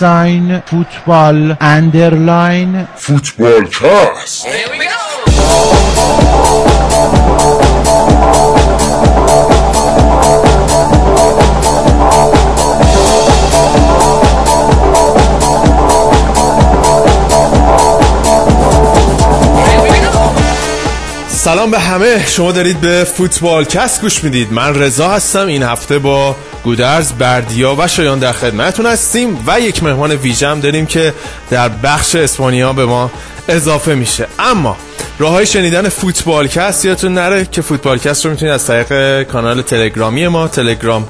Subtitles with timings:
[0.00, 4.46] ساین فوتبال اندرلاین فوتبال کست
[21.28, 22.26] سلام به همه.
[22.26, 24.52] شما دارید به فوتبال کست گوش می‌دید.
[24.52, 25.46] من رضا هستم.
[25.46, 30.86] این هفته با گودرز بردیا و شایان در خدمتتون هستیم و یک مهمان ویژم داریم
[30.86, 31.14] که
[31.50, 33.10] در بخش اسپانیا به ما
[33.48, 34.26] اضافه میشه.
[34.38, 34.76] اما
[35.18, 39.62] راه های شنیدن فوتبال کست یادتون نره که فوتبال کست رو می‌تونید از طریق کانال
[39.62, 41.08] تلگرامی ما تلگرام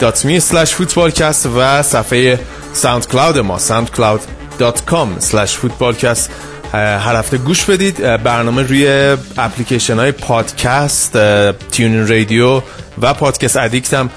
[0.00, 2.40] slash فوتبالکست و صفحه
[2.72, 6.30] SoundCloud ما soundcloud.com slash فوتبالکست
[6.72, 8.22] هر هفته گوش بدید.
[8.22, 11.12] برنامه روی اپلیکیشن های پادکست
[11.70, 12.62] TuneIn Radio
[13.02, 14.10] و Podcast Addict هم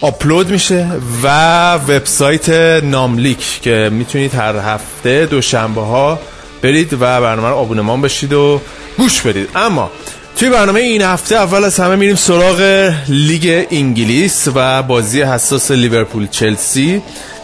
[0.00, 0.86] آپلود میشه
[1.22, 2.48] و وبسایت
[2.84, 6.18] ناملیک که می‌تونید هر هفته دوشنبه ها
[6.62, 8.60] برید و برنامه رو آبونمان بشید و
[8.98, 9.48] گوش بدید.
[9.54, 9.90] اما
[10.36, 16.26] توی برنامه این هفته اول از همه میریم سراغ لیگ انگلیس و بازی حساس لیورپول
[16.26, 17.02] چلسی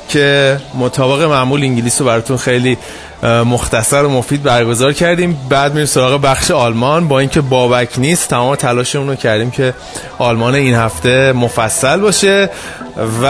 [0.09, 2.79] که مطابق معمول انگلیس رو براتون خیلی
[3.23, 5.39] مختصر و مفید برگزار کردیم.
[5.49, 7.09] بعد میریم سراغ بخش آلمان.
[7.09, 9.75] با اینکه بابک نیست تمام تلاشمون رو کردیم که
[10.19, 12.51] آلمان این هفته مفصل باشه
[13.23, 13.27] و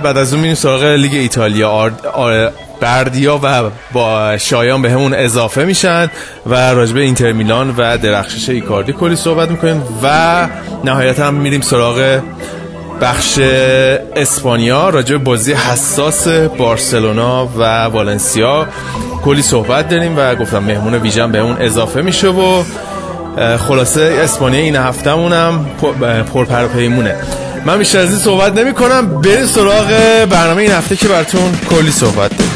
[0.00, 1.90] بعد از اون میریم سراغ لیگ ایتالیا.
[2.80, 6.10] بردیا و با شایان به همون اضافه میشن
[6.46, 10.48] و راجبه اینتر میلان و درخشش ایکاردی کلی صحبت می‌کنیم و
[10.84, 12.20] نهایتا هم میریم سراغ
[13.00, 14.88] بخش اسپانیا.
[14.88, 18.66] راجع بازی حساس بارسلونا و والنسیا.
[19.26, 22.64] کلی صحبت داریم و گفتم مهمون ویژن به اون اضافه میشه و
[23.56, 25.66] خلاصه اسپانیا این هفتهمون هم
[26.34, 27.16] پرپرپیمونه.
[27.64, 29.86] من بیشتر از این صحبت نمی کنم بریم سراغ
[30.30, 32.55] برنامه این هفته که براتون کلی صحبت داریم.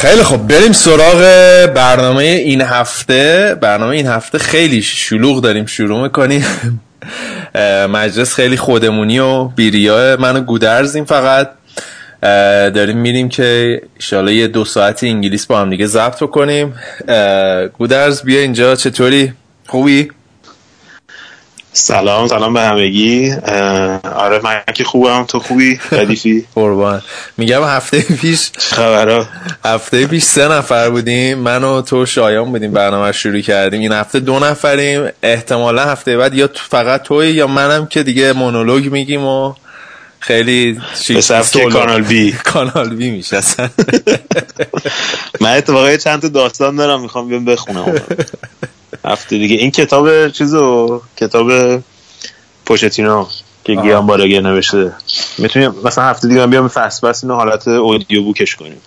[0.00, 1.20] خیلی خب بریم سراغ
[1.74, 3.56] برنامه این هفته.
[3.60, 6.44] برنامه این هفته خیلی شلوغ داریم شروع می‌کنیم.
[7.96, 11.50] مجلس خیلی خودمونی و بیریا منو گودرزیم فقط.
[12.74, 16.74] داریم میریم که ایشالا یه دو ساعت انگلیس با هم دیگه ضبط کنیم
[17.78, 18.76] گودرز بیا اینجا.
[18.76, 19.32] چطوری؟
[19.66, 20.10] خوبی؟
[21.72, 23.32] سلام سلام به همگی.
[24.14, 25.24] آره من که خوبم.
[25.24, 27.02] تو خوبی؟ ردیفی قربان.
[27.36, 29.26] میگم هفته پیش خبرها؟
[29.64, 31.38] هفته پیش سه نفر بودیم.
[31.38, 33.80] من و تو شایان بودیم برنامه شروع کردیم.
[33.80, 35.08] این هفته دو نفریم.
[35.22, 39.54] احتمالا هفته بعد یا فقط توی یا منم که دیگه مونولوگ میگیم و
[40.20, 41.22] خیلی به
[41.72, 42.32] کانال بی.
[42.52, 43.68] کانال بی میشه اصلا.
[45.40, 48.00] من اتفاقا چند تا داستان دارم می‌خوام بیام بخونم.
[49.04, 49.56] هفته دیگه.
[49.56, 51.50] این کتاب چیزو؟ کتاب
[52.66, 53.26] پوشتینو
[53.64, 54.92] که گیان باراگر نوشته.
[55.38, 58.80] می‌تونیم مثلا هفته دیگه بیام فصل بس اینو حالت اودیو بوکش کنیم.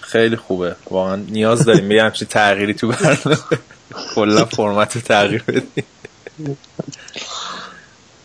[0.00, 0.76] خیلی خوبه.
[0.90, 1.88] واقعا نیاز داریم.
[1.88, 3.38] به همچین تغییری تو برنامه.
[4.14, 5.86] کلا فرمت تغییر بدیم.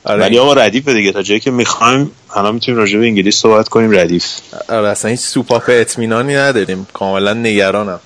[0.04, 0.22] آره.
[0.22, 1.12] ولی آقا ردیف دیگه.
[1.12, 3.92] تا جایی که می‌خوایم الان می‌تونیم راجع به انگلیس صحبت کنیم.
[3.92, 4.26] ردیف.
[4.70, 6.88] آره اصلا هیچ سوپاپ اطمینانی نداریم.
[6.94, 8.00] کاملا نگرانم.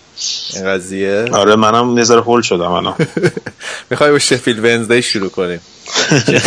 [0.54, 1.26] این قضیه.
[1.32, 2.96] آره منم نظر هول شدم الان.
[3.90, 5.62] می‌خوای با شفیل ونزدی شروع کنیم.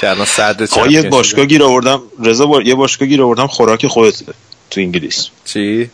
[0.00, 2.02] که الان صدر یه باشگاه گیر آوردم.
[2.24, 2.62] رضا با...
[2.62, 4.22] یه باشگاه گیر آوردم خوراک خودت
[4.70, 5.28] تو انگلیس.
[5.44, 5.90] چی؟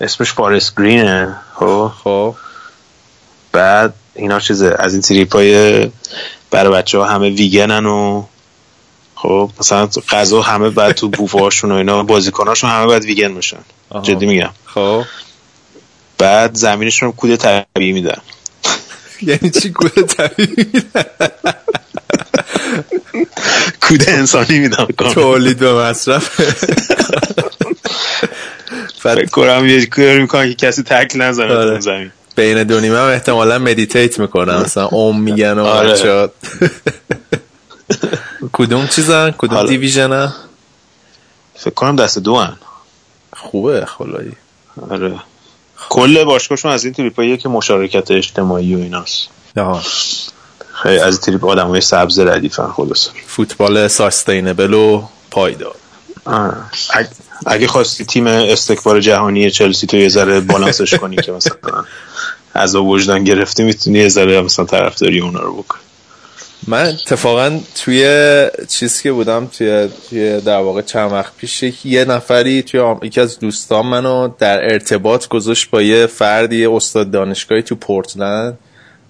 [0.00, 2.34] اسمش فارست گرینه خب؟ خب.
[3.52, 5.90] بعد اینا چیزه از این تریپای
[6.50, 8.24] برای بچه ها همه ویگنن و
[9.14, 13.58] خب؟ مثلا غذا همه بعد تو بوفهاشون و اینا بازیکناشون همه باید ویگن باشن
[14.02, 14.50] جدی میگم.
[14.64, 15.04] خب.
[16.18, 18.18] بعد زمینشون کود طبیعی میدن.
[19.28, 21.04] یعنی چی کود طبیعی میدن؟
[23.88, 24.86] کود انسانی میدن.
[25.14, 26.40] تولید و مصرف.
[28.98, 32.12] فکر کنم یه کاری می‌کنن که کسی تکل نزنه تو زمین.
[32.36, 34.56] بین دو نیمه هم احتمالا مدیتیت می‌کنن.
[34.56, 36.28] مثلا اوم میگن و آره.
[38.52, 39.68] کدوم چیزن؟ کدوم حالا.
[39.68, 40.32] دیویژن
[41.54, 42.56] فکر کنم دست دو هن.
[43.46, 44.32] خوبه خلایی
[44.90, 45.14] آره.
[45.88, 49.28] کل باشگاهشون از این تریپاییه که مشارکت اجتماعی و ایناست.
[49.56, 49.82] آها.
[50.72, 55.74] خیلی از تریپ آدم های سبز ردیفن خلاص فوتبال ساستینبل و پایدار.
[57.46, 61.84] اگه خواستی تیم استکبار جهانی چلسی تو یه ذره بالانسش کنی که مثلا
[62.54, 65.80] از وجدان گرفتی می‌تونی یه ذره مثلا طرفداری اونا رو بکنی.
[66.66, 68.04] من اتفاقا توی
[68.68, 73.38] چیز که بودم توی, توی در واقع چند وقت پیش یه نفری توی یکی از
[73.38, 78.58] دوستان منو در ارتباط گذاشت با یه فردی استاد دانشگاهی تو پورتلند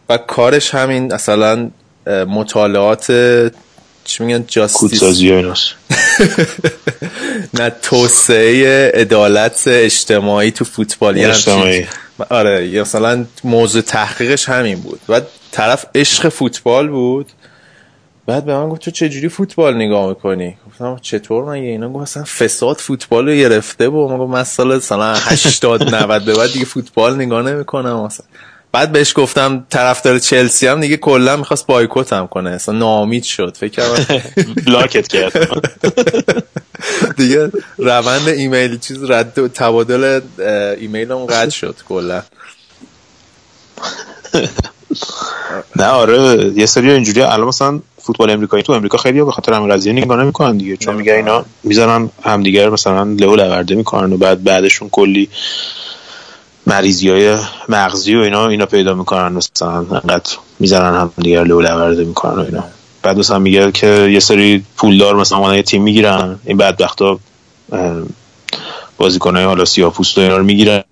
[0.08, 1.70] و کارش همین مثلا
[2.06, 3.12] مطالعات
[4.04, 5.02] چی میگن جاستیس
[7.58, 11.86] نه توسعه عدالت اجتماعی تو فوتبال اجتماعی.
[12.30, 15.00] آره مثلا موضوع تحقیقش همین بود.
[15.08, 15.20] و
[15.52, 17.26] طرف عشق فوتبال بود.
[18.26, 22.24] بعد به من گفت تو چجوری فوتبال نگاه می‌کنی؟ گفتم چطور؟ من اینا گفت اصلا
[22.24, 26.64] فساد فوتبال رو گرفته و من گفت من سال مثلا 80 90 به بعد دیگه
[26.64, 28.04] فوتبال نگاه نمی‌کنم.
[28.04, 28.26] مثلا
[28.72, 32.50] بعد بهش گفتم طرفدار چلسی هم دیگه کلا می‌خواست بایکوت هم کنه.
[32.50, 33.56] اصلا ناامید شد.
[33.56, 34.22] فکر کردم
[34.66, 35.32] بلاکت کرد.
[37.18, 40.20] دیگه روند ایمیل چیز رد تبادل
[40.78, 42.22] ایمیل هم قطع شد کلا.
[45.76, 49.68] نه آره یه سری اینجوری الان مثلا فوتبال امریکایی تو امریکا خیلی به خاطر همین
[49.68, 54.44] قضیه نگاه نمی‌کنن دیگه چون میگه اینا می‌ذارن همدیگه مثلا لو لورده می‌کنن و بعد
[54.44, 55.28] بعدشون کلی
[56.66, 57.38] مریضی های
[57.68, 62.44] مغزی و اینا اینا پیدا می‌کنن مثلا انقدر می‌زنن هم دیگر لو لورده می‌کنن و
[62.44, 62.64] اینا.
[63.02, 67.18] بعد مثلا میگه که یه سری پولدار مثلا یه تیم می‌گیرن این بدبختا
[68.96, 70.82] بازیکنای حالا سیاپوست و اینا رو می‌گیرن.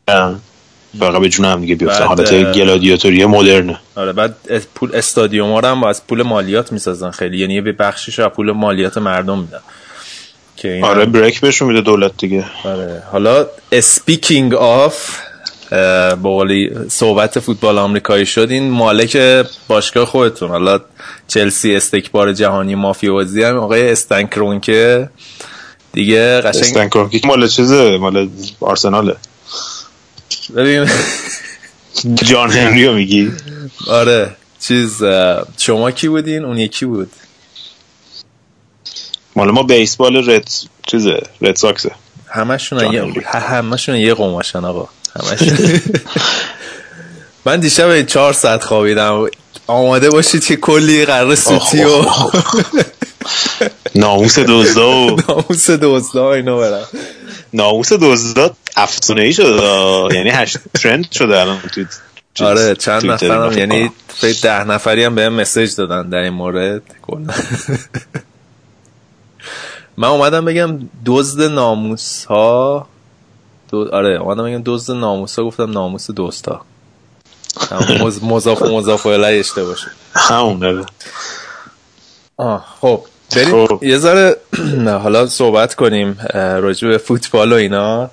[0.98, 3.78] فقط به جون هم دیگه بیفتن حالت گلادیاتوری مدرنه.
[3.94, 4.34] آره بعد
[4.74, 7.38] پول استادیوم ها هم از پول مالیات می‌سازن خیلی.
[7.38, 9.60] یعنی به بخشش از پول مالیات مردم میدن.
[10.56, 12.44] که آره break بهشون میده دولت دیگه.
[12.64, 13.02] آره.
[13.12, 15.18] حالا speaking of
[16.22, 16.46] با
[16.88, 19.16] صحبت فوتبال آمریکایی شد این مالک
[19.68, 20.48] باشگاه خودتون.
[20.48, 20.80] حالا
[21.28, 25.10] چلسی استکبار جهانی مافیوزی هم آقای استن کرونکه
[25.92, 28.28] دیگه قشنگ استنکرونکه مال چیزه؟ مال
[28.60, 29.16] آرسناله.
[30.56, 30.90] ببین.
[32.14, 33.32] جان هنریو میگی؟
[33.88, 34.36] آره.
[34.60, 35.02] چیز
[35.58, 37.10] شما کی بودین؟ اون یکی بود.
[39.36, 40.50] مال ما بیسبال رد
[40.86, 41.90] چیزه رد ساکسه.
[42.28, 44.88] همشون یه همشون یه قماشن آقا.
[47.44, 49.26] من دیشب چهار ساعت خوابیدم.
[49.66, 51.90] آماده باشید که کلی قرار سوتی و
[53.94, 56.86] ناموس دوزدا و ناموس دوزدا اینو برم
[57.52, 59.62] ناموس دوزدا افسونه ای شده
[60.14, 61.60] یعنی هشت ترند شده الان
[62.34, 66.82] تو آره چند نفرم یعنی فکر ده نفری هم به مسیج دادن در این مورد.
[69.96, 72.88] من اومدم بگم دزد ناموس ها
[73.70, 73.88] دو...
[73.92, 76.64] آره اومدم بگم دزد ناموس ها گفتم ناموس دوستا.
[78.22, 80.84] مضاف مضاف الیه اشته باشه همون داره
[82.36, 83.04] آه خب.
[83.36, 83.66] بریم.
[83.66, 83.84] خب.
[83.84, 84.36] یه ذره
[85.02, 88.10] حالا صحبت کنیم راجع به فوتبال و اینا.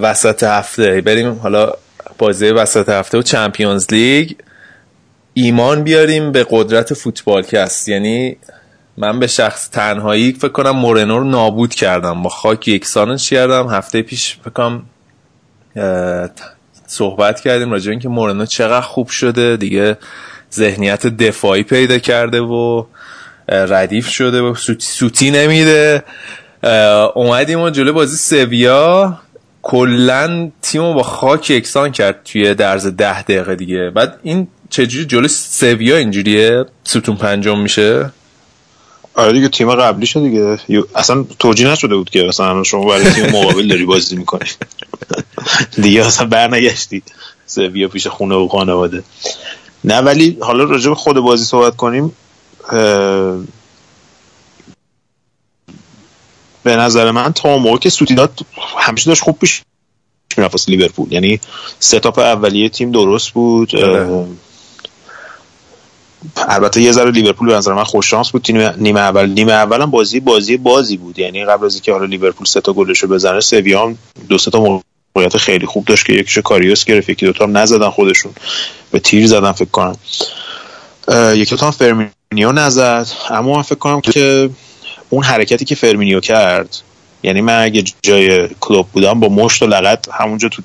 [0.00, 1.00] وسط هفته.
[1.00, 1.72] بریم حالا
[2.18, 4.32] بازی وسط هفته و چمپیونز لیگ.
[5.34, 8.36] ایمان بیاریم به قدرت فوتبال کست یعنی
[8.96, 12.22] من به شخص تنهایی فکر کنم مورنو رو نابود کردم.
[12.22, 13.68] با خاک یکسانش کردم.
[13.68, 14.82] هفته پیش فکر کنم
[16.86, 19.56] صحبت کردیم راجع اینکه مورنو چقدر خوب شده.
[19.56, 19.96] دیگه
[20.52, 22.84] ذهنیت دفاعی پیدا کرده و
[23.48, 26.04] ردیف شده و سوتی, نمیده.
[27.14, 29.18] اومدیم و جلو بازی سویا.
[29.62, 33.90] کلا تیم با خاک یکسان کرد توی درز ده دقیقه دیگه.
[33.90, 38.10] بعد این چجوری جلو سویا اینجوریه؟ ستون پنجم میشه؟
[39.14, 40.58] آره دیگه تیم قبلی شد دیگه
[40.94, 44.48] اصلا توجیه نشده بود که مثلا شما برای تیم مقابل داری بازی می‌کنی.
[45.82, 47.02] دیگه اصلا برنگشتی.
[47.46, 49.02] سویا پیش خونه و خانواده.
[49.84, 52.12] نه ولی حالا راجع خود بازی صحبت کنیم.
[56.62, 58.38] به نظر من تا موقع که سوتیداد
[58.78, 59.62] همیشه داشت خوب پیش
[60.36, 61.12] می‌رفت لیورپول.
[61.12, 61.40] یعنی
[61.78, 64.26] ستاپ اولیه تیم درست بود آره.
[66.36, 68.50] البته یه ذره لیورپول به نظر من خوش شانس بود.
[68.50, 71.18] نیمه اول نیمه اول هم بازی بازی بازی بود.
[71.18, 74.80] یعنی قبل از اینکه حالا لیورپول سه تا گلشو بزنه سویا هم دو سه تا
[75.16, 78.32] موقعیت خیلی خوب داشت که یکیشو کاریوس گرفت یکی دوتا هم نزدن خودشون.
[78.90, 79.96] به تیر زدن فکر کنم.
[81.34, 81.70] یکی تا
[82.34, 83.06] فرمینیو نزد.
[83.30, 84.50] اما من فکر کنم که
[85.10, 86.76] اون حرکتی که فرمینیو کرد
[87.22, 90.62] یعنی من اگه جای کلوپ بودم با مشت و لگد همونجا تو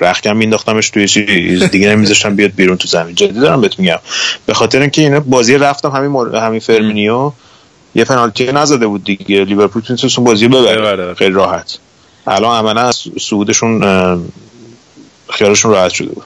[0.00, 1.62] رختکن مینداختمش توی چیز.
[1.62, 3.14] دیگه نمیذاشتم بیاد بیرون تو زمین.
[3.14, 3.98] جدی دارم بهت میگم.
[4.46, 6.36] به خاطر اینکه اینا بازی رفتم همین مر...
[6.36, 7.32] همین فرمینیو.
[7.94, 9.44] یه پنالتی نزده بود دیگه.
[9.44, 11.14] لیورپول تونست بازی ببره.
[11.14, 11.78] خیلی راحت.
[12.26, 13.80] الان عملا از سعودشون
[15.30, 16.24] خیالشون راحت شده بود.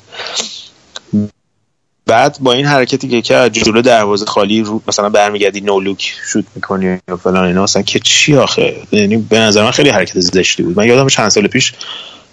[2.07, 6.99] بعد با این حرکتی که کرد جلو دروازه خالی رو مثلا برمیگردی نولوک شوت می‌کنی
[7.09, 10.79] یا فلان اینا مثلا که چی آخه؟ یعنی به نظر من خیلی حرکت زشتی بود.
[10.79, 11.73] من یادم چند سال پیش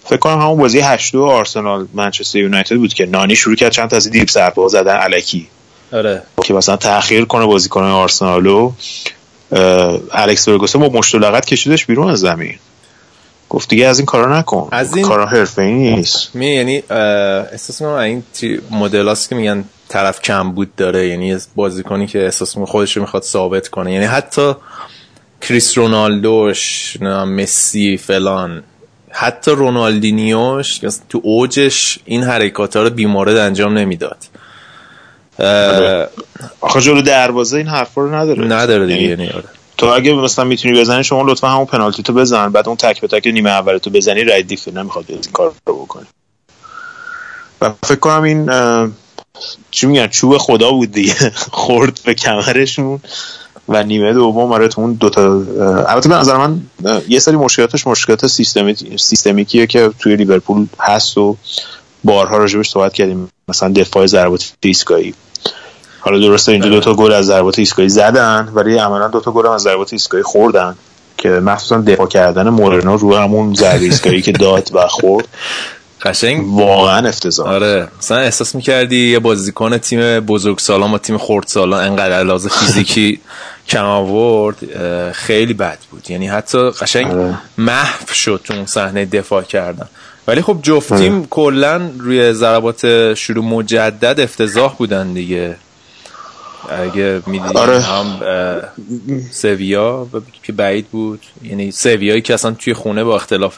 [0.06, 3.96] فکر کنم همون بازی 8 آرسنال منچستر یونایتد بود که نانی شروع کرد چند تا
[3.96, 5.48] از دیپ ضربه زدن الکی
[5.94, 6.22] آره.
[6.44, 8.72] که مثلا تاخیر کنه بازیکن آرسنالو
[10.12, 12.56] الکس فرگوسن با مشت لغت کشیدش بیرون از زمین.
[13.50, 14.70] گفت دیگه از این کارا نکن.
[14.72, 16.36] از این کارا حرفه‌ای نیست.
[16.36, 18.24] می یعنی احساس می‌کنم این
[18.72, 21.08] مدل که میگن طرف کم بود داره.
[21.08, 23.94] یعنی بازیکنی که احساس می‌کنه خودش رو می‌خواد ثابت کنه.
[23.94, 24.54] یعنی حتی
[25.42, 28.64] کریس رونالدوش مسی فلان.
[29.10, 34.18] حتی رونالدینیوش تو اوجش این حرکات ها رو بیمارد انجام نمی‌داد.
[36.62, 38.46] آخه جلو دروازه این حرفا رو نداره.
[38.48, 39.44] نداره دیگه یعنی آره.
[39.78, 42.50] تو اگه مثلا می‌تونی بزنی شما لطفا همون پنالتی تو بزن.
[42.50, 45.76] بعد اون تک به تک نیمه اول تو بزنی رای دیفه نمی‌خواد این کار رو
[45.76, 46.06] بکنی
[47.62, 48.50] و فکر کنم این
[49.72, 51.16] چی میگن چوب خدا بود دیگه.
[51.52, 53.00] خورد به کمرشون
[53.70, 55.22] و نیمه دوم آره تو اون دوتا
[55.88, 56.62] البته به نظر من
[57.08, 61.38] یه سری مشکلاتش مشکلات سیستمی سیستمیکیه که توی لیورپول هست و
[62.04, 63.30] بارها راجبش صحبت کردیم.
[63.48, 65.14] مثلا دفاع ضربات ایستگاهی
[66.06, 69.48] حالا درسته اینجا دو تا گل از ضربات ایستگاهی زدن ولی عملا دو تا گل
[69.48, 70.76] از ضربات ایستگاهی خوردن
[71.18, 75.28] که مخصوصا دفاع کردن مورنو رو همون ضربه ایستگاهی که داد و خورد.
[76.02, 76.54] قشنگ.
[76.54, 77.48] واقعا افتضاح.
[77.48, 77.88] آره.
[78.00, 83.20] مثلا احساس می‌کردی یه بازیکن تیم بزرگ سالان و تیم خرد سالان انقدر لحاظ فیزیکی
[83.70, 84.58] کم آورد
[85.12, 86.12] خیلی بد بود.
[86.12, 87.38] یعنی حتی قشنگ آره.
[87.58, 89.88] محو شد تو اون صحنه دفاع کردن.
[90.28, 91.28] ولی خب جفتیم آره.
[91.30, 95.56] کلا روی ضربات شروع مجدد افتضاح بودن دیگه.
[96.70, 97.82] اگه می‌دید آره.
[97.82, 98.20] هم
[99.32, 100.08] سویا
[100.44, 101.22] که بعید بود.
[101.44, 103.56] یعنی سویایی که اصلا توی خونه با اختلاف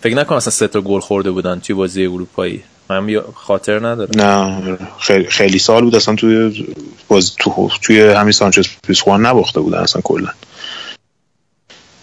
[0.00, 2.62] فکر نکنم اصلا سه تا گل خورده بودن توی بازی اروپایی.
[2.90, 6.66] من خاطر نداره نه خیلی, خیلی سال بود اصلا توی
[7.08, 10.28] باز تو توی همین سانچز پیسخوان نباخته بودن اصلا کلا.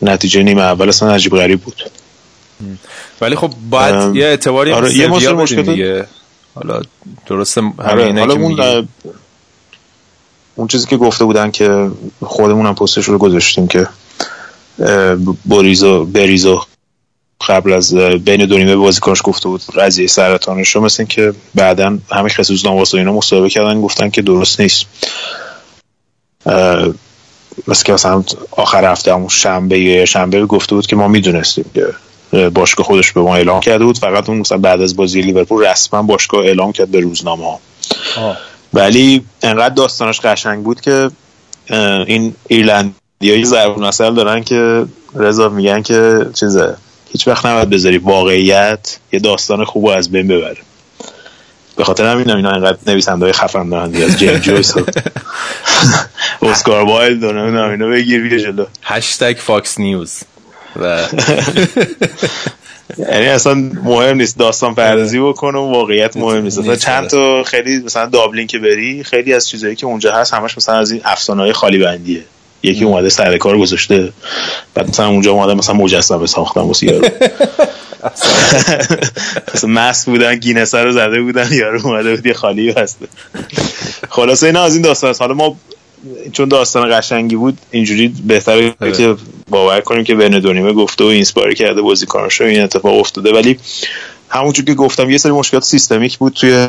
[0.01, 1.91] نتیجه نیمه اول اصلا عجیب غریب بود.
[3.21, 6.05] ولی خب باید یه اعتباری آره یه مشکل دیگه.
[6.55, 6.81] حالا
[7.27, 8.87] درسته آره حالا اون
[10.59, 13.87] اون چیزی که گفته بودن که خودمون هم پستش رو گذاشتیم که
[15.45, 16.61] بریزو بریزو
[17.47, 22.29] قبل از بین دو نیمه بازیکنش گفته بود قضیه سرطانش رو مثل که بعدا همه
[22.29, 24.85] خصوص نواس و اینا مصاحبه کردن گفتن که درست نیست.
[27.67, 32.49] مثل که مثلا آخر هفته همون شنبه یا شنبه گفته بود که ما می‌دونستیم که
[32.49, 36.01] باشگاه خودش به ما اعلام کرده بود فقط اون مثلا بعد از بازی لیورپول رسما
[36.01, 37.59] باشگاه اعلام کرد به روزنامه ها
[38.73, 41.11] ولی انقدر داستانش قشنگ بود که
[42.07, 44.85] این ایرلندیایی ضرب نسل دارن که
[45.15, 46.75] رضا میگن که چیزه
[47.11, 50.57] هیچ وقت نباید بذاری واقعیت یه داستان خوب از بین ببره.
[51.75, 54.77] به خاطر همین اینا اینقدر نویسنده های خفن دارن از جیم جویس
[56.41, 58.65] و اسکار وایلد و اینا بگیر بیا جلو.
[58.83, 60.19] هشتگ Fox News.
[60.81, 61.03] و
[62.97, 63.53] یعنی اصلا
[63.83, 66.59] مهم نیست داستان پردازی بکن و واقعیت مهم نیست.
[66.59, 70.57] مثلا چند تا خیلی مثلا دابلین که بری خیلی از چیزایی که اونجا هست همش
[70.57, 72.23] مثلا از این افسانه های خالی بندیه.
[72.63, 74.13] یکی اومده سر کار گذاشته
[74.73, 77.07] بعد مثلا اونجا اومده مثلا مجسمه ساختن واسه یارو.
[79.53, 83.07] مثلا مست بودن Guinness رو زده بودن یارو اومده بود یه خالی بسته
[84.09, 85.57] خلاصه اینا از این داستان حالا ما
[86.31, 88.91] چون داستان قشنگی بود اینجوری بهتره آره.
[88.91, 89.15] که
[89.49, 93.33] باور کنیم که بین دو گفته و اینسپایری کرده بازیکناش این اتفاق افتاده.
[93.33, 93.57] ولی
[94.29, 96.67] همونجور که گفتم یه سری مشکلات سیستمیک بود توی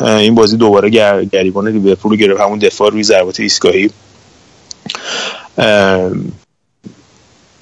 [0.00, 1.24] این بازی دوباره گر...
[1.24, 2.40] گریبان لیورپول گرفت.
[2.40, 3.90] همون دفاع روی ضربات ایستگاهی.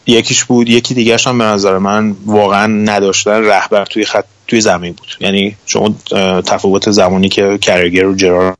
[0.06, 4.92] یکیش بود یکی دیگرش هم به نظر من واقعا نداشتن رهبر توی خط توی زمین
[4.92, 5.08] بود.
[5.20, 5.94] یعنی شما
[6.40, 8.56] تفاوت زمانی که کرگر و جرارد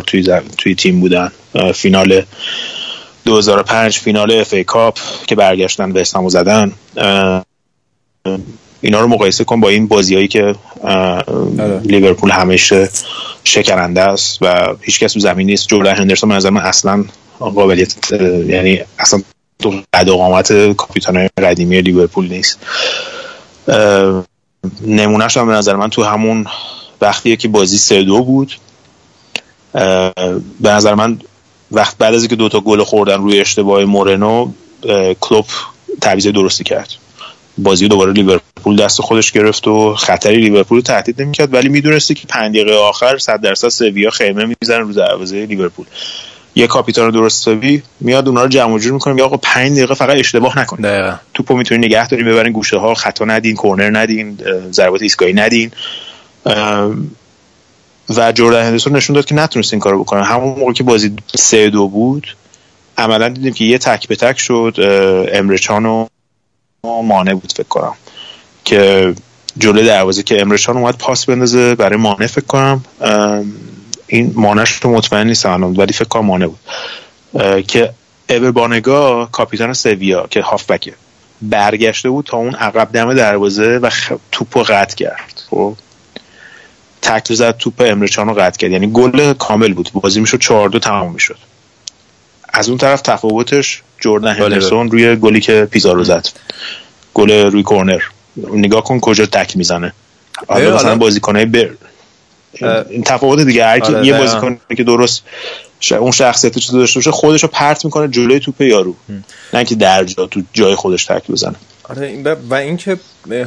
[0.00, 1.32] توی, توی تیم بودن.
[1.74, 2.22] فینال
[3.24, 6.72] 2005 فینال FA Cup که برگشتن به استانبول زدن
[8.80, 11.80] اینا رو مقایسه کن با این بازیایی که آره.
[11.84, 12.88] لیورپول همیشه
[13.44, 15.68] شکننده است و هیچ کس تو زمین نیست.
[15.68, 17.04] جردن هندرسون نظر من اصلا
[17.38, 18.12] قابلیت
[18.46, 19.22] یعنی اصلا
[19.58, 22.58] تو قد و قامت کاپیتان قدیمی لیورپول نیست.
[24.86, 26.46] نمونهش هم به نظر من تو همون
[27.00, 28.52] وقتیه که بازی سه دو بود.
[29.72, 31.18] به نظر من
[31.72, 34.52] وقت بعد از اینکه دوتا گل خوردن روی اشتباه مورنو
[35.20, 35.46] کلوب
[36.00, 36.94] تعویض درستی کرد.
[37.58, 42.54] بازی دوباره لیورپول دست خودش گرفت و خطری لیورپول تهدید نمی‌کرد ولی می‌دونستی که 5
[42.54, 45.86] دقیقه آخر 100 درصد سویا خیمه می‌زنه رو دروازه لیورپول.
[46.54, 50.58] یه کاپیتان درستابی میاد اونا رو جمع جور می‌کنه میگه آقا 5 دقیقه فقط اشتباه
[50.58, 54.38] نکن توپو می‌تونی نگه داری ببرین گوشه ها خطا ندین کورنر ندین
[54.70, 55.70] ضربات ایستگاهی ندین.
[58.16, 60.24] و جردن هندرسون نشون داد که نتونست این کارو بکنه.
[60.24, 62.36] همون موقع که بازی سه دو بود
[62.98, 64.76] عملا دیدیم که یه تک به تک شد
[65.32, 66.06] امرچان و
[66.84, 67.94] مانه بود فکر کنم.
[68.64, 69.14] که
[69.58, 72.84] جلوی دروازه که امرچان اومد پاس بندازه برای مانه فکر کنم
[74.06, 76.58] این مانش رو مطمئن نیستم ولی فکر کنم مانه بود.
[77.66, 77.92] که
[78.28, 80.94] ابر بانگا کاپیتان سویا که هافبکه
[81.42, 84.12] برگشته بود تا اون عقب دم دروازه و خ...
[84.32, 85.42] توپ رو قطع کرد.
[85.50, 85.74] خب؟
[87.02, 88.70] تکل زد توپ امرچان رو قطع کرد.
[88.70, 89.90] یعنی گل کامل بود.
[89.94, 91.36] بازی می‌شد 4 دو تمام می‌شد.
[92.52, 96.28] از اون طرف تفاوتش جردن بله، هندرسون روی گلی که پیزارو زد.
[97.14, 98.00] گل روی کورنر.
[98.36, 99.92] نگاه کن کجا تک می‌زنه.
[100.48, 101.70] حالا مثلا بازیکنای بر
[102.90, 104.18] این تفاوت دیگه هر کی آره، یه.
[104.18, 105.22] بازیکن که درست
[105.80, 105.92] ش...
[105.92, 108.94] اون شخصیت چیز داشته باشه خودش رو پرت می‌کنه جلوی توپ یارو.
[109.54, 111.56] نه که در جا تو جای خودش تک بزنه.
[111.90, 112.96] آره و اینکه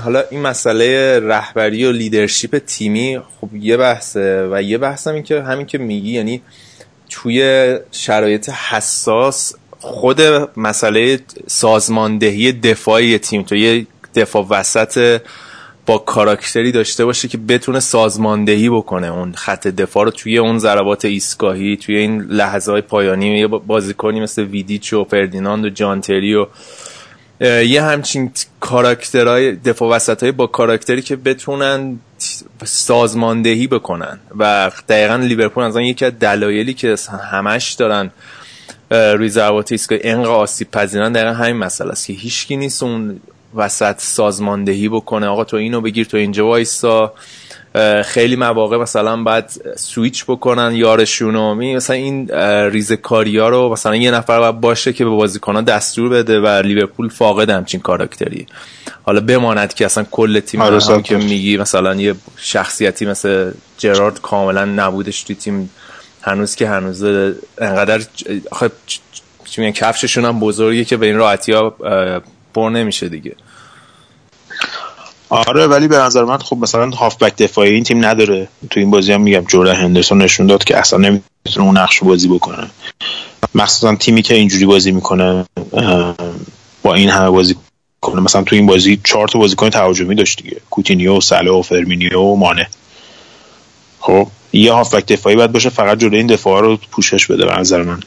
[0.03, 5.23] حالا این مسئله رهبری و لیدرشپ تیمی خب یه بحثه و یه بحث هم این
[5.23, 6.41] که همین که میگی یعنی
[7.09, 10.21] توی شرایط حساس خود
[10.57, 15.21] مسئله سازماندهی دفاعی تیم تو یه دفاع وسط
[15.85, 21.05] با کاراکتری داشته باشه که بتونه سازماندهی بکنه اون خط دفاع رو توی اون ضربات
[21.05, 26.47] ایستگاهی توی این لحظه های پایانی یه بازیکنی مثل ویدیچ و فردیناند و جانتری و
[27.41, 31.99] یه همچین کاراکترهای دفاع وسط با کاراکتری که بتونن
[32.65, 34.19] سازماندهی بکنن.
[34.39, 36.95] و دقیقا لیورپول از یکی از دلایلی که
[37.31, 38.11] همش دارن
[38.91, 43.19] روی ضربات ایستگاهی انقدر آسیب پذیرن دقیقا همین مسئله است که هیچکی نیست اون
[43.55, 45.27] وسط سازماندهی بکنه.
[45.27, 47.13] آقا تو اینو بگیر تو اینجا وایسا.
[48.05, 49.45] خیلی مواقع مثلا باید
[49.77, 51.55] سویچ بکنن یارشونو.
[51.55, 52.29] می مثلا این
[52.71, 57.09] ریزکاری ها رو مثلا یه نفر باید باشه که به بازیکنها دستور بده و لیورپول
[57.09, 58.45] فاقد همچین کاراکتری.
[59.03, 61.17] حالا بماند که اصلا کل تیم آره، هم که.
[61.17, 65.69] میگی مثلا یه شخصیتی مثل جرارد کاملا نبودش توی تیم.
[66.21, 67.03] هنوز که هنوز
[67.57, 68.01] انقدر
[68.51, 68.97] آخه چ-
[69.45, 71.75] چی میگن کفششون هم بزرگه که به این راحتی ها
[72.53, 73.35] پر نمیشه دیگه.
[75.33, 78.47] آره ولی به نظر من خب مثلا هافبک دفاعی این تیم نداره.
[78.69, 82.27] تو این بازی هم میگم جردن هندرسون نشون داد که اصلا نمی‌تونه اون نقش بازی
[82.27, 82.67] بکنه.
[83.55, 85.45] مخصوصا تیمی که اینجوری بازی می‌کنه
[86.83, 87.55] با این همه بازی
[88.01, 88.21] کنه.
[88.21, 90.57] مثلا تو این بازی چهار تا بازیکن تهاجمی داشت دیگه.
[90.69, 92.67] کوتینیو و و فرمینیو و مانه.
[93.99, 97.83] خب یه هافبک دفاعی باید باشه فقط جلوی این دفاع رو پوشش بده به نظر
[97.83, 97.99] من.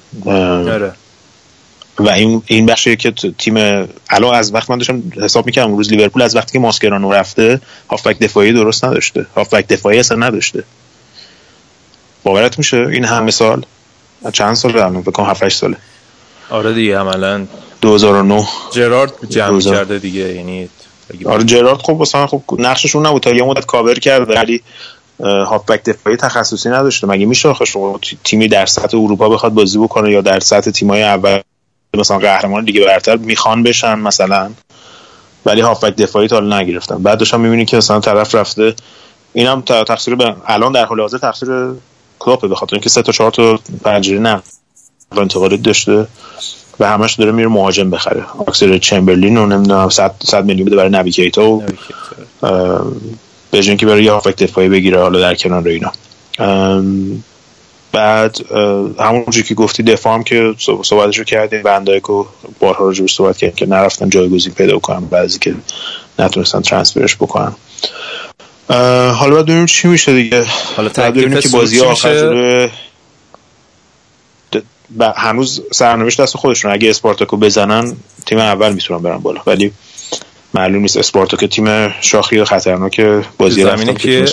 [1.98, 3.54] و این این بخشیه که تیم
[4.10, 7.60] الان از وقت من داشتم حساب می‌کردم اون روز لیورپول از وقتی که ماسکرانو رفته
[7.90, 9.26] هافبک دفاعی درست نداشته.
[9.36, 10.64] هافبک دفاعی اصلا نداشته.
[12.24, 13.62] باورت میشه این همه سال؟
[14.32, 15.76] چند سال الان؟ فکر کنم 7 8 ساله.
[16.50, 17.46] آره دیگه عملا
[17.80, 19.60] 2009 جرارد جمع.
[19.60, 20.68] کرده دیگه یعنی
[21.26, 23.22] آره جرارد خب واسه خب نقششون نبود.
[23.22, 24.62] تا یه مدت کاور کرد ولی
[25.20, 27.06] هافبک دفاعی تخصصی نداشته.
[27.06, 30.70] مگه میشه آخه شما تی- تیمی در سطح اروپا بخواد بازی بکنه یا در سطح
[30.70, 31.40] تیمای اول
[31.96, 34.50] مثلا قهرمان لیگ برتر می‌خوان بشن مثلا.
[35.46, 37.02] ولی هافبک دفاعی تا حالا نگرفتن.
[37.02, 38.74] بعد داشتم می‌بینی که مثلا طرف رفته
[39.32, 41.48] اینم تقصیر به الان در حال حاضر تقصیر
[42.18, 44.42] کلوپه به خاطر اینکه سه تا چهار تا پنجره نه.
[45.16, 46.06] انتقالی داشته
[46.80, 48.24] و همش داره میره مهاجم بخره.
[48.48, 51.62] اکسل چمبرلین و نمی‌دونم 100 100 میلیون بده برای نبی کیتا و
[53.50, 55.92] به اینکه برای یه هافک دفاعی بگیره حالا در کنار اینا.
[57.92, 58.52] بعد
[58.98, 62.24] همونجوری که گفتی دفاع هم که صحب- صحبتش رو کردیم بندایک و
[62.60, 65.54] بارها راجبش صحبت کردیم که نرفتن جایگزین پیدا کنن بعضی که
[66.18, 67.52] نتونستن ترانسفرش بکنن.
[69.12, 70.44] حالا باید ببینیم چی میشه دیگه.
[70.76, 72.70] حالا ببینیم که بازی آخر
[75.16, 76.72] هنوز سرنوشت دست خودشون.
[76.72, 77.96] اگه اسپارتاکو بزنن
[78.26, 79.40] تیم اول می‌تونن برن بالا.
[79.46, 79.72] ولی
[80.54, 83.00] معلوم نیست اسپارتاک تیم شاخی و خطرناک
[83.38, 84.24] بازی رفتن که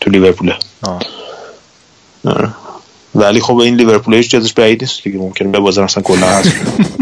[0.00, 0.56] تو لیورپوله.
[0.82, 1.00] آه.
[3.14, 5.18] ولی خب این لیورپول هیچ جزش بعید نیست دیگه.
[5.18, 6.46] ممکنه ببازن مثلا کلا از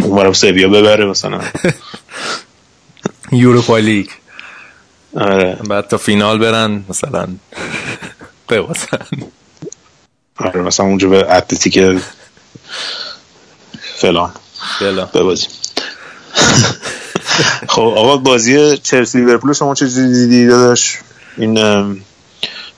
[0.03, 1.41] اونورم سویا ببره مثلا.
[3.33, 4.07] یوروپا لیگ.
[5.17, 5.59] آره.
[5.69, 7.29] بعد تا فینال برن مثلا
[8.49, 8.99] ببازن.
[10.37, 12.01] آره مثلا اونجا به اتلتیک
[13.97, 14.33] فلان
[14.81, 15.49] بلا ببازیم.
[17.69, 20.99] خب آقا بازی چلسی لیورپول شما چه چیزی دیدی داداش؟
[21.37, 21.59] این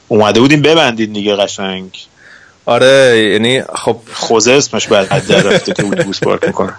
[0.09, 1.91] اومده بودیم ببندید دیگه قشنگ.
[2.71, 6.73] آره یعنی خب خوزه اسمش بعد در رفته که اتوبوس پارک می‌کنه.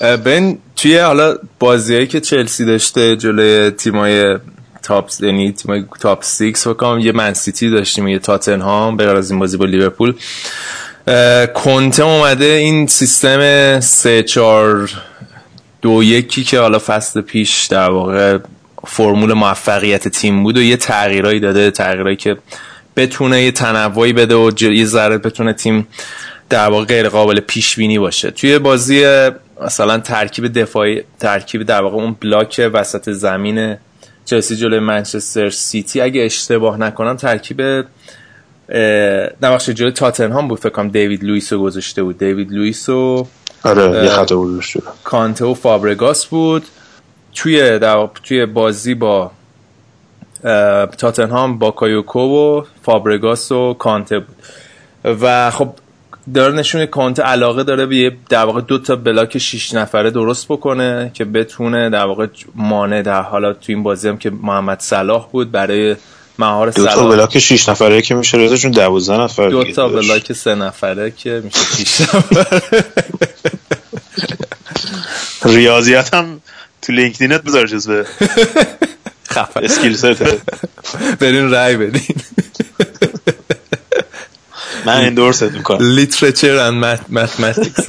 [0.00, 4.38] بن توی حالا بازیایی که چلسی داشته جلوی تیمای
[4.82, 9.40] تاپ یعنی تیمای تاپ 6 فکر یه منسیتی داشتیم یه تاتنهام به غیر از این
[9.40, 10.14] بازی با لیورپول.
[11.54, 14.90] کنته اومده این سیستم 3 4
[15.82, 18.38] دو یکی که حالا فصل پیش در واقع
[18.86, 22.36] فرمول موفقیت تیم بود و یه تغییرایی داده تغییرایی که
[22.98, 25.86] بتونه یه تنوعی بده و یه ذره بتونه تیم
[26.50, 28.30] در واقع غیر قابل پیش بینی باشه.
[28.30, 29.04] توی بازی
[29.64, 33.76] مثلا ترکیب دفاعی ترکیب در واقع اون block وسط زمین
[34.24, 37.60] چلسی جلوی منچستر سیتی اگه اشتباه نکنم ترکیبی
[39.42, 42.18] نبخشه جلوی تاتنهام بود فکر کنم دیوید لوئیس رو گذاشته بود.
[42.18, 43.26] دیوید لوئیس و
[43.62, 44.64] آره یه خطا بود.
[45.04, 46.64] کانته و فابرگاس بود.
[47.34, 49.30] توی در توی بازی با
[50.98, 54.36] تاتنهام با باکایوکو و فابرگاس و کانته بود.
[55.04, 55.68] و خب
[56.34, 61.10] داره نشون کانته علاقه داره به در واقع دو تا block 6 نفره درست بکنه
[61.14, 65.50] که بتونه در واقع مانع در حالا تو این بازی هم که محمد صلاح بود
[65.50, 65.96] برای
[66.38, 70.54] مهار دو تا بلاک 6 نفره که میشه رضاشون 12 نفر دو تا block 3
[70.54, 72.62] نفره که میشه 6 نفره
[75.54, 76.40] ریاضیات هم
[76.82, 78.06] تو لینکدینت بذار به
[79.30, 80.22] خفه skill set
[81.20, 82.16] برین رای بدین.
[84.86, 85.78] من endorse ت می‌کنم.
[85.94, 87.88] literature and mathematics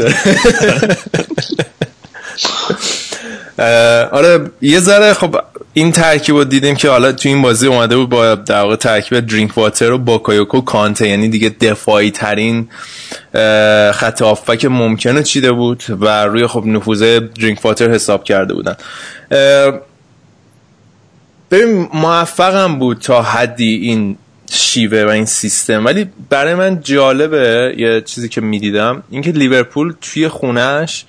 [4.11, 5.35] آره یه ذره خب
[5.73, 9.19] این ترکیب رو دیدیم که حالا تو این بازی اومده بود با در واقع ترکیب
[9.19, 12.69] درینک واتر و باکایوکو کانته یعنی دیگه دفاعی ترین
[13.93, 18.75] خط هافبک ممکنه چیده بود و روی خب نفوذ درینک واتر حساب کرده بودن.
[21.51, 24.17] ببین موفقم بود تا حدی این
[24.51, 25.85] شیوه و این سیستم.
[25.85, 29.03] ولی برای من جالبه یه چیزی که می‌دیدم.
[29.09, 31.05] اینکه لیورپول توی خونش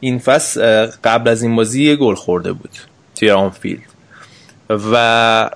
[0.00, 2.70] این فصل قبل از این بازی یه گل خورده بود
[3.14, 3.82] توی آنفیلد
[4.70, 5.50] و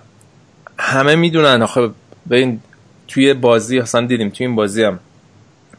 [0.79, 1.91] همه می‌دونن آخه
[2.31, 2.61] ببین
[3.09, 4.99] توی بازی اصلا دیدیم توی این بازی هم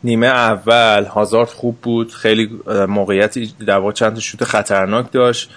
[0.03, 2.49] نیمه اول هازارد خوب بود خیلی
[2.87, 5.49] موقعیتی در چند شوت خطرناک داشت.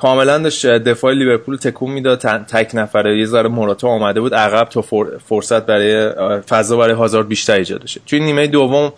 [0.00, 4.84] کاملا داشت دفاع لیورپول تکون می‌داد تک نفره یه ذره موراتا آمده بود عقب تا
[5.28, 6.10] فرصت برای
[6.48, 8.92] فضا برای هازارد بیشتر ایجاد شه توی نیمه دوم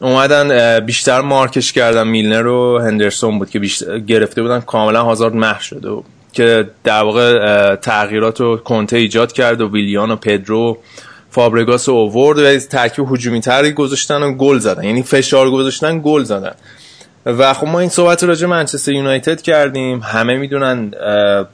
[0.00, 2.08] اومدن بیشتر مارکش کردن.
[2.08, 4.60] میلنر و هندرسون بود که بیشتر گرفته بودن.
[4.60, 10.10] کاملا هازارد مح شده و که در واقع تغییرات رو کنته ایجاد کرد و ویلیان
[10.10, 10.78] و پدرو
[11.30, 14.84] فابرگاس و اوورد و ترکیب هجومی تری گذاشتن و گل زدن.
[14.84, 16.54] یعنی فشار گذاشتن گل زدن.
[17.26, 20.00] و خب ما این صحبت راجع منچستر یونایتد کردیم.
[20.00, 20.88] همه می‌دونن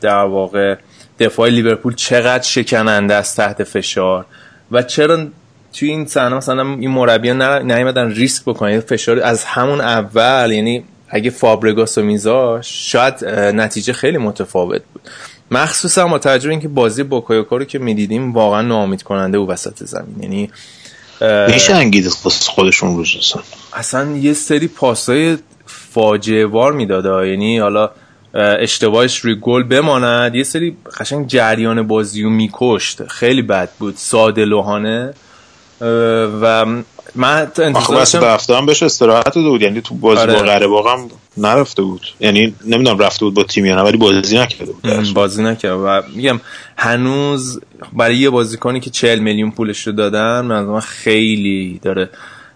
[0.01, 0.77] در واقع
[1.19, 4.27] دفاع لیورپول چقدر شکننده است تحت فشار
[4.71, 5.27] و چرا
[5.73, 11.31] توی این صحنه مثلا این مربیان نیومدن ریسک بکنن؟ فشار از همون اول یعنی اگه
[11.31, 15.03] فابرگاس و میزاش شاید نتیجه خیلی متفاوت بود.
[15.51, 20.23] مخصوصا با توجه اینکه بازی بوکایوکا رو که می‌دیدیم واقعا ناامید کننده بود وسط زمین.
[20.23, 20.51] یعنی
[21.53, 22.15] میشه انگیز
[22.49, 23.35] خودشون روز
[23.73, 25.39] اصلا یه سری پاسای
[25.90, 27.90] فاجعه وار می‌داد یعنی حالا
[28.35, 30.35] اشتباهش روی گل بماند.
[30.35, 33.07] یه سری قشنگ جریان بازی رو میکشت.
[33.07, 33.94] خیلی بد بود.
[33.96, 35.14] ساده لوحانه.
[36.40, 36.66] و
[37.14, 39.62] من انتظار هفته هم بهش استراحت داده بود.
[39.62, 40.33] یعنی تو بازی آره.
[40.66, 42.07] با قره هم نرفته بود.
[42.20, 45.79] یعنی نمی‌دونم رفته بود با تیم یا نه ولی بازی نکرده بود بازی نکرد.
[45.85, 46.40] و میگم
[46.77, 47.61] هنوز
[47.92, 52.11] برای یه بازیکنی که 40 میلیون پولش رو دادن من خیلی داره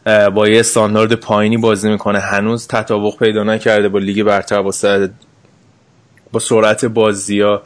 [0.05, 2.19] با یه استاندارد پایینی بازی می‌کنه.
[2.19, 4.73] هنوز تطابق پیدا نکرده با لیگ برتر با
[6.33, 7.63] با سرعت بازی ها.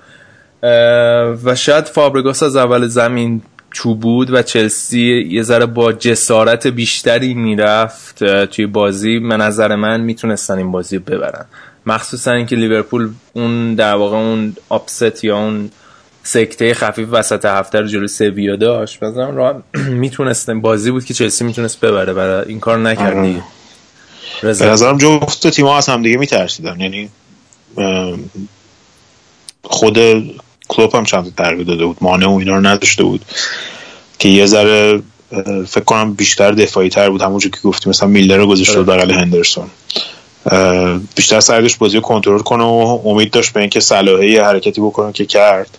[1.44, 3.42] و شاید فابرگاس از اول زمین
[3.74, 9.18] تو بود و چلسی یه ذره با جسارت بیشتری می‌رفت توی بازی.
[9.18, 11.44] به نظر من می‌تونستن این بازی ببرن.
[11.86, 15.70] مخصوصا اینکه لیورپول اون در واقع اون آپست یا اون
[16.26, 19.02] سکته خفیف وسط هفته رو جلوی سویا داشت.
[19.02, 20.60] مثلا راه می‌تونستن.
[20.60, 23.42] بازی بود که چلسی می‌تونست ببره برای این کار نکردی
[24.42, 26.80] به نظرم جفت تیم‌ها از هم دیگه میترسیدن.
[26.80, 27.08] یعنی
[29.62, 29.98] خود
[30.68, 31.96] کلوب هم چند تغییر داده بود.
[32.00, 33.24] مانع و اینا رو نداشته بود.
[34.18, 35.02] که یه ذره
[35.68, 37.22] فکر کنم بیشتر دفاعی تر بود.
[37.22, 39.70] همونجور که گفتیم مثلا میلر رو گذاشته بود بغل هندرسون.
[41.16, 45.26] بیشتر سعی بازی رو کنترل کنه و امید داشت به اینکه صلاحی حرکتی بکنه که
[45.26, 45.78] کرد.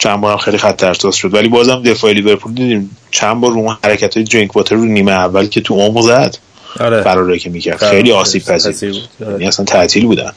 [0.00, 1.34] چند بارم خیلی خطر شد.
[1.34, 2.96] ولی بازم دفاع لیورپول دیدیم.
[3.10, 6.36] چند بار رو حرکت های درینک واتر رو نیمه اول که تو عمق زد.
[6.80, 7.02] آره.
[7.02, 7.76] فراره که می‌کرد.
[7.76, 9.30] خیلی آسیب پذیر بود.
[9.30, 10.32] یعنی اصلا تعطیل بودن.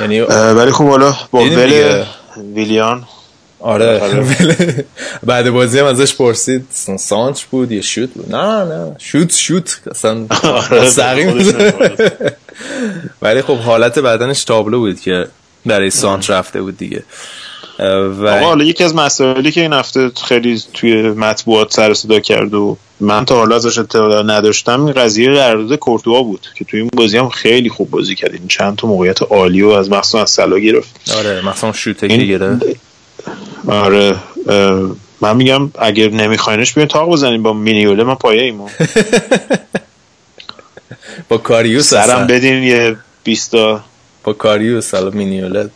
[0.00, 2.04] یعنی ولی خب حالا با ول
[2.54, 3.04] ویلیان.
[3.60, 4.84] آره, آره.
[5.26, 6.66] بعد بازی هم ازش پرسید.
[6.98, 8.96] سانچ بود یا شوت بود؟ نه نه.
[8.98, 9.80] شوت شوت.
[9.90, 10.90] اصلا آره
[13.22, 15.26] ولی خب حالت بدنش تابلو بود که
[15.66, 17.02] برای سانچ رفته بود دیگه.
[17.78, 22.54] و آقا حالا یکی از مسائلی که این هفته خیلی توی مطبوعات سر صدا کرد
[22.54, 26.90] و من تا حالا ازش اطلاع نداشتم این قضیه قرارداد کورتوا بود که توی این
[26.96, 28.32] بازی هم خیلی خوب بازی کرد.
[28.32, 31.10] این چند تا موقعیت عالی و از مخصوصا از سلا گرفت.
[31.18, 32.28] آره مثلا شوته این...
[32.28, 32.62] گرفت
[33.68, 34.16] آره
[35.20, 38.68] من میگم اگر نمیخواینش بیاین تاق بزنیم با مینیوله ما پایه ایمو.
[41.28, 42.26] با کاریوس سرم.
[42.26, 43.84] بدین یه 20 تا.
[44.24, 45.70] با کاریوس حالا مینیوله.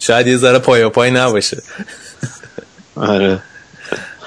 [0.00, 1.62] شاید یه ذره پایا پای نباشه.
[2.96, 3.38] آره.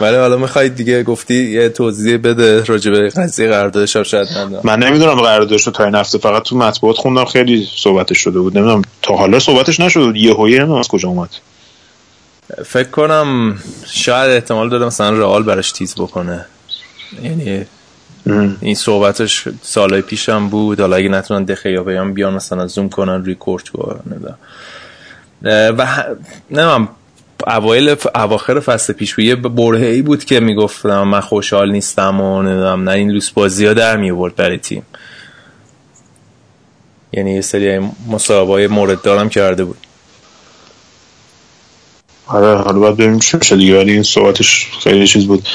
[0.02, 4.80] ولی حالا می‌خواید دیگه گفتی یه توضیح بده راجع به قضیه قراردادش شاید ندارم من
[4.80, 8.58] نمی‌دونم قراردادش رو تا این هفته فقط تو مطبوعات خوندم خیلی صحبتش شده بود.
[8.58, 9.80] نمی‌دونم تا حالا صحبتش
[10.16, 11.30] یه هویه نمی‌دونم از کجا اومد؟
[12.66, 13.60] فکر کنم
[13.92, 16.46] شاید احتمال داره مثلا رئال براش تیز بکنه.
[17.24, 17.66] یعنی
[18.28, 18.58] ام.
[18.62, 20.80] این صحبتش سالهای پیش هم بود.
[20.80, 24.36] حالا اگه نتونن دخه یا بیان بیان مثلا زوم کنن ریکورد کنن
[25.78, 25.88] و
[26.52, 26.90] نمیم
[27.48, 29.26] اوایل اواخر فصل پیش بود.
[29.26, 33.66] یه برهه ای بود که می‌گفتم من خوشحال نیستم و نمی‌دونم نه این لوس بازی
[33.66, 34.84] ها در میورد برای تیم.
[37.12, 39.78] یعنی یه سری مصاحبه های مورد دارم کرده بود.
[42.28, 43.78] آره حالا باید ببینیم چی میشه دیگه.
[43.78, 45.48] ولی این صحبتش خیلی چیز بود.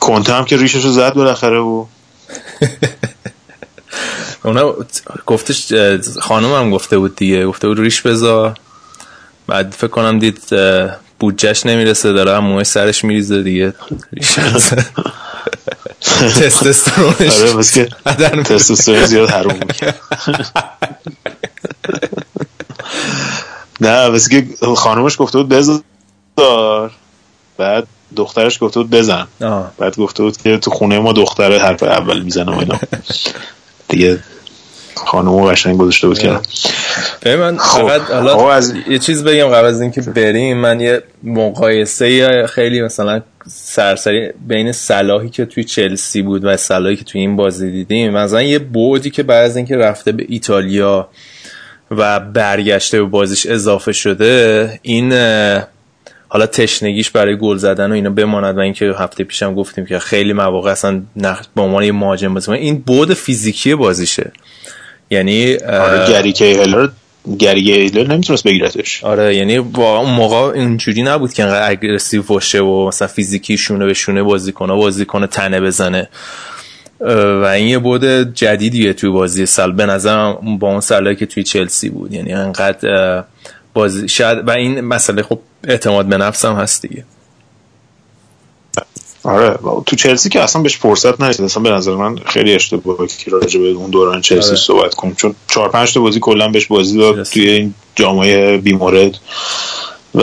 [0.00, 1.86] کنته هم که ریشش رو زد بالاخره و
[4.44, 4.74] اونا
[5.26, 5.72] گفتش
[6.20, 8.54] خانم هم گفته بود دیگه گفته بود ریش بذار
[9.46, 10.40] بعد فکر کنم دید
[11.18, 13.74] بودجهش نمی‌رسه داره هم موهای سرش میریزه دیگه
[14.12, 14.84] ریش بذار.
[16.40, 17.88] تستوسترونش آره بس که.
[18.44, 19.58] تستوسترون زیاد حروم
[23.80, 25.80] نه بس که خانومش گفته بود بذار
[27.58, 27.86] بعد
[28.16, 29.26] دخترش گفته بود بزن.
[29.42, 29.72] آه.
[29.78, 32.78] بعد گفته بود که تو خونه ما دختره حرف اول می‌زنه و اینا.
[33.88, 34.18] دیگه
[34.96, 36.38] خانومو قشنگ گذاشته بود که
[37.22, 37.88] ببین من خب.
[37.88, 43.20] فقط حالا از- یه چیز بگم قبل از اینکه بریم من یه مقایسه خیلی مثلا
[43.48, 48.12] سرسری بین صلاحی که توی چلسی بود و صلاحی که توی این بازی دیدیم.
[48.12, 51.08] مثلا یه بودی که بعد از اینکه رفته به ایتالیا
[51.90, 55.12] و برگشته به بازیش اضافه شده این
[56.34, 60.32] حالا تشنگیش برای گل زدن و اینا بماند و اینکه هفته پیشم گفتیم که خیلی
[60.32, 62.52] مواقع اصلا نقش به عنوان یه مهاجم بازی.
[62.52, 64.32] این بود فیزیکی بازیشه.
[65.10, 66.88] یعنی آره گری کیهلر
[67.38, 72.60] گری کیهلر نمی‌تونست بگیرتش آره یعنی با اون موقع اینجوری نبود که انقدر اگریسیو باشه
[72.60, 76.08] و مثلا فیزیکی شونه به شونه بازی کنه بازی کنه تنه بزنه.
[77.00, 79.72] و این یه بود جدیدیه توی بازی سال.
[79.72, 82.12] به نظرم با اون سالهایی که توی چلسی بود.
[82.12, 83.24] یعنی انقدر
[83.74, 87.04] بازی شاید و این مسئله خب اعتماد به نفس هم هست دیگه.
[89.22, 91.44] آره تو چلسی که اصلا بهش فرصت نرسید.
[91.44, 94.56] اصلا به نظر من خیلی اشتباهه که راجع به اون دوران چلسی آره.
[94.56, 95.14] صحبت کنیم.
[95.14, 97.22] چون چهار پنج تا بازی کلا بهش بازی داد.
[97.22, 99.18] توی این جامعه بیمورد.
[100.14, 100.22] و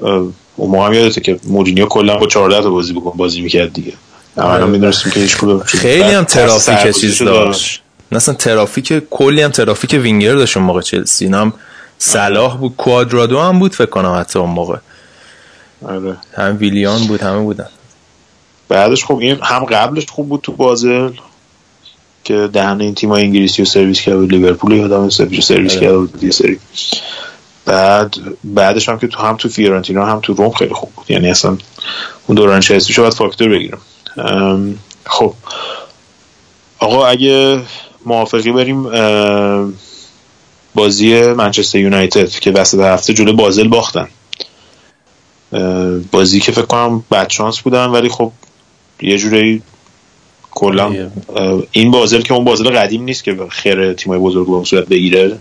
[0.00, 3.92] اون موقع هم یادته که مورینیو کلا با 14 تا بازی بکن بازی می‌کرد دیگه.
[4.36, 4.48] آره.
[4.48, 7.82] اولا می‌دونستیم که هیچ کدوم خیلی هم ترافیک چیز داشت.
[8.12, 11.26] مثلا ترافیک کلی هم ترافیک وینگر داشت اون موقع چلسی.
[11.26, 11.52] هم
[12.02, 14.76] صلاح بود کوادرادو هم بود فکر کنم حتی اون موقع.
[15.82, 16.16] آره.
[16.36, 17.68] هم ویلیان بود همه بودن.
[18.68, 21.10] بعدش خب این هم قبلش خوب بود تو بازل
[22.24, 25.80] که دهن این تیم انگلیسی رو سرویس کرد بود لیورپول یادم سرویس سرویس آره.
[25.80, 26.58] کرد بود یه سری.
[27.64, 31.10] بعد بعدش هم که تو هم تو فیورنتینا هم تو روم خیلی خوب بود.
[31.10, 31.50] یعنی اصلا
[32.26, 33.80] اون دوران چلسی شو باید فاکتور بگیرم.
[35.06, 35.34] خب.
[36.78, 37.60] آقا اگه
[38.06, 38.86] موافقی بریم
[40.74, 44.08] بازی منچستر یونایتد که وسط هفته جلو بازل باختن.
[46.12, 48.32] بازی که فکر کنم بد شانس بودن ولی خب
[49.00, 49.62] یه جوری
[50.50, 51.10] کلا
[51.72, 55.38] این بازل که اون بازل قدیم نیست که خیر تیمای بزرگ رو صورت بگیره.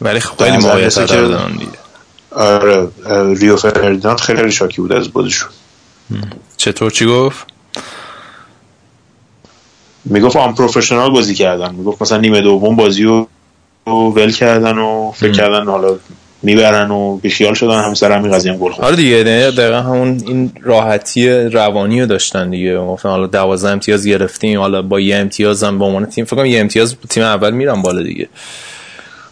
[0.00, 0.98] ولی خب به خیلی موقعیت
[2.30, 2.88] آره
[3.36, 5.50] ریو فردیناند خیلی شاکی بود از بازیشون.
[6.56, 7.55] چطور چی گفت؟
[10.06, 11.74] می‌گفت آن پروفشنال بازی کردن.
[11.74, 13.28] می‌گفت مثلا نیمه دوم بازی رو
[13.86, 15.96] ول کردن و فکر کردن حالا
[16.42, 17.84] می‌برن و بیخیال شدن.
[17.84, 22.06] هم سر همین قضیه هم گل آره دیگه نه دقیقا همون این راحتی روانی رو
[22.06, 22.78] داشتن دیگه.
[22.78, 26.46] گفتن حالا 12 امتیاز گرفتیم حالا با یه امتیاز هم به عنوان تیم فکر کنم
[26.46, 28.28] یه امتیاز تیم اول میرن بالا دیگه.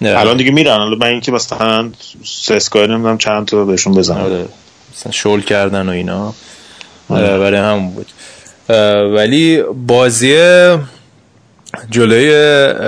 [0.00, 0.18] نه.
[0.18, 0.76] الان دیگه میرن.
[0.76, 1.90] حالا من اینکه مثلا
[2.24, 4.44] سسکای نمی‌دونم چند تا بهشون بزنم آره
[4.96, 6.34] مثلا شل کردن و اینا.
[7.08, 8.06] آره، برای همون بود.
[8.68, 10.37] ولی بازی
[11.90, 12.31] جلوی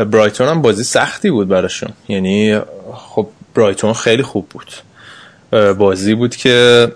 [0.05, 1.91] برایتون هم بازی سختی بود براشون.
[2.09, 2.61] یعنی
[2.95, 4.73] خب برایتون خیلی خوب بود.
[5.79, 6.89] بازی بود که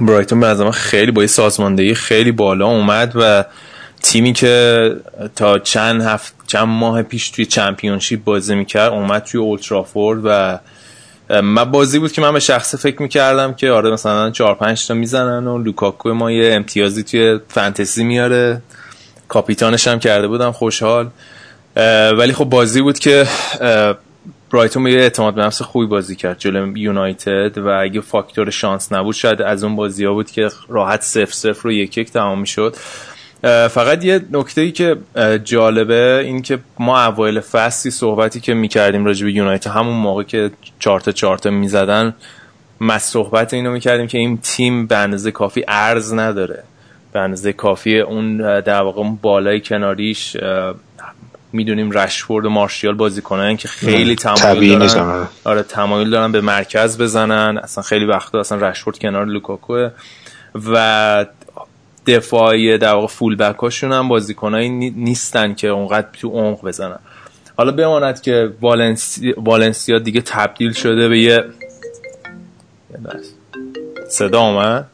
[0.00, 3.44] برایتون به نظر خیلی با سازماندهی خیلی بالا اومد و
[4.02, 4.96] تیمی که
[5.36, 10.58] تا چند هفت چند ماه پیش توی چمپیونشیپ بازی می‌کرد اومد توی اولترافورد و
[11.42, 14.94] من بازی بود که من به شخصه فکر می‌کردم که آره مثلا چهار پنج تا
[14.94, 18.62] می‌زنن و لوکاکو ما یه امتیازی توی فنتزی میاره.
[19.28, 21.10] کاپیتانش هم کرده بودم خوشحال.
[22.16, 23.26] ولی خب بازی بود که
[24.52, 29.14] برایتون یه اعتماد به نفس خوبی بازی کرد جلو یونایتد و اگه فاکتور شانس نبود
[29.14, 32.76] شاید از اون بازی ها بود که راحت سف سف رو یک یک تمام شد
[33.42, 34.96] فقط یه نکته ای که
[35.44, 40.50] جالبه این که ما اوایل فصلی صحبتی که می‌کردیم راجع به یونایتد همون موقع که
[40.78, 42.14] چهارتا چهارتا می‌زدن
[42.80, 46.62] ما صحبت اینو می‌کردیم که این تیم به اندازه کافی عرض نداره.
[47.12, 50.36] به اندازه کافی اون در واقع بال‌های کناریش
[51.52, 55.28] می‌دونیم رشفورد و مارشیال بازی کنن که خیلی تمایل دارن.
[55.44, 55.62] آره.
[55.62, 57.58] تمایل دارن به مرکز بزنن.
[57.58, 59.88] اصلا خیلی وقتا اصلا رشفورد کنار لوکاکو
[60.72, 61.26] و
[62.06, 66.98] دفاعی در واقع فول بک هاشون هم بازیکنایی نیستن که اونقدر تو عمق بزنن.
[67.56, 69.32] حالا بماند که والنسی...
[69.32, 71.44] والنسیا دیگه تبدیل شده به یه
[74.08, 74.86] صدا اومد؟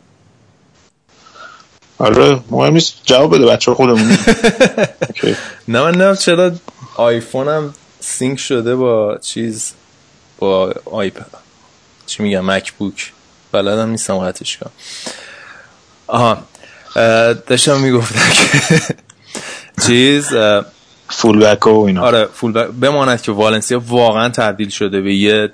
[1.99, 2.95] آره مهم نیست.
[3.05, 4.19] جواب بده بچه خودمون.
[5.69, 6.53] نه من نه چرا
[6.97, 9.73] آیفونم سینک شده با چیز
[10.39, 11.27] با آیپد.
[12.07, 13.13] چی میگم؟ مکبوک.
[13.53, 14.73] بلدم نیستم قطعش کنم.
[16.07, 16.43] آها.
[17.47, 18.81] داشتم می‌گفتم که
[19.87, 20.35] چیز
[21.09, 22.03] فول بک و اینا.
[22.03, 25.53] آره فول بک بماند که والنسیا واقعا تبدیل شده به یه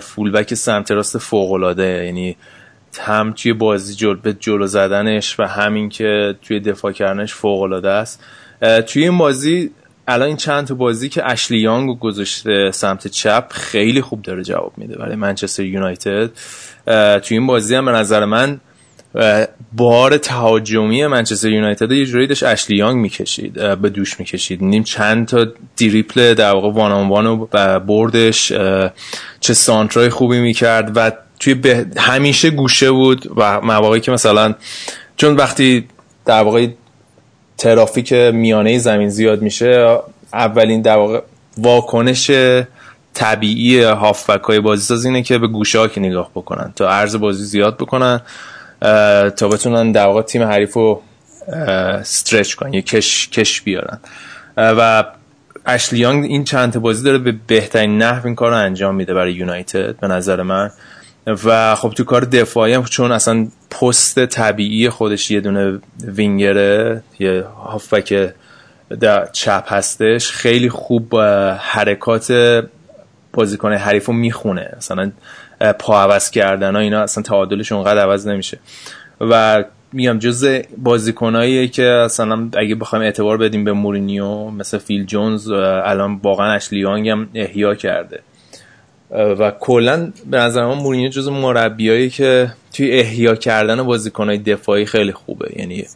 [0.00, 2.36] فول بک سمت راست فوق العاده یعنی
[3.00, 7.90] هم توی بازی جل به جلو زدنش و همین که توی دفاع کردنش فوق العاده
[7.90, 8.24] است
[8.86, 9.70] توی این بازی
[10.08, 14.72] الان این چند تا بازی که اشلی یانگ گذاشته سمت چپ خیلی خوب داره جواب
[14.76, 16.30] میده برای منچستر یونایتد.
[17.20, 18.60] توی این بازی هم به نظر من
[19.72, 24.64] بار تهاجمی منچستر یونایتد یه جوری داشت اشلی یانگ می‌کشید به دوش می‌کشید.
[24.64, 25.46] نیم چند تا
[25.76, 28.52] دیریپل در واقع وان آن وان و بردش
[29.40, 34.54] چه سانترای خوبی می‌کرد و توی به همیشه گوشه بود و مواقعی که مثلا
[35.16, 35.88] چون وقتی
[36.24, 36.66] در واقع
[37.58, 39.98] ترافیک میانه زمین زیاد میشه
[40.32, 41.20] اولین در واقع
[41.58, 42.30] واکنش
[43.14, 47.16] طبیعی هافبک های بازی ساز اینه که به گوشه ها که نگاه بکنن تا عرض
[47.16, 48.20] بازی زیاد بکنن.
[49.36, 51.02] تا بتونن در واقع تیم حریف رو
[51.48, 53.98] استرچ کنن یه کش, کش بیارن.
[54.56, 55.04] و
[55.66, 59.96] اشلیانگ این چند بازی داره به بهترین نحو این کار رو انجام میده برای یونایتد
[59.96, 60.70] به نظر من.
[61.26, 67.44] و خب تو کار دفاعی هم چون اصلا پست طبیعی خودش یه دونه وینگره یه
[67.64, 68.32] هافبک
[69.00, 71.16] در چپ هستش خیلی خوب
[71.58, 72.32] حرکات
[73.32, 74.74] بازیکن حریف رو می‌خونه.
[74.76, 75.12] مثلا
[75.78, 78.58] پا عوض کردن ها اینا اصلا تعادلش اونقدر عوض نمیشه.
[79.20, 85.50] و میگم جز بازیکنایی که اصلا اگه بخوایم اعتبار بدیم به مورینیو مثل فیل جونز
[85.50, 88.20] الان واقعا اشلیانگ هم احیا کرده.
[89.10, 95.12] و کلا به نظر من مورینیو جز مربیایی که توی احیا کردن بازیکنهای دفاعی خیلی
[95.12, 95.48] خوبه.
[95.56, 95.86] یعنی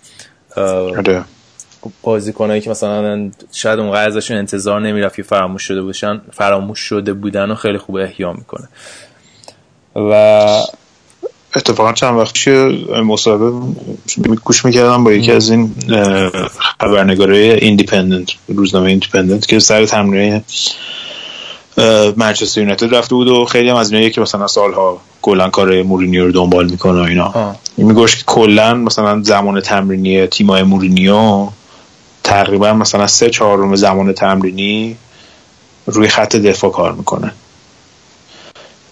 [0.57, 1.25] آره.
[2.03, 7.55] بازیکنایی که مثلا شاید اونقدر ازشون انتظار نمی‌رفت فراموش شده باشن فراموش شده بودن و
[7.55, 8.69] خیلی خوب احیا می‌کنه.
[9.97, 10.47] و
[11.57, 12.51] اتفاقا چند وقتی
[13.05, 13.53] مصاحبه
[14.45, 15.75] گوش می‌کردم با یکی از این
[16.81, 20.43] خبرنگاره ایندیپندنت روزنامه ایندیپندنت که سر تمرین
[22.17, 26.25] منچستر یونایتد رفته بود و خیلی هم از اینایی که مثلا سالها کلا کار مورینیو
[26.25, 27.57] رو دنبال می‌کنه و اینا.
[27.77, 31.49] می‌گفتش که کلا مثلا زمان تمرینی تیمای مورینیو
[32.25, 34.97] تقریبا مثلا سه چهارم زمان تمرینی
[35.87, 37.33] روی خط دفاع کار می‌کنه.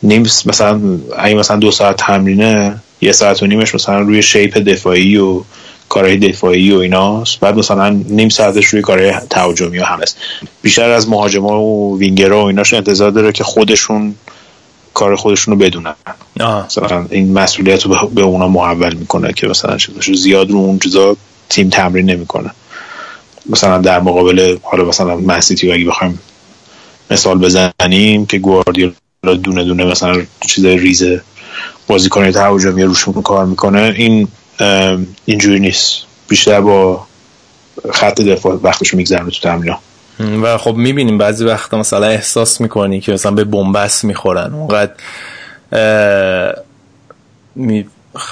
[0.05, 0.81] نیم مثلا
[1.19, 5.43] اگه مثلا دو ساعت تمرینه یه ساعت و نیمش مثلا روی شیپ دفاعی و
[5.89, 7.41] کارهای دفاعی و ایناست.
[7.41, 10.17] بعد مثلا نیم ساعتش روی کارهای تهاجمی و همست
[10.63, 14.15] بیشتر از مهاجما و وینگرها و ایناش انتظار داره که خودشون
[14.95, 15.95] کار خودشون رو بدونن.
[16.67, 19.79] مثلا این مسئولیت رو به اونا محول می‌کنه که مثلا
[20.15, 21.17] زیاد رو اون چیزا
[21.49, 22.51] تیم تمرین نمی‌کنه.
[23.47, 26.19] مثلا در مقابل حالا مثلا مسیتی اگه بخوایم
[27.11, 28.93] مثال بزنیم که گواردیولا
[29.33, 31.23] دونه دونه مثلا چیزای ریزه
[31.87, 34.29] بازیکن تهاجمی روشون کار می‌کنه این
[35.25, 36.03] اینجوری نیست.
[36.29, 37.07] بیشتر با
[37.93, 39.75] خط دفاع وقتش میگذرنه تو تمرین.
[40.43, 44.55] و خب می‌بینیم بعضی وقتا مثلا احساس می‌کنی که مثلا به بنبست می‌خورن.
[44.55, 44.93] اونقدر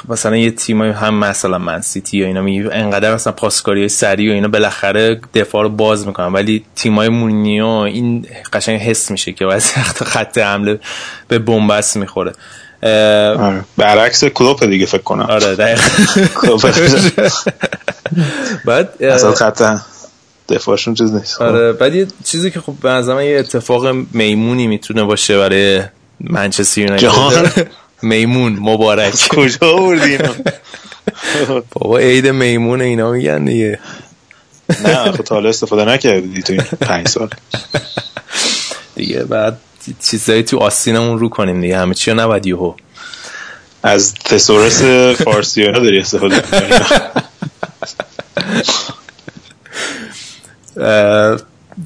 [0.09, 4.35] مثلا یه تیم هم مثلا من سیتی یا اینا می انقدر مثلا پاسکاری سریع و
[4.35, 6.33] اینا بالاخره دفاع رو باز می‌کنن.
[6.33, 10.81] ولی تیمای مونیو این قشنگ حس میشه که وقت خط حمله
[11.29, 12.33] به بنبست می‌خوره.
[12.83, 13.65] آره.
[13.77, 15.27] برعکس کلوپ دیگه فکر کنم.
[15.27, 15.83] آره دقیقا.
[18.65, 19.79] بعد اصلا خط
[20.49, 21.43] دفاعشون چیز نیست.
[21.43, 25.83] آره بعد یه چیزی که خب به یه اتفاق میمونی می‌تونه باشه برای
[26.21, 27.67] منچستر یونایتد.
[28.03, 29.29] میمون مبارک.
[29.29, 30.19] کجا بردی
[31.73, 33.79] بابا عید میمون اینا میگن دیگه.
[34.85, 37.31] نه خب تا حالا استفاده نکردی تو این پنج سال.
[38.95, 39.59] دیگه بعد
[40.11, 41.79] چیزایی تو آستینمون رو کنیم دیگه.
[41.79, 42.75] همه چی نباید یهو.
[43.83, 44.83] از تسورس
[45.25, 46.43] فارسی ها داری استفاده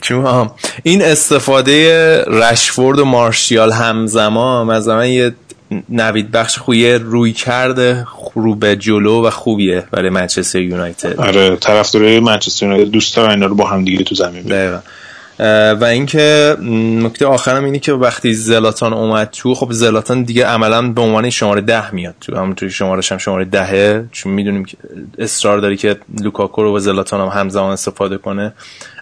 [0.02, 0.50] چون
[0.82, 5.34] این استفاده رشفورد و مارشیال همزمان از من یه
[5.88, 11.20] نوید بخش خویه روی کرده رو به جلو و خوبیه برای منچستر یونایتد.
[11.20, 14.82] آره طرفدارای منچستر یونایتد دوست دارن اینا رو با هم دیگه تو زمین ببینن
[15.80, 16.56] و اینکه
[17.02, 21.60] نکته آخرم اینه که وقتی زلاتان اومد تو خب زلاتان دیگه عملا به عنوان شماره
[21.60, 22.36] ده میاد تو.
[22.36, 24.76] همونطوری شمارش هم شماره دهه چون می‌دونیم که
[25.18, 28.52] اصرار داری که لوکاکو رو و زلاتان هم همزمان استفاده کنه.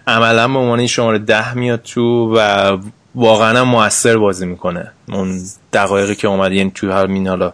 [0.07, 2.77] عملا به عنوان شماره ده میاد تو و
[3.15, 4.91] واقعا موثر بازی می‌کنه.
[5.07, 5.41] اون
[5.73, 7.53] دقایقی که اومد یعنی تو همین حالا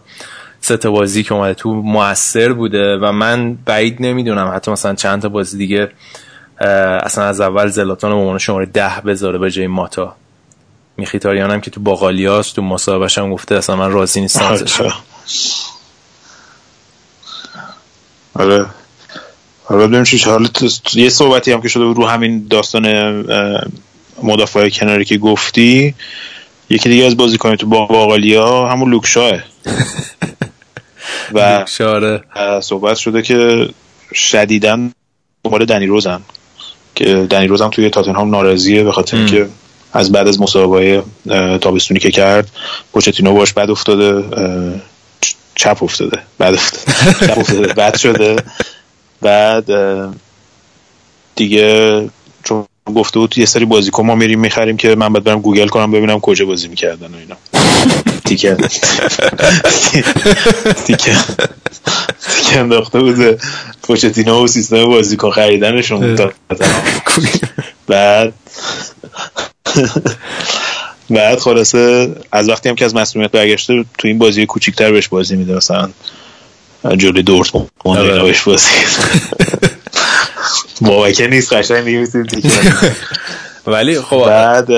[0.60, 4.52] سه بازی که اومده تو موثر بوده و من بعید نمی‌دونم.
[4.54, 5.90] حتی مثلا چند تا بازی دیگه
[7.02, 10.16] اصلا از اول زلاتان به عنوان شماره ده بذاره به جای ماتا.
[10.96, 14.80] میخیتاریان هم که تو باقالیاس تو مصاحبهش هم گفته اصلا من راضی نیستم ازش
[18.34, 18.66] آره.
[19.64, 20.48] حالا ببینیم چی حالا
[20.94, 22.84] یه صحبتی هم که شده رو همین داستان
[24.24, 25.94] مدافع کناری که گفتی
[26.70, 29.32] یکی دیگه از بازیکن تو باقالیا همون لوکشاه
[31.34, 31.64] و.
[32.60, 33.68] صحبت شده که
[34.14, 34.92] شدیدن
[35.44, 36.20] دنبال دنی روزن
[36.94, 39.48] که دنی روز هم توی تاتنهام ناراضیه به خاطر اینکه
[39.92, 41.02] از بعد از مسابقه
[41.58, 42.50] تابستونی که کرد
[42.92, 44.24] پوچتینو باش بد افتاده
[45.54, 48.36] چپ افتاده بعد افتاده چپ افتاده بد شده.
[49.20, 49.70] بعد
[51.36, 52.08] دیگه
[52.44, 55.90] چون گفته بود یه سری بازیکن ما میریم می‌خریم که من باید برم گوگل کنم
[55.90, 57.36] ببینم کجا بازی می‌کردن و اینا.
[58.26, 58.56] تیکه.
[60.86, 61.16] تیکه.
[62.28, 63.40] تیکه انداخته بود.
[63.82, 66.16] پوچتینو و سیستم بازیکن خریدنشون
[67.86, 68.32] بعد
[71.10, 75.36] بعد خلاصه از وقتی هم که از مسئولیت برگشته تو این بازی کوچیکتر بهش بازی
[75.36, 75.90] میده مثلا
[76.96, 78.22] جلوی دورتموند آره.
[78.22, 78.68] بهش بازی
[80.80, 82.50] بابکه نیست قشنگ دیگه
[83.66, 84.72] ولی خب بعد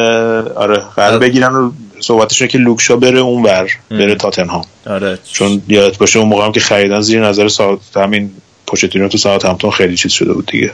[0.55, 4.64] آره قرار بگیرن و صحبتشون که لوکشا بره اون بر بره تاتنهام.
[4.87, 5.18] آره.
[5.33, 8.31] چون یادت باشه اون موقع هم که خریدن زیر نظر ساعت همین
[8.66, 10.72] پوشتینو تو ساعت همتون خیلی چیز شده بود دیگه.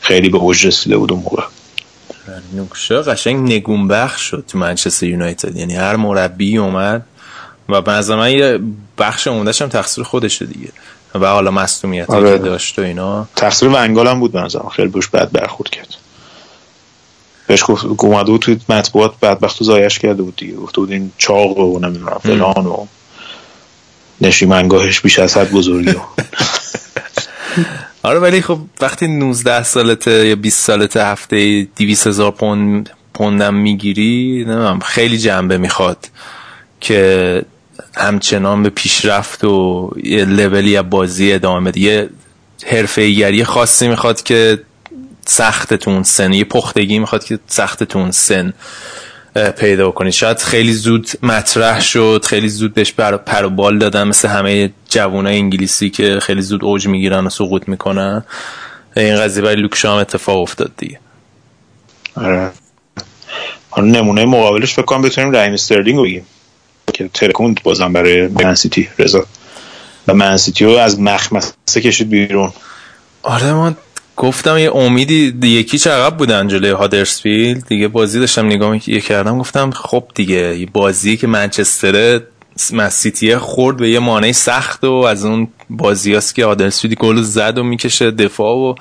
[0.00, 1.42] خیلی به اوج رسیده بود اون موقع.
[2.54, 5.56] لوکشا قشنگ نگون بخش شد تو منچستر یونایتد.
[5.56, 7.06] یعنی هر مربی اومد
[7.68, 8.58] و به من یه
[8.98, 10.68] بخش اومدش هم تقصیر خودشه دیگه.
[11.14, 12.38] و حالا مصدومیت آره.
[12.38, 13.28] که داشت و اینا.
[13.36, 15.94] تقصیر ونگال هم بود بنظرم خیلی بوش بد برخورد کرد.
[17.46, 20.54] بهش گفت اومده بود توی مطبوعات بدبخت و زایش کرده بود دیگه.
[20.54, 22.86] گفته بود این چاق و نمی‌دونم فلان و
[24.20, 25.94] نشیمنگاهش بیش از حد بزرگی
[28.02, 34.44] آره ولی خب وقتی 19 سالته یا 20 سالته هفته 200 هزار پوند پوندم می‌گیری
[34.46, 36.08] نمی‌دونم خیلی جنبه می‌خواد
[36.80, 37.42] که
[37.96, 41.80] همچنان به پیشرفت و یه لولی از بازی ادامه بده.
[41.80, 42.10] یه
[42.66, 44.60] حرفه خاصی می‌خواد که
[45.26, 48.52] سختتون سن یه پختگی می‌خواد که سختتون سن
[49.58, 50.12] پیدا کنید.
[50.12, 55.36] شاید خیلی زود مطرح شد خیلی زود بهش پر و بال دادن مثل همه جوانای
[55.36, 58.24] انگلیسی که خیلی زود اوج می‌گیرن و سقوط می‌کنن.
[58.96, 60.98] این قضیه برای لوکشام اتفاق افتاد دیگه.
[62.16, 62.50] آره.
[63.78, 66.26] نمونه مقابلش فکر کنم بتونیم رایم استرلینگ بگیم.
[67.02, 69.26] که ترکوند بازم برای منسیتی رضا.
[70.08, 72.52] و منسیتی رو از مخمسه کشید بیرون.
[73.22, 73.72] آره ما
[74.16, 77.66] گفتم یه امیدی یکی عقب بودن جلوی هادرسفیلد.
[77.66, 82.20] دیگه بازی داشتم نگاه کردم گفتم خب دیگه بازی که منچستر
[82.72, 87.62] مسیتیه خورد به یه مانعی سخت و از اون بازی که هادرسفیلد گل زد و
[87.62, 88.74] می‌کشه دفاع و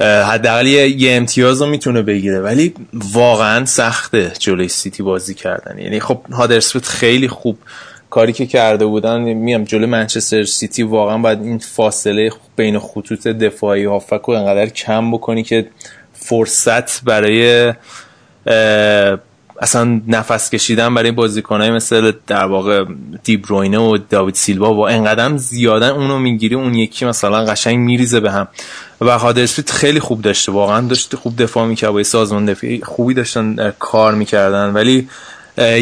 [0.00, 2.40] حداقل یه امتیاز رو می‌تونه بگیره.
[2.40, 5.78] ولی واقعا سخته جلوی سیتی بازی کردن.
[5.78, 7.58] یعنی خب هادرسفیلد خیلی خوب
[8.10, 9.20] کاری که کرده بودن.
[9.20, 15.10] میام جلو منچستر سیتی واقعا باید این فاصله بین خطوط دفاعی هافک رو انقدر کم
[15.10, 15.68] بکنی که
[16.12, 17.72] فرصت برای
[19.60, 22.84] اصلا نفس کشیدن برای بازیکنهای مثل در واقع
[23.24, 28.32] دیبروینه و داوید سیلوا و انقدر زیادن اونو می‌گیری اون یکی مثلا قشنگ میریزه به
[28.32, 28.48] هم.
[29.00, 33.72] و هادرسفیلد خیلی خوب داشته واقعا داشته خوب دفاع می‌کرد با سازمان دفاعی خوبی داشتن
[33.78, 34.72] کار می‌کردن.
[34.72, 35.08] ولی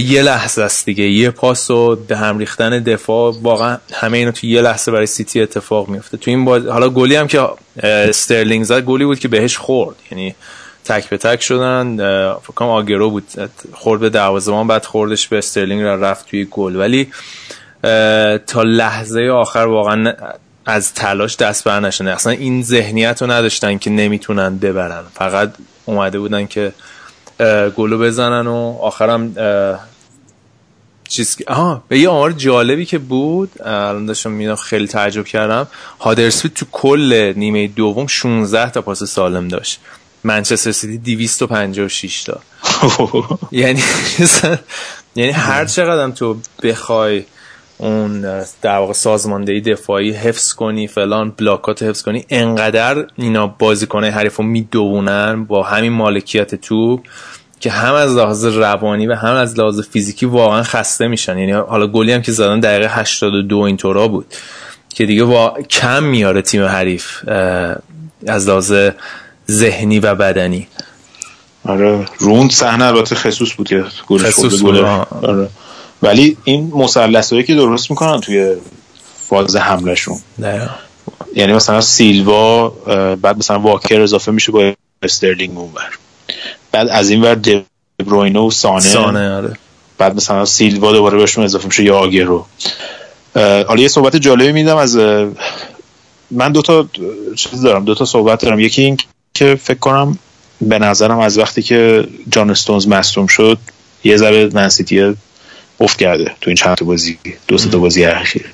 [0.06, 4.46] یه لحظه است دیگه یه پاس و به هم ریختن دفاع واقعا همه اینا تو
[4.46, 6.66] یه لحظه برای سیتی اتفاق میفته تو این باز...
[6.66, 7.48] حالا گلی هم که
[7.82, 9.96] استرلینگ زد گلی بود که بهش خورد.
[10.10, 10.34] یعنی
[10.84, 11.96] تک به تک شدن.
[12.36, 13.24] فکر کنم آگرو بود.
[13.72, 16.76] خورد به دروازه‌بان بعد خوردش به استرلینگ رفت توی گل.
[16.76, 17.08] ولی
[18.46, 20.14] تا لحظه آخر واقعا
[20.66, 25.02] از تلاش دست بر نشنه اصلا این ذهنیت رو نداشتن که نمی‌تونن ببرن.
[25.14, 25.52] فقط
[25.84, 26.72] اومده بودن که
[27.76, 29.34] گلو بزنن و آخرم
[31.08, 33.50] چیز آها به یه آمار جالبی که بود.
[33.64, 35.66] الان داشتم می‌دونم خیلی تعجب کردم.
[36.00, 39.80] هادرسفیلد تو کل نیمه دوم 16 تا پاس سالم داشت.
[40.24, 42.40] منچستر سیتی 256 تا.
[43.52, 43.82] یعنی
[45.14, 47.24] یعنی هر چقدر تو بخوای
[47.78, 48.20] اون
[48.62, 54.44] در واقع سازماندهی دفاعی حفظ کنی فلان بلاکات حفظ کنی انقدر اینا بازیکنه حریف رو
[54.44, 57.02] می‌دونن با همین مالکیت تو
[57.60, 61.38] که هم از لحاظ روانی و هم از لحاظ فیزیکی واقعا خسته میشن.
[61.38, 64.26] یعنی حالا گلی هم که زدن دقیقه 82 اینطورا بود
[64.88, 67.28] که دیگه با کم میاره تیم حریف
[68.26, 68.72] از لحاظ
[69.52, 70.66] ذهنی و بدنی.
[71.64, 72.06] آره.
[72.18, 74.76] رون صحنه البته خصوص بود که گلش بود
[75.22, 75.48] آره.
[76.02, 78.54] ولی این مثلثایی که درست می‌کنن توی
[79.28, 80.18] فاز حملهشون.
[80.38, 80.70] نه.
[81.36, 82.68] یعنی مثلا سیلوا
[83.22, 84.72] بعد مثلا واکر اضافه میشه با
[85.02, 85.98] استرلینگ اونور
[86.72, 87.34] بعد از این ور
[88.00, 88.80] دبروینه و سانه.
[88.80, 89.56] سانه آره.
[89.98, 92.46] بعد مثلا سیلوا دوباره بهشون اضافه میشه یا آگرو.
[93.34, 94.96] حالا یه صحبت جالبی میدم از
[96.30, 96.88] من دوتا
[97.36, 98.60] چیز دارم دوتا صحبت دارم.
[98.60, 98.96] یکی این
[99.34, 100.18] که فکر کنم
[100.60, 103.58] به نظرم از وقتی که جان استونز مصدوم شد
[104.04, 105.14] یه ذره منسیتی
[105.80, 107.18] افت کرده تو این چند بازی
[107.48, 108.44] دو تا بازی اخیر.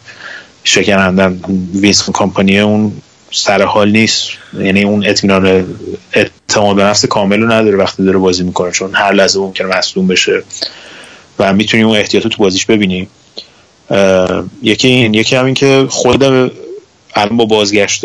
[0.64, 1.40] شکنندن
[1.74, 2.92] وینسون کامپانی اون
[3.30, 4.28] سر حال نیست.
[4.58, 5.66] یعنی اون اطمینان
[6.12, 10.06] اعتماد به نفس کامل رو نداره وقتی داره بازی می‌کنه چون هر لحظه ممکنه مصدوم
[10.06, 10.42] بشه
[11.38, 13.08] و می‌تونیم اون احتیاط تو بازیش ببینیم
[14.62, 16.22] یکی این یکی همین که خود
[17.14, 18.04] الان با بازگشت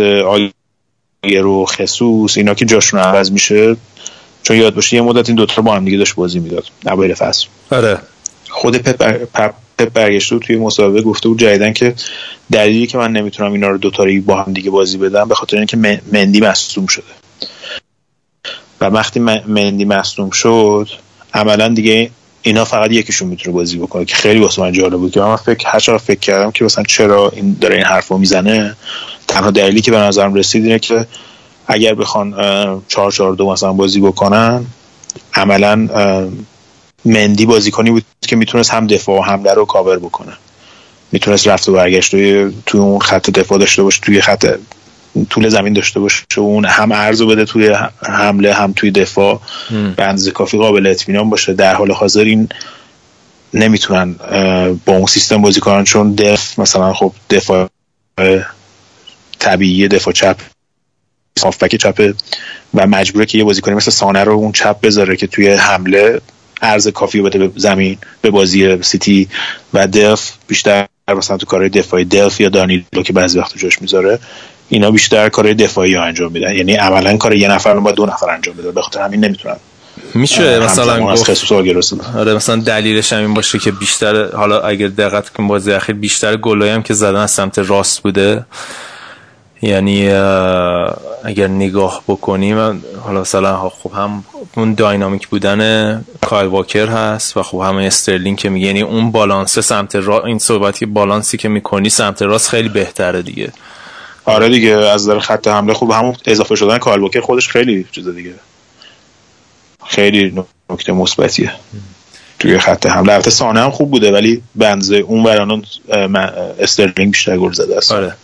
[1.23, 3.75] رو خصوص اینا که جاشون عوض میشه
[4.43, 7.45] چون یاد باشه یه مدت این دوتا با هم دیگه داشت بازی می‌داد اوایل فصل.
[7.71, 7.97] آره.
[8.49, 9.53] خود پپ, پپ
[9.93, 11.95] برگشته توی مسابقه گفته بود جدیدن که
[12.51, 15.77] دلیلی که من نمی‌تونم اینا رو دوتاری با هم دیگه بازی بدم به خاطر اینکه
[16.11, 17.03] مندی مصدوم شده.
[18.81, 20.89] و وقتی مندی مصدوم شد
[21.33, 22.09] عملا دیگه
[22.41, 25.67] اینا فقط یکیشون می‌تونه بازی بکنه که خیلی واسه من جالب بود که من فکر
[25.67, 28.75] هر فکر کردم که مثلا چرا این داره این حرفو می‌زنه
[29.33, 31.07] تنها دلیلی که به نظرم رسید اینه که
[31.67, 32.31] اگر بخوان
[32.87, 34.65] 4 4 2 مثلا بازی بکنن
[35.33, 35.75] عملا
[37.05, 40.33] مندی بازیکنی بود که می‌تونست هم دفاع و حمله رو کاور بکنه.
[41.11, 44.57] می‌تونست رفت و برگشت توی اون خط دفاع داشته باشه توی خط
[45.29, 49.39] طول زمین داشته باشه اون هم عرض بده توی حمله هم توی دفاع.
[49.95, 51.53] به اندازه کافی قابل اطمینان باشه.
[51.53, 52.49] در حال حاضر این
[53.53, 54.15] نمی‌تونن
[54.85, 57.69] با اون سیستم بازی کنن چون دف مثلا خب دفاع
[59.43, 60.37] طبیعی دفاع چپ
[61.39, 62.13] صافبک چپ
[62.73, 66.21] و مجبوره که یه بازیکنی مثل سانه رو اون چپ بذاره که توی حمله
[66.61, 69.27] عرض کافی بده به زمین به بازی سیتی
[69.73, 70.87] و دف بیشتر
[71.17, 74.19] مثلا تو کارهای دفاعی دف یا دانیلو که بعضی وقت جاش می‌ذاره
[74.69, 76.55] اینا بیشتر کار دفاعی ها انجام میدن.
[76.55, 79.55] یعنی عملا کار یه نفر رو با دو نفر انجام بده به خاطر همین نمی‌تونن.
[80.13, 81.53] میشه مثلا گفت
[82.17, 86.71] آره مثلا دلیلش همین باشه که بیشتر حالا اگر دقت کن بازی اخیر بیشتر گلایی
[86.71, 88.45] هم که زدن از سمت راست بوده.
[89.63, 90.11] یعنی
[91.23, 94.23] اگر نگاه بکنیم حالا مثلا خب هم
[94.57, 99.59] اون داینامیک بودن کایل واکر هست و خب همه استرلینگ که میگه یعنی اون بالانس
[99.59, 103.51] سمت را این صحبتی بالانسی که می‌کنی سمت راست خیلی بهتره دیگه.
[104.25, 108.07] آره دیگه از در خط حمله خوب همون اضافه شدن کایل واکر خودش خیلی چیز
[108.07, 108.33] دیگه.
[109.87, 111.51] خیلی نکته مثبتیه.
[112.39, 113.13] توی خط حمله.
[113.13, 115.63] البته سانه هم خوب بوده ولی به نظرم
[116.59, 117.91] استرلینگ بیشتر گل زده است.
[117.91, 118.15] آره.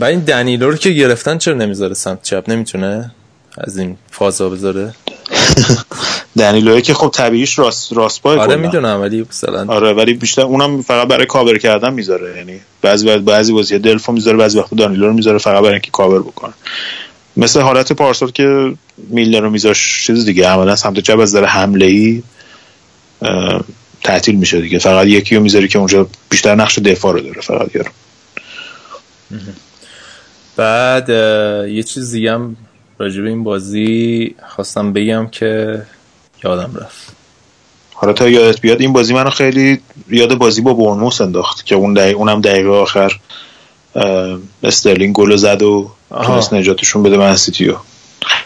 [0.00, 3.10] و این دنیلو رو که گرفتن چرا نمی‌ذاره سمت چپ؟ نمی‌تونه
[3.58, 4.94] از این فازا بذاره؟
[6.38, 10.82] دنیلو که خب طبیعیش راست راست پای آره می‌دونم ولی مثلا آره ولی بیشتر اونم
[10.82, 12.36] فقط برای کاور کردن می‌ذاره.
[12.36, 15.90] یعنی بعضی بعضی بازی دلف رو می‌ذاره بعضی وقت دنیلو رو می‌ذاره فقط برای اینکه
[15.90, 16.52] کاور بکنه.
[17.36, 18.72] مثل حالت پارسال که
[19.08, 22.22] میلر رو میذاش چیز دیگه عملا سمت چپ از در حمله ای
[24.04, 24.78] تعطیل میشه دیگه.
[24.78, 27.90] فقط یکی رو می‌ذاری که اونجا بیشتر نقش دفاع رو داره فقط یارو.
[30.56, 31.08] بعد
[31.68, 32.56] یه چیز دیگه هم
[32.98, 35.82] راجب این بازی خواستم بگم که
[36.44, 37.16] یادم رفت.
[37.94, 41.94] حالا تا یادت بیاد این بازی منو خیلی یاد بازی با برنموس انداخت که اون
[41.94, 43.12] دقیقه اونم دقیقه آخر
[44.62, 47.76] استرلینگ گل زد و تونست نجاتشون بده من سیتیو.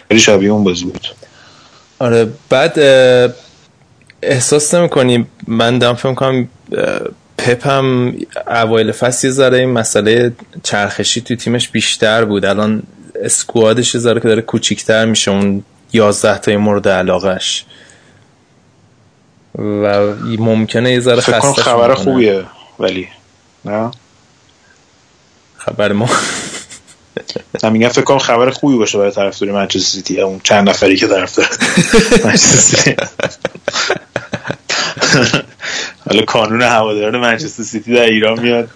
[0.07, 1.07] خیلی شبیه اون بازی بود.
[1.99, 2.79] آره بعد
[4.21, 6.49] احساس نمی من دارم فکر کنم
[7.41, 8.15] پپ هم
[8.47, 10.31] اوایل فصل یه ذره این مسئله
[10.63, 12.45] چرخشی تو تیمش بیشتر بود.
[12.45, 12.83] الان
[13.23, 15.63] squad ش ذره که داره کوچیکتر میشه اون
[15.93, 17.65] 11 تا مورد علاقش
[19.57, 22.43] و ممکنه یه ذره خسته خبر خوبیه
[22.79, 23.07] ولی
[23.65, 23.91] نه؟
[25.57, 26.09] خبر ما.
[27.63, 31.07] من میگم فکر کنم خبر خوبی باشه برای طرفدار منچستر سیتی اون چند نفری که
[31.07, 31.47] طرفدار
[32.25, 32.95] منچستر سیتی.
[36.09, 38.69] حالا کانون هواداران منچستر سیتی در ایران میاد.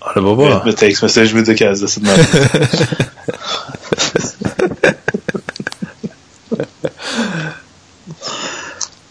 [0.00, 0.58] آره بابا.
[0.58, 2.26] به text message میده که از دست من.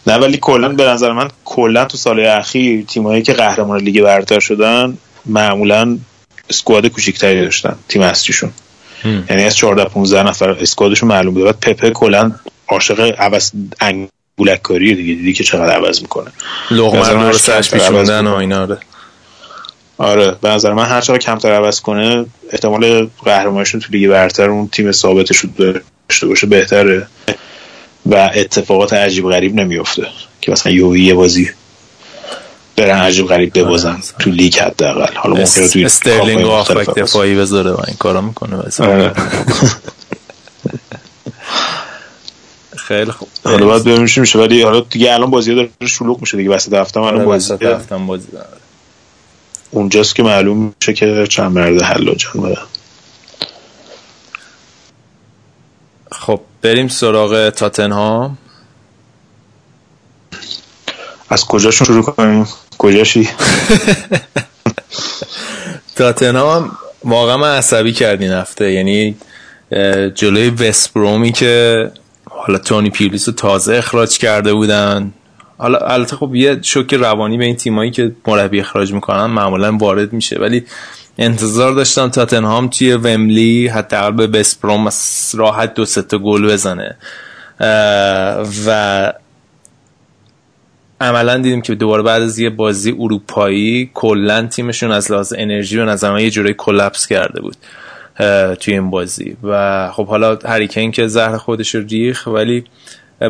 [0.06, 4.40] نه ولی کلا به نظر من کلا تو سال اخیر تیمایی که قهرمان لیگ برتر
[4.40, 5.98] شدن معمولا
[6.50, 8.52] اسکواد کوچیکتری داشتن تیم اصلیشون.
[9.04, 12.32] یعنی از 14 15 نفر اسکوادشون معلوم بود بعد پپه کلا
[12.68, 13.50] عاشق عوض
[14.38, 16.30] انگولک کاری دیگه دیدی که چقدر عوض می‌کنه.
[16.70, 18.78] لغمه رو سرش پیشوندن و اینا آره.
[19.98, 24.68] آره به نظر من هر چقدر کمتر عوض کنه احتمال قهرمانیشون تو لیگ برتر اون
[24.68, 25.44] تیم ثابتش
[26.08, 27.06] داشته باشه بهتره
[28.06, 30.06] و اتفاقات عجیب غریب نمیفته
[30.40, 31.50] که مثلا یه بازی
[32.76, 35.14] برن عجیب غریب ببازن تو لیگ حداقل.
[35.14, 38.56] حالا ممکنه توی استرلینگ و آفک دفاعی بذاره و این کارا می‌کنه.
[42.88, 43.28] خیلی خوب.
[43.44, 44.38] حالا باید ببینیم چی میشه.
[44.38, 46.50] ولی حالا دیگه الان بازی داره شلوغ میشه دیگه.
[46.50, 48.46] وسط هفته الان بازی هفته بازی داره.
[49.70, 52.62] اونجاست که معلوم میشه که چند مرد حلاجان بدن
[56.12, 58.38] خب بریم سراغ تاتنهام.
[61.28, 62.46] از کجاشون شروع کنیم؟
[62.78, 63.28] کجاشی؟
[65.96, 68.72] تاتنهام واقعا من عصبی کردین هفته.
[68.72, 69.16] یعنی
[70.14, 71.90] جلوی وستبرومی که
[72.36, 75.12] حالا تونی پیرلیس رو تازه اخراج کرده بودن.
[75.58, 80.12] حالا البته خب یه شوک روانی به این تیمایی که مربی اخراج می‌کنن معمولا وارد
[80.12, 80.38] میشه.
[80.40, 80.64] ولی
[81.18, 84.90] انتظار داشتم تاتنهام توی وملی حداقل به بسپروم
[85.34, 86.96] راحت دو تا گل بزنه.
[88.66, 89.12] و
[91.00, 95.84] عملا دیدیم که دوباره بعد از یه بازی اروپایی کلا تیمشون از لحاظ انرژی به
[95.84, 97.56] نظر یه جورایی کلپس کرده بود.
[98.60, 99.36] توی این بازی.
[99.42, 102.64] و خب حالا هریکین که زهر خودش رو ریخ ولی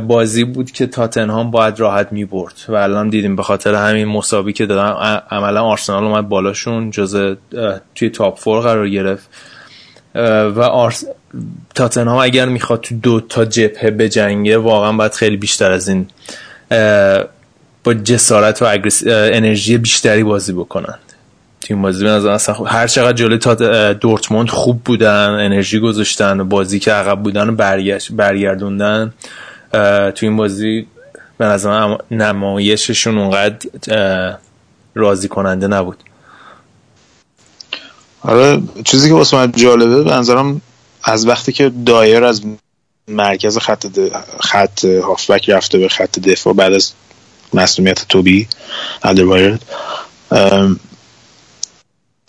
[0.09, 4.53] بازی بود که تاتنهام باید راحت می برد و الان دیدیم به خاطر همین مساوی
[4.53, 7.37] که دادن عملا آرسنال اومد بالاشون جز
[7.95, 9.29] توی تاپ فور قرار گرفت.
[10.55, 11.05] و آرس...
[11.75, 16.07] تاتنهام اگر می‌خواد تو دو تا جبهه بجنگه واقعا باید خیلی بیشتر از این
[17.85, 18.79] با جسارت و
[19.09, 20.99] انرژی بیشتری بازی بکنن.
[21.67, 26.79] تیم بازی به نظر اصلا هر چقدر جلوی تا دورتموند خوب بودن انرژی گذاشتن بازی
[26.79, 29.15] که عقب بودن برگشت برگردوندن
[30.15, 30.87] تو این بازی
[31.39, 34.37] به نظر نمایششون اونقدر
[34.95, 35.97] راضی کننده نبود.
[38.23, 40.61] آره چیزی که واسه من جالبه به نظرم
[41.05, 42.43] از وقتی که دایر از
[43.09, 43.87] مرکز خط
[44.41, 46.93] خط هافبک رفته به خط دفاع بعد از
[47.55, 48.49] مسئولیت توبی
[49.03, 49.63] ادروایرد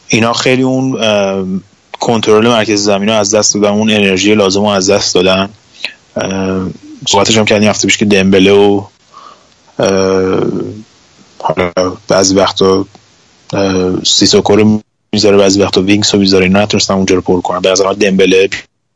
[0.08, 1.62] اینا خیلی اون
[1.99, 5.49] کنترل مرکز زمین رو از دست دادن اون انرژی لازم رو از دست دادن.
[7.08, 8.84] صحبتش هم کردیم هفته پیش که دمبله و
[11.39, 11.72] حالا
[12.08, 12.86] بعضی وقتا
[14.03, 14.82] سیسوکو رو
[15.14, 16.45] می‌ذاره بعضی وقتا وینکس رو می‌ذاره.
[16.45, 17.60] اینا نتونستن اونجا رو پر کنن.
[17.60, 18.49] به نظر دمبله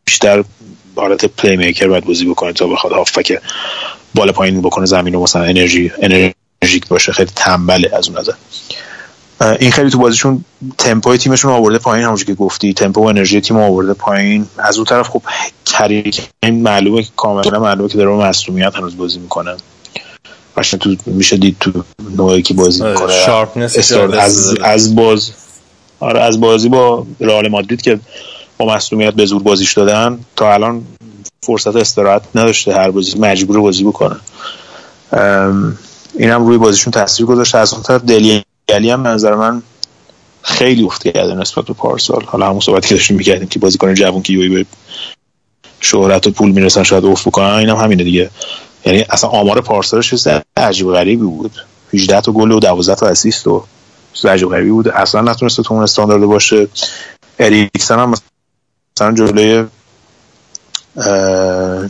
[0.05, 0.43] بیشتر
[0.95, 3.39] حالت playmaker باید بازی بکنه تا بخواد هافبک
[4.16, 7.12] بالا پایین بکنه زمین رو مثلا انرژی energetic باشه.
[7.12, 8.34] خیلی تنبله از اون نظر.
[9.59, 10.45] این خیلی تو بازیشون
[10.77, 12.73] تمپوی تیمشون آورده پایین همونجوری که گفتی.
[12.73, 14.47] تمپو و انرژی تیم آورده پایین.
[14.57, 15.21] از اون طرف خب
[15.65, 19.55] کین این معلومه کاملا معلومه که داره مصدومیت هنوز بازی می‌کنه.
[20.55, 21.83] باشه تو میشه دید تو
[22.17, 23.13] نوعی که بازی می‌کنه.
[24.19, 25.31] از از باز
[25.99, 27.99] آره از بازی با رئال مادرید که
[28.57, 30.83] با مصونیت به زور بازیش دادن تا الان
[31.41, 34.15] فرصت استراحت نداشته هر بازی مجبور بازی بکنه.
[36.13, 37.57] اینم روی بازیشون تاثیر گذاشته.
[37.57, 39.63] از اون طرف دلی علی هم نظر من
[40.41, 42.24] خیلی افت کرده نسبت به پارسال.
[42.24, 44.65] حالا همون صحبتی که داشتیم می‌کردیم که بازیکن جوون که یوی به
[45.80, 48.30] شهرت و پول می‌رسن شاید افت بکنن اینم هم همینه دیگه.
[48.86, 51.51] یعنی اصلا آمار پارسالش چیز عجیب غریبی بود.
[51.93, 53.63] 18 تا گل و 12 تا assist و
[54.24, 54.88] عجیب غریبی بود.
[54.88, 56.67] اصلا نتونسته تو اون استاندارد باشه.
[57.39, 58.13] اریکسن هم
[58.97, 59.65] مثلا جلوی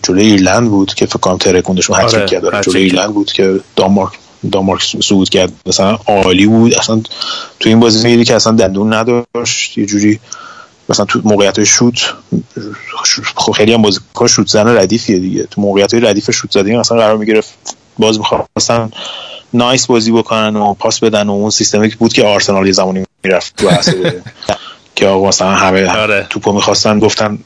[0.03, 4.11] جلوی ایرلند بود که فکر کنم ترکوندشون هتریک آره، کرد جلوی ایرلند بود که دانمارک
[4.51, 5.51] دانمارک صعود کرد.
[5.65, 6.73] مثلا عالی بود.
[6.73, 7.01] اصلا
[7.59, 9.77] تو این بازی می‌دیدی که اصلا دندون نداشت.
[9.77, 10.19] یه جوری
[10.89, 12.13] مثلا تو موقعیت های شوت
[13.35, 15.43] خب خیلی هم بازیکن شوت زن ردیفیه دیگه.
[15.43, 17.53] تو موقعیت های ردیف شوت زدی مثلا قرار می‌گرفت
[17.99, 18.91] باز می‌خواستن
[19.53, 23.03] نایس بازی بکنن و پاس بدن و اون سیستمی که بود که آرسنال یه زمانی
[23.23, 23.69] می‌رفت تو
[24.95, 26.27] که آقا مثلا همه آره.
[26.29, 27.39] توپو می‌خواستن گفتن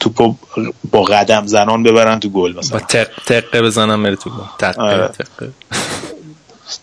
[0.00, 0.34] توپو
[0.90, 2.78] با قدم زنان ببرن تو گل مثلا.
[2.78, 4.36] با تق تقه بزنن بره تو گل.
[4.58, 5.08] تقه آره.
[5.08, 5.50] تقه.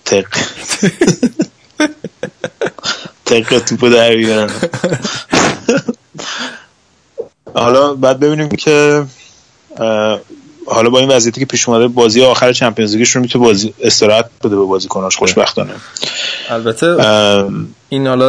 [0.06, 0.26] تق
[3.26, 4.50] تق توپو در بیارن.
[7.56, 9.06] حالا بعد ببینیم که
[10.66, 14.56] حالا با این وضعیتی که پیش اومده بازی آخر چمپیونز لیگشون می‌تونه بازی استراحت بده
[14.56, 15.74] به بازیکناش خوشبختانه.
[16.50, 16.88] البته
[17.90, 18.28] این حالا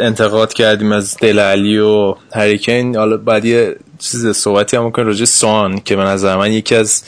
[0.00, 2.96] انتقاد کردیم از دل علی و هریکین.
[2.96, 7.04] حالا بعد یه چیز صحبتی هم کنیم راجع سان که من نظر من یکی از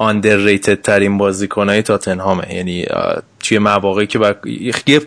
[0.00, 2.54] underrated ترین بازیکنهای تاتنهامه.
[2.54, 2.86] یعنی
[3.40, 4.34] توی مواقعی که با...
[4.86, 5.00] یه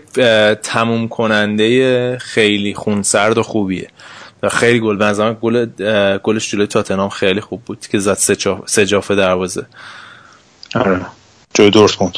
[0.55, 3.87] تموم کننده خیلی خونسرد و خوبیه.
[4.43, 5.65] و خیلی گل به گل
[6.23, 8.17] گلش جلوی تاتنهام خیلی خوب بود که زد
[8.65, 9.65] سه جافه دروازه.
[10.75, 11.01] آره.
[11.53, 12.15] جوی دورتموند.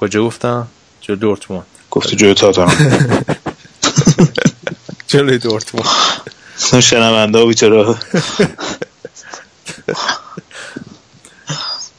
[0.00, 0.68] کجا گفتم؟
[1.00, 1.66] جوی دورتموند.
[1.90, 2.74] گفتی جوی تاتنهام.
[5.08, 5.88] جلوی دورتموند.
[6.58, 7.94] شنونده ها بیچاره.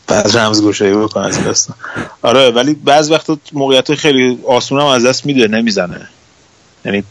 [0.07, 1.69] بعد رمز گوشایی بکن از دست.
[2.21, 6.09] آره ولی بعض وقت موقعیت خیلی آسون هم از دست میده نمی‌زنه.
[6.85, 7.03] یعنی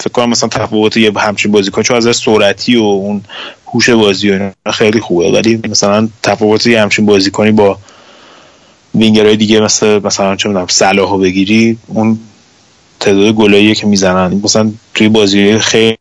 [0.00, 3.24] فکر کنم مثلا تفاوت یه همچین بازیکن چون از سرعتی و اون
[3.66, 5.32] هوش بازی و خیلی خوبه.
[5.32, 7.78] ولی مثلا تفاوت یه همچین بازیکنی با
[8.94, 12.18] وینگرهای دیگه مثل مثلا چه می‌دونم صلاحو بگیری اون
[13.00, 14.40] تعداد گلاییه که می‌زنن.
[14.44, 15.98] مثلا توی بازی خیلی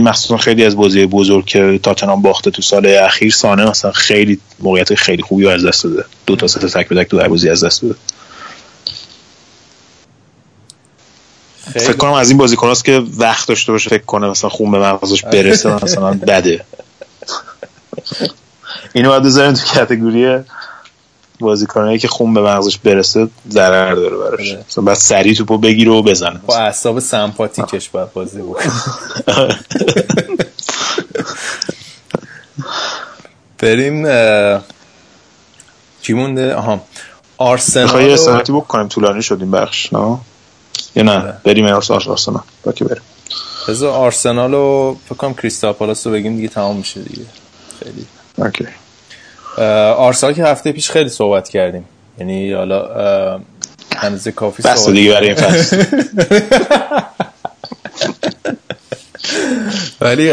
[0.00, 4.94] مخصوصا خیلی از بازی بزرگ که تاتنهام باخته تو سال اخیر سانه مثلا خیلی موقعیت
[4.94, 6.04] خیلی خوبی از دست داده.
[6.26, 7.94] دو تا سه تا تک به تک تو بازی از دست داده.
[11.74, 15.24] فکر کنم از این بازیکن که وقت داشته باشه فکر کنه مثلا خون به مغزش
[15.24, 16.64] برسه مثلا بده.
[18.94, 20.38] اینو باید بذاریم تو کتگوری
[21.40, 24.50] بازیکنایی که خون به مغزش برسه ضرر داره براش.
[24.52, 24.64] آره.
[24.68, 26.40] مثلا بعد سری توپو بگیره و بزنه.
[26.46, 28.72] با اعصاب سمپاتیکش باید بازی بکنه.
[33.58, 34.06] بریم
[36.02, 36.80] چی مونده؟ آها.
[37.38, 38.88] آرسنال یه ساعتی بکنیم.
[38.88, 40.18] طولانی شدیم بخش نه؟
[40.96, 41.36] یا نه؟ آره.
[41.44, 42.40] بریم آرسنال.
[42.64, 43.02] باکی بریم.
[43.68, 47.26] بذار آرسنال رو فکر کنم کریستال پالاس رو بگیم دیگه تمام میشه دیگه.
[47.80, 48.06] خیلی.
[48.38, 48.66] OK.
[49.96, 51.84] آرسنال که هفته پیش خیلی صحبت کردیم.
[52.18, 53.40] یعنی حالا
[53.96, 55.84] هنوز کافی صحبت دیگه برای این فصل.
[60.00, 60.32] ولی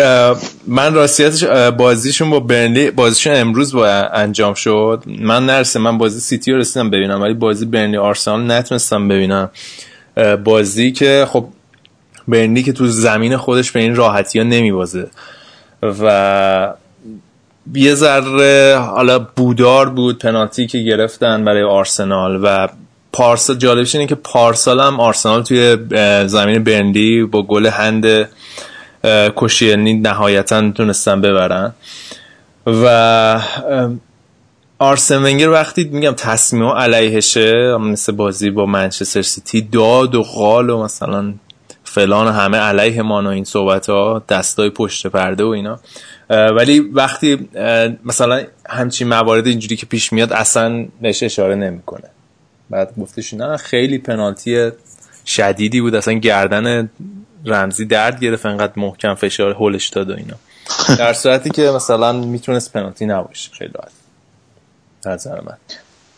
[0.67, 1.43] من راستیتش
[1.77, 5.03] بازیشون با برنلی بازیشون امروز با انجام شد.
[5.05, 9.49] من نرسه من بازی سیتی رو رسیدم ببینم ولی بازی برنلی آرسنال نتونستم ببینم.
[10.43, 11.47] بازی که خب
[12.27, 15.07] برنلی که تو زمین خودش به این راحتی ها نمیبازه.
[15.83, 16.73] و
[17.75, 22.67] یه ذره حالا بودار بود پنالتی که گرفتن برای آرسنال و
[23.13, 25.77] پارسا جالبش اینه که پارسال هم آرسنال توی
[26.27, 28.29] زمین برندی با گل هند
[29.35, 31.73] کشیلنی نهایتا تونستن ببرن.
[32.67, 33.41] و
[34.79, 40.83] آرسن ونگر وقتی میگم تصمیم علیهشه مثل بازی با منچستر سیتی داد و قال و
[40.83, 41.33] مثلا
[41.93, 45.79] فلان همه علیه مان و این صحبت ها دستای پشت پرده و اینا.
[46.29, 47.49] ولی وقتی
[48.05, 52.09] مثلا همچین موارد اینجوری که پیش میاد اصلا بهش اشاره نمی‌کنه.
[52.69, 54.71] بعد گفتش نه خیلی پنالتی
[55.25, 55.95] شدیدی بود.
[55.95, 56.89] اصلا گردن
[57.45, 60.35] رمزی درد گرفت انقدر محکم فشار هولش داد و اینا.
[60.97, 63.51] در صورتی که مثلا می‌تونست پنالتی نباشه.
[63.51, 63.91] خیلی راحت.
[65.05, 65.57] نظر من.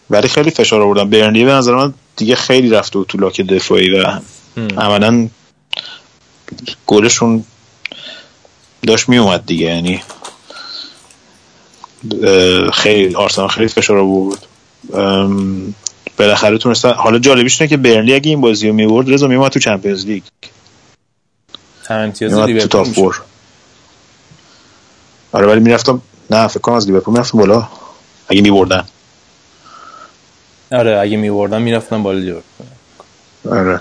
[0.10, 1.10] ولی خیلی فشار آوردن.
[1.10, 4.20] برنلی به نظر من دیگه خیلی رفته تو لاک دفاعی و
[4.78, 5.28] عملا
[6.88, 7.44] گلشون
[8.88, 10.04] داشت می اومد دیگه یعنی
[12.74, 14.46] خیلی آرسنال خیلی فشار آورد.
[16.18, 19.60] بالاخره تونستن حالا جالبیش اینه که برنلی اگه این بازی رو می‌برد رضا میومد تو
[19.60, 20.24] چمپیونز لیگ.
[21.88, 23.22] تو تاپ فور.
[25.32, 27.68] آره ولی می‌رفتم نه فکر کنم از لیورپول می‌رفتم بالا.
[28.28, 28.86] اگه میبردن.
[30.72, 32.68] آره اگه میبردن می‌رفتم بالا لیورپول.
[33.52, 33.80] آره.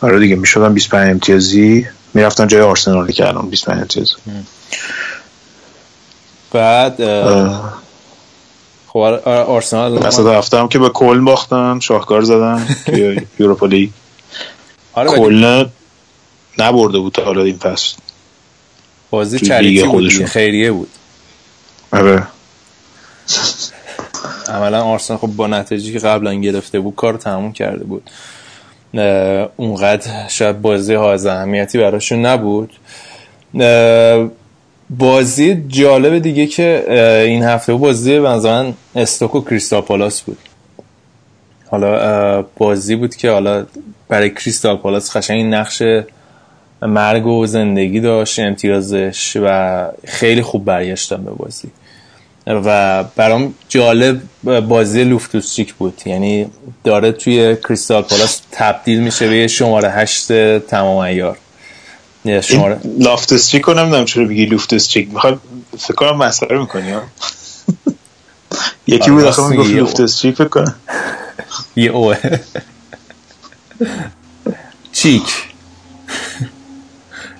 [0.00, 1.86] آره دیگه می‌شدن 25 امتیازی.
[2.14, 4.14] می‌رفتن جای آرسنال که الان 25 امتیاز.
[6.52, 6.94] بعد
[8.88, 13.90] خب آرسنال وسط هفته هم که به کل باختن شاهکار زدن که یوروپا لیگ.
[14.92, 15.64] آره کل
[16.58, 17.96] نبرده بود تا حالا این فصل.
[19.10, 20.90] بازی چریتی بود خیریه بود.
[21.92, 22.26] آره.
[24.48, 28.10] عملا آرسنال خب با نتیجه که قبلا گرفته بود کار تموم کرده بود.
[29.56, 32.72] اونقدر شاید بازی ها از اهمیتی براشون نبود.
[34.90, 36.84] بازی جالب دیگه که
[37.26, 40.38] این هفته بازی بنظرن استوک و کریستال پالاس بود.
[41.66, 43.66] حالا بازی بود که حالا
[44.08, 45.82] برای کریستال پالاس این نقش
[46.82, 51.68] مرگ و زندگی داشت امتیازش و خیلی خوب برگشتن به بازی.
[52.46, 54.20] و برام جالب
[54.60, 56.02] بازی لوفتوسچیک بود.
[56.06, 56.46] یعنی
[56.84, 61.38] داره توی کریستال پالاس تبدیل میشه به شماره هشت تمام ایار.
[62.24, 65.34] یه شماره لافت استریک رو نمی‌دونم چرا میگی لوفت استریک می‌خوای
[65.78, 66.92] فکر کنم مسخره می‌کنی
[68.86, 70.74] یکی بود آخه می‌گفت لوفت استریک فکر کنم.
[71.76, 72.16] یه اوه
[74.92, 75.22] چیک.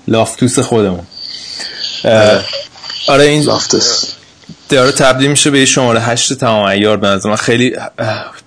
[0.09, 1.07] لافتوس خودمون.
[3.09, 3.25] آره.
[3.25, 4.15] این لافتس
[4.71, 7.37] داره تبدیل میشه به یه شماره هشت تمام ایار به نظر من.
[7.37, 7.77] خیلی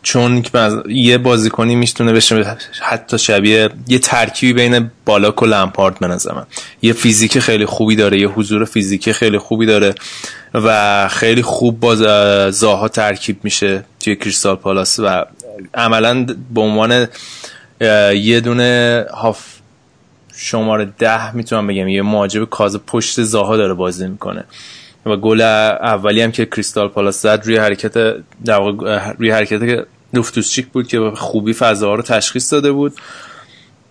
[0.03, 0.43] چون
[0.89, 6.45] یه بازیکنی می‌تونه بشه حتی شبیه یه ترکیبی بین بالاک و لمپارد به نظر من.
[6.81, 9.95] یه فیزیک خیلی خوبی داره یه حضور فیزیکی خیلی خوبی داره
[10.53, 11.95] و خیلی خوب با
[12.51, 15.25] زاها ترکیب میشه توی کریستال پالاس و
[15.73, 17.07] عملا به عنوان
[18.15, 19.45] یه دونه هاف
[20.35, 21.87] شماره ده می‌تونم بگم.
[21.87, 24.43] یه مهاجم کاز پشت زاها داره بازی می‌کنه.
[25.05, 27.93] و گل اولی هم که کریستال پالاس زد روی حرکت
[28.45, 28.59] در
[29.17, 32.93] روی حرکت لوفتوسچیک بود که خوبی فضاها رو تشخیص داده بود.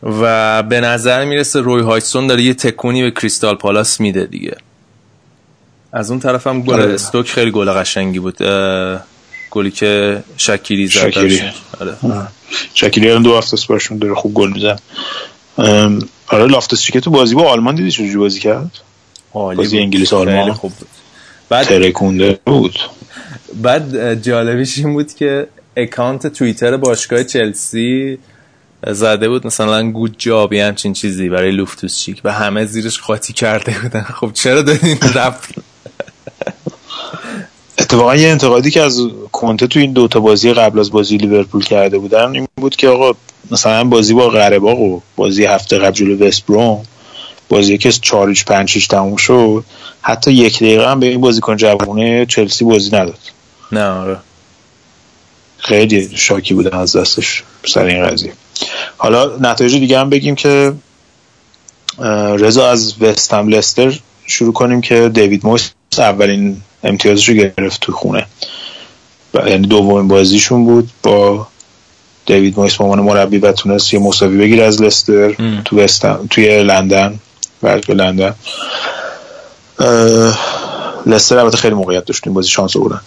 [0.02, 4.56] و به نظر می‌رسه روی هایتسون داره یه تکونی به کریستال پالاس میده دیگه.
[5.92, 6.94] از اون طرف هم گل آره.
[6.94, 8.36] استوک خیلی گل قشنگی بود.
[9.50, 11.40] گلی که شکیری زد شکیری
[11.80, 11.96] آره.
[12.74, 14.76] شکیری هم دو هفته برشون داره خوب گل میزن
[16.26, 18.70] آره لافتوس تو بازی با آلمان دیدی چجوری بازی کرد؟
[19.34, 20.88] عالی بازی انگلیس آلمان خوب بود.
[21.48, 22.78] بعد ترکونده بود.
[23.54, 28.18] بعد جالبیش این بود که اکانت توییتر باشگاه چلسی
[28.86, 29.46] زده بود.
[29.46, 34.02] مثلا گود جابی همچین چیزی برای لوفتوس چیک و همه زیرش خاطی کرده بودن.
[34.02, 35.54] خب چرا دادین رفت؟
[37.78, 39.00] اتفاقا یه انتقادی که از
[39.32, 43.18] کنته تو این دوتا بازی قبل از بازی لیورپول کرده بودن این بود که آقا
[43.50, 46.82] مثلا بازی با غرباق و بازی هفته قبل جلو وستبروم
[47.52, 49.64] بازی که 4 5 تموم شد.
[50.02, 53.18] حتی یک دقیقه هم به این بازیکن جوونه چلسی بازی نداد.
[53.72, 54.16] نه آره.
[55.58, 58.32] خیلی شاکی بودن از دستش سر این قضیه.
[58.96, 60.72] حالا نتایج دیگه هم بگیم که
[62.38, 68.26] رضا از وستم لستر شروع کنیم که دیوید مویس اولین امتیازش رو گرفت تو خونه.
[69.34, 71.46] یعنی دومین بازیشون بود با
[72.26, 75.32] دیوید مویس به عنوان مربی و تونست یه مساوی بگیره از لستر
[75.64, 75.86] تو
[76.30, 77.18] توی لندن.
[77.62, 78.34] به لندن
[81.06, 83.00] لستر البته خیلی موقعیت داشت این بازی شانس آوردن.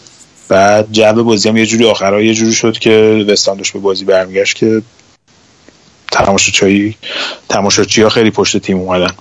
[0.48, 4.06] بعد جو بازی هم یه جوری آخرها یه جوری شد که وستان داشت به بازی
[4.06, 4.82] برمیگشت که
[6.12, 6.98] تماشاچی
[7.50, 9.12] تماشاچی ها خیلی پشت تیم اومدن.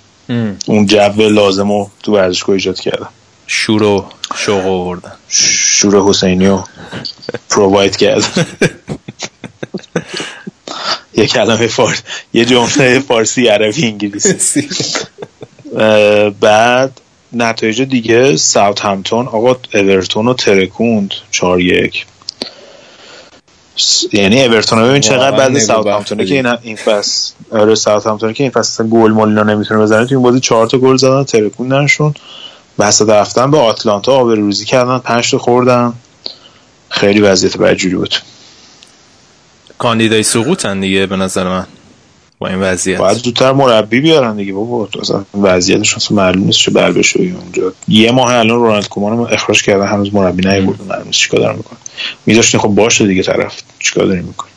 [0.67, 3.09] اون جو لازم رو تو ورزشگاه ایجاد کردن.
[3.47, 4.05] شور و
[4.37, 5.13] شوق آوردن.
[5.29, 6.65] شور حسینی رو
[7.51, 8.25] پروواید کرد
[11.17, 12.03] یه کلمه فارسی
[12.33, 14.69] یه جمله فارسی عربی انگلیسی.
[16.41, 17.01] بعد
[17.33, 21.15] نتایج دیگه ساوت همتون آقا اورتون رو ترکوند.
[21.31, 22.07] 4 یک.
[24.13, 27.35] یعنی اورتون رو ببین چقدر بعد ساوت همتونه که این این فصل.
[27.51, 30.07] آره ساوت همتونه که این فصل گل مالینا نمی‌تونه بزنه.
[30.07, 32.15] تو این بازی 4 تا گل زدن ترکوندنشون
[32.79, 35.93] وسط رفتن به آتلانتا آبروریزی کردن 5 تا خوردن.
[36.89, 38.15] خیلی وضعیت بدجوری بود.
[39.79, 41.67] کاندیدای سقوطن دیگه به نظر من
[42.39, 42.99] با این وضعیت.
[42.99, 44.89] باید زودتر مربی بیارن دیگه بابا.
[45.01, 49.29] اصلا وضعیتش اصلا معلوم نیست چه بر بشه اونجا یه ماه الان رونالد کومان رو
[49.31, 51.79] اخراج کردن هنوز مربی نیورد معلوم نیست چیکار دارن می‌کنه
[52.27, 53.63] میذاشتین خب باشه دیگه طرف.
[53.79, 54.51] چیکار داریم می‌کنه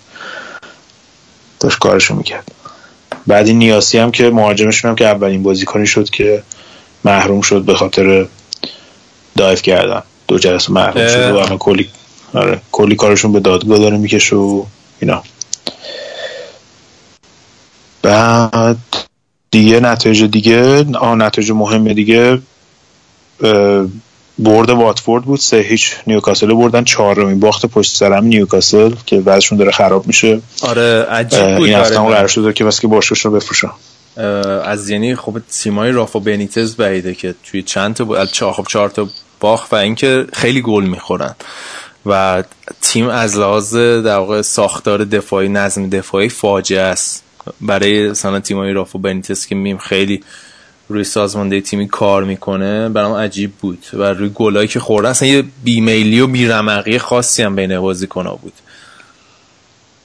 [1.59, 2.51] داشت کارشو می‌کرد.
[3.27, 6.43] بعد این نیاسی هم که مهاجمشون هم که اولین بازیکنی شد که
[7.03, 8.25] محروم شد به خاطر
[9.37, 10.03] دایف کردن.
[10.27, 11.89] دو جلسه محروم شد و کلی
[12.33, 12.61] آره.
[12.71, 14.63] کلی کارشون به دادگاه داره می‌کشه و
[14.99, 15.23] اینا.
[18.01, 18.77] بعد
[19.51, 22.39] دیگه نتایج دیگه آه نتایج مهم دیگه
[24.39, 26.83] برد واتفورد بود سه هیچ نیوکاسل بردن.
[26.83, 30.41] چهارمین باخت پشت سرم نیوکاسل که وضعشون داره خراب میشه.
[30.61, 33.71] آره عجیب بود این هفته هم قرار شده که بس که باشوش رو بفروشن
[34.65, 38.89] از یعنی خب تیمای رافا بنیتز بعیده که توی چند تا بود چهار خب چهار
[38.89, 39.07] تا
[39.39, 41.35] باخت و اینکه خیلی گل می‌خورن.
[42.07, 42.43] و
[42.81, 47.23] تیم از لحاظ در واقع ساختار دفاعی نظم دفاعی فاجعه است.
[47.61, 50.23] برای مثلا تیمای رافو بنیتس که میم خیلی
[50.89, 55.43] روی سازمانده تیمی کار می‌کنه برام عجیب بود و روی گلایی که خورده اصلا یه
[55.63, 58.53] بیمیلی و بیرمقی خاصی هم بین بازیکن‌ها بود.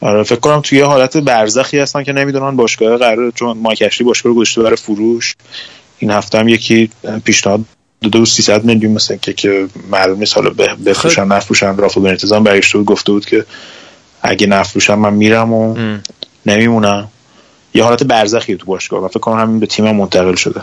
[0.01, 4.39] آره فکر کنم توی حالت برزخی هستن که نمی‌دونن باشگاه قرار چون مایکشتی باشگاه رو
[4.39, 5.35] گذاشته برای فروش.
[5.99, 6.91] این هفته هم یکی
[7.25, 7.61] پیشنهاد
[8.03, 10.51] دو و 300 میلیون مثلا که که معلوم نیست حالا
[10.87, 13.47] بفروشن نفروشن رافو بنیتز هم برگشته بود گفته بود که
[14.23, 15.77] اگه نفروشم من میرم و
[16.47, 17.09] نمیمونم.
[17.75, 19.05] یه حالت برزخی تو باشگاه.
[19.05, 20.63] و فکر کنم همین به تیم منتقل شده.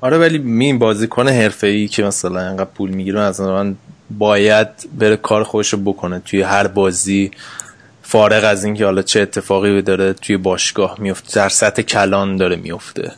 [0.00, 3.76] آره ولی مین بازیکن حرفه‌ای که مثلا انقدر پول می‌گیره از من
[4.10, 6.22] باید بره کار خودش بکنه.
[6.24, 7.30] توی هر بازی
[8.02, 13.12] فارغ از اینکه حالا چه اتفاقی داره توی باشگاه میفته در سطح کلان داره میفته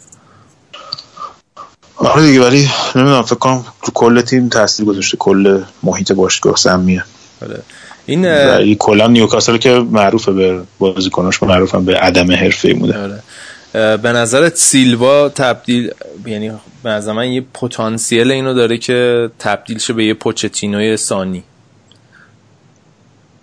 [1.96, 5.16] آره دیگه ولی نمی‌دونم فکر کنم رو کل تیم تاثیر گذاشته.
[5.16, 7.04] کل محیط باشگاه سمیه
[7.42, 7.62] آره.
[8.06, 13.22] این کلا نیوکاسل که معروفه به بازیکناش معروفن به عدم حرفه‌ای بوده آره.
[13.96, 15.90] به نظرت سیلوا تبدیل
[16.26, 21.42] یعنی به نظر من یه پتانسیل اینو داره که تبدیل شه به یه پوچتینوی ثانی.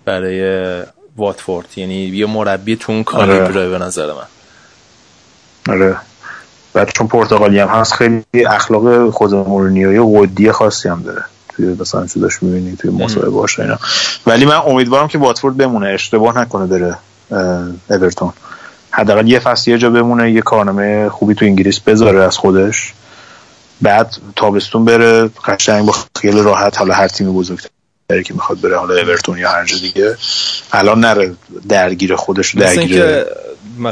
[0.05, 0.83] برای
[1.17, 1.67] واتفورد.
[1.75, 4.27] یعنی یه مربی تو اون کالیبره به نظر من.
[5.73, 5.95] آره.
[6.73, 11.23] بعد چون پرتغالی هم هست خیلی اخلاق خود مورینیوی ودی خاصی هم داره.
[11.55, 13.77] توی مثلا چیزاش می‌بینی توی مصاحبه باشه اینا.
[14.27, 15.87] ولی من امیدوارم که واتفورد بمونه.
[15.87, 16.97] اشتباه نکنه بره
[17.89, 18.33] اورتون.
[18.91, 22.93] حداقل یه فصل یه جا بمونه یه کارنامه خوبی تو انگلیس بذاره از خودش.
[23.81, 28.93] بعد تابستون بره قشنگ با خیلی راحت حالا هر تیم بزرگتری که می‌خواد بره حالا
[28.93, 30.17] اورتون یا هر جا دیگه.
[30.71, 31.33] الان نره
[31.69, 33.23] درگیر خودش درگیر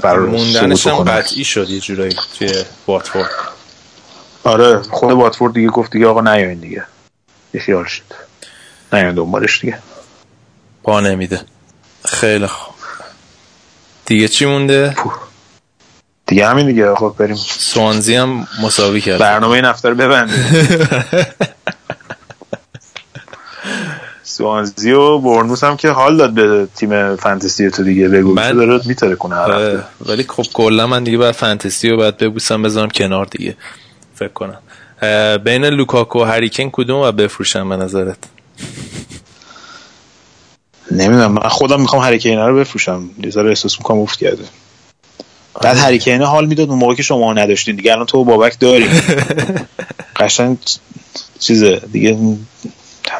[0.05, 3.30] موندنش هم قطعی شد یه جورایی توی واتفورد.
[4.43, 6.84] آره خود واتفورد دیگه گفت دیگه آقا نیاین دیگه.
[7.53, 8.03] یه خیال شد.
[8.93, 9.80] نیاین دنبالش دیگه.
[10.84, 11.41] پا نمیده.
[12.05, 12.76] خیلی خوب.
[14.05, 14.95] دیگه چی مونده؟
[16.26, 16.88] دیگه همین دیگه.
[16.88, 17.36] آقا بریم.
[17.36, 19.20] سوانزی هم مساوی کرد.
[19.20, 20.45] برنامه این هفته رو ببندیم.
[24.39, 28.07] سوانزی و برنوس هم که حال داد به تیم فانتزی تو دیگه.
[28.07, 32.17] بگو من داره میتره کنه هر ولی خب کلا من دیگه بعد فانتزی رو بعد
[32.17, 33.55] ببوسم بذارم کنار دیگه.
[34.15, 34.57] فکر کنم.
[35.43, 38.17] بین لوکاکو و هریکن کدوم و بفروشم به نظرت؟
[40.91, 43.09] نمی‌دونم من خودم می‌خوام هریکینه رو بفروشم.
[43.29, 44.43] ذره احساس می‌کنم افت کرده.
[45.61, 47.91] بعد هریکینه حال می‌داد اون موقع که شما نداشتین دیگه.
[47.91, 48.89] الان تو بابک داری
[50.19, 50.57] قشنگ
[51.39, 51.81] چیزه.
[51.91, 52.17] دیگه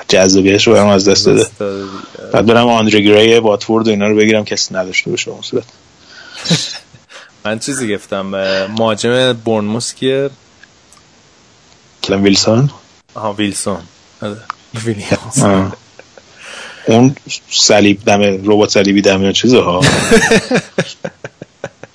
[0.10, 1.48] جذابیتش رو برام از دست داده.
[2.34, 5.64] بعد برم آندره گری واتفورد و اینا رو بگیرم کسی نداشته باشه اون صورت.
[7.46, 8.22] من چیزی گفتم
[8.78, 10.30] مهاجم برنموس کیه؟
[12.04, 12.70] کلم ویلسون؟
[13.16, 13.78] آها ویلسون.
[16.88, 17.16] اون
[17.52, 19.82] صلیب دمه ربات صلیبی دمه چیزه ها؟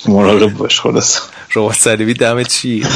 [0.08, 1.20] مراقب باش خلاص.
[1.54, 2.86] ربات صلیبی دمه چی؟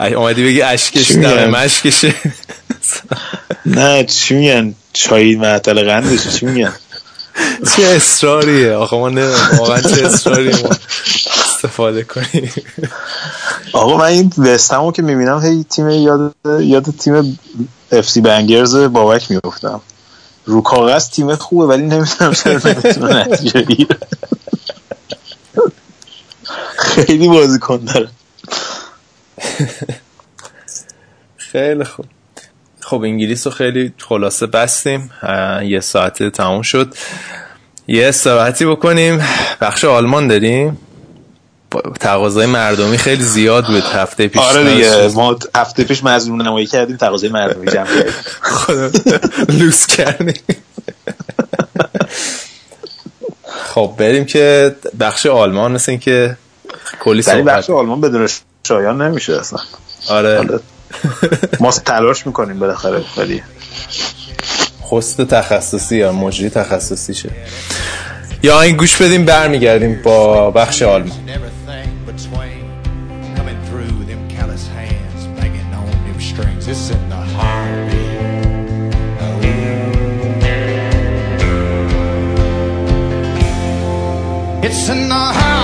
[0.00, 2.14] اومدی بگی اشکش دمه مشکشه.
[3.66, 6.72] نه چی میگن؟ چای معطل قندش چی میگن؟
[7.76, 8.72] چه اصراریه.
[8.72, 10.70] آقا ما نه واقعا چه اصراریه ما
[11.44, 12.52] استفاده کنیم.
[13.72, 17.38] آقا من این وستمو که می‌بینم هی تیم یاد یاد تیم
[17.92, 19.80] اف سی بنگرز بابک میفتم
[20.44, 23.96] رو کاغذ تیم خوبه ولی نمی‌دونم چرا نمی‌تونه نتیجه بگیره
[26.78, 28.08] خیلی بازیکن داره.
[31.36, 32.06] خیلی خوب.
[32.90, 35.10] خب انگلیس رو خیلی خلاصه بستیم.
[35.62, 36.94] یه ساعته تموم شد.
[37.88, 39.22] یه استراحتی بکنیم.
[39.60, 40.78] بخش آلمان داریم.
[42.00, 43.82] تقاضای مردمی خیلی زیاد بود.
[43.82, 45.08] هفته پیش آره دیگه.
[45.08, 48.12] ما هفته پیش مظلوم نمایی کردیم تقاضای مردمی جمع کردیم.
[49.60, 50.42] لوس کردیم.
[53.74, 56.36] خب بریم که بخش آلمان مثل این که
[57.00, 58.28] کلی صحبت بخش آلمان بدون
[58.68, 59.58] شایان نمیشه اصلا.
[60.08, 60.60] آره.
[61.60, 63.42] ما تلاش می‌کنیم بالاخره ولی
[64.90, 67.30] خست تخصصی یا مجری تخصصی شه
[68.42, 71.18] یا این گوش بدیم برمیگردیم با بخش آلمان
[84.62, 85.59] It's in the heartbeat.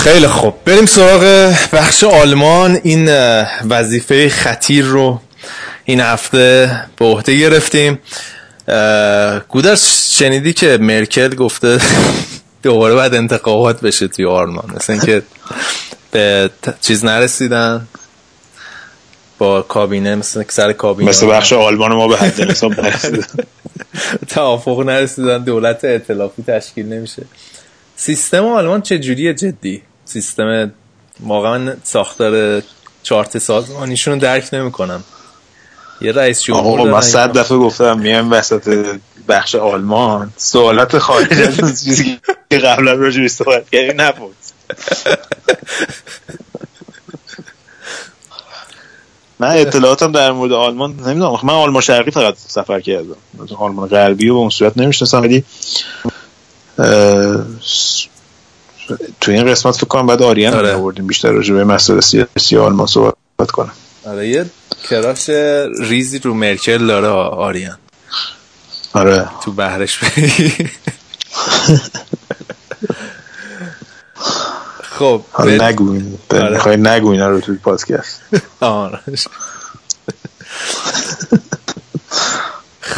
[0.00, 0.54] خیلی خوب.
[0.64, 2.80] بریم سراغ بخش آلمان.
[2.82, 3.08] این
[3.68, 5.20] وظیفه خطیر رو
[5.84, 7.98] این هفته به عهده گرفتیم.
[9.48, 11.78] گودرس شنیدی که مرکل گفته
[12.62, 14.72] دوباره بعد انتخابات بشه توی آلمان.
[14.76, 15.22] مثل اینکه
[16.10, 17.88] به چیز نرسیدن.
[19.38, 21.10] با کابینه مثل سر کابینه.
[21.10, 22.72] مثل بخش آلمان ما به حد حساب
[24.34, 25.44] توافق نرسیدن.
[25.44, 27.22] دولت اطلافی تشکیل نمیشه.
[27.96, 29.82] سیستم آلمان چه جوریه جدی؟
[30.12, 30.72] سیستم
[31.20, 32.62] واقعا ساختار
[33.02, 35.04] چارت سازمانیشون رو درک نمی‌کنم.
[36.00, 38.96] یه رئیس جمهور من صد دفعه گفتم میام وسط
[39.28, 40.32] بخش آلمان.
[40.36, 44.36] سوالات خارج از چیزی که قبلا راجع صحبت کردیم نبود
[49.38, 51.38] من اطلاعاتم در مورد آلمان نمی‌دونم.
[51.42, 53.16] من آلمان شرقی فقط سفر کردم.
[53.58, 55.44] آلمان غربی و به اون صورت نمی‌شناسم ولی
[59.20, 60.74] تو این قسمت فکر کنم بعد آریان آره.
[60.74, 63.72] آوردیم بیشتر راجع به مسائل سیاسی آلمان صحبت کنم
[64.06, 64.46] آره یه
[64.90, 65.28] کراش
[65.80, 67.78] ریزی رو مرکل داره آریان.
[68.92, 69.28] آره.
[69.44, 70.52] تو بهرش بری.
[74.98, 76.18] خب حالا نگوین
[76.50, 78.20] می‌خوای نگو اینا رو توی پادکست.
[78.60, 79.00] آره.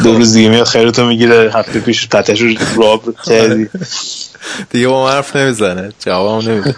[0.03, 3.69] دو روز دیگه میاد خیرتو می‌گیره هفته پیش پتش رو راب کردی.
[4.71, 6.75] دیگه با حرف نمی‌زنه جواب نمیده.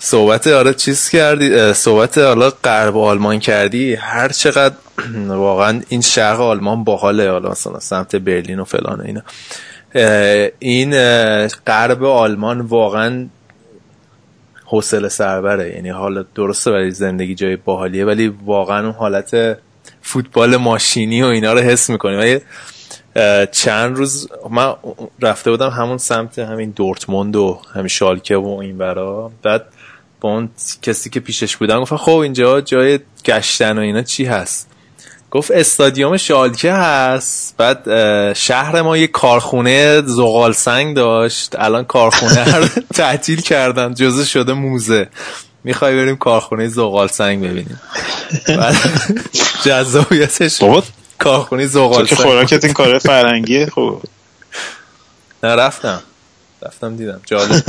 [0.00, 4.74] صحبت آره چیز کردی؟ صحبت حالا غرب آلمان کردی؟ هر چقدر
[5.28, 9.22] واقعا این شرق آلمان باحاله حالا مثلا سمت برلین و فلان اینا.
[10.58, 10.90] این
[11.66, 13.26] غرب آلمان واقعا
[14.64, 15.74] حوصله سربره.
[15.74, 19.58] یعنی حالا درسته برای زندگی جای باحالیه ولی واقعا اون حالت
[20.02, 22.40] فوتبال ماشینی و اینا رو حس می‌کنیم ولی
[23.52, 24.74] چند روز من
[25.20, 29.64] رفته بودم همون سمت همین دورتموند و همین شالکه و این برا بعد
[30.20, 30.48] با اون
[30.82, 34.68] کسی که پیشش بودن گفتم خب اینجا جای گشتن و اینا چی هست؟
[35.30, 37.56] گفت استادیوم شالکه هست.
[37.56, 37.82] بعد
[38.32, 41.54] شهر ما یه کارخونه زغال سنگ داشت.
[41.58, 45.08] الان کارخونه رو تعطیل کردن جزء شده موزه.
[45.64, 47.80] می‌خوای بریم کارخونه زغال سنگ ببینیم
[49.64, 50.62] جذابیتش
[51.18, 54.02] کارخونه زغال سنگ خوراکت این کار فرنگیه خب.
[55.42, 56.02] نه رفتم.
[56.62, 57.20] رفتم دیدم.
[57.26, 57.62] جالب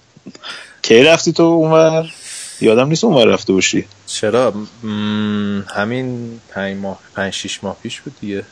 [0.82, 2.10] کی رفتی تو اونور؟
[2.60, 3.84] یادم نیست اونور رفته باشی.
[4.06, 4.54] چرا؟
[5.74, 8.44] همین پنج ماه پنج شیش ماه پیش بود دیگه.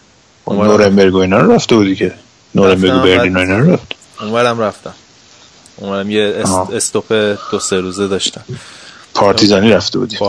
[0.46, 2.14] نورنبرگ و اینا رفته بودی که؟
[2.54, 3.92] نورنبرگ و برلین اینا رفت.
[4.20, 4.94] اونورم رفتم.
[5.76, 8.44] اونورم یه استوپ دو سه روزه داشتم.
[9.14, 10.18] پارتیزانی رفته بودی.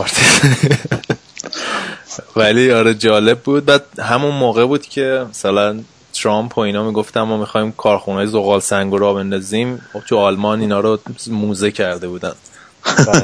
[2.36, 3.64] ولی آره جالب بود.
[3.64, 5.80] بعد همون موقع بود که مثلا
[6.12, 9.80] ترامپ و اینا می‌گفتن ما می‌خوایم کارخونه زغال سنگ رو را بندازیم.
[9.92, 10.98] خب تو آلمان اینا رو
[11.30, 12.32] موزه کرده بودن.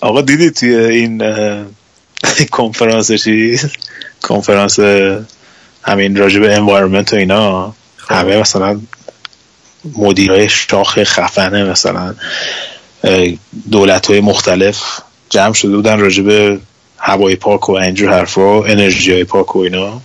[0.00, 1.22] آقا دیدی توی این
[2.50, 3.60] کنفرانس چی؟
[4.22, 4.78] کنفرانس
[5.82, 8.14] همین راجع به انوایرمنت و اینا خب.
[8.14, 8.80] همه مثلا
[9.96, 12.14] مدیرای شاخ خفنه مثلا
[13.70, 15.00] دولت های مختلف
[15.30, 16.58] جمع شده بودن راجع به
[16.98, 20.02] هوای پاک و اینجور حرفا انرژی های پاک و اینا.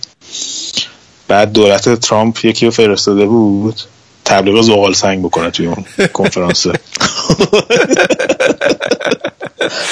[1.28, 3.80] بعد دولت ترامپ یکی رو فرستاده بود
[4.24, 6.66] تبلیغ زغال سنگ بکنه توی اون کنفرانس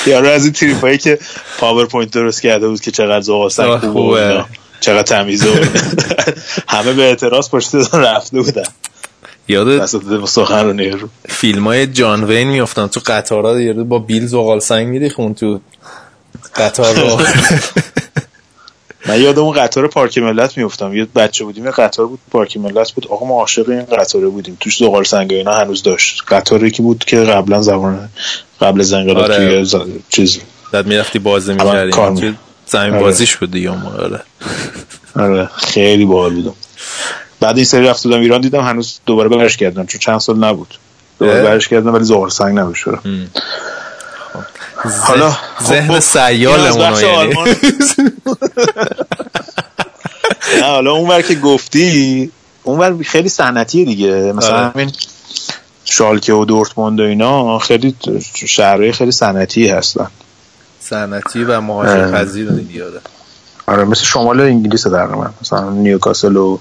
[0.06, 1.18] یارو از این تریپ هایی که
[1.58, 4.44] پاورپوینت درست کرده بود که چقدر زغال سنگ خوبه.
[4.80, 5.46] چقدر تمیزه
[6.68, 8.62] همه به اعتراض پشت رفته بودن.
[9.48, 9.86] یاد
[10.26, 12.86] سخن رو فیلم های جان وین میافتن.
[12.86, 15.60] تو قطارا یارو با بیل زغال سنگ میریخون تو
[16.56, 17.20] قطار رو.
[19.08, 22.92] من یادم اون قطار پارک ملت میفتم یه بچه بودیم یه قطار بود پارک ملت
[22.92, 23.06] بود.
[23.06, 24.56] آقا ما عاشق این قطاره بودیم.
[24.60, 26.22] توش زغال سنگ اینا هنوز داشت.
[26.28, 28.08] قطاری که بود که قبلا زمان
[28.60, 29.64] قبل از انقلاب آره.
[29.64, 30.38] توی چیز
[30.72, 33.02] بعد می‌رفتی بازی می‌کردیم زمین آره.
[33.02, 34.20] بازیش بود دیگه آره.
[35.16, 35.50] آره.
[35.56, 36.54] خیلی باحال بودم.
[37.46, 40.78] بعد این سری رفت بودم ایران دیدم هنوز دوباره برش کردم چون چند سال نبود.
[41.18, 42.76] دوباره برش کردم ولی زغال سنگ نبود
[45.00, 47.34] حالا ذهن خب سیالمون یعنی.
[50.60, 52.30] نه حالا اونور که گفتی
[52.62, 54.32] اونور خیلی صنعتی دیگه.
[54.32, 54.68] مثلا آره.
[54.68, 54.92] همین
[55.84, 57.94] شالکه و دورتموند و اینا خیلی
[58.34, 60.10] شهرهای خیلی صنعتی هستن.
[60.80, 62.84] صنعتی و مهاجر پذیر دیگه
[63.66, 66.58] آره مثل شمال انگلیس در من مثلا نیوکاسل و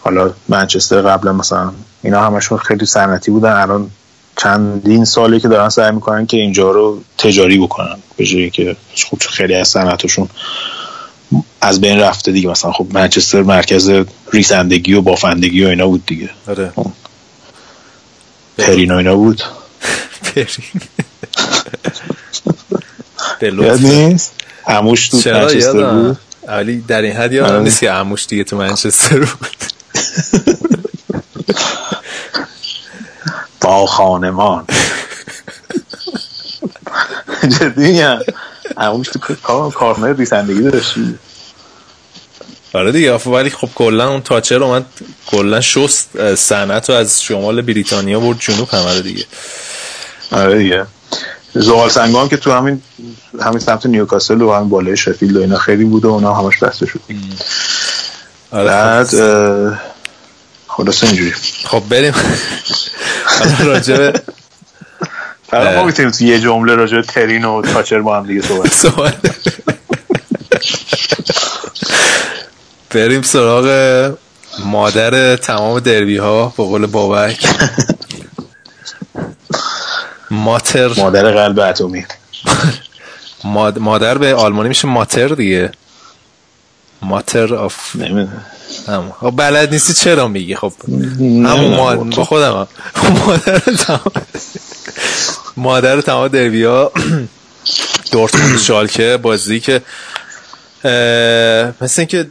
[0.00, 1.72] حالا منچستر قبلا مثلا
[2.02, 3.90] اینا همشون خیلی صنعتی بودن الان
[4.36, 9.18] چندین سالی که دارن سعی می‌کنن که اینجا رو تجاری بکنن به جایی که خب
[9.30, 10.28] خیلی از صنعتشون
[11.60, 12.48] از بین رفته دیگه.
[12.48, 13.92] مثلا خب منچستر مرکز
[14.32, 16.30] ریسندگی و بافندگی و اینا بود دیگه.
[16.48, 16.72] آره.
[18.58, 19.42] پرین و اینا بود.
[20.22, 20.46] پرین
[23.64, 24.34] یاد نیست؟
[24.66, 27.62] عموش تو منچستر بود؟ ولی در این حد یادم آره.
[27.62, 29.56] نیست که عموش دیگه تو منچستر بود.
[33.60, 34.66] با خانمان.
[37.60, 38.18] جدی میگم.
[38.76, 41.18] عموش تو کار کارمای ریسندگی داشتی.
[42.72, 44.86] آره دیگه ولی خب کلا اون تاچر اومد
[45.26, 49.24] کلا شست صنعت رو از شمال بریتانیا برد جنوب همه رو دیگه.
[50.32, 50.86] آره دیگه.
[51.54, 52.82] زوال سنگا هم که تو همین
[53.40, 56.86] همین سمت نیوکاسل و همین بالای شفیلد و اینا خیلی بود و اونا همش بسته
[56.86, 57.00] شد.
[58.50, 59.80] آره بعد اه،
[60.78, 61.32] خلاصه اینجوری.
[61.64, 62.14] خب بریم.
[63.24, 64.22] حالا راجع به
[65.50, 68.74] فقط ما می‌تونیم تو یه جمله راجع به ترین و تاچر با هم دیگه صحبت
[68.74, 69.12] سوال.
[72.90, 73.68] بریم سراغ
[74.64, 77.48] مادر تمام دربی ها به قول بابک.
[80.30, 80.88] ماتر.
[80.88, 82.06] مادر قلب اتمی.
[83.44, 85.70] ماد- مادر به آلمانی میشه ماتر دیگه.
[87.02, 88.46] ماتر آف نمی‌دونم.
[88.88, 89.12] هم.
[89.20, 91.94] خب بلد نیستی چرا میگی خب همون نمی‌دونم ما...
[91.94, 92.68] با خودم.
[93.26, 94.12] مادر تمام
[95.56, 96.92] مادر تمام دربی ها
[98.12, 99.82] دورتموند شالکه بازی که
[101.80, 102.26] مثل اینکه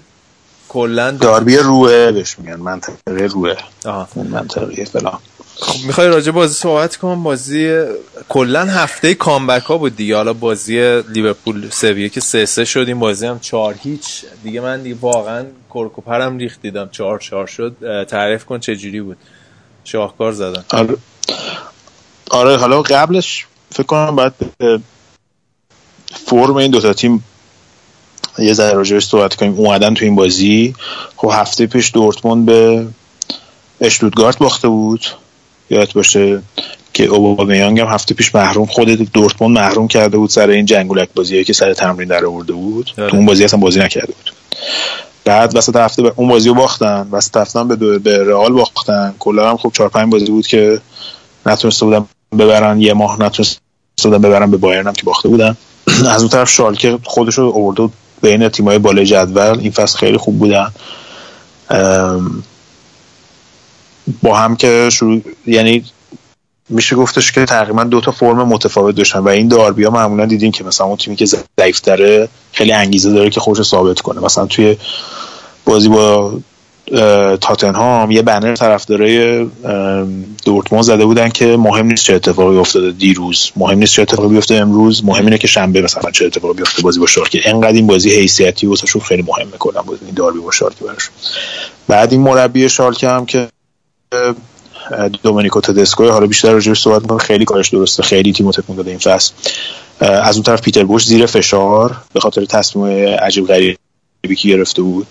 [0.70, 3.56] کلا داربی روه بهش میگن منطقه روه
[3.86, 4.08] آها.
[4.14, 5.20] اون منطقه فلان
[5.60, 7.86] خب می‌خوای راجع بازی صحبت کنم بازی
[8.30, 10.16] کلا هفته کامبک ها بود دیگه.
[10.16, 12.86] حالا بازی لیورپول سویه که سه سه شد.
[12.88, 14.26] این بازی هم چهار هیچ.
[14.44, 16.90] دیگه من دیگه واقعا کرکوپرم ریخت دیدم.
[16.92, 17.76] چهار چهار شد.
[18.10, 19.18] تعریف کن چه جوری بود.
[19.84, 20.64] شاهکار زدن.
[20.70, 20.96] آره.
[22.32, 24.34] آره حالا قبلش فکر کنم باید
[26.26, 27.24] فرم این دوتا تیم
[28.40, 29.54] یه ذره راجعش صحبت کنیم.
[29.54, 30.76] اومدن تو این بازی.
[31.16, 32.88] خب هفته پیش دورتموند به
[33.82, 35.06] اشتوتگارت باخته بود.
[35.70, 36.42] یادت باشه
[36.94, 41.44] که اوبامیانگ هم هفته پیش محروم خود دورتموند محروم کرده بود سر این جنگولک بازیایی
[41.44, 42.92] که سر تمرین در آورده بود.
[42.98, 43.10] آره.
[43.10, 44.34] تو اون بازی اصلا بازی نکرده بود.
[45.26, 48.54] بعد وسط هفته به- اون بازی رو باختن وسط هفته هم به, دو- به رئال
[48.54, 49.16] باختن.
[49.20, 50.80] کلا هم خب 4 5 بازی بود که
[51.46, 52.06] نتونسته بودن
[52.40, 52.82] ببرن.
[52.82, 53.60] یه ماه نتونسته
[54.04, 55.58] بودن ببرن به بایرن هم که باخته بودن.
[56.14, 59.60] از اون طرف شالکه خودش رو آورده بود بین تیمای بالای جدول.
[59.60, 60.72] این فصل خیلی خوب بودن.
[61.70, 62.44] ام،
[64.24, 65.84] با هم که شروع یعنی
[66.70, 70.52] میشه گفتش که تقریبا دو تا فرم متفاوت داشتن و این داربی ها معمولا دیدیم
[70.52, 71.26] که مثلا اون تیمی که
[71.60, 74.22] ضعیفتره خیلی انگیزه داره که خودش ثابت کنه.
[74.22, 74.78] مثلا توی
[75.66, 76.40] بازی با
[77.42, 79.46] تاتنهام یه بنر طرفدارای
[80.46, 83.52] دورتموند زده بودن که مهم نیست چه اتفاقی افتاده دیروز.
[83.56, 85.06] مهم نیست چه اتفاقی بیفته امروز.
[85.06, 88.68] مهم اینه که شنبه مثلا چه اتفاقی بیفته بازی با شالکه انقدر این بازی حیثیتی
[88.68, 91.14] واسهشون خیلی مهم می‌کنن بازی این داربی با شالکه براشون
[91.88, 93.48] بعد این مربی شالکه هم که
[95.24, 96.10] دومینیکو تدسکو.
[96.10, 97.18] حالا بیشتر راجعش صحبت می‌کنم.
[97.18, 98.04] خیلی کارش درسته.
[98.04, 99.34] خیلی تیمو تکون داده این فصل.
[100.00, 103.78] از اون طرف پیتر بوش زیر فشار به خاطر تصمیم عجیب غریبی
[104.38, 105.08] که گرفته بود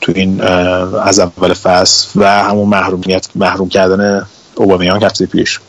[0.00, 5.60] تو این از اول فصل و همون محرومیت محروم کردن اوبامیان هفته پیش.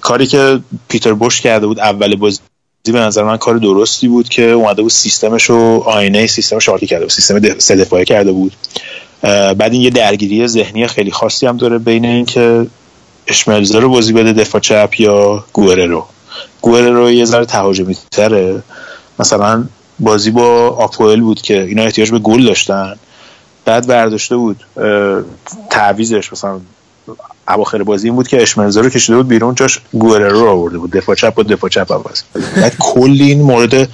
[0.00, 2.40] کاری که پیتر بوش کرده بود اول بازی
[2.84, 7.04] به نظر من کار درستی بود که اومده بود سیستمش رو آینه سیستم شارکی کرده
[7.04, 7.12] بود.
[7.12, 8.52] سیستم سه دفاعه کرده بود.
[9.22, 12.66] بعد این یه درگیری ذهنی خیلی خاصی هم داره بین اینکه
[13.26, 16.06] اشملزا رو بازی بده دفاع چپ یا گوره رو
[16.60, 18.62] گوره رو یه ذره تهاجمی تره
[19.18, 19.64] مثلا
[19.98, 22.96] بازی با آپوئل بود که اینا احتیاج به گل داشتن.
[23.64, 24.64] بعد برداشته بود
[25.70, 26.60] تعویزش مثلا
[27.48, 30.90] اواخر بازی این بود که اشمرزا رو کشیده بود بیرون جاش گوره رو آورده بود.
[30.90, 32.22] دفاع چپ و دفاع چپ عوض
[32.56, 33.88] بعد کلی این مورد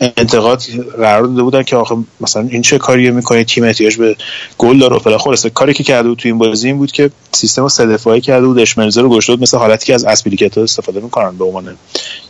[0.00, 0.62] انتقاد
[0.96, 4.16] قرار داده بودن که آخه مثلا این چه کاریه می‌کنه؟ تیم احتیاج به
[4.58, 5.18] گل داره و فلان.
[5.18, 8.46] خلاصه کاری که کرده بود تو این بازی این بود که سیستم سه دفاعی کرده
[8.46, 8.58] بود.
[8.58, 11.76] اشمرزا رو گشته بود مثل حالتی که از اسپلیکتا استفاده می‌کنن به عنوان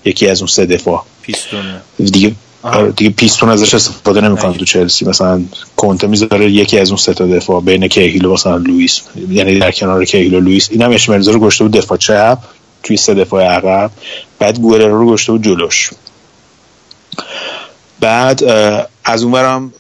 [0.05, 1.05] یکی از اون سه دفاع.
[1.23, 1.81] پیستونه.
[1.99, 2.33] دیگه
[2.63, 5.05] آره، دیگه پیستون ازش استفاده نمی‌کنن تو چلسی.
[5.05, 5.43] مثلا
[5.77, 9.01] کنته می‌ذاره یکی از اون سه تا دفاع بین کیهیل و مثلا لوئیس.
[9.31, 10.69] یعنی در کنار کیهیل و لوئیس.
[10.71, 12.39] اینم اشمرزا رو گشته بود دفاع چپ
[12.83, 13.91] توی سه دفاع عقب.
[14.39, 15.91] بعد گورر رو گشته بود جلوش.
[18.01, 18.45] بعد
[19.05, 19.73] از اونورم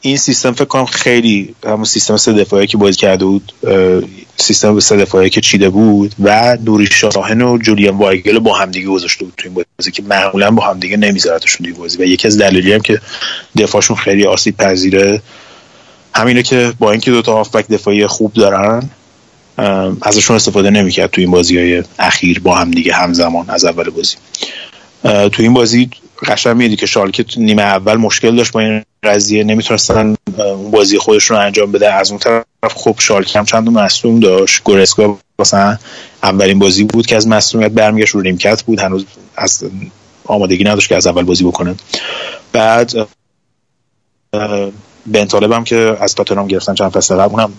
[0.00, 3.52] این سیستم فکر کنم خیلی همون سیستم سه دفاعی که بازی کرده بود
[4.36, 9.24] سیستم سه دفاعی که چیده بود و نوری شاهن و جولیان وایگل با همدیگه گذاشته
[9.24, 12.72] بود تو این بازی که معمولا با همدیگه نمیذارتشون توی بازی و یکی از دلایلی
[12.72, 13.00] هم که
[13.58, 15.22] دفاعشون خیلی آسیب پذیره
[16.14, 18.90] همینه که با اینکه دوتا هافبک دفاعی خوب دارن
[20.02, 24.16] ازشون استفاده نمی‌کرد تو این بازی های اخیر با هم دیگه همزمان از اول بازی.
[25.02, 25.90] تو این بازی
[26.26, 31.24] قشنگ میدی که شالکه نیمه اول مشکل داشت با این قضیه نمی‌تونستن اون بازی خودش
[31.24, 31.92] رو انجام بده.
[31.92, 34.62] از اون طرف خب شالکه هم چند مصوم داشت.
[34.62, 35.78] گورسکا مثلا
[36.22, 38.14] اولین بازی بود که از مصومیت برمیگشت.
[38.14, 38.80] رو نیمکت بود.
[38.80, 39.04] هنوز
[39.36, 39.64] از
[40.24, 41.74] آمادگی نداشت که از اول بازی بکنه.
[42.52, 42.92] بعد
[45.06, 47.52] بنتالب هم که از تاتنهام گرفتن چند فصل قبل اونم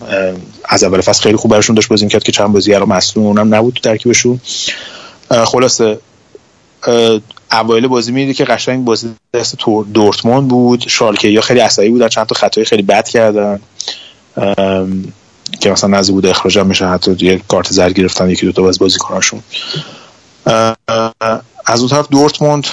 [0.64, 3.54] از اول فصل خیلی خوب براشون داشت بازی کرد که چند بازی رو مصدوم اونم
[3.54, 4.40] نبود تو ترکیبشون.
[5.30, 5.98] خلاصه
[7.52, 9.56] اوایل بازی می‌دید که قشنگ بازی دست
[9.94, 10.84] دورتموند بود.
[10.88, 13.60] شالکه یا خیلی عصبی بودن چند تا خطای خیلی بد کردن.
[15.60, 18.62] که مثلا نزدیک بود اخراج هم میشه حتی یه کارت زرد گرفتن یکی دو تا
[18.62, 19.42] باز بازیکناشون
[21.66, 22.66] از اون طرف دورتموند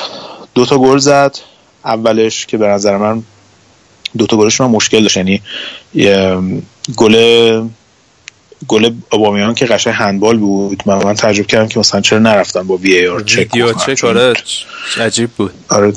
[0.55, 1.37] دو تا گل زد.
[1.85, 3.23] اولش که به نظر من
[4.17, 5.41] دو تا گلش مشکل داشت یعنی
[6.95, 7.67] گل
[8.67, 10.83] گل اوبامیان که قشنگ هندبال بود.
[10.85, 13.47] من من تعجب کردم که مثلا چرا نرفتن با وی ای آر چک
[13.87, 14.33] چک آره
[14.99, 15.51] عجیب بود.
[15.69, 15.93] آره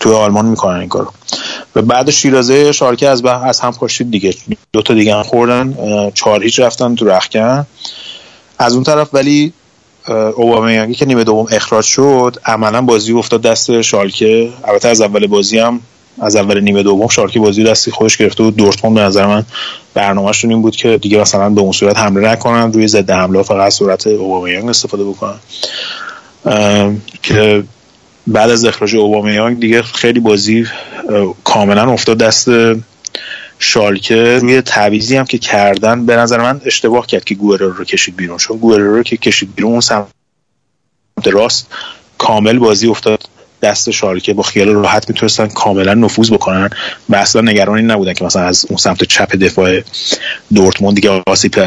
[0.00, 1.12] تو آلمان می‌کنن این کارو.
[1.76, 4.34] و بعد شیرازه شارکه از از هم پاشید دیگه.
[4.72, 5.76] دو تا دیگه هم خوردن
[6.14, 7.66] چهار هیچ رفتن تو رخکن
[8.58, 9.52] از اون طرف ولی
[10.36, 15.58] اوبامیانگی که نیمه دوم اخراج شد عملا بازی افتاد دست شالکه البته از اول بازی
[15.58, 15.80] هم
[16.20, 18.56] از اول نیمه دوم شالکه بازی دستی خودش گرفته بود.
[18.56, 19.44] دورتموند به نظر من
[19.94, 23.72] برنامهشون این بود که دیگه مثلا به اون صورت حمله نکنن روی ضد حمله فقط
[23.72, 25.34] صورت اوبامیانگ استفاده بکنن.
[27.22, 27.64] که
[28.26, 30.66] بعد از اخراج اوبامیانگ دیگه خیلی بازی
[31.44, 32.48] کاملا افتاد دست
[33.58, 38.16] شالکه روی تعویزی هم که کردن به نظر من اشتباه کرد که گوئرو رو کشید
[38.16, 38.38] بیرون.
[38.38, 40.06] چون گوئرو رو که کشید بیرون اون سمت
[41.24, 41.66] راست
[42.18, 43.24] کامل بازی افتاد.
[43.62, 46.70] دست شالکه با خیال راحت می‌تونستن کاملا نفوذ بکنن
[47.08, 49.80] و اصلا نگران این نبودن که مثلا از اون سمت چپ دفاع
[50.54, 51.58] دورتموند دیگه آسیب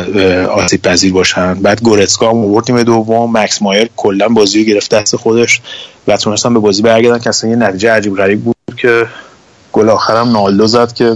[0.47, 1.53] آسیب پذیر باشن.
[1.53, 5.61] بعد گورتسکا هم آورد تیم دوم مکس مایر کلا بازی رو گرفت دست خودش
[6.07, 9.05] و تونستن به بازی برگردن که اصلا یه نتیجه عجیب غریب بود که
[9.71, 11.15] گل آخرم نالدو زد که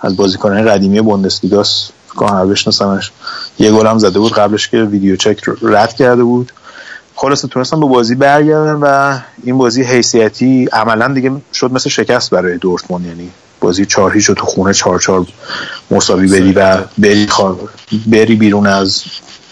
[0.00, 3.10] از بازیکنان قدیمی بوندسلیگاس کانر بشناسمش.
[3.58, 6.52] یه گل هم زده بود قبلش که ویدیو چک رد کرده بود.
[7.16, 12.58] خلاصه تونستن به بازی برگردن و این بازی حیثیتی عملا دیگه شد مثل شکست برای
[12.58, 13.06] دورتموند.
[13.06, 13.30] یعنی
[13.60, 15.26] بازی چهار هیچ تو خونه چهار چهار
[15.90, 17.28] مساوی بری و بری,
[18.06, 19.04] بری بیرون از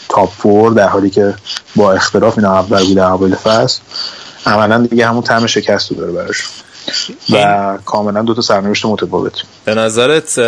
[0.09, 1.35] تاپ فور در حالی که
[1.77, 3.81] با اختلاف این اول بوده اول فصل.
[4.47, 6.49] عملا دیگه همون طعم شکست رو داره براش.
[7.31, 10.41] و کاملا دو تا سرنوشت متفاوت به نظرت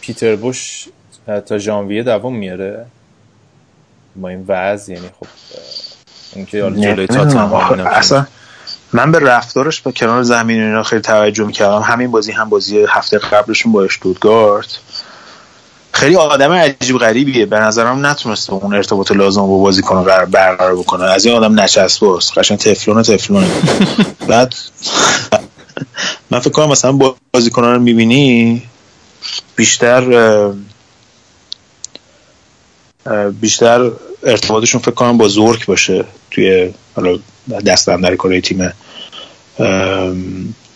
[0.00, 0.88] پیتر بوش
[1.46, 2.86] تا ژانویه دوام میاره؟
[4.16, 5.26] با این وضع یعنی خب
[6.34, 7.06] اینکه حالا جلوی
[7.86, 8.26] اصلا
[8.92, 11.80] من به رفتارش با کنار زمین اینا خیلی توجه می‌کردم.
[11.80, 14.78] همین بازی هم بازی هفته قبلشون با اشتوتگارت
[15.92, 17.46] خیلی آدم عجیب غریبیه.
[17.46, 21.04] به نظرم نتونسته اون ارتباط لازم با بازیکن قرار برقرار بکنه.
[21.04, 23.44] از این آدم نچسب است قشنگ تفلون تفلون
[24.28, 24.54] بعد
[26.30, 26.98] من فکر کنم مثلا
[27.32, 28.62] بازیکنان رو می‌بینی
[29.56, 30.02] بیشتر
[33.40, 33.90] بیشتر
[34.22, 37.18] ارتباطشون فکر کنم با زورک باشه توی حالا
[37.66, 38.72] دست در کره تیم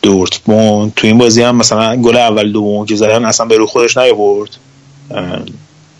[0.03, 0.94] دورتموند.
[0.94, 4.51] تو این بازی هم مثلا گل اول دوم که زدن اصلا به رو خودش نیاورد.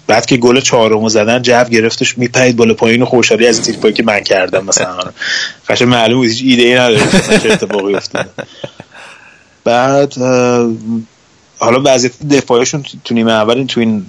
[0.07, 4.21] بعد که گل چهارمو زدن جو گرفتش میپرید بالا پایین خوشحالی از تیپایی که من
[4.21, 4.99] کردم مثلا.
[5.69, 8.31] قشنگ معلوم بود هیچ ایده ای نداره چه اتفاقی افتاده.
[9.65, 10.15] بعد
[11.59, 14.07] حالا وضعیت دفاعشون تو نیمه اول تو این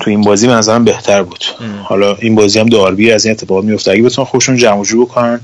[0.00, 1.44] تو این بازی به نظرم بهتر بود.
[1.82, 5.40] حالا این بازی هم داربی از این اتفاقات میفته اگه بتونن خوشون جمع جور بکنن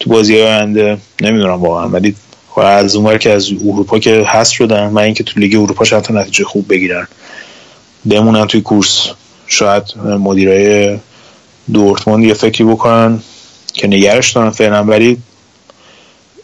[0.00, 1.88] تو بازی آینده نمی‌دونم واقعا.
[1.88, 2.14] ولی
[2.56, 6.44] از اونور که از اروپا که هست شدن من اینکه تو لیگ اروپا شاید نتیجه
[6.44, 7.08] خوب بگیرن.
[8.10, 9.08] بمونن توی کورس.
[9.46, 10.98] شاید مدیرای
[11.72, 13.22] دورتموند یه فکری بکنن
[13.72, 14.84] که نگرش دارن فعلا.
[14.84, 15.18] ولی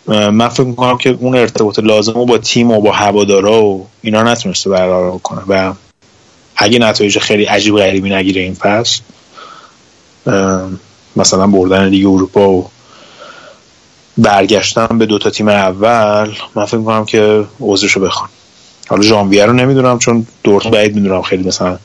[0.07, 4.23] من فکر می‌کنم که اون ارتباط لازم رو با تیم و با هوادارا و اینا
[4.23, 5.73] نتونسته برقرار کنه و
[6.63, 9.01] اگه نتایج خیلی عجیب غریبی نگیره این فصل
[11.17, 12.71] مثلا بردن لیگ اروپا و
[14.19, 18.29] برگشتن به دوتا تیم اول من فکر می‌کنم که عذرشو بخوان
[18.89, 21.79] حالا ژانویه رو نمی‌دونم چون دورت بعید می‌دونم خیلی مثلا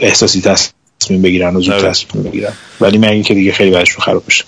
[0.00, 1.88] احساسی تصمیم بگیرن و زود آره.
[1.88, 2.52] تصمیم بگیرن.
[2.80, 4.44] ولی من اینکه دیگه خیلی بعدش خراب بشه.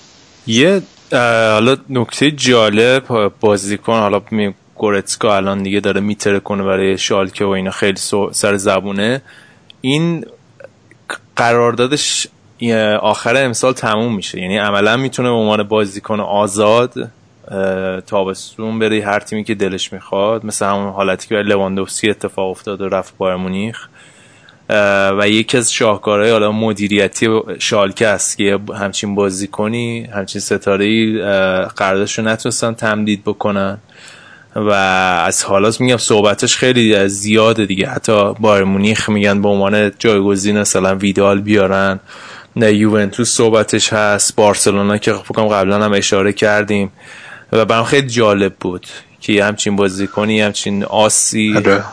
[0.47, 0.82] یه
[1.12, 4.22] حالا نکته جالب بازیکن حالا
[4.74, 7.96] گورتسکا الان دیگه داره میتره کنه برای شالکه و اینا خیلی
[8.32, 9.22] سر زبونه.
[9.80, 10.24] این
[11.36, 12.26] قراردادش
[13.01, 14.40] آخر امسال تموم میشه.
[14.40, 17.10] یعنی عملا می‌تونه به عنوان بازیکن آزاد
[18.06, 20.46] تابستون بره هر تیمی که دلش می‌خواد.
[20.46, 23.88] مثل همون حالتی که لواندوفسکی اتفاق افتاد و رفت بایر مونیخ.
[25.18, 31.18] و یکی از شاهکارهای حالا مدیریتی شالکه است که همچین بازی کنی همچین ستاره ای
[31.76, 33.78] قراردادش رو نتونستن تمدید بکنن.
[34.56, 34.70] و
[35.26, 37.89] از حالات میگم صحبتش خیلی زیاده دیگه.
[37.89, 42.01] حتی بایر مونیخ میگن به عنوان جایگزین مثلا ویدال بیارن.
[42.56, 44.36] نه یوونتوس صحبتش هست.
[44.36, 46.93] بارسلونا که فکرم قبلا هم اشاره کردیم.
[47.52, 48.86] و برام خیلی جالب بود
[49.20, 51.85] که همچین بازیکنی همچین آسی آره.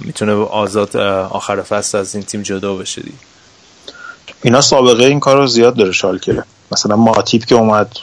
[0.00, 0.96] می‌تونه آزاد
[1.30, 3.16] آخر فصل از این تیم جدا بشه دیگه.
[4.42, 6.42] اینا سابقه این کار رو زیاد داره شالکه.
[6.72, 7.96] مثلا ماتیپ که اومد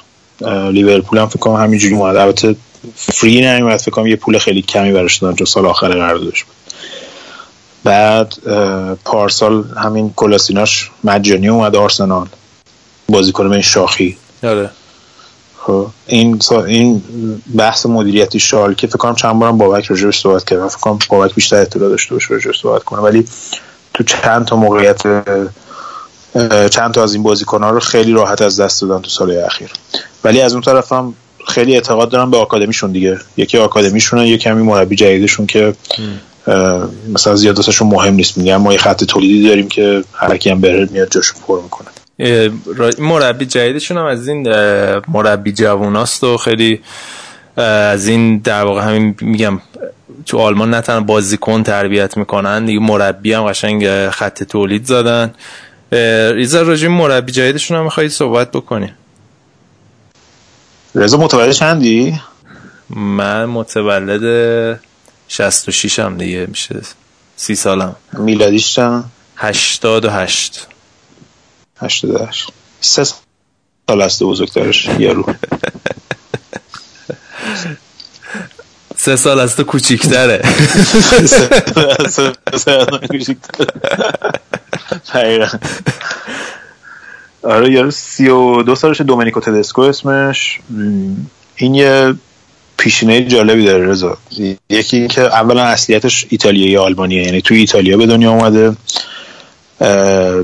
[0.71, 2.15] لیورپول هم فکر کنم همینجوری اومد.
[2.15, 2.55] البته
[2.95, 6.55] فری نمیاد فکر کنم یه پول خیلی کمی براش دادن چون سال آخر قراردادش بود.
[7.83, 8.33] بعد
[9.05, 12.27] پارسال همین کلاسیناش مجانی اومد آرسنال.
[13.09, 14.17] بازیکن به این شاخی.
[14.43, 14.69] آره.
[15.57, 17.01] خب این این
[17.57, 21.35] بحث مدیریتی شال که فکر کنم چند بارم بابک راجعش صحبت کردم فکر کنم بابک
[21.35, 22.99] بیشتر اطلاع داشته باشه راجعش صحبت کنه.
[23.01, 23.27] ولی
[23.93, 25.01] تو چند تا موقعیت
[26.69, 29.69] چند تا از این بازیکن ها رو خیلی راحت از دست دادن تو سال اخیر.
[30.23, 31.13] ولی از اون طرف هم
[31.49, 33.17] خیلی اعتقاد دارم به آکادمیشون دیگه.
[33.37, 35.73] یکی آکادمیشونه یکی کمی مربی جدیدشون که
[37.13, 38.37] مثلا زیادتشون مهم نیست.
[38.37, 41.87] میگن ما یه خط تولیدی داریم که هر کی هم بره میاد جاشو پر می‌کنه.
[42.99, 44.47] مربی جدیدشون هم از این
[45.07, 46.79] مربی جووناست و خیلی
[47.57, 49.61] از این در واقع همین میگم
[50.25, 55.33] تو آلمان نه تنها بازیکن تربیت می‌کنن دیگه مربی هم قشنگ خط تولید زدن.
[56.31, 58.93] ریزا راجع مربی جدیدشون هم میخوایی صحبت بکنی؟
[60.95, 62.21] رضا متولد چندی؟
[62.89, 64.79] من متولد
[65.27, 66.81] 66 هم دیگه میشه
[67.35, 67.95] سی سالم.
[68.13, 69.03] میلادیش چند؟
[69.35, 70.67] 88
[71.81, 72.47] 88
[72.81, 75.33] سه سال است بزرگترش یارو.
[78.97, 80.41] سه سال از تو کوچیکتره.
[87.43, 90.59] آره یارو سی و دو سالش دومینیکو تدسکو اسمش.
[91.55, 92.13] این یه
[92.77, 94.17] پیشینه جالبی داره رضا.
[94.69, 98.75] یکی که اولا اصلیتش ایتالیایی آلمانیه یعنی توی ایتالیا به دنیا اومده.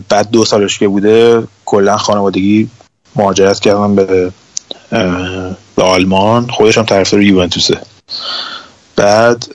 [0.10, 2.70] بعد دو سالش که بوده کلا خانوادگی
[3.16, 4.32] مهاجرت کردن به
[5.76, 6.48] به آلمان.
[6.50, 7.78] خودش هم طرفدار یوونتوسه.
[8.96, 9.46] بعد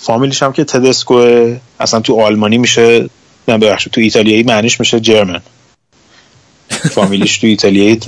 [0.00, 1.46] فامیلش هم که تدسکو
[1.80, 3.08] اصلا تو آلمانی میشه
[3.48, 5.40] نه ببخشید تو ایتالیایی معنیش میشه جرمن.
[6.90, 8.00] فامیلیش تو ایتالیایی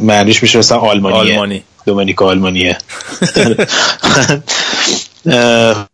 [0.00, 1.18] معنیش میشه مثلا آلمانیه.
[1.18, 1.62] آلمانی.
[1.86, 2.78] دومینیکا آلمانیه.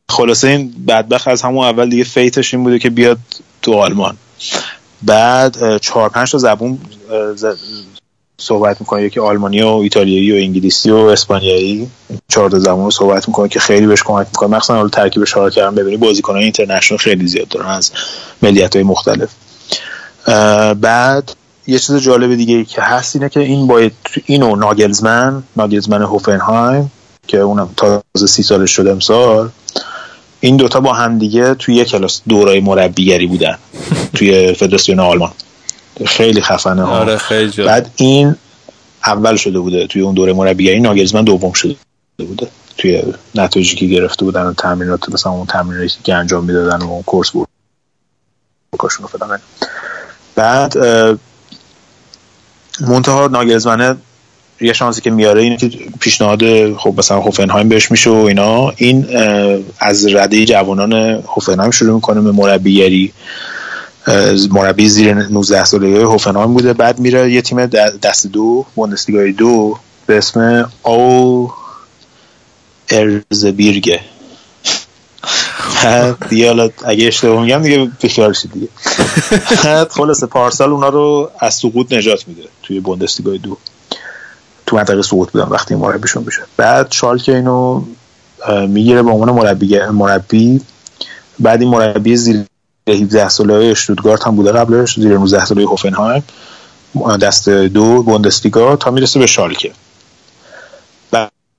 [0.08, 3.18] خلاصه این بدبخ از همون اول دیگه فیتش این بوده که بیاد
[3.62, 4.16] تو آلمان.
[5.02, 6.78] بعد چهار پنج تا زبون
[8.40, 9.02] صحبت می‌کنه.
[9.02, 11.88] یکی آلمانی و ایتالیایی و انگلیسی و اسپانیایی.
[12.28, 14.56] چهار تا زبان رو صحبت می‌کنه که خیلی بهش کمک می‌کنه.
[14.56, 17.92] مخصوصا حالا ترکیب شار کردن ببینی بازیکنان اینترنشنال خیلی زیاد دارن از
[18.42, 19.28] ملیت های مختلف
[20.80, 21.32] بعد
[21.68, 23.92] یه چیز جالب دیگه که هست اینه که این باید
[24.26, 26.92] اینو ناگلزمن ناگلزمن هوفنهایم
[27.26, 29.50] که اونم تازه سی سالش شده امسال
[30.40, 33.58] این دوتا با هم دیگه توی یک کلاس دورای مربیگری بودن
[34.14, 35.32] توی فدراسیون آلمان.
[36.06, 36.98] خیلی خفنه ها.
[36.98, 38.36] آره خیلی بعد این
[39.06, 41.76] اول شده بوده توی اون دوره مربیگری ناگلزمن دوم شده
[42.18, 42.48] بوده.
[42.78, 43.02] توی
[43.34, 47.30] نتایجی که گرفته بودن و تمرینات مثلا اون تمریناتی که انجام می‌دادن و اون کورس
[47.30, 47.48] بود
[50.34, 50.76] بعد
[52.80, 53.96] منتها ناگلزمنه
[54.60, 58.72] یه شانسی که میاره اینه که پیشنهاد خب مثلا هوفنهایم بهش میشه و اینا.
[58.76, 59.06] این
[59.78, 60.92] از رده جوانان
[61.36, 63.12] هوفنهایم شروع می‌کنه به مربیگری
[64.50, 66.72] مربی زیر 19 سالگی هوفنهایم بوده.
[66.72, 67.66] بعد میره یه تیم
[68.02, 71.52] دست دو بوندسلیگا دو به اسم او
[72.88, 74.00] ارزبیرگه.
[76.28, 78.68] دیگه حالا اگه اشتباه میگم دیگه بخیال شید دیگه.
[79.90, 83.56] خلاصه پارسال اونا رو از سقوط نجات میده توی بوندسلیگا دو.
[84.66, 86.40] تو منطقه سقوط بودن وقتی مربیشون بشه.
[86.56, 87.82] بعد شالکه اینو
[88.68, 90.60] می‌گیره به عنوان مربی مربی.
[91.38, 92.44] بعد این مربی زیر
[92.88, 96.24] 17 ساله اشتوتگارت هم بوده قبلش زیر 19 ساله هوفنهایم.
[97.22, 99.72] دست دو بوندسلیگا تا می‌رسه به شالکه.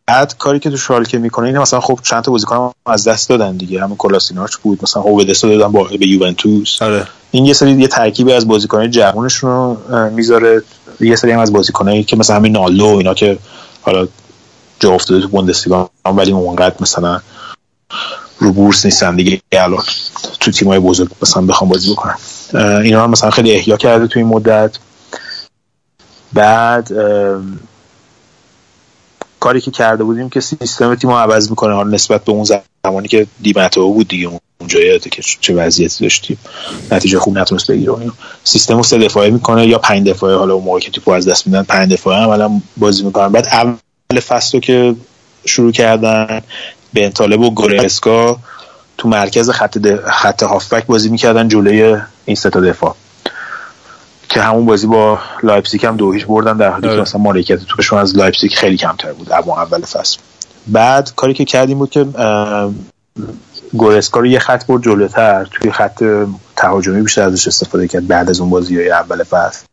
[0.09, 3.57] بعد کاری که تو شالکه می‌کنه اینه مثلا خب چند تا بازیکن از دست دادن
[3.57, 3.83] دیگه.
[3.83, 6.81] همون کلاسیناچ بود مثلا هوودسو دادن با به یوونتوس.
[6.81, 7.07] آره.
[7.31, 9.77] این یه سری یه ترکیبی از بازیکنای جوونشون رو
[10.09, 10.61] می‌ذاره.
[10.99, 13.37] یه سری هم از بازیکنایی که مثلا همین نالو اینا که
[13.81, 14.07] حالا
[14.79, 17.19] جا افتاده تو بوندسلیگا ولی اونقدر مثلا
[18.39, 19.41] رو بورس نیستن دیگه.
[19.51, 19.83] الان
[20.39, 22.15] تو تیمای بزرگ مثلا بخوام بازی بکنن.
[22.83, 24.77] اینا هم مثلا خیلی احیا کرده تو این مدت.
[26.33, 26.91] بعد
[29.39, 31.73] کاری که کرده بودیم که سیستم تیم عوض می‌کنه.
[31.73, 32.45] حالا نسبت به اون
[32.85, 34.29] زمانی که دیمتو بود دیگه
[34.59, 36.37] اونجا یاده که چه وضعیتی داشتیم.
[36.91, 37.93] نتیجه خوب نتونست بگیره.
[38.43, 41.47] سیستم رو سه دفاعه می‌کنه یا پنج دفاعه حالا اون موقع که توپ از دست
[41.47, 43.31] میدن پنج دفاعه عملا بازی می‌کنن.
[43.31, 44.95] بعد اول فصل که
[45.45, 46.41] شروع کردن
[46.93, 48.39] بنتالب و گورتسکا
[48.97, 49.77] تو مرکز خط,
[50.11, 52.95] خط هافبک بازی می‌کردن جلوی این سه تا دفاع.
[54.29, 57.01] که همون بازی با لایپزیگ هم دو هیچ بردن در حالی که آره.
[57.01, 60.17] مثلا مالکیت توپشون از لایپزیگ خیلی کمتر بود اما اول فصل
[60.67, 62.05] بعد کاری که کردیم بود که
[63.73, 66.03] گورسکا رو یه خط برد جلوتر توی خط
[66.55, 69.65] تهاجمی بیشتر ازش استفاده کرد بعد از اون بازی های اول فصل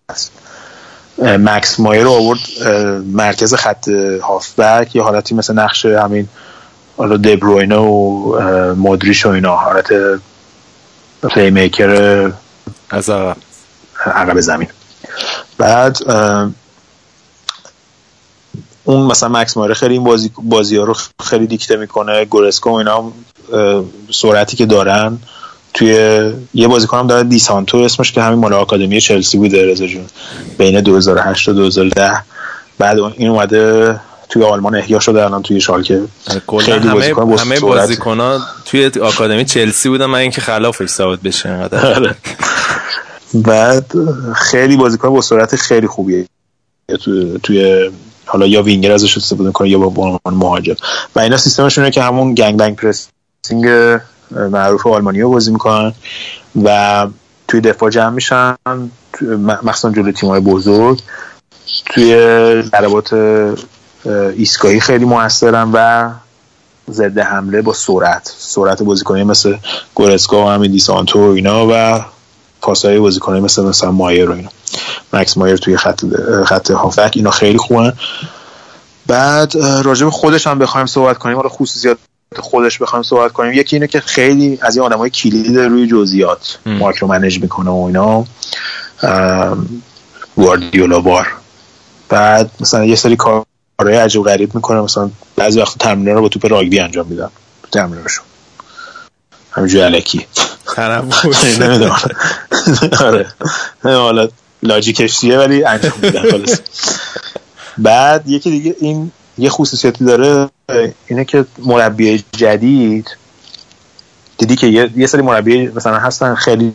[1.19, 2.41] مکس مایر رو آورد
[3.13, 3.89] مرکز خط
[4.23, 6.29] هافبک یه حالتی مثل نقش همین
[6.97, 9.93] حالا دبروینه و اه، مودریش و اینا حالت
[11.23, 12.33] پلی میکر
[12.91, 13.37] از عقب.
[14.11, 14.69] عقب زمین.
[15.59, 15.99] بعد
[18.85, 22.75] اون مثلا مکس ماره خیلی این بازی بازی ها رو خیلی دیکته می‌کنه گورسکو و
[22.75, 23.13] اینا
[24.11, 25.19] سرعتی که دارن.
[25.75, 25.89] توی
[26.55, 30.07] یه بازیکن هم داره دیسانتو اسمش که همین مال آکادمی چلسی بوده رضا جون.
[30.59, 32.23] بین 2008 تا 2010
[32.79, 36.03] بعد این اومده توی آلمان احیا شده الان توی شالکه.
[36.61, 37.61] خیلی همه بازیکن با همه سرعت.
[37.61, 41.95] بازیکن‌ها توی آکادمی چلسی بودن من اینکه خلافش ثابت بشه اینقدر.
[41.95, 42.15] آره.
[43.35, 43.93] بعد
[44.35, 46.27] خیلی بازیکن با سرعت خیلی خوبیه.
[47.05, 47.91] توی, توی
[48.27, 50.75] حالا یا وینگر ازش استفاده می‌کنه یا با عنوان مهاجم.
[51.17, 53.99] و اینا سیستمشون اینه که همون گنگ بنگ پرسینگ
[54.31, 55.93] معروف آلمانی رو بازی می‌کنن.
[56.65, 57.07] و
[57.49, 58.57] توی دفاع جمع میشن.
[59.63, 61.01] مخصوصا جلوی تیم‌های بزرگ.
[61.87, 62.15] توی
[62.63, 63.57] ضربات اه،
[64.37, 66.11] ایستگاهی خیلی موثرن و
[66.91, 68.35] ضد حمله با سرعت.
[68.39, 69.57] سرعت بازیکنی مثل
[69.95, 72.01] گورسکا و همین دیسانتو و اینا و
[72.67, 74.49] پاسای بازیکنی مثل مثلا مایر و اینا.
[75.13, 76.05] مکس مایر توی خط
[76.45, 77.93] خط هافک اینا خیلی خوبن.
[79.07, 81.37] بعد راجع به خودش هم بخوایم صحبت کنیم.
[81.37, 81.99] حالا خصوصیات
[82.39, 83.53] خودش بخوایم صحبت کنیم.
[83.53, 86.59] یکی اینه که خیلی از این آدمای کلید روی جزئیات.
[86.67, 88.25] مایکرو منیج می‌کنه و اینا.
[90.37, 91.33] گواردیولا بار.
[92.09, 94.81] بعد مثلا یه سری کارهای عجیب غریب می‌کنه.
[94.81, 97.31] مثلا بعضی وقت تمرین رو با توپ راگبی انجام میدن.
[97.63, 98.25] تو تمرینشون
[99.53, 100.27] همینجوری علکی.
[100.75, 101.05] تنوع
[101.61, 101.97] نمی‌دونم.
[103.01, 103.27] آره.
[103.83, 104.29] حالا
[104.63, 106.61] لاجیکش چیه ولی انجام میدن خلاص.
[107.79, 110.49] بعد یکی دیگه این یه خصوصیتی داره
[111.07, 113.17] اینه که مربی جدید
[114.39, 116.73] دیدی که یه, یه سری مربی مثلا هستن خیلی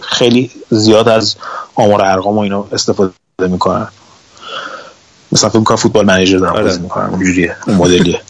[0.00, 1.36] خیلی زیاد از
[1.74, 3.88] آمار ارقام و اینا استفاده می‌کنن.
[5.32, 6.62] مثلا فکر می‌کنم فوتبال منیجر دارن آره.
[6.62, 8.20] بازی می‌کنن اونجوریه اون مدلیه.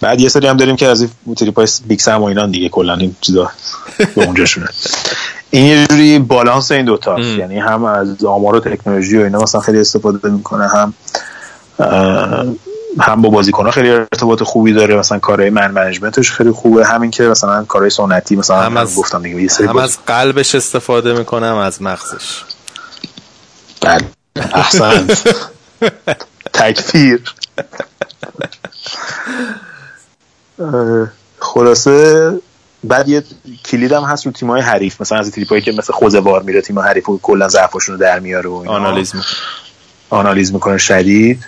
[0.00, 2.94] بعد یه سری هم داریم که از این تریپای بیگ سم و اینا دیگه کلا
[2.94, 3.50] این چیزا
[4.14, 4.68] به اونجاشونه
[5.50, 7.20] این یه جوری بالانس این دوتا.
[7.20, 10.94] یعنی هم از آمار و تکنولوژی و اینا مثلا خیلی استفاده می‌کنه هم
[13.00, 14.96] هم با بازیکن‌ها خیلی ارتباط خوبی داره.
[14.96, 16.86] مثلا کارهای man management ش خیلی خوبه.
[16.86, 19.76] همین که مثلا کارهای سنتی مثلا هم هم از- گفتم دیگه یه سری هم.
[19.76, 22.42] از قلبش استفاده می‌کنم از مغزش.
[23.80, 24.04] بله
[24.54, 25.24] احسنت
[26.52, 27.22] تکفیر.
[31.38, 32.38] خلاصه
[32.84, 33.24] بعد یه
[33.64, 37.08] کلید هم هست رو تیمای حریف مثلا از تریپایی که مثل خوزوار میره تیم حریف
[37.08, 38.72] و کلا ضعفشون رو در میاره و اینا.
[38.72, 39.12] آنالیز
[40.10, 41.46] آنالیز می‌کنه شدید.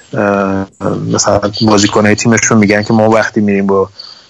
[1.12, 3.88] مثلا بازیکنهای تیمشون میگن که ما وقتی میریم با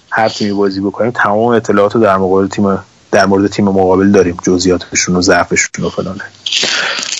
[0.09, 2.79] هر تیمی بازی بکنیم تمام اطلاعات رو در مقابل تیم
[3.11, 6.23] در مورد تیم مقابل داریم جزئیاتشون و ضعفشون و فلانه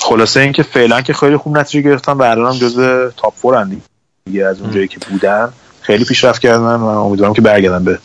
[0.02, 3.82] خلاصه اینکه فعلا که خیلی خوب نتیجه گرفتن و الان هم جزء top four اند
[4.26, 5.54] دیگه از اونجایی که بودن.
[5.84, 8.00] خیلی پیشرفت کردن و امیدوارم که برگردن به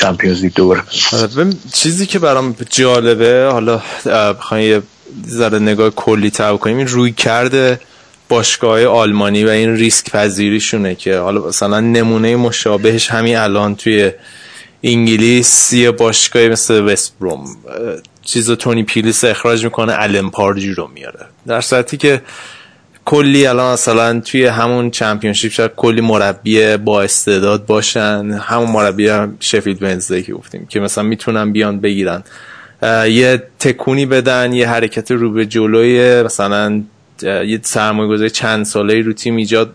[0.00, 0.82] Champions League دوباره.
[1.12, 4.82] آره، چیزی که برام جالبه حالا اه، بخوایم یه
[5.28, 7.80] ذره نگاه کلی تر کنیم این رویکرد
[8.28, 14.12] باشگاه آلمانی و این ریسک پذیریشونه که حالا مثلا نمونه مشابهش همین الان توی
[14.82, 17.56] انگلیس یه باشگاه مثل وست بروم
[18.22, 21.26] چیز تونی پیلیس اخراج می‌کنه الن پارجی رو میاره.
[21.46, 22.22] در صورتی که
[23.04, 28.40] کلی الان مثلا توی همون چمپیونشیپ شاید کلی مربی با استعداد باشن.
[28.42, 32.22] همون مربی هم شفیلد ونزدی که گفتیم که مثلا می‌تونن بیان بگیرن.
[33.08, 36.82] یه تکونی بدن یه حرکت رو به جلوی مثلا
[37.22, 39.74] یه سرمایه گذاری چند ساله رو تیم ایجاد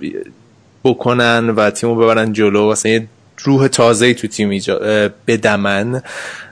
[0.83, 2.71] بکنن و تیمو ببرن جلو.
[2.71, 3.07] مثلا یه
[3.43, 6.01] روح تازه تو تیم ایجاد اه، بدمن.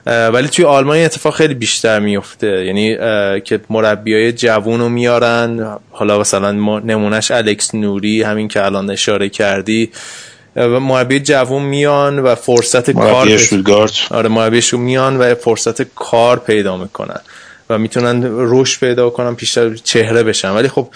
[0.06, 2.96] ولی توی آلمان اتفاق خیلی بیشتر میفته یعنی
[3.40, 5.76] که مربی های جوون رو میارن.
[5.90, 9.90] حالا مثلا نمونهش الکس نوری همین که الان اشاره کردی.
[10.56, 13.28] و مربی جوون میان و فرصت کار
[14.10, 17.20] آره مربیشون میان و فرصت کار پیدا می‌کنن.
[17.70, 20.50] و می‌تونن رشد پیدا کنن پیشتر چهره بشن.
[20.50, 20.88] ولی خب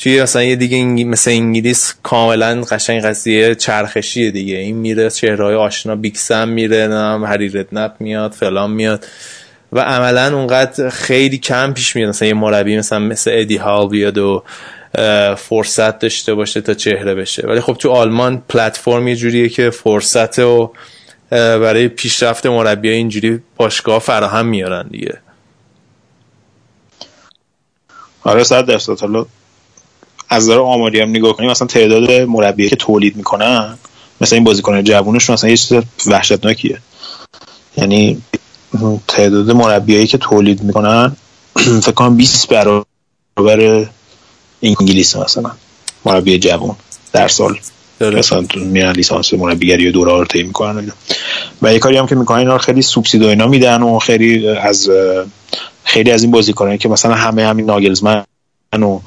[0.00, 1.06] توی مثلا یه دیگه انگ...
[1.06, 4.56] مثل انگلیس کاملا قشنگ قضیه چرخشیه دیگه.
[4.56, 9.06] این میره چهره های آشنا بیکسم میره نم هری ردنپ میاد فلان میاد.
[9.72, 12.08] و عملا اونقدر خیلی کم پیش میاد.
[12.08, 14.44] مثلا یه مربی مثلا مثل ادی هال بیاد و
[15.36, 17.46] فرصت داشته باشه تا چهره بشه.
[17.46, 20.72] ولی خب تو آلمان پلتفرم یه جوریه که فرصت و
[21.30, 25.18] برای پیشرفت مربی اینجوری باشگاه فراهم میارن دیگه.
[28.22, 29.00] آره صد درصد.
[29.00, 29.26] حالا
[30.30, 33.78] از نظر آماری هم نگاه کنیم مثلا تعداد مربی که تولید می‌کنن
[34.20, 36.78] مثلا این بازیکن جوونشون مثلا یه چیز وحشتناکیه.
[37.76, 38.22] یعنی
[39.08, 41.16] تعداد مربیایی که تولید می‌کنن
[41.84, 43.86] فکر کنم 20 برابر
[44.62, 45.50] انگلیس مثلا
[46.04, 46.76] مربی جوان
[47.12, 47.58] در سال.
[48.00, 48.18] داره.
[48.18, 50.92] مثلا میرن لیسانس مربیگری و دوره رو می‌کنن
[51.62, 54.90] و یه کاری هم که می‌کنن اینا خیلی سوبسید و اینا میدن و خیلی از
[55.84, 58.24] خیلی از این بازیکنایی که مثلا همه همین ناگلزمن
[58.72, 58.98] و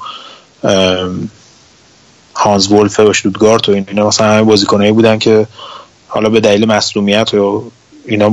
[2.34, 5.46] هانز ولف و شتوتگارت و اینا مثلا همه بازیکنایی بودن که
[6.08, 7.70] حالا به دلیل مسئولیت و
[8.06, 8.30] اینا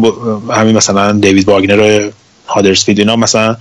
[0.49, 2.10] همین مثلا دیوید واگنر
[2.48, 3.58] هادرسفیلد اینا مثلا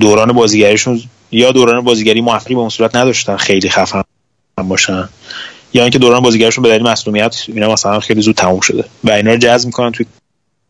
[0.00, 1.02] دوران بازیگریشون
[1.32, 4.02] یا دوران بازیگری موفقی به اون صورت نداشتن خیلی خفن
[4.68, 5.08] باشن
[5.74, 8.84] یا اینکه دوران بازیگریشون به دلیل مسئولیت اینا مثلا خیلی زود تموم شده.
[9.04, 10.06] و اینا رو جذب می‌کنن توی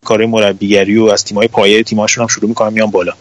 [0.04, 3.12] کار مربیگری و از تیمای پایه تیماشون هم شروع می‌کنن میان بالا.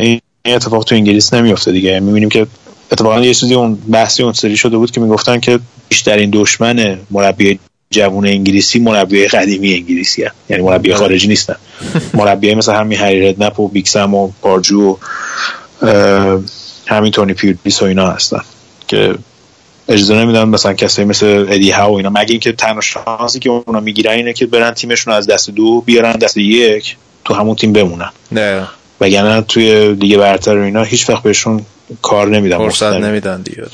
[0.00, 2.00] این اتفاق تو انگلیس نمیفته دیگه.
[2.00, 2.46] می‌بینیم که
[2.94, 5.58] اتفاقا یه چیزی اون بحثی اون سری شده بود که می‌گفتن که
[5.88, 7.58] بیشترین دشمن مربی
[7.90, 10.34] جوون انگلیسی مربی قدیمی انگلیسی هست.
[10.48, 10.98] یعنی مربی آره.
[10.98, 11.56] خارجی نیستن
[12.14, 14.96] مربی مثل همین هری ردنپ و بیکسم و پارجو و
[16.86, 18.40] همین تونی پیرلیس و اینا هستن
[18.88, 19.14] که
[19.88, 23.80] اجازه نمیدن مثلا کسایی مثل ادی ها و اینا مگه اینکه تنها شانسی که اونا
[23.80, 28.10] می‌گیرن اینه که برن تیمشون از دست دو بیارن دست یک تو همون تیم بمونن
[28.32, 28.68] نه
[29.00, 31.66] وگرنه توی لیگ برتر و اینا هیچ وقت بهشون
[32.02, 33.64] کار نمیدن فرصت نمیدن دیگه.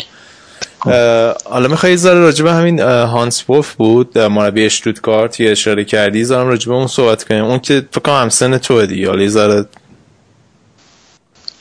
[1.44, 6.72] حالا میخوایی ذره راجب همین هانس وولف بود مربی اشتوتگارت یه اشاره کردی زارم راجب
[6.72, 7.44] اون صحبت کنیم.
[7.44, 9.09] اون که فکر کنم همسن تو دیگه.
[9.09, 9.66] حالا ذره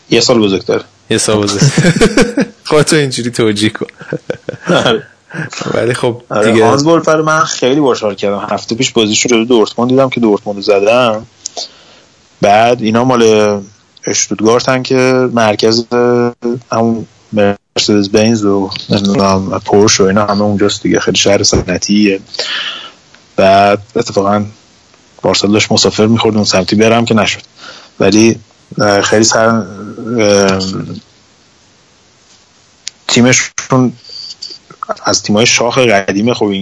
[0.09, 0.81] یه سال بزرگتر.
[1.09, 1.93] یه سال بزرگتر.
[2.69, 3.87] خودتو اینجوری توجیه کن.
[4.85, 5.03] آره.
[5.73, 8.47] ولی خب آره، دیگه هانس وولف من خیلی باهاش حال کردم.
[8.51, 11.25] هفته پیش بازیشو جلو دورتموند دیدم که دورتموند زدن.
[12.41, 13.23] بعد اینا مال
[14.05, 15.85] اشتوتگارتن که مرکز
[16.71, 18.69] همون مرسدس بنز و
[19.65, 20.99] پورش و اینا همه اونجاست دیگه.
[20.99, 22.19] خیلی شهر صنعتیه.
[23.35, 24.45] بعد اتفاقا
[25.21, 27.41] بارسل داشت مسافر می‌خورد اون سمتی برم که نشد.
[27.99, 28.39] ولی
[29.03, 29.63] خیلی سر
[33.07, 33.93] تیمشون
[35.03, 36.53] از تیمای شاخ قدیم خب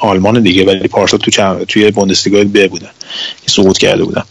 [0.00, 2.90] آلمان دیگه ولی پارسال تو توی بوندسلیگا ب بودن
[3.42, 4.24] که سقوط کرده بودن.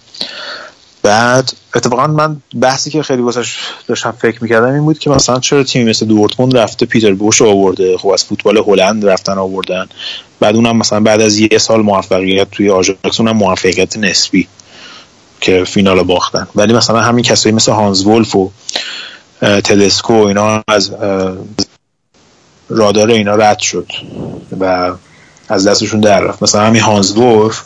[1.04, 3.58] بعد اتفاقا من بحثی که خیلی واسش
[3.88, 7.98] داشتم فکر می‌کردم این بود که مثلا چرا تیمی مثل دورتموند رفته پیتر بوش آورده؟
[7.98, 9.86] خب از فوتبال هلند رفتن آوردن.
[10.40, 14.48] بعد اونم مثلا بعد از یه سال موفقیت توی آژاکس اونم موفقیت نسبی
[15.42, 16.48] که فینال باختن.
[16.56, 18.52] ولی مثلا همین کسایی مثل هانز ولف و
[19.42, 20.92] تدسکو و اینا از
[22.70, 23.92] رادار اینا رد شد
[24.60, 24.92] و
[25.50, 26.44] از دستشون در رفت.
[26.44, 27.64] مثلا همین هانز ولف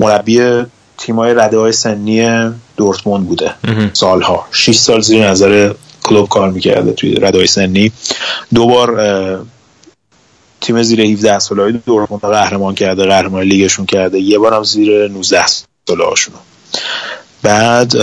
[0.00, 0.64] مربی
[1.00, 3.54] تیمای رده های سنی دورتموند بوده
[3.92, 4.46] سالها.
[4.52, 7.92] 6 سال زیر نظر کلوب کار می‌کرده توی رده های سنی.
[8.54, 9.46] دو بار
[10.60, 14.18] تیم زیر 17 ساله های دورتموند قهرمان کرده قهرمان لیگشون کرده.
[14.18, 16.34] یه بار هم زیر 19 ساله هاشون
[17.42, 17.96] بعد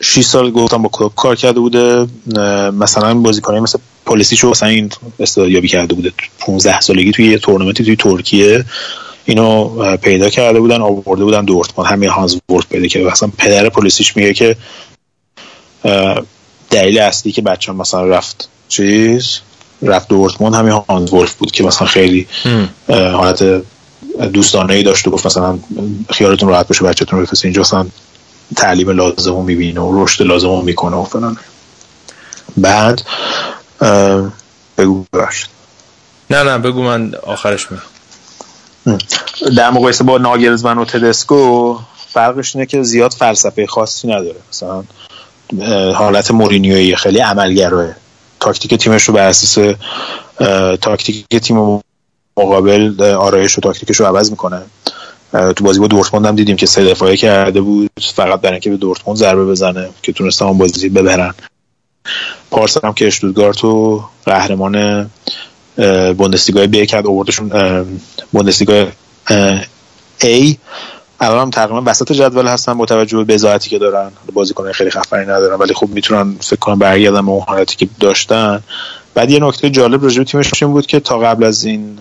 [0.00, 2.06] 6 سال گفتم با کلوب کار کرده بوده.
[2.72, 4.90] مثلا بازیکنای مثل پلیسیشو مثلا این
[5.20, 6.12] استادیابی کرده بوده.
[6.38, 8.64] 15 سالگی توی یه تورنمنتی توی ترکیه.
[9.24, 11.92] اینو پیدا کرده بودن آورده بودن دورتموند.
[11.92, 14.56] همین هانز ورد پیدا کرده مثلا پدر پلیسیش میگه که
[16.70, 19.38] دلیل اصلی که بچه مثلا رفت چیز
[19.82, 22.28] رفت دورتموند همین هانز ولف بود که مثلا خیلی
[22.88, 23.62] حالت
[24.32, 25.58] دوستانه ای داشت و گفت مثلا
[26.10, 27.48] خیالتون راحت باشه بچه‌تون رو بفرستین.
[27.48, 27.86] اینجا مثلا
[28.56, 31.36] تعلیم لازم رو می‌بینه و رشد لازم رو می‌کنه و فلان.
[32.56, 33.02] بعد
[34.78, 35.48] بگو باشد
[36.30, 37.82] نه نه بگو من آخرش میگم
[39.56, 41.78] در مقایسه با ناگلزمن و تدسکو
[42.08, 44.36] فرقش اینه که زیاد فلسفه خاصی نداره.
[44.50, 44.84] مثلا
[45.92, 47.88] حالت مورینیوی خیلی عملگراه.
[48.40, 49.76] تاکتیک تیمش رو بر اساس
[50.80, 51.80] تاکتیک تیم
[52.36, 54.62] مقابل آرایش و تاکتیکش رو عوض می‌کنه.
[55.32, 57.90] تو بازی با دورتموند هم دیدیم که سه دفاعی کرده بود.
[58.14, 61.34] فقط برای اینکه به دورتموند ضربه بزنه که تونستن اون بازی ببرن.
[62.50, 65.10] پارسال هم که اشتوتگارت و قهرمان
[66.18, 67.50] بوندسلیگا بی کرد آوردشون
[68.32, 68.86] بوندسلیگا
[70.22, 70.56] ای.
[71.20, 74.10] الان هم تقریبا وسط جدول هستن با توجه به بزاعتی که دارن.
[74.32, 78.62] بازیکن خیلی خفنی ندارن ولی خوب می‌تونن فکر کنم برگردن به اون حالتی که داشتن.
[79.14, 81.98] بعد یه نکته جالب راجع به تیمش بود که تا قبل از این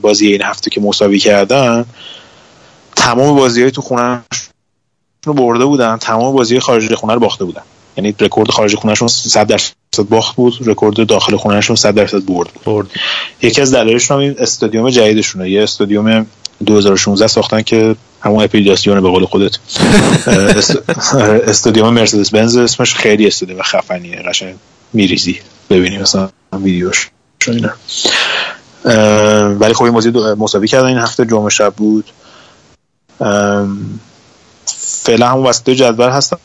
[0.00, 1.84] بازی این هفته که مساوی کردن
[2.96, 4.22] تمام بازی های تو خونه
[5.24, 5.96] رو برده بودن.
[5.96, 7.62] تمام بازی خارج خونه رو باخته بودن.
[7.98, 9.74] یعنی رکورد خارج خونهشون 100 درصد
[10.10, 12.48] باخت بود رکورد داخل خونهشون 100 درصد برد.
[12.64, 12.86] برد.
[13.42, 15.50] یکی از دلایلش هم این استادیوم جدیدشونه.
[15.50, 16.26] یه استادیوم
[16.66, 19.58] 2016 ساختن که همون اپیلیاسیون به قول خودت.
[21.48, 24.54] استادیوم مرسدس بنز اسمش خیلی استادیوم خفنیه قشنگ
[24.92, 25.40] میریزی.
[25.70, 27.10] ببینی مثلا ویدیوش
[29.60, 30.86] ولی خب این بازی مساوی کردن.
[30.86, 32.04] این هفته جمعه شب بود.
[34.76, 36.36] فعلا همون وسط جدول هستن.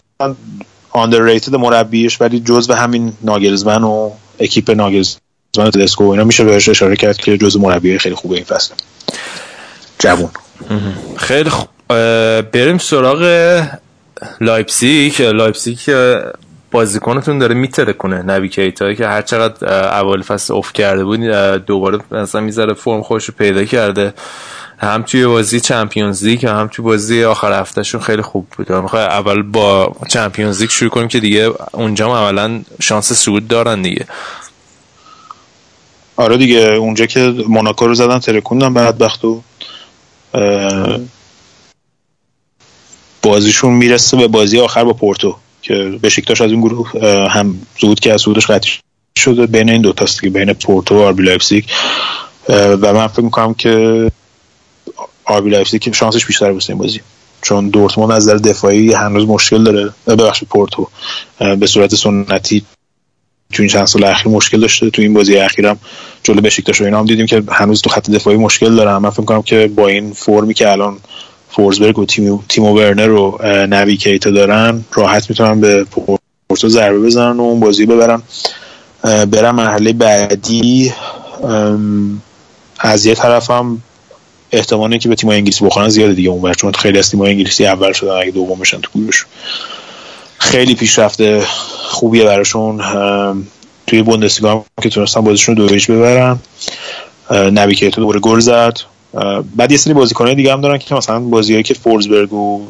[0.96, 5.20] Underrated مربیش ولی جزو همین ناگرزمن و اکیپ ناگرزمن
[5.58, 8.74] و تدسکو اینا میشه بهش اشاره کرد که جزو مربی خیلی خوبه این فصل.
[10.00, 10.30] جوون.
[11.18, 11.68] خیلی خوب
[12.42, 13.22] بریم سراغ
[14.42, 15.22] لایپزیگ.
[15.22, 15.80] لایپزیگ
[16.72, 21.20] بازیکنتون داره میترکونه نبی کیتا که هر چقدر اول فصل افت کرده بود
[21.66, 24.14] دوباره مثلا می‌ذاره فرم خوش پیدا کرده.
[24.84, 28.72] هم توی بازی Champions League هم توی بازی آخر هفتهشون خیلی خوب بود.
[28.72, 33.82] می‌خوای اول با Champions League شروع کنیم که دیگه اونجا هم اولا شانس صعود دارن
[33.82, 34.06] دیگه.
[36.16, 39.42] آره دیگه اونجا که موناکو رو زدن ترکوندن بدبخت و
[43.22, 46.92] بازیشون می‌رسه به بازی آخر با پورتو که بشکتاش از این گروه
[47.30, 48.72] هم صعود که صعودش قطعی
[49.18, 49.46] شده.
[49.46, 51.64] بین این دوتاست که بین پورتو و RB لایپزیگ.
[52.50, 54.12] و من فکر می‌کنم که
[55.34, 57.02] RB لایپزیگ که شانسش بیشتر بود این بازی.
[57.42, 59.94] چون دورتموند از نظر دفاعی هنوز مشکل داره.
[60.08, 60.88] ببخشید پورتو.
[61.60, 62.66] به صورت سنتی
[63.54, 64.90] تو این چند سال اخیر مشکل داشته.
[64.90, 65.80] تو این بازی اخیرم
[66.24, 69.24] جلو بشکتاش و اینا هم دیدیم که هنوز تو خط دفاعی مشکل داره من فکر
[69.24, 70.98] کنم که با این فرمی که الان
[71.50, 73.40] فورزبرگ و تیم تیمو ورنر و
[73.70, 78.22] نوی کیتا دارن راحت می‌تونن به پورتو ضربه بزنن و اون بازی ببرن.
[79.04, 80.94] برم مرحله بعدی.
[82.80, 83.82] از یه طرفم
[84.54, 87.94] احتمالی که به تیم انگلیسی بخورن زیاده دیگه اونور چون خیلی از تیم انگلیسی اول
[87.94, 89.26] شدن اگه دوم بشن تو گروهش.
[90.38, 91.44] خیلی پیشرفته
[91.78, 92.82] خوبیه براشون.
[93.88, 96.40] توی بوندسلیگا که تونستن بازیشون دو ببرن.
[97.32, 98.78] نبی که دوباره گل زد.
[99.56, 102.68] بعد یه سری بازیکنای دیگه هم دارن که مثلا بازیایی که فورزبرگ و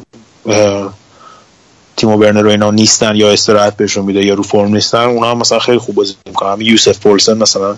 [1.96, 5.38] تیمو برنر و اینا نیستن یا استراحت بهشون میده یا رو فرم نیستن اونا هم
[5.38, 6.60] مثلا خیلی خوب بازی می‌کنن.
[6.60, 7.76] یوسف پولسن مثلا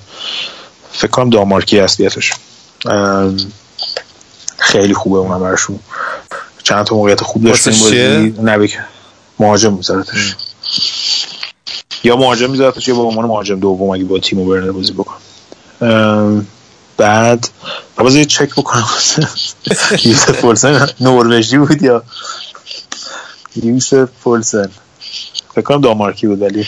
[0.92, 2.32] فکر کنم دامارکی اصلیتش.
[4.58, 5.78] خیلی خوبه اونم براشون.
[6.62, 8.34] چند تا موقعیت خوب داشت این بازی.
[8.42, 8.72] نبی
[9.38, 10.36] مهاجم میذارتش.
[12.04, 15.16] یا مهاجم میذارتش یا با عنوان مهاجم دوم اگه با تیمو برنر بازی بکن
[16.96, 17.48] بعد
[17.96, 18.88] بازی چک بکنم.
[20.04, 20.88] یوسف پولسن.
[21.00, 22.02] نروژی بود یا؟
[23.62, 24.70] یوسف پولسن.
[25.54, 26.66] فکر کنم دامارکی بود ولی.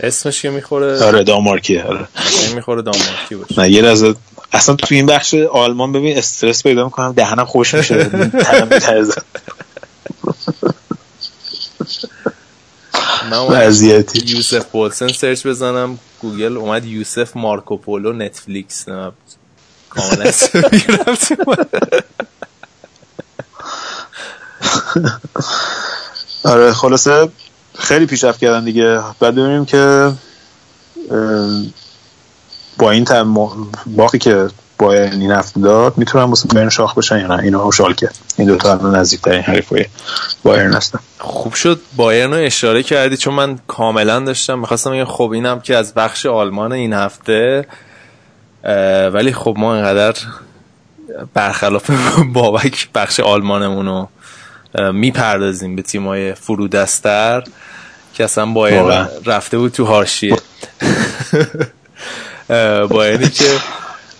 [0.00, 2.08] اسمش که می‌خوره؟ آره دامارکی آره.
[2.54, 3.60] می‌خوره دامارکی باشه.
[3.60, 4.04] نه یه از
[4.52, 8.10] اصلا تو این بخش آلمان ببین استرس پیدا می‌کنم دهنم خوش میشه.
[13.50, 14.36] وضعیتی.
[14.36, 18.88] یوسف پولسن search بزنم گوگل اومد یوسف مارکوپولو نتفلیکس.
[18.88, 19.12] نه
[19.90, 20.30] کاملا
[26.44, 27.28] آره خلاصه
[27.78, 29.00] خیلی پیشرفت کردن دیگه.
[29.20, 30.12] بعد ببینیم که
[32.78, 33.06] با این
[33.86, 38.08] باقی که با این هفته داد می‌تونن واسه بایرن شاخ بشن یا نه؟ اینا شالکه.
[38.36, 39.86] این دو تا نزدیکترین حریفای
[40.42, 40.98] بایرن هستن.
[41.18, 41.80] خوب شد.
[41.96, 44.58] بایرن رو اشاره کردی چون من کاملا داشتم.
[44.58, 47.66] می‌خواستم بگم خب اینم که از بخش آلمان این هفته
[49.12, 50.20] ولی خب ما اینقدر
[51.34, 51.90] برخلاف
[52.34, 54.08] بابک بخش آلمانمون رو
[54.92, 57.44] می‌پردازیم به تیمای فرودستر
[58.14, 58.82] که اصلا بایر
[59.26, 60.04] رفته بود تو
[62.52, 63.44] هاشیه بایرنی که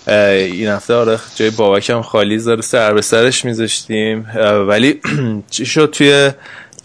[0.07, 4.27] این هفته آره جای بابک هم خالی زاره سر به سرش میذاشتیم.
[4.69, 5.01] ولی
[5.51, 6.31] چی شد توی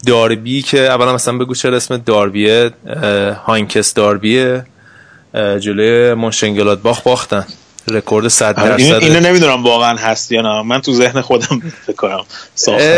[0.06, 2.70] داربی که اولا مثلا بگو چرا اسم داربیه؟
[3.46, 4.64] هاینکس داربیه.
[5.34, 7.46] جلوی منشنگلادباخ باختن.
[7.90, 10.62] رکورد 100 درصد اینو نمی‌دونم واقعا هست یا نه.
[10.62, 12.24] من تو ذهن خودم فکر کنم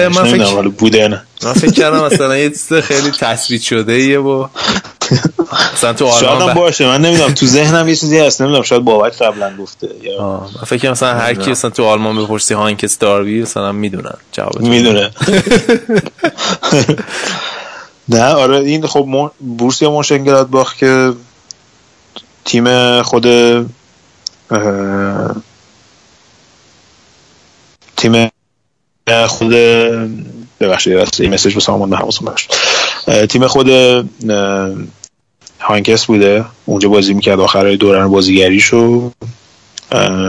[0.09, 1.23] من فکر بوده نه.
[1.45, 4.47] من فکر کردم مثلا یه چیز خیلی تثبیت شده ایه و
[5.73, 6.87] مثلا تو آلمان شاید باشه.
[6.87, 7.35] من نمی‌دونم.
[7.35, 8.43] تو ذهنم یه چیزی هست.
[8.43, 8.63] نمی‌دونم.
[8.63, 9.89] شاید بابک قبلا گفته.
[10.03, 14.61] یا من فکر مثلا هر کی مثلا تو آلمان بپرسی هانکس داربی مثلا می‌دونن جواب
[14.61, 15.11] می‌دونه.
[18.09, 21.13] نه آره این خب بورسیا مونشنگلادباخ که
[22.45, 23.27] تیم خود
[27.97, 28.31] تیم
[29.27, 29.51] خود
[30.61, 32.35] ببخشید این مسیج به سامان حواسم
[33.29, 33.67] تیم خود
[35.61, 36.45] هانکس بوده.
[36.67, 37.41] اونجا بازی می‌کرد.
[37.41, 39.11] آخرای دوران بازیگریشو.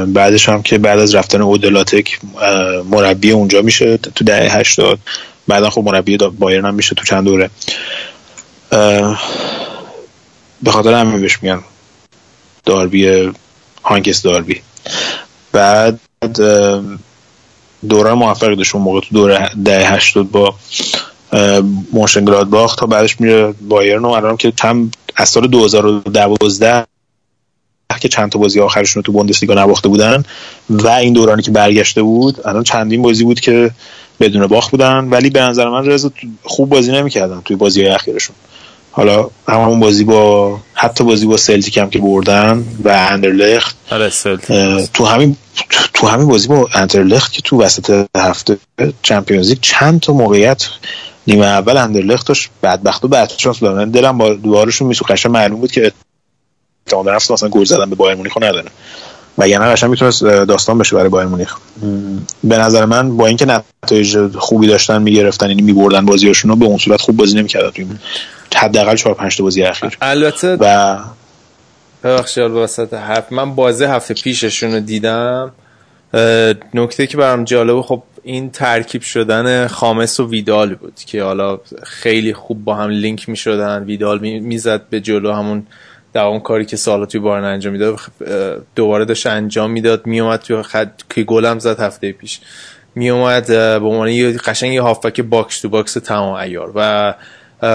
[0.08, 2.20] بعدش هم که بعد از رفتن اودلاتک
[2.90, 5.00] مربی اونجا میشه تو دهه 80
[5.48, 7.50] بعدا خب مربی بایرن هم میشه تو چند دوره.
[10.64, 11.64] به خاطر همین بهش میگن
[12.66, 13.32] داربی
[13.84, 14.62] هانکس داربی.
[15.52, 16.00] بعد
[17.90, 20.56] دوران موفقی داشت اون موقع تو دوره ده هشتاد با
[21.94, 24.06] موشن باخت تا بعدش میره بایرن.
[24.06, 26.86] و الان که چند از سال 2012
[28.02, 30.24] که چند تا بازی آخرشون رو تو بوندسلیگا نباخته بودن
[30.70, 33.72] و این دورانی که برگشته بود الان چندین بازی بود که
[34.20, 35.06] بدون باخت بودن.
[35.10, 36.12] ولی به نظر من رضا
[36.44, 38.36] خوب بازی نمی‌کردن توی بازی اخیرشون.
[38.92, 44.12] حالا همون بازی با حتی بازی با سلتیک هم که بردن و اندرلخت آره،
[44.94, 45.36] تو همین
[45.94, 48.58] تو همین بازی با اندرلخت که تو وسط هفته
[49.04, 50.68] چمپیونز لیگ چند تا موقعیت
[51.28, 55.72] نیمه اول اندرلخت داشت بدبخت و بدشانس بودن دلم با دوارشون میسو قشنگ معلوم بود
[55.72, 55.92] که
[56.88, 58.70] احتمال نفس اصلا گل زدن به بایر مونیخ نداره.
[59.38, 61.56] و یعنی قشنگ می‌تونست داستان بشه برای بایر مونیخ.
[62.44, 63.46] به نظر من با اینکه
[63.86, 67.88] نتایج خوبی داشتن می‌گرفتن یعنی میبردن بازیاشونو به اون صورت خوب بازی نمی‌کردن توی
[68.56, 69.98] حداقل 4 5 تا بازی اخیر.
[70.02, 70.98] البته و
[72.04, 75.52] ببخشید وسط حرف من بازی هفته پیششون رو دیدم
[76.74, 82.34] نکته که برام جالبه خب این ترکیب شدن خامس و ویدال بود که حالا خیلی
[82.34, 85.68] خوب با هم لینک می شدن ویدال می‌زد به جلو همون
[86.14, 88.00] دوام کاری که سالا توی بایرن انجام می‌داد.
[88.76, 90.06] دوباره داشت انجام می‌داد.
[90.06, 92.40] میومد توی خط که گلم زد هفته پیش.
[92.96, 97.14] میومد به عنوان یه قشنگ یه هافبک box to box تمام عیار و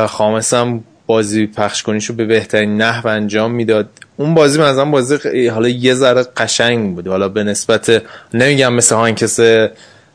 [0.07, 3.89] خامس هم بازی پخش کنیشو به بهترین نحو انجام می‌داد.
[4.17, 7.09] اون بازی مثلا بازی حالا یه ذره قشنگ بود.
[7.09, 8.03] حالا به نسبت
[8.35, 9.41] نمیگم مثل هانکس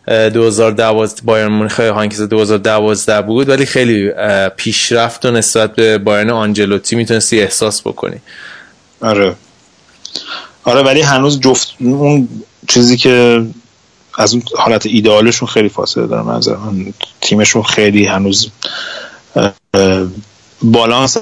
[0.07, 4.11] 2012 بایرن مونیخ هانکس 2012 بود ولی خیلی
[4.57, 8.18] پیشرفت و نسبت به بایرن آنجلوتی می‌تونستی احساس بکنی.
[9.02, 9.36] آره.
[10.64, 12.30] آره ولی هنوز جفت اون
[12.68, 13.45] چیزی که
[14.18, 18.52] از اون حالت ایدئالشون خیلی فاصله داره منظر من تیمشون خیلی هنوز
[20.61, 21.18] بالانس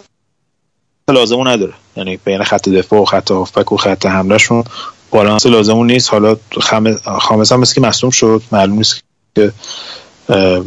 [1.10, 1.74] لازمون نداره.
[1.98, 4.64] یعنی بین خط دفاع و خط هافبک و خط حملهشون
[5.12, 6.10] بالانس لازمون نیست.
[6.10, 6.38] حالا
[7.20, 8.42] خامس هم مثل که مصوم شد.
[8.52, 9.04] معلوم نیست
[9.36, 9.52] که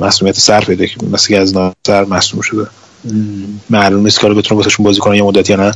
[0.01, 2.67] مسئولیت سر پیدا مثل که از نظر مصوم شده.
[3.71, 5.73] معلوم نیست که بتونه باتشون بازی کنه یه مدت یا نه.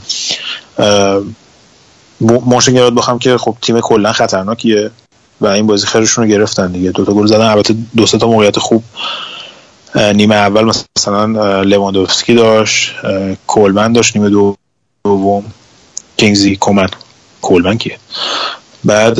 [2.68, 4.90] یاد بخوام که خب تیم کلا خطرناکیه
[5.40, 6.90] و این بازی خیرشون رو گرفتن دیگه.
[6.90, 7.46] دوتا گل زدن.
[7.46, 8.84] البته دو تا موقعیت خوب.
[9.94, 12.92] نیمه اول مثلا لواندوفسکی داشت.
[13.46, 14.16] کولمن داشت.
[14.16, 14.50] نیمه
[15.04, 15.44] دوم
[16.16, 16.88] کینگزی کومن.
[17.46, 17.98] کولمن کیه
[18.84, 19.18] بعد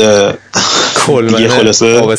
[0.95, 2.17] کولمن خلاصه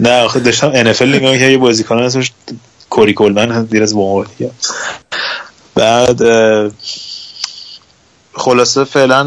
[0.00, 2.32] نه آخه داشتم NFL نگاه که یه بازیکن اسمش
[2.90, 3.94] کوری کولمن هست دیر از
[4.38, 4.50] دیگه.
[5.74, 6.22] بعد
[8.34, 9.22] خلاصه فعلا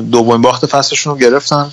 [0.00, 1.70] دومین باخت فصلشون رو گرفتن.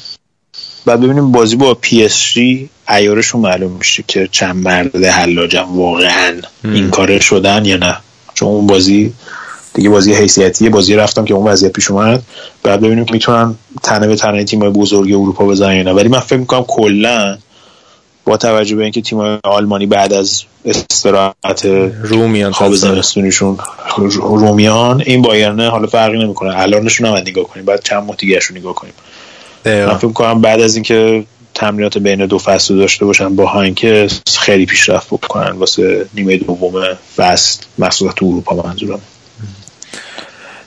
[0.85, 6.41] بعد ببینیم بازی با پی اس جی ایارشون معلوم میشه که چند مرد حلاجم واقعا
[6.63, 7.97] این کار شدن یا نه.
[8.33, 9.13] چون اون بازی
[9.75, 12.21] دیگه بازی حیثیتیه بازی رفتم که اون وضعیت پیش اومد.
[12.63, 15.91] بعد ببینیم که می‌تونن تنه به تنه تیم بزرگ اروپا بزنن یا نه.
[15.91, 17.37] ولی من فکر می‌کنم کلا
[18.25, 21.65] با توجه به اینکه تیم آلمانی بعد از استراحت
[22.03, 23.57] رومیان خواب زمستونیشون
[24.21, 26.59] رومیان این بایرنه حالا فرقی نمی‌کنه.
[26.59, 27.65] الانشون هم نگاه کنیم.
[27.65, 28.93] بعد چند ماه دیگه نگاه کنیم.
[29.65, 31.23] من فکر کنم بعد از اینکه
[31.53, 34.07] تمرینات بین دو فصل داشته باشن با هاینکه
[34.39, 36.73] خیلی پیشرفت بکنن واسه نیمه دوم
[37.15, 38.99] فصل مخصوصا تو اروپا منظورم.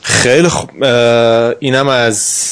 [0.08, 0.70] خیلی خوب
[1.58, 2.48] اینم از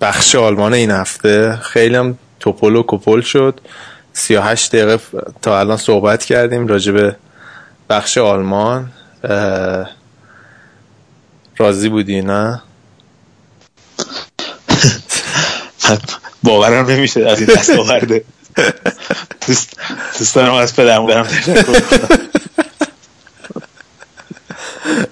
[0.00, 1.56] بخش آلمان این هفته.
[1.62, 3.60] خیلی هم توپل و کپل شد.
[4.12, 4.98] 38 دقیقه
[5.42, 7.16] تا الان صحبت کردیم راجع به
[7.90, 8.90] بخش آلمان.
[11.56, 12.62] راضی بودی نه؟
[16.42, 18.24] باورم نمیشه از این دست آورده.
[20.18, 21.26] دوست دارم از پدرم برم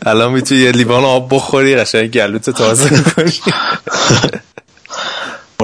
[0.06, 3.32] الان می‌تونی یه لیوان آب بخوری قشنگ گلوت تازه کنی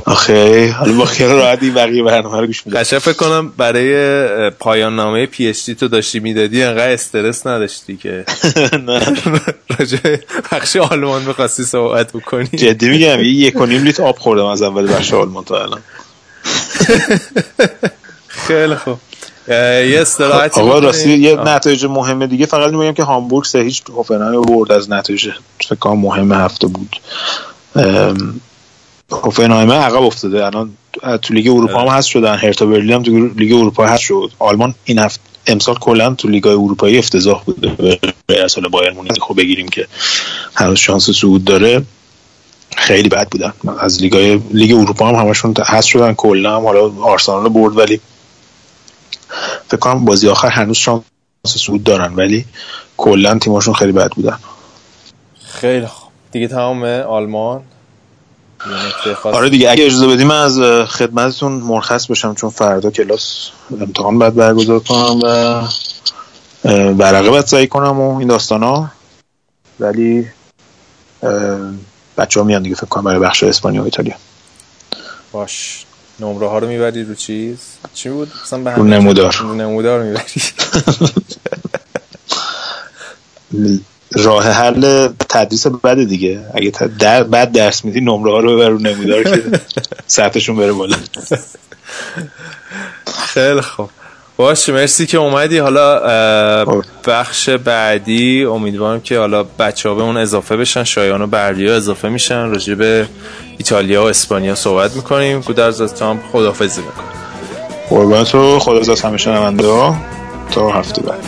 [0.07, 4.97] آخه حالا با خیال راحتی بقیه برنامه رو گوش میدم قشنگ فکر کنم برای پایان
[4.97, 8.25] نامه پی اچ دی تو داشتی می‌دادی انقدر استرس نداشتی که.
[8.87, 9.01] نه.
[9.79, 10.17] راجع
[10.53, 12.45] بخش آلمان می‌خواستی صحبت بکنی.
[12.47, 15.81] جدی میگم یه یک و نیم لیتر آب خوردم از اول بخش آلمان تا الان.
[18.47, 18.99] خیلی خوب.
[19.49, 22.47] یه استراحتی آقا راستی یه نتایج مهمه دیگه.
[22.47, 25.31] فقط میگم که هامبورگ سه هیچ هوفنهایم برد از نتایج
[25.69, 26.97] فکر مهم هفته بود.
[29.13, 30.47] هوفنهایم عقب افتاده.
[30.47, 30.71] الان
[31.23, 32.37] تو لیگ اروپا هم هست شدن.
[32.37, 34.31] هرتا برلین هم تو لیگ اروپا هست شد.
[34.39, 37.99] آلمان این هفته امسال کلا تو لیگ اروپایی افتضاح بوده.
[38.27, 39.13] به اصل بایر مونیخ.
[39.21, 39.87] خب بگیریم که
[40.55, 41.83] هنوز شانس صعود داره.
[42.77, 43.53] خیلی بد بودن.
[43.81, 46.15] از لیگ لیگ اروپا هم همشون هست شدن.
[46.15, 48.01] کلا هم حالا آرسنال برد ولی
[49.69, 51.03] فکر کنم بازی آخر هنوز شانس
[51.45, 52.45] صعود دارن ولی
[52.97, 54.39] کلا تیمشون خیلی بد بودن.
[55.45, 56.09] خیلی خوب.
[56.33, 57.63] دیگه تمام آلمان؟
[59.25, 63.51] آره دیگه اگه اجازه بدیم از خدمتتون مرخص بشم چون فردا کلاس
[63.81, 65.63] امتحان باید برگزار کنم و
[66.93, 68.91] برقه باید سعی کنم و این داستان ها.
[69.81, 70.29] ولی
[72.17, 74.15] بچه ها میان دیگه فکر کنم برای بخش اسپانیا و ایتالیا.
[75.33, 75.85] باش.
[76.21, 77.59] نمره ها رو می‌بری رو چیز؟
[77.95, 78.33] چی بود؟
[78.65, 79.37] به رو نمودار.
[79.41, 80.43] رو نمودار می‌بری.
[84.25, 86.45] راه حل تدریس بده دیگه.
[86.55, 89.61] اگه در بعد درس میدی نمره ها رو ببر رو نمودار که
[90.07, 90.97] سطحشون بره بالا.
[93.07, 93.91] خیلی خوب.
[94.39, 95.59] باشه مرسی که اومدی.
[95.59, 96.65] حالا.
[97.07, 101.75] بخش بعدی امیدوارم که حالا بچه ها به اون اضافه بشن شایان و بردی ها
[101.75, 102.51] اضافه میشن.
[102.51, 103.07] راجع به
[103.59, 105.41] ایتالیا و اسپانیا صحبت می‌کنیم.
[105.41, 107.09] گودرز از تام خدافزی می‌کنیم
[107.89, 109.63] قربان تو خدا از همه شنونده
[110.51, 111.19] تا هفته بعد.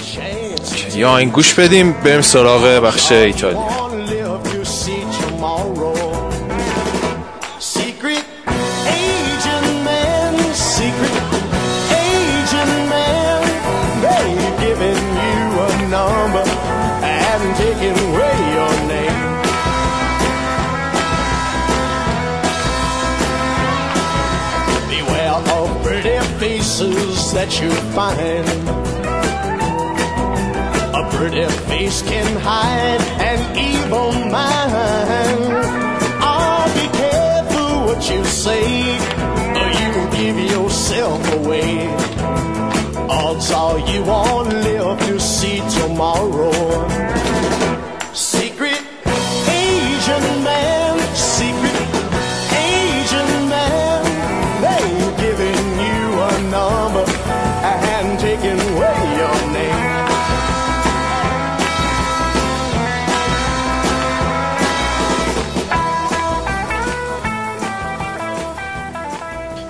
[0.95, 3.80] یا این گوش بدیم بریم سراغ بخش ایتالیا.
[27.51, 28.47] That you find.
[30.95, 35.67] A pretty face can hide an evil mind.
[36.23, 38.99] Oh, be careful what you say,
[39.61, 41.89] or you will give yourself away.
[43.09, 47.20] Odds are you won't live to see tomorrow.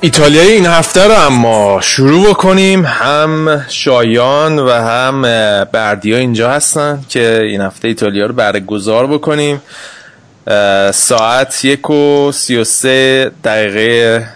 [0.03, 2.85] ایتالیایی این هفته رو اما شروع بکنیم.
[2.85, 5.23] هم شایان و هم
[5.65, 9.63] بردیا اینجا هستن که این هفته ایتالیا رو برگزار بکنیم.
[10.93, 14.27] ساعت یک و سی و سه دقیقه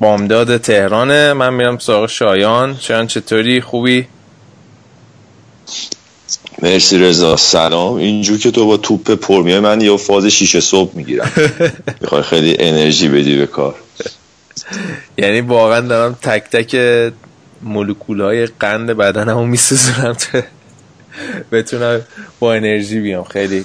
[0.00, 1.32] بامداد تهرانه.
[1.32, 2.76] من میرم سراغ شایان.
[2.80, 4.06] شایان چطوری؟ خوبی؟
[6.62, 7.36] مرسی رضا.
[7.36, 7.94] سلام.
[7.94, 11.32] اینجور که تو با توپ پر میای من یه فاز شیشه صبح می‌گیرم.
[12.00, 13.74] می‌خوای خیلی انرژی بدی به کار.
[15.18, 16.76] یعنی واقعا دارم تک تک
[17.62, 20.42] مولکول های قند بدنمو میسوزونم تو
[21.52, 22.00] بتونم
[22.40, 23.24] با انرژی بیام.
[23.24, 23.64] خیلی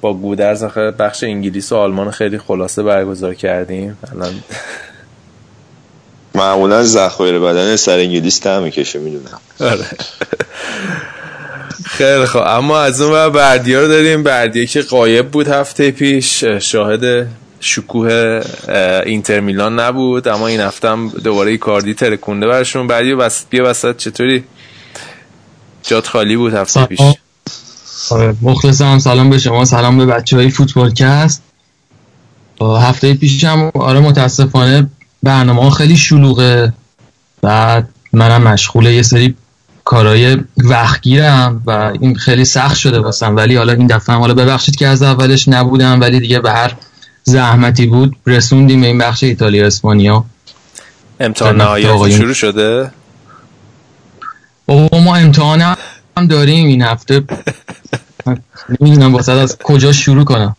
[0.00, 3.98] با گودرز آخه بخش انگلیس و آلمان خیلی خلاصه برگزار کردیم.
[4.12, 4.34] الان
[6.34, 9.40] معمولا ذخایر بدن سر انگلیس تا می‌کشه می‌دونم.
[9.60, 9.84] آره.
[11.84, 12.42] خیلی خوب.
[12.46, 14.22] اما از اون بردیا رو داریم.
[14.22, 16.44] بردیه که قایب بود هفته پیش.
[16.44, 17.26] شاهد
[17.64, 18.40] شکوه
[19.06, 22.86] اینتر میلان نبود اما این هفته هم دوباره کاردی ترکونده برشون.
[22.86, 24.44] بعدی بس بیا وسط چطوری؟
[25.82, 27.00] جات خالی بود هفته پیش.
[28.10, 28.98] آره، مخلصم.
[28.98, 29.64] سلام به شما.
[29.64, 31.42] سلام به بچه های فوتبال کست
[32.60, 34.90] هفته پیش هم آره متاسفانه
[35.22, 36.72] برنامه خیلی شلوغه.
[37.42, 39.34] بعد منم مشغوله یه سری
[39.84, 41.70] کارهای وقتگیرم و
[42.00, 43.36] این خیلی سخت شده واسم.
[43.36, 46.74] ولی حالا این دفعه حالا ببخشید که از اولش نبودم ولی دیگه به هر
[47.24, 48.16] زحمتی بود.
[48.26, 50.24] رسوندیم به این بخش ایتالیا اسپانیا
[51.20, 52.90] امتحان نهایی شروع شده؟
[54.66, 55.60] بابا ما امتحان
[56.16, 57.24] هم داریم این هفته.
[58.80, 60.56] نمی‌دونم واسه از کجا شروع کنم.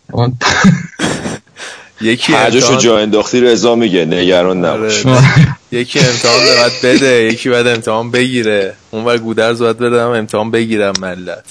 [2.01, 4.77] یکی هر جا انداختی رضا میگه نگران آره.
[4.77, 5.05] نباش
[5.71, 8.73] یکی امتحان باید بده یکی باید امتحان بگیره.
[8.91, 11.45] اون بر گودرز باید بدم امتحان بگیرم ملت.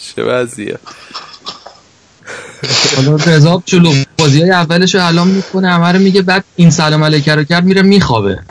[0.00, 0.78] چه وضعیه.
[2.96, 7.04] حالا رضا چلو بازی های اولش رو الان می‌کنه همه رو میگه بعد این سلام
[7.04, 8.38] علیکه رو کرد میره میخوابه.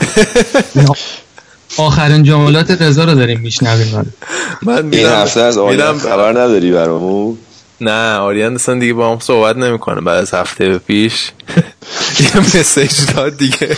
[1.77, 4.13] آخرین جملات رضا رو داریم میشنویم.
[4.61, 7.37] من این هفته از آریان خبر نداری برامون؟
[7.81, 11.31] نه آریان اصلا دیگه با هم صحبت نمی‌کنه بعد از هفته پیش.
[12.19, 13.77] یه مسیج داد دیگه.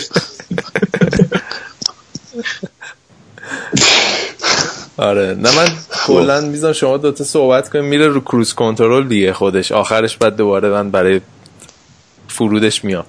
[4.96, 5.34] آره.
[5.34, 5.68] نه من
[6.06, 7.84] کلا میزم شما دوتا صحبت کنیم.
[7.84, 9.72] میره رو کروز کنترل دیگه خودش.
[9.72, 11.20] آخرش بعد دوباره من برای
[12.28, 13.04] فرودش میام.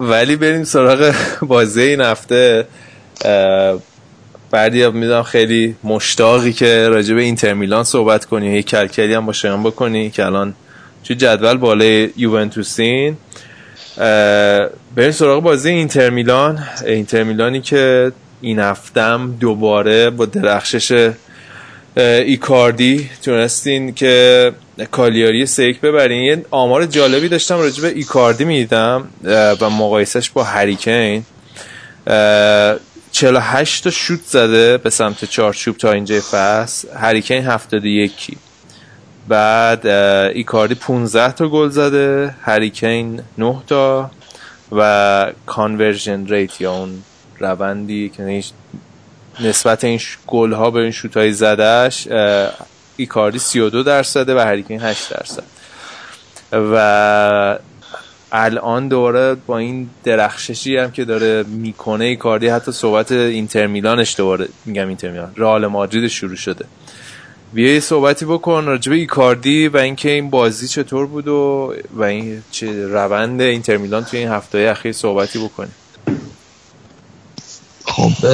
[0.00, 2.66] ولی بریم سراغ بازی این هفته.
[4.50, 9.32] بعدی می‌دونم خیلی مشتاقی که راجع به اینتر میلان صحبت کنی یه کلکلی هم با
[9.32, 10.54] شما بکنی که الان
[11.02, 13.16] چه جدول بالای یوونتوسین.
[14.96, 16.64] بریم سراغ بازی اینتر میلان.
[16.86, 21.12] اینتر میلانی که این هفتم دوباره با درخشش
[21.96, 24.52] ایکاردی تونستین که
[24.90, 26.22] کالیاری سیک ببرین.
[26.22, 29.08] یه آمار جالبی داشتم راجع به ایکاردی می‌دیدم
[29.60, 31.24] و مقایسش با هری کین.
[33.12, 36.88] 48 تا شوت زده به سمت چارچوب تا اینجا فصل.
[36.96, 38.12] هری کین 71
[39.28, 44.10] بعد ایکاردی 15 تا گل زده هری کین 9 تا
[44.72, 47.02] و conversion rate یا اون
[47.40, 48.42] روندی که
[49.40, 52.08] نسبت این گل ها به این شوت های زدهش
[52.96, 55.42] ایکاردی 32 درصده و هری کین 8 درصد.
[56.52, 57.58] و
[58.32, 64.48] الان دوباره با این درخششی هم که داره می‌کنه ایکاردی حتی صحبت اینتر میلانش دوباره
[64.64, 66.64] میگم اینتر میلان رئال مادرید شروع شده.
[67.52, 72.42] بیا یه صحبتی بکن راجبه ایکاردی و اینکه این بازی چطور بود و و این
[72.50, 75.70] چه روند اینتر میلان توی این هفته اخیر صحبتی بکنی
[77.98, 78.26] خب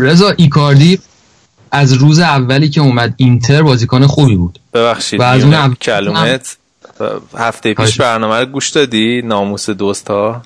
[0.00, 0.98] رضا ایکاردی
[1.70, 4.58] از روز اولی که اومد اینتر بازیکن خوبی بود.
[4.74, 6.56] ببخشید و از اون کلمت.
[7.38, 10.42] هفته پیش برنامه رو گوش دادی؟ ناموس دوست ها؟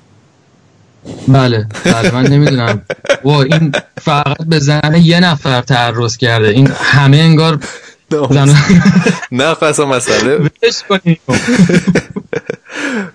[1.27, 2.81] بله بله من نمی‌دونم.
[3.23, 3.71] وا این
[4.01, 6.47] فقط به زن یه نفر تعرض کرده.
[6.47, 7.59] این همه انگار
[9.31, 10.39] نه پس مسئله.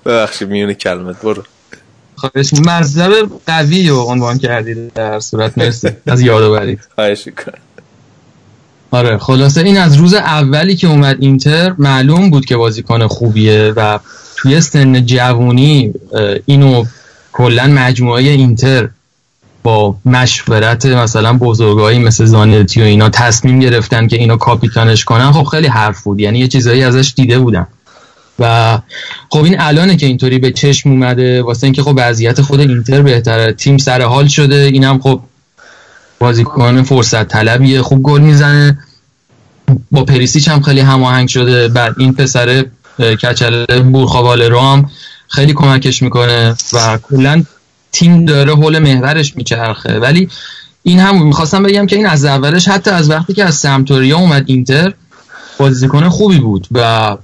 [0.06, 1.42] ببخشید میونه کلمت برو.
[2.20, 3.12] خواهش مذهب
[3.46, 5.88] قوی رو عنوان کردید در صورت مرسی.
[6.06, 6.78] از یادآوری.
[6.94, 7.28] خواهش
[8.90, 13.98] آره خلاصه این از روز اولی که اومد اینتر معلوم بود که بازیکن خوبیه و
[14.36, 15.92] توی سن جوونی
[16.46, 16.84] اینو
[17.32, 18.88] کلا مجموعه اینتر
[19.62, 25.32] با مشورت مثلا بزرگایی مثل زانتی و اینا تصمیم گرفتن که اینو کاپیتانش کنن.
[25.32, 26.20] خب خیلی حرف بود.
[26.20, 27.66] یعنی یه چیزایی ازش دیده بودم.
[28.40, 28.78] و
[29.28, 33.52] خب این الانه که اینطوری به چشم اومده واسه اینکه خب وضعیت خود اینتر بهتره.
[33.52, 35.20] تیم سر حال شده اینم خب
[36.18, 37.82] بازیکن فرصت طلبیه.
[37.82, 38.78] خوب گل می‌زنه.
[39.90, 41.68] با پریسیچ هم خیلی هماهنگ شده.
[41.68, 42.64] بعد این پسر
[42.98, 44.90] کچل بورخاوال رو هم
[45.28, 47.42] خیلی کمکش می‌کنه و کلا
[47.92, 49.98] تیم داره حول محورش میچرخه.
[49.98, 50.28] ولی
[50.82, 54.44] این هم می‌خواستم بگم که این از اولش حتی از وقتی که از سمتوریا اومد
[54.46, 54.92] اینتر
[55.58, 57.16] بازیکن خوبی بود و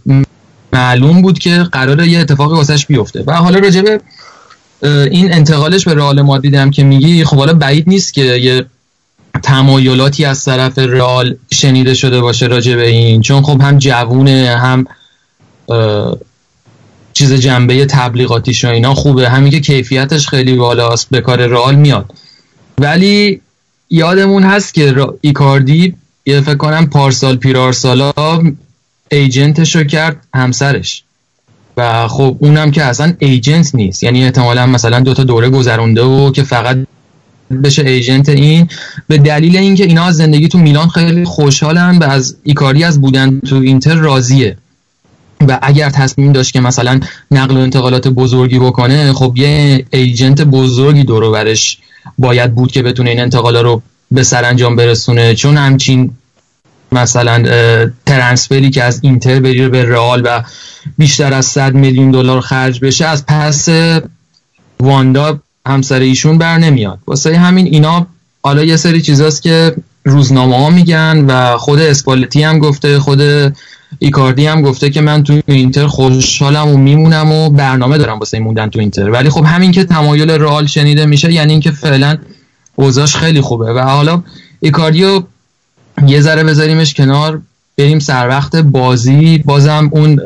[0.76, 3.24] معلوم بود که قراره یه اتفاقی واسش بیفته.
[3.26, 4.00] و حالا راجبه
[4.82, 8.66] این انتقالش به رئال مادرید هم که میگی خب حالا بعید نیست که یه
[9.42, 14.86] تمایلاتی از طرف رئال شنیده شده باشه راجع به این چون خب هم جوونه هم
[17.12, 19.28] چیز جنبه تبلیغاتیش و اینا خوبه.
[19.28, 22.12] همین که کیفیتش خیلی بالاست به کار رئال میاد.
[22.78, 23.40] ولی
[23.90, 25.94] یادمون هست که ایکاردی
[26.26, 28.12] یه فکر کنم پارسال پیرارسالا
[29.08, 31.02] ایجنتش رو کرد همسرش.
[31.76, 34.02] و خب اونم که اصلا ایجنت نیست.
[34.02, 36.76] یعنی احتمالا مثلا دوتا دوره گذرونده و که فقط
[37.64, 38.68] بشه ایجنت این.
[39.08, 43.40] به دلیل اینکه اینا از زندگی تو میلان خیلی خوشحالن و از ایکاری از بودن
[43.40, 44.56] تو اینتر راضیه.
[45.48, 47.00] و اگر تصمیم داشت که مثلا
[47.30, 51.54] نقل و انتقالات بزرگی بکنه خب یه ایجنت بزرگی دور
[52.18, 55.34] باید بود که بتونه این انتقالا رو به سرانجام برسونه.
[55.34, 56.10] چون همچین
[56.92, 57.42] مثلا
[58.06, 60.42] ترنسفری که از اینتر بره به رئال و
[60.98, 63.68] بیشتر از 100 میلیون دلار خرج بشه از پس
[64.80, 66.98] واندا همسر ایشون بر نمیاد.
[67.06, 68.06] واسه همین اینا
[68.42, 73.20] حالا یه سری چیزاست که روزنامه ها میگن و خود اسپالتی هم گفته خود
[73.98, 78.70] ایکاردی هم گفته که من تو اینتر خوشحالم و میمونم و برنامه دارم واسه موندن
[78.70, 79.10] تو اینتر.
[79.10, 82.18] ولی خب همین که تمایل رئال شنیده میشه یعنی اینکه فعلا
[82.74, 83.72] اوضاعش خیلی خوبه.
[83.72, 84.22] و حالا
[84.60, 85.22] ایکاردیو
[86.06, 87.42] یه ذره بذاریمش کنار
[87.78, 89.38] بریم سر وقت بازی.
[89.38, 90.20] بازم اون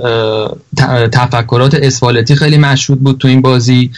[1.12, 3.90] تفکرات اسپالتی خیلی مشهود بود تو این بازی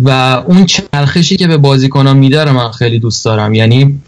[0.00, 0.10] و
[0.46, 3.54] اون چرخشی که به بازیکنان میده من خیلی دوست دارم.
[3.54, 4.00] یعنی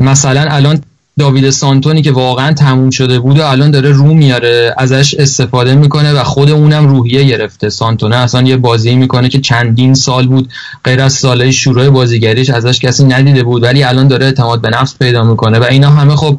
[0.00, 0.80] مثلا الان
[1.18, 6.12] داوید سانتونی که واقعا تموم شده بود و الان داره رو میاره ازش استفاده می‌کنه
[6.12, 7.70] و خود اونم روحیه گرفته.
[7.70, 10.52] سانتونه اصلا یه بازی می‌کنه که چندین سال بود
[10.84, 14.98] غیر از ساله شروع بازیگریش ازش کسی ندیده بود ولی الان داره اعتماد به نفس
[14.98, 15.58] پیدا می‌کنه.
[15.58, 16.38] و اینا همه خب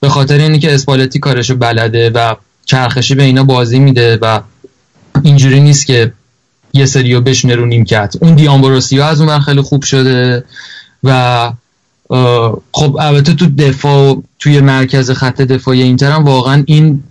[0.00, 2.34] به خاطر اینی که اسپالتی کارشو بلده و
[2.64, 4.40] چرخشی به اینا بازی میده و
[5.22, 6.12] اینجوری نیست که
[6.72, 8.14] یه سریو بشونه رو نیمکت.
[8.20, 10.44] اون دیامبروسیا از اون خیلی خوب شده
[11.04, 11.52] و
[12.72, 17.02] خب البته تو دفاع توی مرکز خط دفاعی اینتر هم واقعا این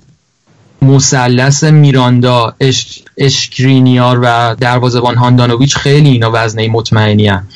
[0.81, 7.47] مثلث میراندا اش، اشکرینیار و دروازه‌بان هاندانویچ خیلی اینا وزنه مطمئنی هم.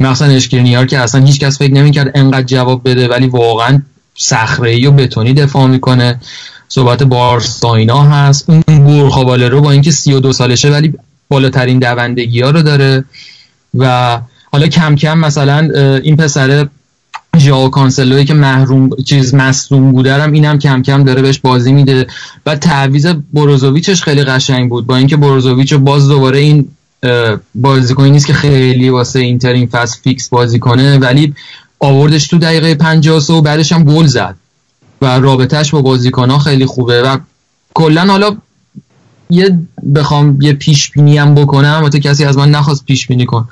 [0.00, 3.82] مثلا اشکرینیار که اصلا هیچ کس فکر نمی‌کرد انقدر جواب بده ولی واقعا
[4.16, 6.20] صخره و بتونی دفاع می‌کنه.
[6.68, 8.50] صحبت بارساینا هست.
[8.50, 10.94] اون گورخاباله رو با اینکه 32 سالشه ولی
[11.28, 13.04] بالاترین دوندگی ها رو داره.
[13.78, 14.20] و
[14.52, 15.68] حالا کم کم مثلا
[16.04, 16.68] این پسر
[17.38, 22.06] ژائو کانسلوی که محروم چیز مصدوم بوده رم اینم کم کم داره بهش بازی میده.
[22.46, 24.86] و تعویض بروزوویچش خیلی قشنگ بود.
[24.86, 26.68] با اینکه بروزوویچ باز دوباره این
[27.54, 31.34] بازیکنی نیست که خیلی واسه اینتر این فصل fix بازی کنه ولی
[31.80, 34.36] آوردش تو دقیقه 50 و بعدش هم گل زد.
[35.02, 37.02] و رابطهش با بازیکن ها خیلی خوبه.
[37.02, 37.18] و
[37.74, 38.36] کلا حالا
[39.30, 39.58] یه
[39.94, 41.74] بخوام یه پیش بینی هم بکنم.
[41.82, 43.48] البته کسی از من نخواست پیش بینی کن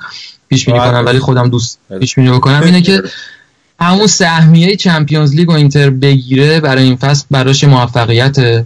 [0.49, 2.61] پیش بینی کنم ولی خودم دوست پیش بینی بکنم.
[2.63, 3.03] اینه که
[3.83, 8.65] همون سهمیه Champions League و اینتر بگیره برای این فصل براش موفقیت.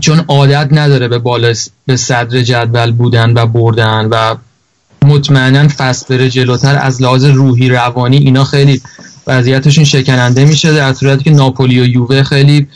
[0.00, 1.52] چون عادت نداره به بالا
[1.86, 4.34] به صدر جدول بودن و بردن و
[5.04, 8.82] مطمئنا فصل بره جلوتر از لحاظ روحی روانی اینا خیلی
[9.26, 12.68] وضعیتشون شکننده میشه در صورتی که ناپولی و یووه خیلی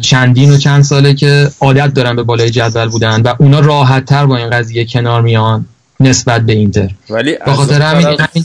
[0.00, 4.26] چندین و چند ساله که عادت دارن به بالای جدول بودن و اونا راحت تر
[4.26, 5.66] با این قضیه کنار میان
[6.00, 6.90] نسبت به اینتر.
[7.10, 8.44] ولی به خاطر همین همین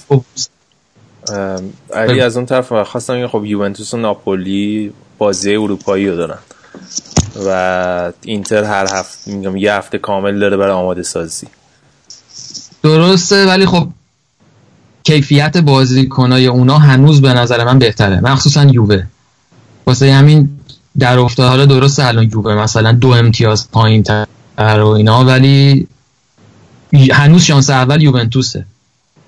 [1.94, 6.38] علی از اون طرف خواستم خب یوونتوس و ناپولی بازی اروپایی رو دارن.
[7.46, 11.48] و اینتر هر هفته میگم یه هفته کامل داره برای آماده سازی.
[12.84, 13.88] درسته ولی خب
[15.04, 18.20] کیفیت بازیکنای اونا هنوز به نظر من بهتره.
[18.20, 19.04] مخصوصا یووه.
[19.88, 20.50] واسه همین
[21.00, 21.50] در افتاد.
[21.50, 24.26] حالا درسته الان یووه مثلا دو امتیاز پایین تر
[24.58, 25.88] و اینا ولی
[27.12, 28.66] هنوز شانس اول یوونتوسه.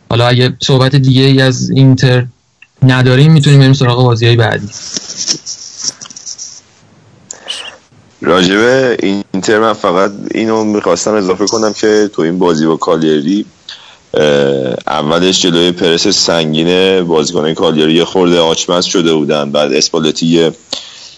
[0.10, 2.26] حالا اگه صحبت دیگه ای از اینتر
[2.84, 4.68] نداریم می‌تونیم بریم سراغ بازی های بعدی.
[8.22, 13.46] راجبه اینتر من فقط اینو می‌خواستم اضافه کنم که تو این بازی با کالیری
[14.88, 20.52] اولش جلوی پرس سنگین بازیکنان کالیری یه خورده آچمز شده بودن بعد اسپالتی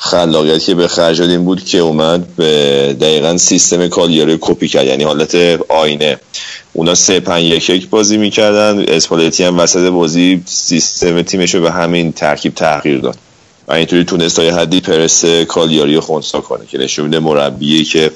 [0.02, 4.86] خلاقیت که به خرج این بود که اومد به دقیقا سیستم کالیاری کپی کرد.
[4.86, 5.36] یعنی حالت
[5.70, 6.20] آینه.
[6.74, 8.86] اونا سه پنج یک یک بازی می‌کردن.
[8.88, 13.18] اسپالتی هم وسط بازی سیستم تیمش رو به همین ترکیب تغییر داد.
[13.68, 18.12] و اینطوری تونست تا حدی پرس کالیاری رو خونسا کنه که نشون میده مربیه که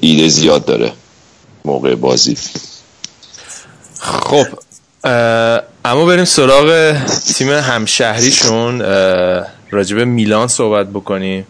[0.00, 0.92] ایده زیاد داره
[1.64, 2.36] موقع بازی.
[4.00, 4.46] خب
[5.84, 6.96] اما بریم سراغ
[7.34, 8.82] تیم همشهریشون.
[9.70, 11.46] راجب میلان صحبت بکنیم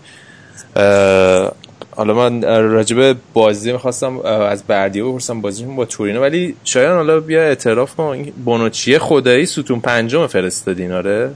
[1.96, 7.42] حالا من راجب بازی می‌خواستم از بردیه بپرسم بازیشون با تورینو ولی شاید حالا بیا
[7.42, 8.22] اعتراف کن.
[8.44, 11.30] بونوچی خدایی ستون پنجم فرستادین آره؟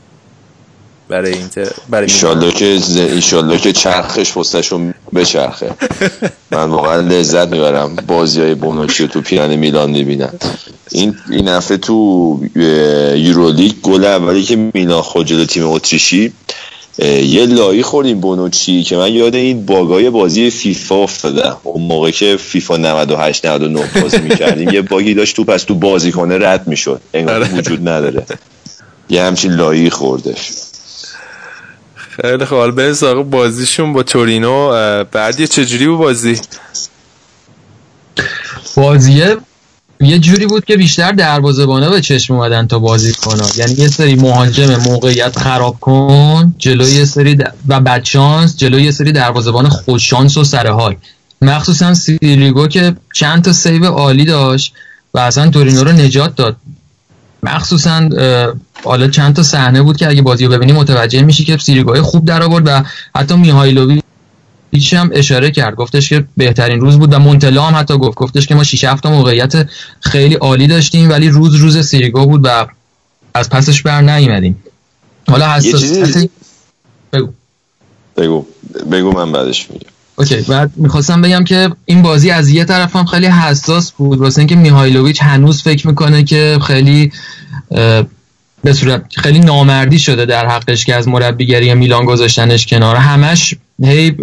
[1.12, 5.70] برای اینتر برای ایشالله که ایشالله که چرخ پستشون بچرخه.
[6.50, 10.34] من واقعا لذت می‌برم بازی های بونوچی تو پیرهن میلان می‌بینم.
[10.90, 12.40] این این هفته تو
[13.16, 16.32] یورولیگ گل اولی که میلان خود جلو تیم اتریشی
[16.98, 21.56] یه لایی خوردیم بونوچی که من یاد این bug ای بازی فیفا افتادم.
[21.62, 25.74] اون موقع که فیفا 98 99 بازی می‌کردیم یه bug ی داشت تو پس تو
[25.74, 27.00] بازی کنه رد می‌شد.
[27.14, 27.54] انگار آره.
[27.54, 28.26] وجود نداره.
[29.10, 30.50] یه همچین لایی خوردش.
[32.20, 32.58] خیلی خوب.
[32.58, 34.68] حالا بریم بازیشون با تورینو.
[35.04, 36.40] بعد یه چجوری بود بازی؟
[38.76, 39.36] بازیه
[40.00, 43.48] یه جوری بود که بیشتر دروازه‌بانا به چشم اومدن تا بازی کنن.
[43.56, 49.12] یعنی یه سری مهاجم موقعیت خراب کن جلوی یه سری و بدشانس جلوی یه سری
[49.12, 50.96] دروازه‌بان خوششانس و سرهای
[51.42, 54.74] مخصوصا سیریگو که چند تا save عالی داشت
[55.14, 56.56] و اصلا تورینو رو نجات داد.
[57.42, 58.08] مخصوصا
[58.84, 62.24] حالا چند تا صحنه بود که اگه بازی رو ببینی متوجه میشی که سیریگوی خوب
[62.24, 62.82] در آورد و
[63.16, 64.02] حتی میهایلوویچ
[64.92, 65.74] هم اشاره کرد.
[65.74, 68.18] گفتش که بهترین روز بود و مونتلا هم حتی گفت.
[68.18, 69.68] گفتش که ما 6 7 موقعیت
[70.00, 72.66] خیلی عالی داشتیم ولی روز روز سیریگو بود و
[73.34, 74.62] از پسش بر نیومدیم.
[75.28, 76.26] حالا حساس
[77.12, 77.32] بگو.
[78.16, 78.46] بگو.
[78.90, 79.91] بگو من بعدش میگم.
[80.16, 84.38] اوکی بعد می‌خواستم بگم که این بازی از یه طرف هم خیلی حساس بود واسه
[84.38, 87.12] اینکه میهایلوویچ هنوز فکر می‌کنه که خیلی
[88.64, 92.96] به صورت خیلی نامردی شده در حقش که از مربیگری میلان گذاشتنش کنار.
[92.96, 94.16] همش هی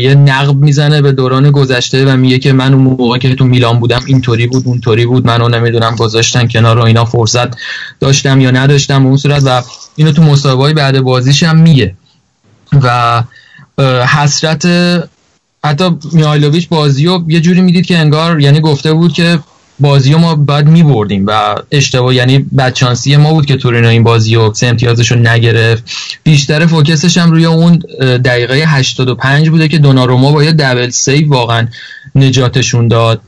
[0.00, 3.80] یه نقب می‌زنه به دوران گذشته و میگه که من اون موقع که تو میلان
[3.80, 7.48] بودم اینطوری بود اونطوری بود منو نمی‌دونم گذاشتن کنار و اینا فرصت
[8.00, 9.62] داشتم یا نداشتم اون صورت و
[9.96, 11.94] اینو تو مسابقه بعد بازیش هم میگه.
[12.82, 13.22] و
[14.06, 14.66] حسرت
[15.64, 19.38] حتی میهایلوویچ بازی رو یه جوری می‌دید که انگار یعنی گفته بود که
[19.80, 24.54] بازی ما باید میبردیم و اشتباه یعنی بدشانسی ما بود که تورینو این بازی رو
[24.54, 25.84] سه امتیازش رو نگرفت.
[26.22, 31.28] بیشتر focus ش هم روی اون دقیقه 85 بوده که دوناروما با یه double save
[31.28, 31.68] واقعا
[32.14, 33.20] نجاتشون داد.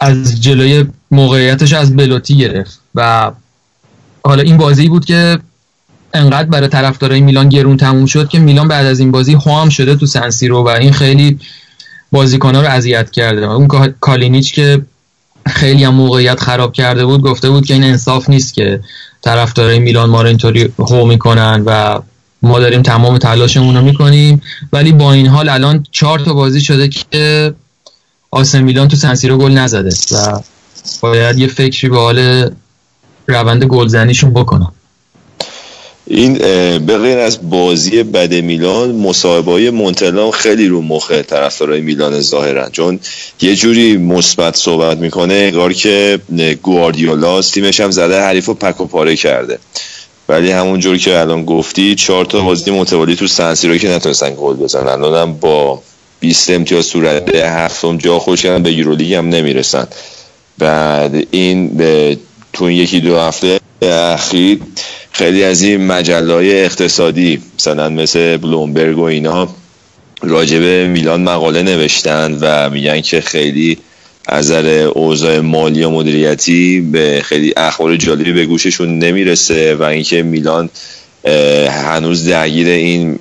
[0.00, 3.30] از جلوی موقعیتش از بلوتی گرفت و
[4.24, 5.38] حالا این بازی بود که
[6.14, 9.96] انقدر برای طرفدارای میلان گرون تموم شد که میلان بعد از این بازی خوام شده
[9.96, 11.38] تو سنسیرو و این خیلی
[12.12, 13.46] بازیکن‌ها رو اذیت کرده.
[13.46, 13.68] اون
[14.00, 14.82] کالینیچ که
[15.46, 18.80] خیلی هم موقعیت خراب کرده بود گفته بود که این انصاف نیست که
[19.22, 21.98] طرفدارای میلان ما رو اینطوری هو می‌کنن و
[22.42, 24.42] ما داریم تمام تلاشمون رو می‌کنیم.
[24.72, 27.54] ولی با این حال الان چهار تا بازی شده که
[28.30, 30.40] آسه میلان تو سنسیرو گل نزده و
[31.00, 32.50] باید یه فکری به حال
[33.26, 34.72] روند گلزنیشون بکنم
[36.12, 36.34] این
[36.78, 39.72] به غیر از بازی بد میلان مصاحبه های
[40.30, 43.00] خیلی رو مخه طرفدارای میلان ظاهرا چون
[43.40, 46.18] یه جوری مثبت صحبت می‌کنه انگار که
[46.62, 49.58] گواردیولا تیمش هم زده حریف رو پک و پاره کرده.
[50.28, 54.54] ولی همون جور که الان گفتی چهار تا بازی متوالی تو سنسیرو که نتونستن گل
[54.54, 54.88] بزنن.
[54.88, 55.82] الانم با
[56.20, 59.86] 20 امتیاز صورت هفتم جا خوش به یورولیگ هم نمی‌رسن.
[60.58, 62.18] بعد این به
[62.52, 64.60] تو یکی دو هفته اخیر
[65.12, 69.48] خیلی از این مجله اقتصادی مثلا مثل بلومبرگ و اینا
[70.22, 73.78] راجب میلان مقاله نوشتن و میگن که خیلی
[74.26, 80.70] از اوضاع مالی و مدیریتی به خیلی اخبار جالبی به گوششون نمی‌رسه و اینکه میلان
[81.68, 83.18] هنوز درگیر این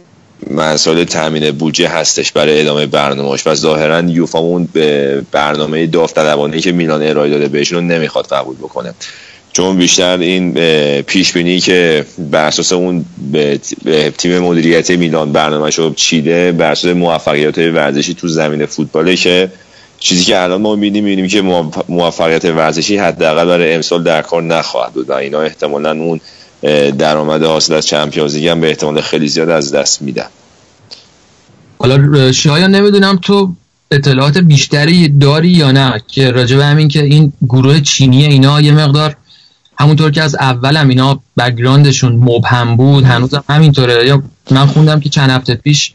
[0.51, 7.03] مسائل تامین بودجه هستش برای ادامه برنامهش و ظاهرا یوفامون به برنامه داوطلبانه که میلان
[7.03, 8.93] ارائه داده بهشون نمی‌خواد قبول بکنه.
[9.59, 10.53] چون بیشتر این
[11.01, 13.59] پیش بینی که بر اساس اون به
[14.17, 19.51] تیم مدیریت میلان برنامه رو چیده بر اساس موفقیت ورزشی تو زمین فوتباله که
[19.99, 21.41] چیزی که الان ما می‌بینیم می‌بینیم که
[21.89, 26.19] موفقیت ورزشی حداقل برای امسال در کار نخواهد بود و اینا احتمالا اون
[26.91, 30.27] درآمد حاصل از چمپیونز لیگ هم به احتمال خیلی زیاد از دست میدن.
[31.79, 33.53] حالا شاید نمی‌دونم تو
[33.91, 38.71] اطلاعات بیشتری داری یا نه؟ که راجع به همین که این گروه چینی اینا یه
[38.71, 39.15] مقدار
[39.79, 44.07] همونطور که از اول هم اینا بگراندشون مبهم بود هنوز هم همینطوره.
[44.07, 45.93] یا من خوندم که چند هفته پیش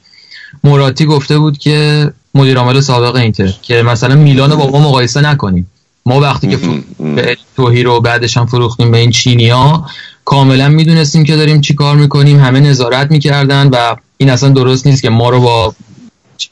[0.65, 5.21] موراتی گفته بود که مدیر عامل سابق اینتر که مثلا میلان رو با ما مقایسه
[5.21, 5.71] نکنیم.
[6.07, 6.59] ما وقتی که
[6.99, 9.91] به توهی رو بعدش هم فروختیم به این چینی ها
[10.25, 15.03] کاملا می‌دونستیم که داریم چی کار می‌کنیم همه نظارت می‌کردن و این اصلا درست نیست
[15.03, 15.75] که ما رو با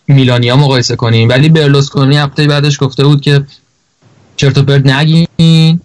[0.08, 1.28] میلانیا مقایسه کنیم.
[1.28, 3.44] ولی برلوسکونی هفته بعدش گفته بود که
[4.36, 5.80] چرت و پرت نگین.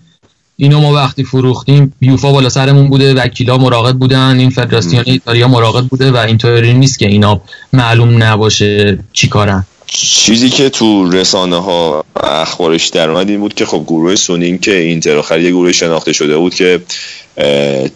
[0.60, 5.88] اینو ما وقتی فروختیم یوفا بالا سرمون بوده وکیلا مراقب بودن این فدراسیون ایتالیا مراقب
[5.88, 7.42] بوده و اینطوری نیست که اینا
[7.74, 9.66] معلوم نباشه چی کارن.
[9.88, 14.78] چیزی که تو رسانه ها اخبارش در اومد این بود که خب گروه سونین که
[14.78, 16.82] اینتر آخر یه گروه شناخته شده بود که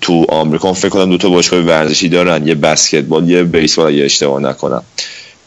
[0.01, 4.41] تو آمریکا فکر کنم دو تا باشگاه ورزشی دارن یه بسکتبال یه بیسبال اگه اشتباه
[4.41, 4.83] نکنم.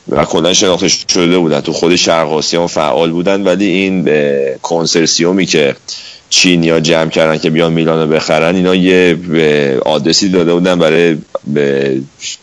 [0.09, 4.09] و کلا شناخته شده بودن تو خود شرق آسیا فعال بودن ولی این
[4.62, 5.77] کنسرسیومی که
[6.35, 9.19] چینیا جمع کردن که بیان میلان رو بخرن اینا یه
[9.85, 11.16] آدرسی داده بودن برای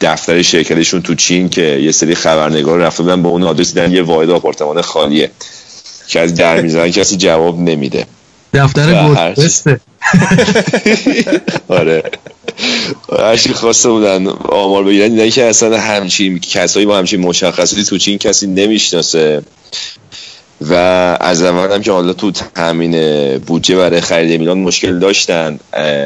[0.01, 4.01] دفتر شرکتشون تو چین که یه سری خبرنگار رفته بودن با اون آدرس دیدن یه
[4.01, 5.31] واحد آپارتمان خالیه
[6.07, 8.05] که از در می‌زنن کسی جواب نمیده.
[8.53, 9.79] دفتر گودفسته
[11.79, 12.03] آره.
[13.19, 18.17] هرچی خواسته بودن آمار بگیرن دیدن که اصلا همچین کسایی با همچین مشخصاتی تو چین
[18.17, 19.41] کسی نمی‌شناسه.
[20.69, 20.73] و
[21.19, 25.59] از اول هم که حالا تو تامین بودجه برای خرید میلان مشکل داشتن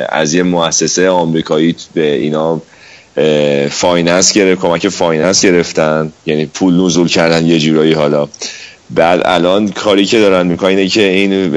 [0.10, 2.62] از یه مؤسسه آمریکایی به اینا
[3.70, 8.28] finance گرفت کمک finance گرفتن یعنی پول نزول کردن یه جورایی حالا.
[8.90, 11.48] بعد الان کاری که دارن می‌کنن اینه که این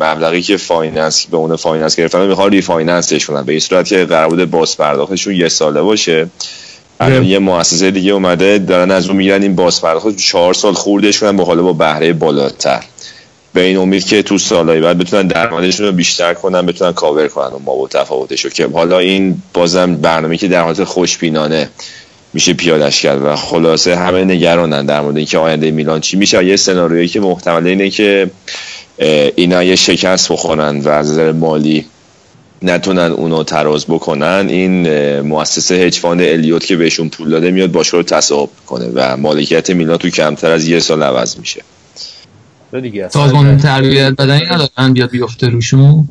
[0.00, 3.42] مبلغی که finance به اون finance گرفتن می‌خوان refinance ش کنن.
[3.42, 6.26] به این صورت که قرار بوده باز پرداختشون یه ساله باشه.
[7.00, 11.20] الان یه مؤسسه دیگه اومده دارن از اون میگن این باز پرداخت چهار سال خوردش
[11.20, 12.84] کنن با حالا با بهره بالاتر.
[13.52, 17.50] به این امید که تو سالهای بعد بتونن درآمدشون رو بیشتر کنن بتونن کاور کنن
[17.64, 21.70] ما با تفاوتش که حالا این بازم برنامه که در حالت خوشبینانه
[22.34, 26.44] میشه پیادش کرد و خلاصه همه نگرانن در مورد اینکه آینده میلان چی میشه.
[26.44, 28.30] یه سناریویی که محتمل اینه که
[29.36, 31.86] اینا یه شکست بخورن و از نظر مالی
[32.62, 38.02] نتونن اونو تراز بکنن این مؤسسه هجفاند الیوت که بهشون پول داده میاد باشه رو
[38.02, 41.62] تصاحب کنه و مالکیت میلان تو کمتر از یه سال عوض میشه.
[43.08, 46.08] سازمان تربیت بدنی ندارن بیاد بیفته روشون؟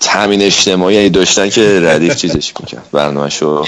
[0.00, 3.64] تامین اجتماعی داشتن که ردیف چیزش می‌کرد برنامهشو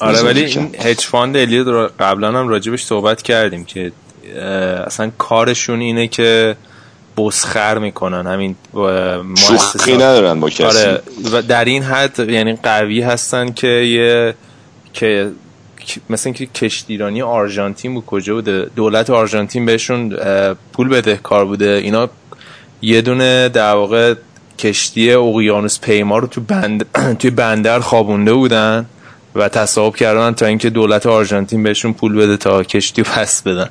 [0.00, 3.92] آره ولی این هج فاند الیوت رو قبلا هم راجبش صحبت کردیم که
[4.86, 6.56] اصلا کارشون اینه که
[7.18, 8.26] بسخر می‌کنن.
[8.26, 8.56] همین
[9.36, 10.64] شوخی ندارن با کسی.
[10.64, 14.34] آره و در این حد یعنی قوی هستن که یه
[14.92, 15.30] که
[16.10, 20.16] مثلا که کشتیرانی آرژانتین بود کجا بوده؟ دولت آرژانتین بهشون
[20.72, 21.80] پول بده کار بوده.
[21.84, 22.08] اینا
[22.82, 24.14] یه دونه در واقع
[24.58, 26.86] کشتی اقیانوس پیما رو تو بند
[27.18, 28.86] توی بندر خوابونده بودن
[29.34, 33.68] و تصاحب کردن تا اینکه دولت آرژانتین بهشون پول بده تا کشتی پس بدن.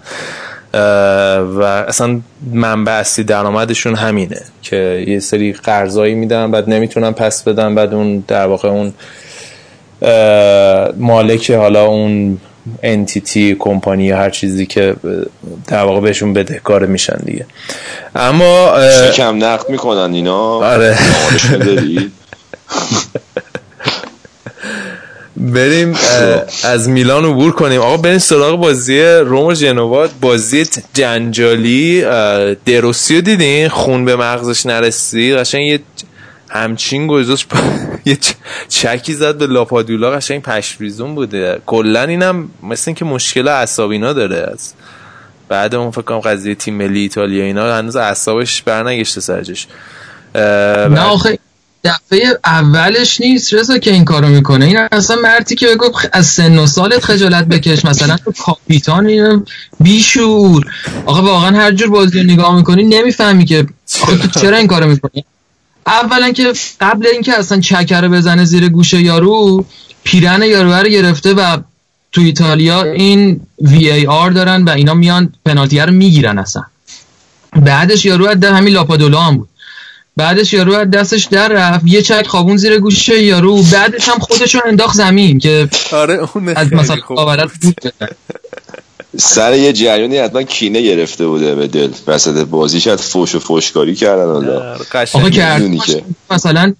[0.74, 2.20] و اصلا
[2.54, 8.24] منبع اصلی درآمدشون همینه که یه سری قرضایی میدن بعد نمی‌تونن پس بدن بعد اون
[8.28, 8.94] در واقع اون
[10.98, 12.38] مالک حالا اون
[12.84, 14.96] انتیتی کمپانی یا هر چیزی که
[15.68, 17.46] در واقع بهشون بدهکار میشن دیگه.
[18.16, 18.74] اما
[19.14, 20.98] کم نقد می‌کنن اینا؟ آره.
[25.38, 25.96] بریم
[26.64, 27.82] از میلان عبور کنیم.
[27.82, 32.02] آقا بریم سراغ بازی روم و جنوا بازی جنجالی
[32.66, 35.36] دروسیو دیدین؟ خون به مغزش نرسی.
[35.36, 35.80] قشنگ یه
[36.50, 37.48] همچین گذاشت
[38.06, 38.18] یه
[38.70, 40.12] چکی زد به لاپادولا.
[40.12, 41.62] قشنگ پشریزون بوده.
[41.66, 44.50] کلا اینم مثل اینکه مشکل اعصابینا داره.
[44.54, 44.74] از
[45.50, 49.68] بعد اون فکر کنم قضیه تیم ملی ایتالیا اینا هنوز اعصابش برنگشته سرجش
[50.36, 51.40] نه آخه
[51.84, 54.66] دفعه اولش نیست رضا که این کارو می‌کنه.
[54.66, 57.86] این اصلا مرتی که بگو از سن و سالت خجالت بکش.
[57.86, 59.46] مثلا تو کاپیتان
[59.80, 60.66] بیشور.
[61.06, 63.68] آقا واقعا هر جور بازی نگاه می‌کنی نمی‌فهمی که
[64.08, 65.26] تو چرا این کارو می‌کنی؟
[65.88, 69.66] اولا که قبل اینکه اصلا چکر بزنه زیر گوش یارو
[70.04, 71.58] پیرن یارو رو گرفته و
[72.12, 76.64] تو ایتالیا این وی ای آر دارن و اینا میان پنالتی رو می‌گیرن اصلا.
[77.56, 79.50] بعدش یارو از همین لاپادولا هم بود.
[80.18, 84.62] بعدش یارو از دستش در رفت یه چک خوابون زیر گوش یارو بعدش هم خودشون
[84.66, 86.98] انداخت زمین که آره اون از مثلا
[87.62, 87.94] بود.
[89.18, 91.90] سر یه جریانی حتما کینه گرفته بوده به دل.
[92.08, 94.78] وسط بازی شاید فوش و فوشکاری کردن حالا.
[95.14, 96.74] آقا که مثلا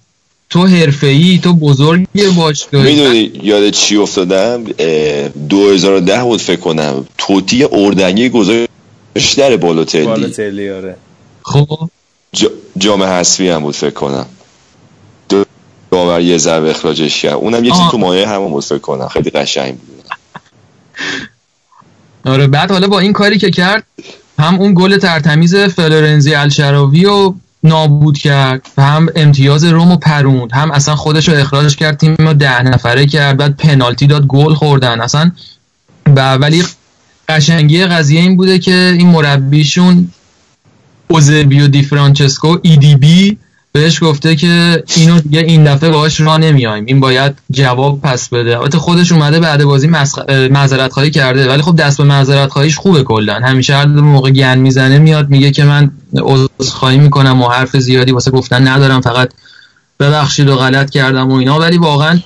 [0.50, 2.06] تو حرفه‌ای تو بزرگ
[2.36, 2.94] باشگاهی.
[2.94, 7.06] می‌دونی یاد چی افتادم؟ 2010 بود فکر کنم.
[7.18, 8.68] توتی اردنگی گذاشت
[9.36, 10.06] در بالوتلی.
[10.06, 10.96] بالوتلی آره.
[11.42, 11.88] خب
[12.78, 14.26] جام حسبی هم بود فکر کنم.
[15.90, 19.08] داور یه ضربه اخراجش کرد اونم یه چیز تو مایه همون بود فکر کنم.
[19.08, 20.04] خیلی قشنگ بود.
[22.24, 23.84] آره بعد حالا با این کاری که کرد
[24.38, 30.52] هم اون گل ترتمیز فلورنزی الشراوی رو نابود کرد و هم امتیاز رومو پروند.
[30.52, 34.54] هم اصلا خودش رو اخراجش کرد تیم رو ده نفره کرد بعد پنالتی داد گل
[34.54, 35.00] خوردن.
[35.00, 35.32] اصلا
[36.16, 36.64] ولی
[37.28, 40.10] قشنگی قضیه این بوده که این مربیشون
[41.08, 43.38] اوزبیو دی فرانچسکو ای دی بی
[43.72, 46.84] بهش گفته که اینو دیگه این دفعه باهاش را نمیایم.
[46.84, 48.58] این باید جواب پس بده.
[48.58, 49.86] البته خودش اومده بعد بازی
[50.50, 53.34] معذرت خواهی کرده ولی خب دست به معذرت خواهیش خوبه کلا.
[53.34, 55.90] همیشه هر موقع گن می‌زنه میاد میگه که من
[56.22, 59.30] عذرخواهی می‌کنم و حرف زیادی واسه گفتن ندارم فقط
[60.00, 61.58] ببخشید و غلط کردم و اینا.
[61.58, 62.18] ولی واقعا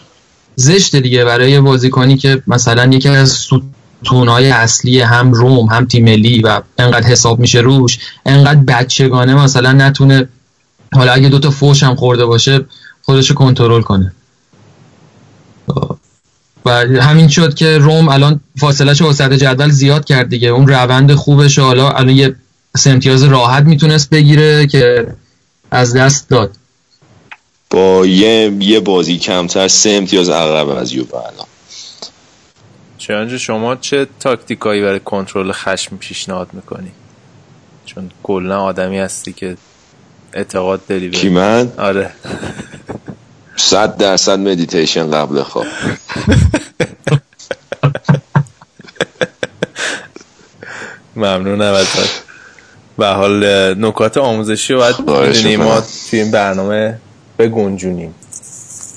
[0.57, 3.47] زشته دیگه برای بازیکنی که مثلا یکی از
[4.05, 9.73] ستونهای اصلی هم روم هم تیم ملی و انقدر حساب میشه روش انقدر بچگانه مثلا
[9.73, 10.29] نتونه
[10.95, 12.65] حالا اگه دوتا فوش هم خورده باشه
[13.03, 14.13] خودش کنترل کنه.
[16.65, 16.71] و
[17.01, 20.49] همین شد که روم الان فاصله شو وسط جدول زیاد کرد دیگه.
[20.49, 22.35] اون روند خوبش حالا الان یه
[22.87, 25.07] امتیاز راحت می‌تونست بگیره که
[25.71, 26.57] از دست داد.
[27.71, 31.47] با یه, یه بازی کمتر سه امتیاز عقب از یووه الان.
[33.03, 36.91] چنانچه شما چه تاکتیکایی برای کنترل خشم پیشنهاد می‌کنی؟
[37.87, 39.57] چون کلا آدمی هستی که
[40.33, 42.11] اعتقاد داری کی من؟ آره.
[43.57, 45.67] صد درصد مدیتیشن قبل خواب.
[51.17, 52.23] ممنونم ازت
[52.99, 54.97] به حال نکات آموزشی رو باید
[55.59, 56.99] ما توی این برنامه
[57.39, 58.15] بگنجونیم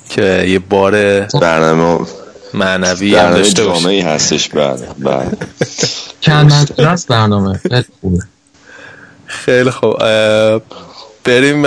[0.10, 2.06] که یه بار برنامه
[2.54, 4.50] معنوی هم داشته جامعی هستش.
[4.50, 5.32] بله بله.
[6.22, 7.60] چند برنامه
[9.26, 9.98] خیلی خوب.
[11.24, 11.64] بریم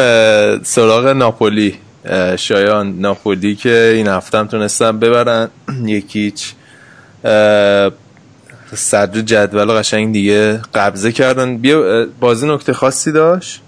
[0.62, 1.74] سراغ ناپولی.
[2.36, 5.48] شایان ناپولی که این هفته هم تونستن ببرن.
[5.84, 6.52] یکیچ
[8.74, 11.56] صدر جدول قشنگ دیگه قبضه کردن.
[11.56, 13.60] بیا بازی نکته خاصی داشت؟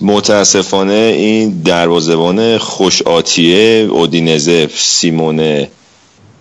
[0.00, 5.68] متاسفانه این دروازبان خوش آتیه اودینزه سیمونه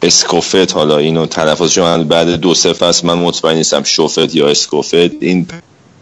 [0.04, 4.94] اسکوفت حالا اینو تلفظش من بعد دو سه فصل من مطمئن نیستم شوفت یا اسکوفت.
[4.94, 5.48] این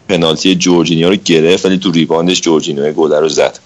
[0.08, 3.58] پنالتی جورجینیا رو گرفت ولی تو ریباندش جورجینیو گل رو زد.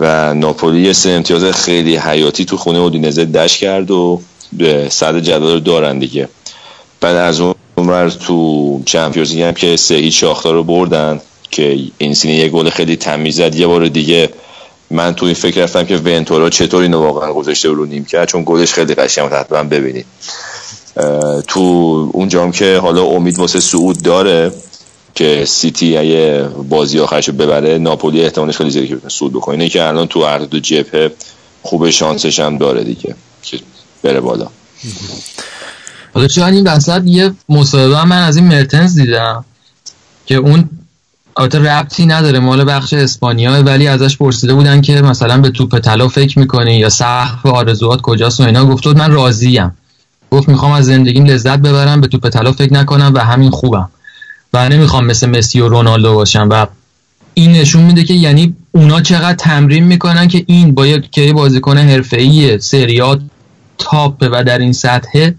[0.00, 4.20] و ناپولی سه امتیاز خیلی حیاتی تو خونه اودینزه دش کرد و
[4.52, 6.28] به صد جدول رو دارن دیگه.
[7.00, 11.20] بعد از اون ور تو چمپیونز هم که سه هیچ شاختار رو بردن
[11.50, 14.28] که این سینه یه گل خیلی تمیز زد یه بار دیگه
[14.90, 18.42] من تو این فکر رفتم که ونتورا چطور اینو واقعا گذاشته رو نیم کرد چون
[18.46, 20.06] گلش خیلی قشنگ حتما ببینید.
[21.46, 21.60] تو
[22.12, 24.52] اونجام که حالا امید واسه سعود داره
[25.14, 29.68] که سیتی اگه بازی آخرشو ببره ناپولی احتمالش خیلی زیاده که بتونه صعود بکنه.
[29.68, 31.12] که الان تو هر دو جبهه
[31.62, 33.60] خوب شانسش هم داره دیگه که
[34.02, 34.46] بره بالا.
[36.14, 39.44] حالا چون این وسط یه مصاحبه من از این مرتنز دیدم
[40.26, 40.68] که اون
[41.38, 46.08] البته ربطی نداره مال بخش اسپانیا ولی ازش پرسیده بودن که مثلا به توپ طلا
[46.08, 48.66] فکر می‌کنی یا سقف آرزوات کجاست و اینا.
[48.66, 49.72] گفت من راضیم.
[50.30, 53.88] گفت می‌خوام از زندگیم لذت ببرم به توپ طلا فکر نکنم و همین خوبم.
[54.52, 56.48] و نمی‌خوام مثل مسی و رونالدو باشم.
[56.50, 56.66] و
[57.34, 62.58] این نشون میده که یعنی اونا چقدر تمرین می‌کنن که این باید که بازیکن حرفه‌ای
[62.58, 63.20] سریات
[63.78, 65.30] تاپ و در این سطح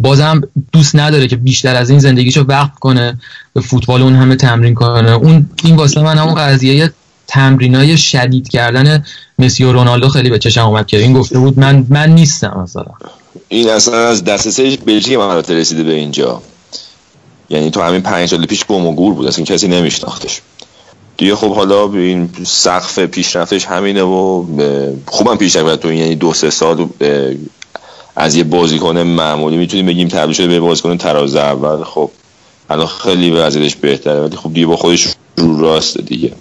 [0.00, 0.42] بازم
[0.72, 3.18] دوست نداره که بیشتر از این زندگیشو وقف کنه
[3.54, 5.12] به فوتبال اون همه تمرین کنه.
[5.12, 6.92] اون این واسه من همون قضیه
[7.26, 9.04] تمرینای شدید کردن
[9.38, 12.92] مسی و رونالدو خیلی به چشم اومد که این گفته بود من من نیستم مثلا
[13.48, 16.42] این اصلا از دسترسی بلژیک من رسیده به اینجا.
[17.50, 20.40] یعنی تو همین پنج سال پیش گم و گور بود اصلا کسی نمیشناختش.
[21.16, 24.44] دیگه خب حالا این سقف پیشرفتش همینه و
[25.06, 26.88] خوبم پیش تو این یعنی دو سه سال
[28.16, 31.84] از یه بازیکن معمولی می‌تونیم بگیم تبدیل شده به بازیکن تراز اول.
[31.84, 32.10] خب
[32.70, 36.32] الان خیلی وضعیتش بهتره ولی خب دیگه با خودش رو راست دیگه.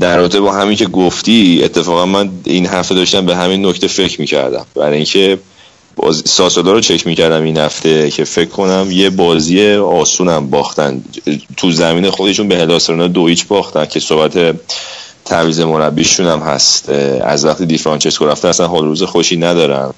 [0.00, 4.20] در رابطه با همین که گفتی اتفاقا من این هفته داشتم به همین نکته فکر
[4.20, 4.66] می‌کردم.
[4.74, 5.38] برای اینکه
[5.96, 11.04] باز ساسولا رو چک می‌کردم این هفته که فکر کنم یه بازی آسونم باختن.
[11.56, 14.56] تو زمین خودشون به هلاسرونا دو ایچ باختن که صحبت
[15.24, 16.88] تعویض مربیشون هم هست.
[17.24, 19.94] از وقتی دی فرانچسکو رفته اصلا حال روز خوشی ندارم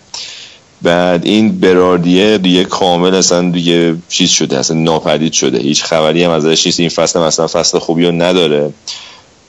[0.82, 5.58] بعد این براردیه دیگه کامل اصلا دیگه چیز شده اصلا ناپدید شده.
[5.58, 6.80] هیچ خبری هم ازش نیست.
[6.80, 8.72] این فصل اصلا فصل خوبی رو نداره.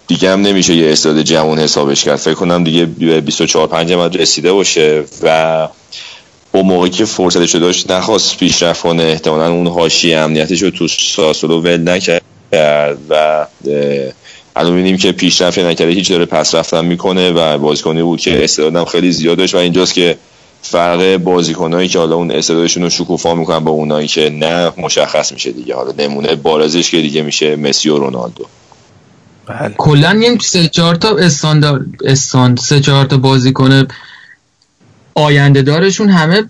[0.07, 2.15] دیگه هم نمیشه یه استاد جوان حسابش کرد.
[2.15, 5.67] فکر کنم دیگه 24 5 هم رسیده باشه و
[6.51, 9.03] اون موقعی که فرصتش داشت نخواست پیشرفت کنه.
[9.03, 12.21] احتمالا اون حاشیه امنیتش رو تو ساسولو ول نکرد
[13.09, 13.45] و
[14.55, 15.91] الان می‌بینیم که پیشرفت نکرده.
[15.91, 19.93] هیچ داره پس رفتن می‌کنه و بازیکنی بود که استعدادم خیلی زیاد داشت و اینجاست
[19.93, 20.17] که
[20.61, 25.51] فرق بازیکنایی که حالا اون استعدادشون رو شکوفا می‌کنن با اونایی که نه مشخص میشه
[25.51, 25.75] دیگه.
[25.75, 28.45] حالا نمونه بارزش که دیگه میشه مسی و رونالدو.
[29.45, 29.75] بله.
[29.77, 33.87] کلا این سه چهار تا استاندارد استاند سه چهار تا بازیکن
[35.15, 36.43] آینده دارشون همه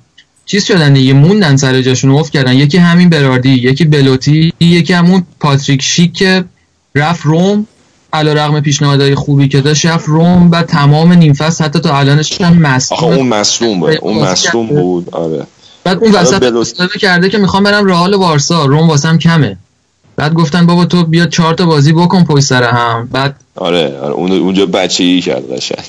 [0.45, 1.13] چیز شدن دیگه.
[1.13, 2.53] موندن سر جاشون افت کردن.
[2.53, 6.45] یکی همین براردی یکی بلوتی یکی همون پاتریک شیک که
[6.95, 7.67] رفت روم.
[8.13, 12.41] علا رقم پیشنهادهای خوبی که داشت رفت روم و تمام نیم فصل حتی تا الانش
[12.41, 13.13] هم مصدوم.
[13.13, 15.09] اون مصدوم بود اون مصدوم بود.
[15.15, 15.47] آره.
[15.83, 19.57] بعد اون وسط کرده که می‌خوام برم رئال بارسا روم واسم کمه.
[20.15, 23.09] بعد گفتن بابا تو بیا چهار تا بازی بکن پشت سر هم.
[23.11, 25.85] بعد آره, آره اونجا بچه ای کرد قشنگ.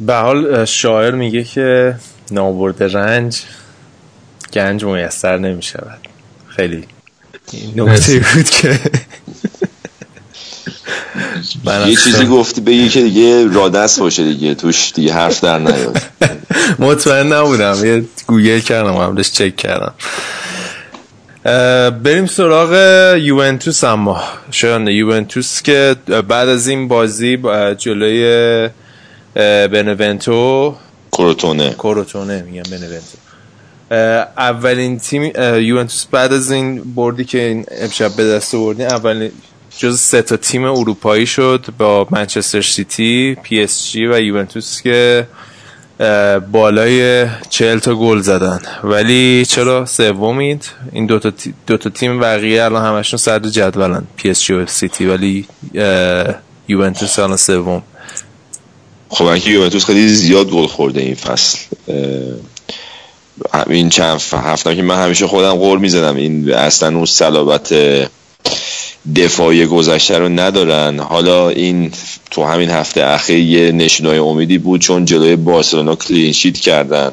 [0.00, 1.96] به حال شاعر میگه که
[2.30, 3.40] نابرد رنج
[4.52, 5.98] گنج میسر نمی‌شود.
[6.46, 6.84] خیلی
[7.76, 8.80] نکته بود که
[11.66, 14.54] یه چیزی گفتی بگی که دیگه رادست باشه دیگه.
[14.54, 16.02] توش دیگه حرف در نیاد.
[16.78, 17.84] مطمئن نبودم.
[17.84, 19.94] یه گوگل کردم قبلش چک کردم.
[21.90, 22.72] بریم سراغ
[23.16, 24.22] یوونتوس اما.
[24.50, 25.96] شاید یوونتوس که
[26.28, 27.38] بعد از این بازی
[27.78, 28.68] جلوی
[29.70, 30.74] بنونتو
[31.12, 31.70] کروتونه.
[31.70, 33.16] کروتونه میگم بنونتو
[34.38, 35.22] اولین تیم
[35.60, 39.30] یوونتوس بعد از این بردی که این امشب به دست آوردین اولین
[39.78, 45.26] جز سه تا تیم اروپایی شد با منچستر سیتی پی اس جی و یوونتوس که
[46.52, 48.60] بالای چهل تا گل زدن.
[48.84, 51.32] ولی چرا سومید؟ این دو تا,
[51.66, 55.06] دو تا تیم بقیه الان همشون صدر جدولن پی اس جی و سیتی.
[55.06, 55.46] ولی
[56.68, 57.82] یوونتوس الان سوم.
[59.08, 61.58] خب اینکه یوونتوس خیلی زیاد گل خورده این فصل.
[63.66, 66.16] این چند هفته که من همیشه خودم گول می‌زنم.
[66.16, 67.74] این اصلا اون صلابت
[69.16, 71.00] دفاعی گذشته رو ندارن.
[71.00, 71.92] حالا این
[72.30, 77.12] تو همین هفته اخیر یه نشونای امیدی بود چون جلوی بارسلونا clean sheet کردن.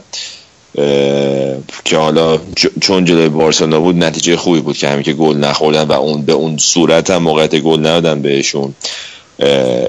[1.86, 2.40] که حالا
[2.82, 6.34] چون جلوی بارسلونا بود نتیجه خوبی بود که همین که گل نخوردن و اون به
[6.34, 8.76] اون صورت هم موقعیت گل ندادن بهشون.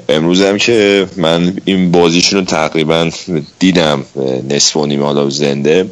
[0.08, 3.10] امروز هم که من این بازیشون رو تقریبا
[3.58, 4.04] دیدم
[4.48, 5.90] نصف و نیمه حالا زنده.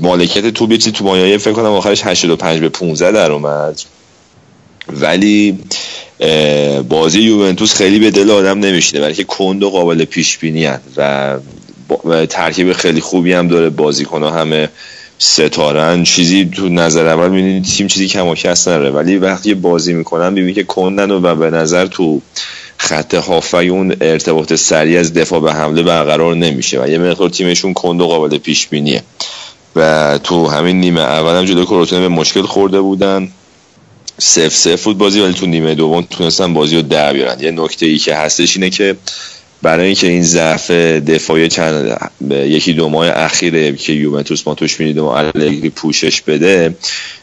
[0.00, 3.80] مالکیت تو بیتی تو مایه فکر کنم آخرش 85 به 15 در اومد.
[4.88, 5.58] ولی
[6.88, 11.36] بازی یوونتوس خیلی به دل آدم نمیشینه ولی که کند و قابل پیش بینی و,
[12.30, 14.68] ترکیب خیلی خوبی هم داره بازیکن همه
[15.18, 16.04] ستارن.
[16.04, 20.28] چیزی تو نظر اول می‌بینید تیم چیزی کم و کس نره ولی وقتی بازی می‌کنن
[20.28, 22.22] می‌بینید که کندن و به نظر تو
[22.76, 27.72] خط هافای اون ارتباط سریع از دفاع به حمله برقرار نمیشه و یه مقدار تیمشون
[27.74, 29.02] کند و قابل پیش بینیه
[29.76, 33.28] و تو همین نیمه اول هم جلو کروتونه به مشکل خورده بودن.
[34.24, 37.40] سف سف بود بازی ولی تو نیمه دوم تونستن بازی رو در بیارن.
[37.40, 38.96] یه نکته ای که هستش اینه که
[39.62, 41.98] برای اینکه این ضعف دفاعی چند
[42.30, 46.74] یکی دو ماه اخیره که یوونتوس ما توش می‌دیدیم و الگری پوشش بده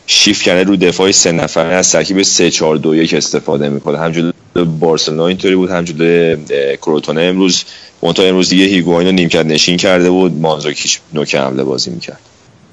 [0.07, 3.99] شیفت کرده رو دفاعی سه نفره از ترکیب 3 4 2 1 استفاده می‌کنه.
[3.99, 4.31] همجوری
[4.80, 6.38] بارسلونا اینطوری بود همجوری
[6.77, 7.63] کروتونه امروز
[8.01, 10.34] منتها امروز دیگه هیگواین رو نیمکت نشین کرده بود.
[10.34, 12.19] مانزاکیش نوک حمله بازی می‌کرد.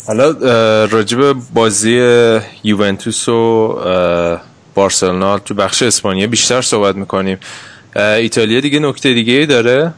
[0.07, 0.31] حالا
[0.85, 2.01] راجب بازی
[2.65, 3.77] یوونتوس و
[4.75, 7.39] بارسلونا تو بخش اسپانیا بیشتر صحبت می‌کنیم.
[7.97, 9.93] ایتالیا دیگه نکته دیگه ای داره؟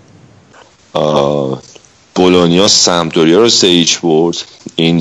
[2.14, 4.36] بولونیا سمتوریا رو سه ایچ برد.
[4.76, 5.01] این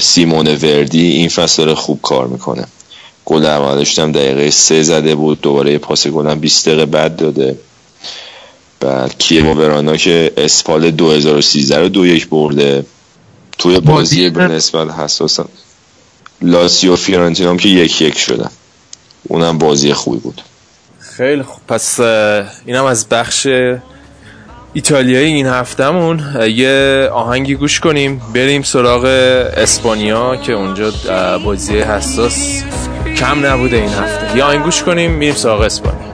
[0.00, 2.66] سیمون وردی این فصل خوب کار می‌کنه.
[3.24, 7.58] گل اولش هم دقیقه سه زده بود دوباره پاس گل هم 20 دقیقه بعد داده.
[8.80, 12.86] بعد کیو ورانا که اسپال 2013 رو دو یک برده.
[13.58, 15.40] توی بازی به نسبت حساس
[16.42, 18.50] لاسیو فیورنتینا هم که یک یک شدن.
[19.22, 20.42] اونم بازی خوبی بود.
[20.98, 21.60] خیلی خوب.
[21.68, 23.48] پس اینم از بخش
[24.72, 26.22] ایتالیایی این هفتهمون.
[26.48, 28.22] یه آهنگی گوش کنیم.
[28.34, 29.04] بریم سراغ
[29.56, 30.92] اسپانیا که اونجا
[31.44, 32.62] بازی حساس
[33.16, 34.36] کم نبوده این هفته.
[34.36, 36.13] یه آهنگ گوش کنیم میریم سراغ اسپانیا.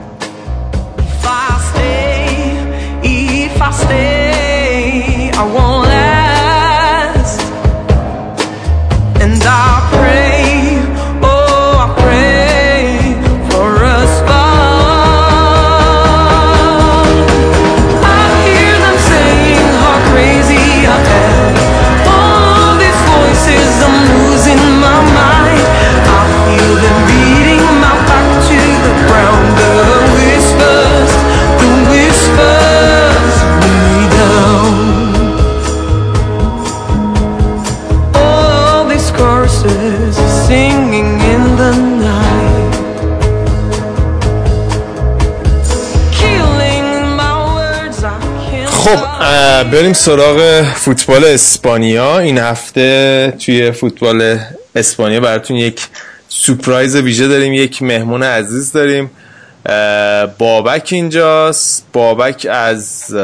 [49.63, 52.19] بریم سراغ فوتبال اسپانیا.
[52.19, 54.39] این هفته توی فوتبال
[54.75, 55.87] اسپانیا براتون یک
[56.29, 59.11] سپرایز ویژه داریم یک مهمون عزیز داریم.
[60.37, 61.85] بابک اینجاست.
[61.93, 63.15] بابک از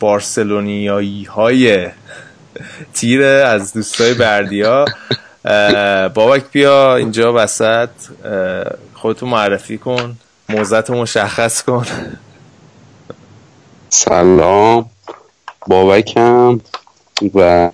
[0.00, 1.88] بارسلونیایی های
[2.94, 4.84] تیره از دوستای بردیا.
[6.14, 7.88] بابک بیا اینجا وسط.
[8.94, 10.16] خودتو معرفی کن
[10.48, 11.86] موزت مشخص کن.
[13.88, 14.90] سلام.
[15.66, 16.60] بابکم
[17.34, 17.70] و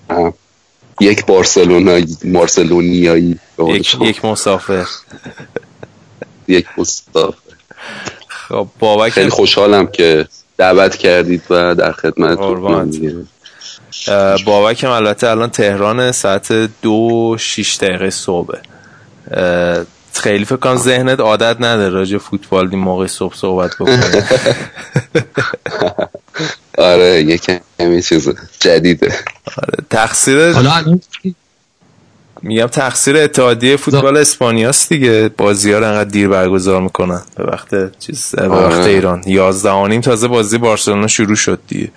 [1.00, 3.38] یک بارسلونایی بارسلونیایی
[3.68, 4.86] یک, یک مسافر.
[6.48, 7.34] یک مسافر.
[8.28, 12.38] خب بابک خیلی خوشحالم که دعوت کردید و در خدمت
[14.44, 18.58] بابک هم البته الان تهران ساعت دو شیش دقیقه صبح
[20.20, 24.24] خیلی فکر کنم ذهنت عادت نداره راجع فوتبال این موقع صبح صحبت بکنه
[26.78, 28.28] آره یه کمی چیز
[28.60, 29.14] جدیده.
[29.56, 30.54] آره تقصیر
[32.42, 35.30] میگم تقصیر اتحادیه فوتبال اسپانیاست دیگه.
[35.38, 37.22] بازی ها رو انقدر دیر برگزار می‌کنن.
[37.36, 38.84] به وقت چیز به وقت آره.
[38.84, 41.90] ایران 11 تازه بازی بارسلونا شروع شد دیگه.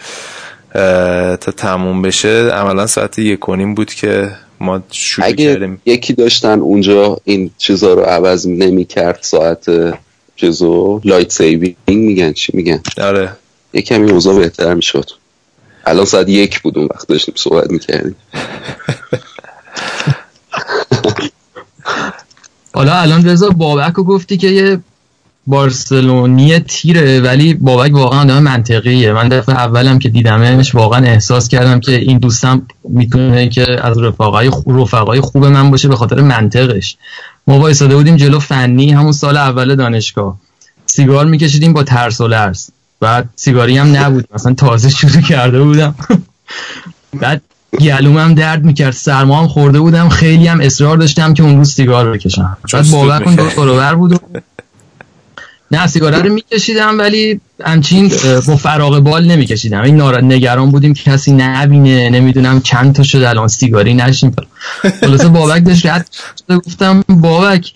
[1.41, 2.49] تا تموم بشه.
[2.49, 3.39] عملا ساعت یک
[3.75, 5.81] بود که ما شروع اگه کردیم.
[5.85, 9.65] یکی داشتن اونجا این چیزا رو عوض نمی کرد ساعت
[10.35, 12.81] چیزو light saving میگن چی؟ میگن.
[13.01, 13.31] آره.
[13.73, 15.09] یه کمی اوضاع بهتر می‌شد.
[15.85, 18.15] الان ساعت یک بود اون وقت داشتیم صحبت می‌کردیم.
[22.73, 24.79] حالا الان رضا بابک رو گفتی که یه
[25.47, 29.13] بارسلونی تیره ولی بابک واقعا آدم منطقیه.
[29.13, 34.49] من دفعه اولم که دیدمش واقعا احساس کردم که این دوستم می‌تونه که از رفقای
[34.49, 36.97] خوب رفقای خوب من باشه به خاطر منطقش.
[37.47, 40.37] ما وایساده بودیم جلو فنی همون سال اول دانشگاه.
[40.85, 42.69] سیگار میکشیدیم با ترس و لرز.
[42.99, 44.25] بعد سیگاری هم نبود.
[44.33, 45.95] مثلا تازه شروع کرده بودم.
[47.21, 47.41] بعد
[47.79, 48.93] گلومم درد می‌کرد.
[48.93, 50.09] سرما هم خورده بودم.
[50.09, 52.57] خیلی هم اصرار داشتم که اون روز سیگار بکشم.
[52.73, 54.19] بعد بابک اون دو بود
[55.71, 58.11] نه سیگاره رو میکشیدم ولی همچین
[58.47, 59.81] با فراغ بال نمیکشیدم.
[59.81, 64.35] این نگران بودیم که کسی نبینه نمی‌دونم چند تا شد الان سیگاری نشیم
[65.01, 66.09] خلاصه بابک داشت رد
[66.49, 67.73] گفتم بابک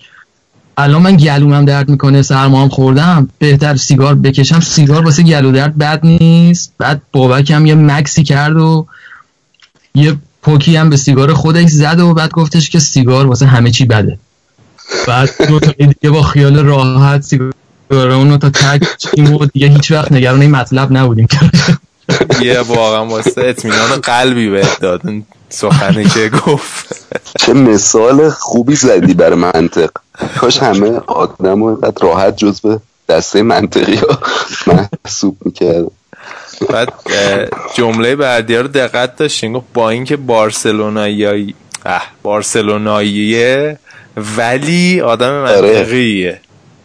[0.76, 4.60] الان من گلومم درد می‌کنه سرما هم خوردم بهتر سیگار بکشم.
[4.60, 6.72] سیگار واسه گلو درد بد نیست.
[6.78, 8.86] بعد بابک هم یه مکسی کرد و
[9.94, 13.84] یه پوکی هم به سیگار خودش زد و بعد گفتش که سیگار واسه همه چی
[13.84, 14.18] بده.
[15.06, 17.52] بعد دو تا دیگه با خیال راحت سیگار
[17.90, 18.82] اونو تا تک
[19.18, 21.28] و دیگه هیچ وقت نگران این مطلب نبودیم.
[22.40, 25.02] یه واقعا واسه اطمینان قلبی بهت داد
[25.48, 27.06] سخنی که گفت.
[27.38, 29.90] چه مثال خوبی زدی برای منطق.
[30.38, 34.18] کاش همه آدم اینقدر راحت جز به دسته منطقی ها
[34.66, 35.84] محسوب می‌کرد
[36.70, 36.92] بعد
[37.74, 41.54] جمله بعدی رو دقت داشتین گفت با اینکه بارسلونایی
[41.86, 43.78] اه بارسلوناییه
[44.36, 46.40] ولی آدم منطقیه.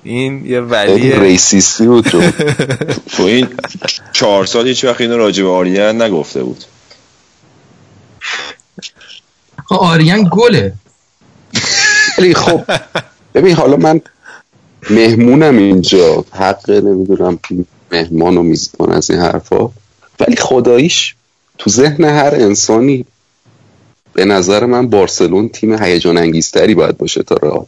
[0.06, 2.22] این یه ولیه ریسیستی بود تو.
[3.18, 3.48] تو این
[4.14, 6.64] چهار سال هیچ وقت اینو راجع به آریان نگفته بود.
[9.66, 10.74] خب آریان گله.
[12.18, 12.62] ولی خب
[13.36, 14.02] ببین حالا من
[14.90, 16.26] مهمونم اینجا.
[16.32, 17.40] حق نمی‌دونم
[17.92, 19.70] مهمان و میزبان از این حرفا.
[20.20, 21.16] ولی خداییش
[21.58, 23.06] تو ذهن هر انسانی
[24.14, 27.66] به نظر من بارسلون تیم هیجان انگیزتری باید باشه تا رئال.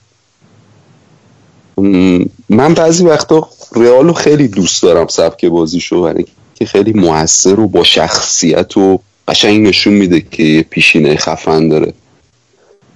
[2.50, 6.26] من بعضی وقتا رئال رو خیلی دوست دارم سبک بازیشو برای
[6.56, 11.94] که خیلی موثر و با شخصیت و قشنگ نشون میده که پیشینه خفن داره.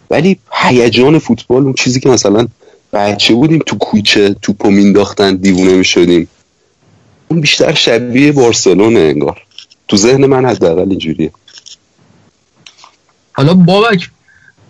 [0.10, 2.48] ولی هیجان فوتبال اون چیزی که مثلا
[2.94, 6.28] بچه بودیم تو کوچه توپو مینداختن دیوونه می‌شدیم.
[7.28, 9.42] اون بیشتر شبیه بارسلونه انگار.
[9.88, 11.32] تو ذهن من حداقل اینجوریه.
[13.34, 14.10] حالا بابک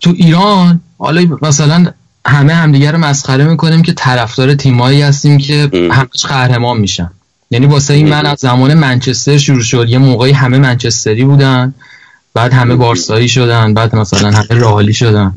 [0.01, 1.93] تو ایران حالا مثلا
[2.25, 5.69] همه همدیگه رو مسخره می‌کنیم که طرفدار تیمایی هستیم که.
[5.91, 7.11] همش قهرمان میشن.
[7.51, 9.89] یعنی واسه این من از زمان منچستر شروع شد.
[9.89, 11.73] یه موقعی همه منچستری بودن
[12.33, 15.33] بعد همه بارسایی شدن بعد مثلا همه رئالی شدن.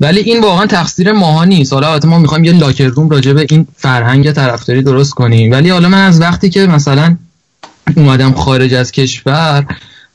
[0.00, 1.72] ولی این واقعا تقصیر ماها نیست.
[1.72, 5.52] حالا البته ما می‌خوایم یه لاکر روم راجع به این فرهنگ طرفداری درست کنیم.
[5.52, 7.16] ولی حالا من از وقتی که مثلا
[7.96, 9.66] اومدم خارج از کشور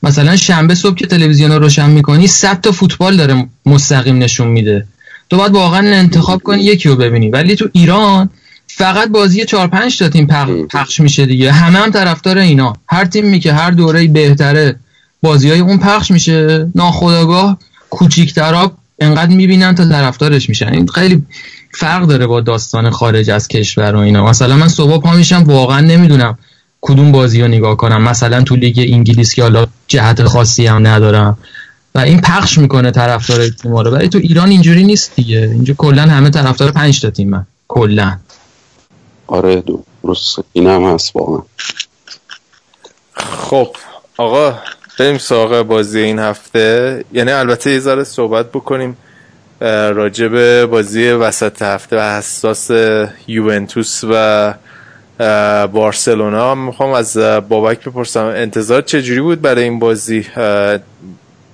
[0.02, 4.86] مثلا شنبه صبح که تلویزیون رو روشن می‌کنی صد تا فوتبال داره مستقیم نشون میده.
[5.30, 7.28] تو باید واقعا انتخاب کنی یکی رو ببینی.
[7.28, 8.30] ولی تو ایران
[8.66, 11.52] فقط بازی 4 5 تا تیم پخ- پخش میشه دیگه.
[11.52, 12.72] همه هم طرفدار اینا.
[12.88, 14.76] هر تیمی که هر دوره بهتره
[15.22, 16.70] بازی های اون پخش میشه.
[16.74, 17.58] ناخداگاه
[17.90, 20.68] کوچیکترا انقدر می‌بینن تا طرفدارش میشن.
[20.68, 21.22] این خیلی
[21.74, 24.24] فرق داره با داستان خارج از کشور و اینا.
[24.26, 26.38] مثلا من صبح پا میشم واقعا نمی‌دونم
[26.80, 28.02] کدوم بازی رو نگاه کنم.
[28.02, 31.38] مثلا تو لیگ انگلیس که حالا جهت خاصی هم ندارم.
[31.94, 33.90] و این پخش می‌کنه طرفدار تیم رو.
[33.90, 35.38] ولی تو ایران اینجوری نیست دیگه.
[35.38, 38.18] اینجا کلا همه طرفدار 5 تا تیمن کلا.
[39.26, 39.62] آره
[40.02, 41.42] درست این هم هست واقعا.
[43.14, 43.76] خب
[44.16, 44.58] آقا
[44.98, 47.04] بریم سراغ بازی این هفته.
[47.12, 48.96] یعنی البته یه ذره صحبت بکنیم
[49.58, 52.70] به بازی وسط هفته و حساس
[53.26, 54.54] یوونتوس و
[55.66, 56.54] بارسلونا.
[56.54, 57.16] می‌خوام از
[57.48, 60.26] بابک بپرسم انتظار چجوری بود برای این بازی؟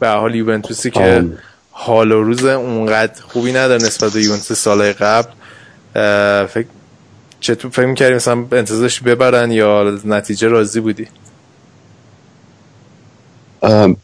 [0.00, 1.24] به حال یوونتوسی که.
[1.70, 5.28] حال و روز اونقدر خوبی نداره نسبت به یوونتوس سالهای قبل
[6.46, 6.66] فکر
[7.40, 11.06] چطور فکر می‌کردی مثلا انتظارش ببرن یا نتیجه راضی بودی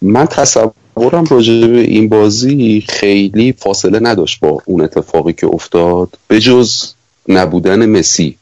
[0.03, 6.41] من تصورم راجع به این بازی خیلی فاصله نداشت با اون اتفاقی که افتاد به
[6.41, 6.93] جز
[7.29, 8.39] نبودن مسی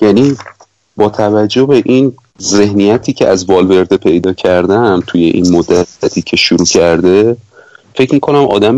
[0.00, 0.36] یعنی
[0.96, 6.66] با توجه به این ذهنیتی که از والورده پیدا کردم توی این مدتی که شروع
[6.66, 7.36] کرده
[7.94, 8.76] فکر می‌کنم آدم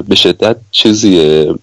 [0.00, 1.54] به شدت چیزیه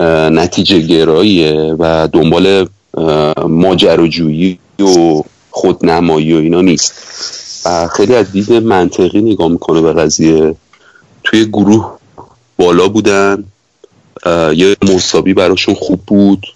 [0.00, 2.68] نتیجه گراییه و دنبال
[3.48, 6.94] ماجراجویی و خودنمایی و اینا نیست.
[7.66, 10.54] و خیلی از دید منطقی نگاه می‌کنه به قضیه.
[11.24, 11.98] توی گروه
[12.56, 13.44] بالا بودن
[14.56, 16.46] یه مساوی براشون خوب بود.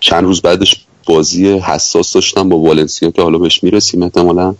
[0.00, 4.54] چند روز بعدش بازی حساس داشتن با والنسیا که حالا بهش می‌رسیم احتمالا.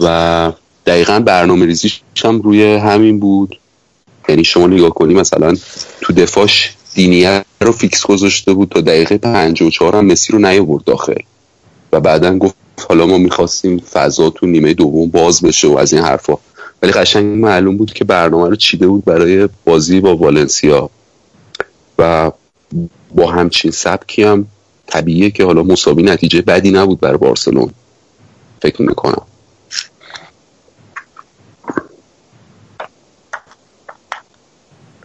[0.00, 0.52] و
[0.86, 3.58] دقیقا برنامه ریزیش هم روی همین بود.
[4.28, 5.54] یعنی شما نگاه کنی مثلا
[6.00, 11.20] تو دفاعش دینیه رو فیکس گذاشته بود تا دقیقه 54 هم مسی رو نیاورد داخل
[11.92, 12.54] و بعدا گفت
[12.88, 16.34] حالا ما می‌خواستیم فضا تو نیمه دوم باز بشه و از این حرفا.
[16.82, 20.90] ولی قشنگ معلوم بود که برنامه رو چیده بود برای بازی با والنسیا.
[21.98, 22.30] و
[23.14, 24.46] با همچین سبکی هم
[24.86, 27.70] طبیعیه که حالا مساوی نتیجه بدی نبود برای بارسلون.
[28.62, 29.22] فکر می‌کنم.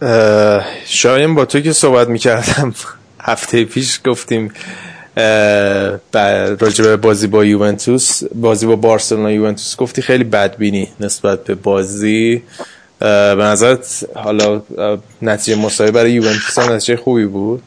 [0.02, 2.74] اه، شاید با تو که صحبت می‌کردم.
[3.20, 4.52] هفته پیش گفتیم
[5.16, 11.44] اه، ب- راجع به بازی با یوونتوس بازی با بارسلونا یوونتوس گفتی خیلی بدبینی نسبت
[11.44, 12.42] به بازی.
[13.00, 14.62] به نظرت حالا
[15.22, 17.62] نتیجه مساوی برای یوونتوس هم نتیجه خوبی بود؟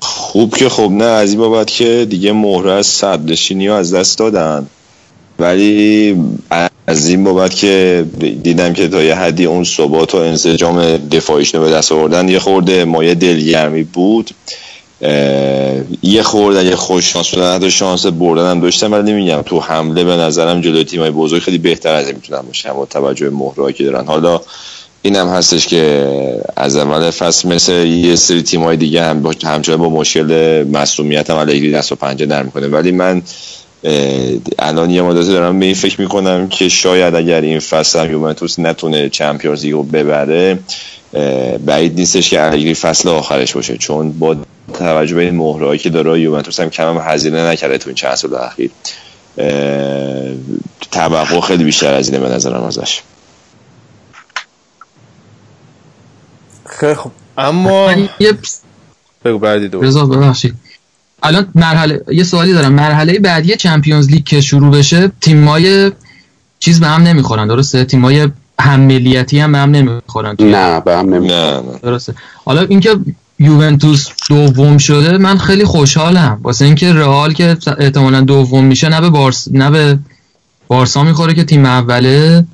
[0.00, 4.66] خوب که خب نه از این بابت که دیگه مهره از صدرنشینی از دست دادن.
[5.38, 6.16] ولی
[6.86, 8.04] از این بابت که
[8.42, 12.84] دیدم که تا یه حدی اون ثبات و انسجام دفاعیشون به دست آوردن یه خورده
[12.84, 14.30] مایه دلگرمی بود.
[16.02, 20.16] یه خورده یه خوش شانس بودن شانس بردن هم داشتم ولی نمیگم تو حمله به
[20.16, 24.06] نظرم جلوی تیمای بزرگ خیلی بهتر از می‌تونن باشن با توجه مهرهایی که دارن.
[24.06, 24.40] حالا
[25.02, 26.06] این هم هستش که
[26.56, 31.36] از اول فصل مثل یه سری تیم های دیگه هم همچنان با مشکل مسئولیت هم
[31.36, 32.66] الگری دست و پنجه در می‌کنه.
[32.66, 33.22] ولی من
[34.58, 38.58] الان یه مدتی دارم به این فکر می‌کنم که شاید اگر این فصل هم یوونتوس
[38.58, 40.58] نتونه چمپیونز لیگو ببره
[41.66, 43.76] بعید نیستش که الگری فصل آخرش باشه.
[43.76, 44.36] چون با
[44.78, 48.14] توجه به این مهرهایی که داره یوونتوس هم کم هم هزینه نکرده تو این چند
[48.14, 48.70] سال اخیر.
[50.92, 53.00] توقع خیلی بیشتر از اینه به نظرم ازش.
[56.80, 58.32] خیلی خب اما یه
[59.24, 59.80] بگو بعدی دو.
[59.80, 60.54] رضا ببخشید.
[61.22, 62.72] الان مرحله یه سوالی دارم.
[62.72, 65.92] مرحله بعدی چمپیونز لیگ که شروع بشه تیمای
[66.58, 68.28] چیز به هم نمی‌خورن درسته؟ تیمای
[68.60, 71.78] هم ملیتی هم به هم نمی‌خورن نه به هم نمی نه نه.
[71.82, 72.14] درسته.
[72.44, 72.96] حالا اینکه
[73.38, 76.40] یوونتوس دوم شده من خیلی خوشحالم.
[76.42, 79.98] واسه اینکه رئال که احتمالا دوم میشه نه به بارس نه به
[80.68, 82.44] بارسا می‌خوره که تیم اوله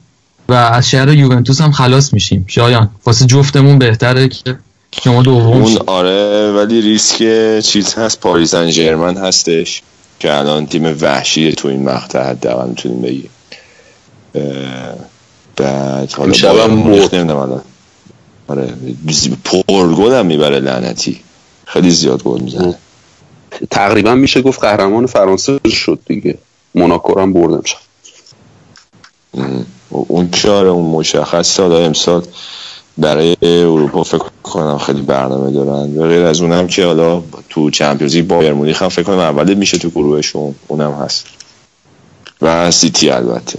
[0.49, 2.45] و از شهر یوونتوس هم خلاص میشیم.
[2.49, 4.57] شایان واسه جفتمون بهتره که
[5.05, 5.79] شما دوم اون.
[5.87, 7.19] آره ولی ریسک
[7.61, 8.21] چیز هست.
[8.21, 9.83] پاریس سن ژرمن هستش
[10.21, 13.31] که الان تیم وحشی تو این مقطع حداقل می‌تونیم بگیم.
[14.35, 14.43] اه،
[15.57, 17.15] بعد حالا هم مونیخ برد.
[17.15, 17.63] نمی‌دونم الان.
[18.49, 18.75] آره
[19.45, 21.21] پرگل هم می‌بره لعنتی.
[21.67, 22.75] خیلی زیاد گل می‌زنه.
[23.71, 26.39] تقریبا میشه گفت قهرمان فرانسه شد دیگه.
[26.75, 27.77] موناکو رو هم بردم شد
[29.91, 32.23] اون که آره اون مشخص حالا امسال
[32.99, 35.99] برای اروپا فکر کنم خیلی برنامه دارن.
[35.99, 39.55] و غیر از اونم که حالا تو چمپیونز لیگ بایر مونیخ هم فکر کنم اوله
[39.55, 40.55] میشه تو گروهشون.
[40.69, 41.27] اونم هست.
[42.43, 43.59] و سیتی البته.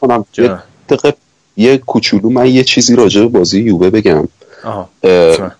[0.00, 0.24] کنم.
[0.38, 0.58] یه
[0.88, 1.14] دقیقه
[1.56, 4.28] یه کوچولو من یه چیزی راجع به بازی یووه بگم.
[4.64, 4.88] آها.
[5.02, 5.52] اه،.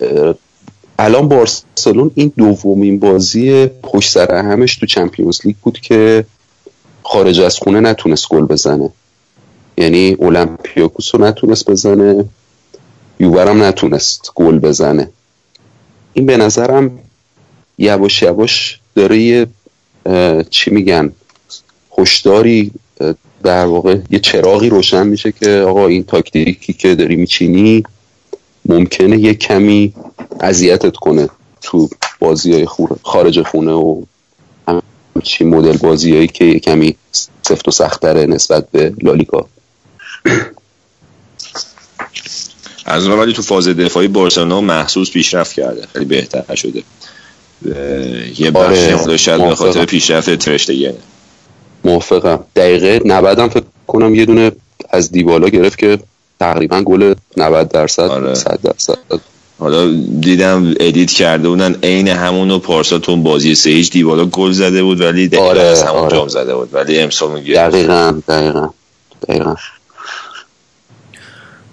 [0.00, 0.34] اه،
[0.98, 6.24] الان بارسلون این دومین بازی پشت سر همش تو چمپیونز لیگ بود که
[7.02, 8.90] خارج از خونه نتونست گل بزنه.
[9.78, 12.24] یعنی اولمپیاکوس رو نتونست بزنه.
[13.20, 15.10] یووه هم نتونست گل بزنه.
[16.12, 16.98] این به نظرم
[17.78, 19.46] یواش یواش داره یه
[20.50, 21.12] چی میگن
[21.98, 27.82] هشداری اه، در واقع یه چراغی روشن میشه که آقا این تاکتیکی که داری میچینی
[28.64, 29.94] ممکنه یه کمی
[30.40, 31.28] اذیتت کنه
[31.62, 32.66] تو بازی های
[33.02, 34.02] خارج خونه و
[35.16, 36.96] همچین مدل بازی هایی که یه کمی
[37.42, 39.48] سفت و سختره نسبت به لالیگا؟
[42.86, 45.86] از اون ولی تو فاز دفاعی بارسلونا محسوس پیشرفت کرده.
[45.92, 46.82] خیلی بهتر شده
[48.38, 49.54] یه بخشی آره، شاید به.
[49.54, 50.94] خاطر پیشرفت ترشتگنه
[51.84, 52.44] موافقم.
[52.56, 54.52] دقیقه 90 هم فکر کنم یه دونه
[54.90, 55.98] از دیبالا گرفت که
[56.40, 58.34] تقریبا گل 90 درصد آره.
[58.34, 58.98] 100 درصد.
[59.62, 64.24] حالا دیدم ادیت کرده بودن عین همون و پارسال تو اون بازی سه هیچ دیوالا
[64.24, 66.16] گل زده بود ولی دقیقا آره، از همون آره.
[66.16, 66.74] جام زده بود.
[66.74, 68.68] ولی امسال میگه دقیقا دقیقا
[69.28, 69.56] دقیقا.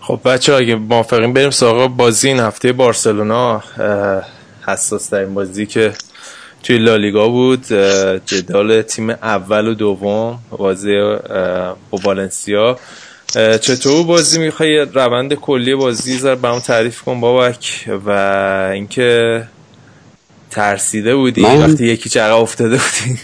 [0.01, 3.63] خب بچه اگه موافقین بریم سراغ بازی این هفته بارسلونا.
[4.67, 5.93] حساس ترین بازی که
[6.63, 7.65] توی لالیگا بود.
[8.25, 10.99] جدال تیم اول و دوم بازی
[11.89, 12.79] با والنسیا.
[13.33, 18.09] چطور بازی می‌خوای؟ روند کلی بازی زر برام تعریف کن بابک و
[18.73, 19.43] اینکه
[20.51, 23.19] ترسیده بودی من- وقتی یکی چقدر افتاده بودی.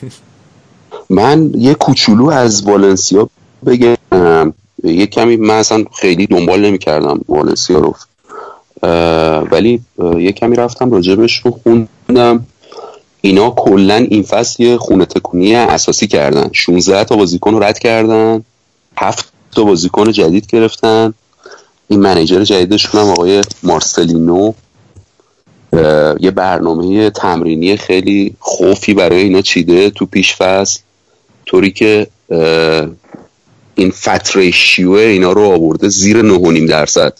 [1.09, 3.29] من یه کوچولو از والنسیا
[3.65, 4.53] بگم.
[4.83, 7.95] یه کمی من اصلا خیلی دنبال نمی کردم والنسیا رو.
[9.51, 9.81] ولی
[10.19, 12.45] یه کمی رفتم راجبش رو خوندم.
[13.21, 16.49] اینا کلا این فصل یه خونه تکونی اساسی کردن.
[16.53, 18.43] 16 تا بازیکن رو رد کردن.
[18.97, 21.13] هفت تا بازیکن جدید گرفتن.
[21.87, 24.53] این منیجر جدیدشون هم آقای مارسلینو.
[26.19, 30.79] یه برنامه تمرینی خیلی خوفی برای اینا چیده تو پیش فصل.
[31.45, 32.07] طوری که
[33.75, 37.13] این فت ریشیو اینا رو آورده زیر 9.5 درصد.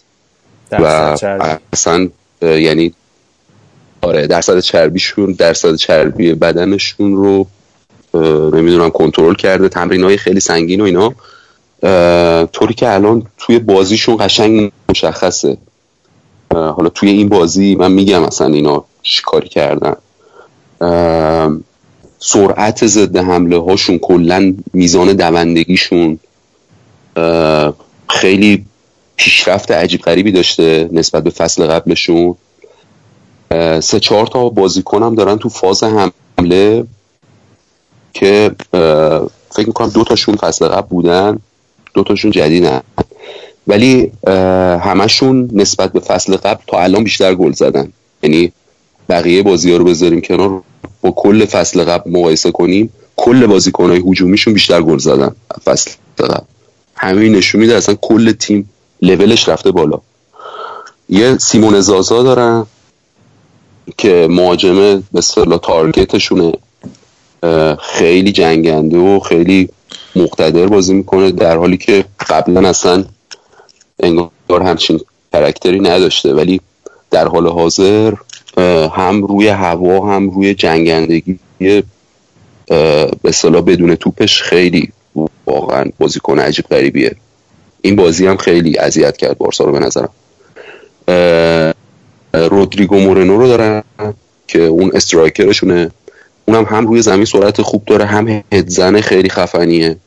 [0.72, 1.56] و چربی.
[1.74, 2.10] اصلا
[2.42, 2.94] یعنی
[4.02, 7.48] آره درصد چربیشون درصد چربی بدنشون رو
[8.54, 9.70] نمی‌دونم کنترل کرده.
[9.70, 11.14] تمرین های خیلی سنگین و اینا.
[12.54, 15.58] طوری که الان توی بازیشون قشنگ مشخصه.
[16.52, 19.96] حالا توی این بازی من میگم اصلا اینا چیکاری کردن.
[22.20, 26.20] سرعت ضد حمله هاشون کلا میزان دوندگیشون
[28.10, 28.66] خیلی
[29.16, 32.36] پیشرفت عجیب غریبی داشته نسبت به فصل قبلشون.
[33.80, 36.86] سه چهار تا بازیکن هم دارن تو فاز حمله
[38.14, 38.52] که
[39.50, 41.40] فکر می‌کنم دو تاشون فصل قبل بودن.
[41.96, 42.82] دو تاشون جدیدن.
[43.68, 44.12] ولی
[44.82, 47.92] همشون نسبت به فصل قبل تا الان بیشتر گل زدن.
[48.24, 48.52] یعنی
[49.10, 50.62] بقیه بازی ها رو بذاریم کنار.
[51.02, 56.44] با کل فصل قبل مقایسه کنیم کل بازیکن های هجومیشون بیشتر گل زدن فصل قبل.
[56.96, 58.70] همین نشون میده اصلا کل تیم
[59.02, 60.00] لولش رفته بالا.
[61.10, 62.66] یه سیمون زازا دارن
[63.98, 66.54] که مهاجمه به اصطلاح تارگتشونه.
[67.80, 69.70] خیلی جنگنده و خیلی
[70.16, 73.06] مقتدر بازی می‌کنه در حالی که قبلا اصلا
[74.00, 75.00] انگار همچین
[75.34, 76.34] کرکتری نداشته.
[76.34, 76.62] ولی
[77.12, 78.14] در حال حاضر
[78.96, 81.84] هم روی هوا هم روی جنگندگی به
[83.24, 84.92] اصطلاح بدون توپش خیلی
[85.46, 87.16] واقعا بازیکن عجیب غریبیه.
[87.82, 90.10] این بازی هم خیلی اذیت کرد بارسا رو به نظرم.
[92.34, 93.84] رودریگو مورنو رو دارن
[94.48, 95.92] که اون استرایکرشونه.
[96.46, 99.98] اونم هم روی زمین سرعت خوب داره هم هدزن خیلی خفنیه.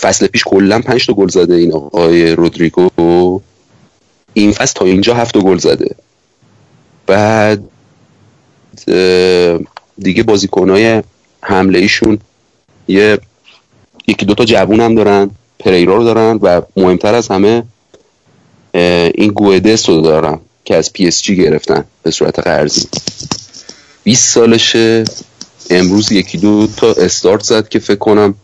[0.00, 3.40] فصل پیش کلا 5 تا گل زده این آقای رودریگو.
[4.32, 5.94] این فصل تا اینجا هفت گل زده.
[7.06, 7.62] بعد
[9.98, 11.02] دیگه بازیکنهای
[11.42, 12.18] حمله ایشون
[12.88, 13.18] یه
[14.06, 17.62] یکی دوتا جوون هم دارن پریرا رو دارن و مهمتر از همه
[19.14, 22.88] این گویدس رو دارن که از پی اس جی گرفتن به صورت قرضی.
[24.04, 25.04] 20 سالشه.
[25.70, 28.34] امروز یکی دو تا استارت زد که فکر کنم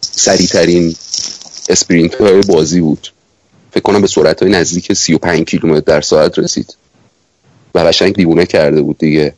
[0.00, 0.94] سریعترین
[1.68, 3.12] اسپرینت های بازی بود.
[3.70, 6.76] فکر کنم به صورت های نزدیک 35 کیلومتر در ساعت رسید.
[7.74, 9.34] و قشنگ دیوونه کرده بود دیگه.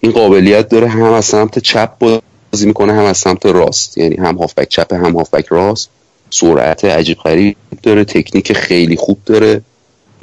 [0.00, 2.20] این قابلیت داره هم از سمت چپ
[2.52, 3.98] بازی می‌کنه هم از سمت راست.
[3.98, 5.88] یعنی هم هافبک چپ هم هافبک راست.
[6.30, 9.60] سرعت عجیب غریب داره تکنیک خیلی خوب داره.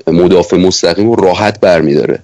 [0.08, 2.20] مدافع مستقیم و راحت برمیداره.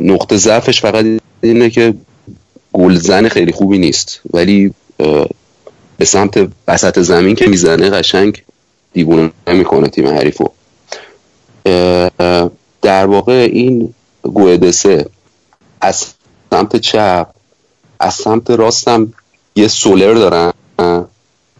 [0.00, 1.04] نقطه ضعفش فقط
[1.42, 1.94] اینه که
[2.74, 4.20] گلزن خیلی خوبی نیست.
[4.32, 4.74] ولی
[5.98, 8.42] به سمت وسط زمین که می‌زنه قشنگ
[8.92, 10.48] دیوونه می‌کنه تیم حریفو.
[12.82, 15.06] در واقع این گویدسه
[15.80, 16.04] از
[16.50, 17.26] سمت چپ
[18.00, 19.12] از سمت راستم
[19.56, 20.52] یه سولر دارن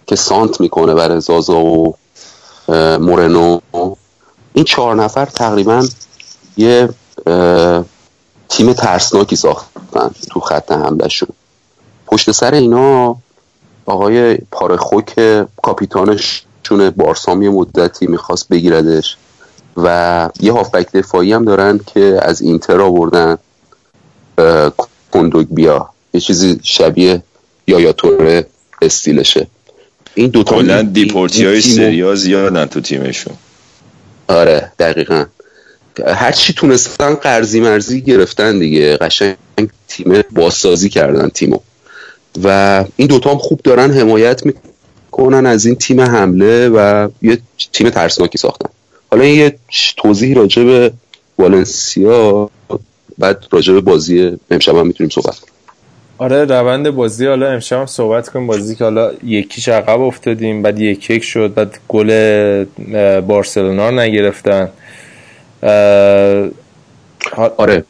[0.06, 1.96] که سانت می‌کنه برای زازا و
[3.00, 3.60] مورنو.
[4.54, 5.86] این چهار نفر تقریبا
[6.56, 6.88] یه
[8.48, 11.28] تیم ترسناکی ساختن تو خط حملهشون.
[12.06, 13.16] پشت سر اینا
[13.86, 15.14] آقای پارخو که
[15.62, 19.16] کاپیتانشون بارسام یه مدتی می‌خواست بگیردش
[19.76, 23.38] و یه هافبک دفاعی هم دارن که از اینتر آوردن
[25.12, 27.22] کندوگبیا یه چیزی شبیه
[27.66, 28.46] یایا توره
[28.82, 29.46] استیلشه.
[30.14, 33.34] این دو تا دیپورتی های سری آ زیادن تو تیمشون.
[34.28, 35.24] آره دقیقا.
[36.06, 38.96] هر چی تونستن قرضی مرزی گرفتن دیگه.
[38.96, 39.36] قشنگ
[39.88, 41.58] تیم بازسازی کردن تیمو.
[42.44, 47.38] و این دوتا هم خوب دارن حمایت می‌کنن از این تیم حمله و یه
[47.72, 48.68] تیم ترسناکی ساختن.
[49.10, 49.56] حالا یه
[49.96, 50.92] توضیح راجع به
[51.38, 52.50] والنسیا
[53.18, 55.54] بعد راجع به بازی امشب هم می‌تونیم صحبت کنیم.
[56.18, 58.46] آره روند بازی حالا امشب هم صحبت کنیم.
[58.46, 62.64] بازی که حالا یکیش عقب افتادیم بعد یک یک شد بعد گل
[63.20, 64.68] بارسلونا نگرفتن.
[67.56, 67.84] آره.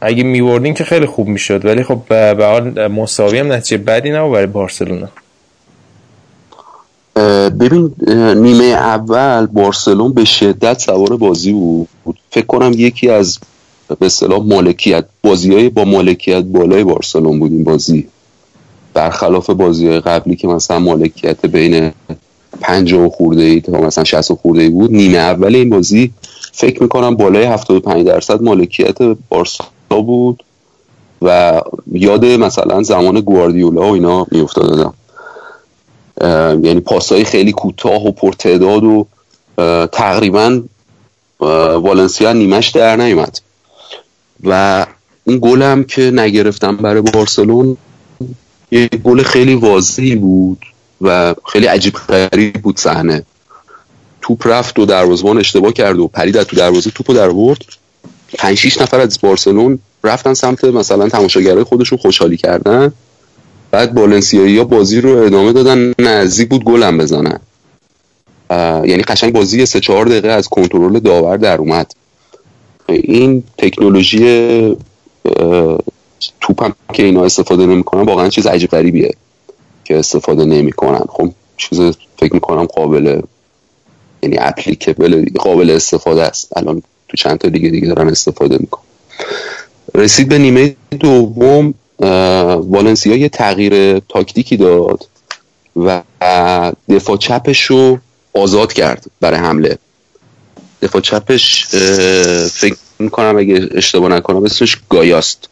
[0.00, 4.32] اگه میوردین که خیلی خوب می‌شد ولی خب به حال مساوی هم نتیجه بدی نبود
[4.32, 5.08] برای بارسلونا.
[7.60, 7.94] ببین
[8.36, 11.88] نیمه اول بارسلون به شدت سوار بازی بود.
[12.30, 13.38] فکر کنم یکی از
[14.00, 18.08] به اصطلاح مالکیت بازی های با مالکیت بالای بارسلون بود این بازی.
[18.94, 21.92] برخلاف بازی های قبلی که مثلا مالکیت بین
[22.92, 26.12] و خورده ای تا مثلا 60 خورده ای بود نیمه اول این بازی
[26.52, 28.98] فکر می‌کنم بالای 75 درصد مالکیت
[29.28, 30.44] بارسا بود
[31.22, 31.60] و
[31.92, 34.94] یاد مثلا زمان گواردیولا و اینا میافتادم
[36.64, 39.06] یعنی پاسای خیلی کوتاه و پرتعداد و
[39.86, 40.62] تقریبا
[41.82, 43.38] والنسیا نیمش در نیومد.
[44.44, 44.86] و
[45.24, 47.76] اون گلم که نگرفتم برای بارسلون
[48.70, 50.58] یه گل خیلی واضحی بود
[51.00, 53.24] و خیلی عجیب غریب بود صحنه.
[54.22, 57.64] توپ رفت و دروازه‌بان اشتباه کرد و پرید تو دروازه توپو در آورد.
[58.38, 62.92] 5 6 نفر از بارسلون رفتن سمت مثلا تماشاگرای خودشون خوشحالی کردن.
[63.70, 67.40] بعد بالنسیایی ها بازی رو ادامه دادن نزدیک بود گلم بزنن.
[68.84, 71.94] یعنی قشنگ بازی سه چهار دقیقه از کنترل داور در اومد.
[72.88, 74.76] این تکنولوژی
[76.40, 79.14] توپ هم که اینا استفاده نمی‌کنن واقعا چیز عجیب غریبیه
[79.84, 81.04] که استفاده نمی‌کنن.
[81.08, 81.80] خب چیز
[82.18, 83.20] فکر می‌کنم قابل
[84.22, 86.56] یعنی اپلیکبل قابل استفاده است.
[86.56, 88.82] الان تو چند تا دیگه دیگه دارن استفاده می‌کنن.
[89.94, 91.74] رسید به نیمه دوم
[92.70, 95.08] والنسیا یه تغییر تاکتیکی داد
[95.76, 96.02] و
[96.88, 97.98] دفاع چپش رو
[98.34, 99.78] آزاد کرد برای حمله.
[100.82, 101.66] دفاع چپش
[102.52, 105.48] فکر می‌کنم اگه اشتباه نکنم اسمش گایاست.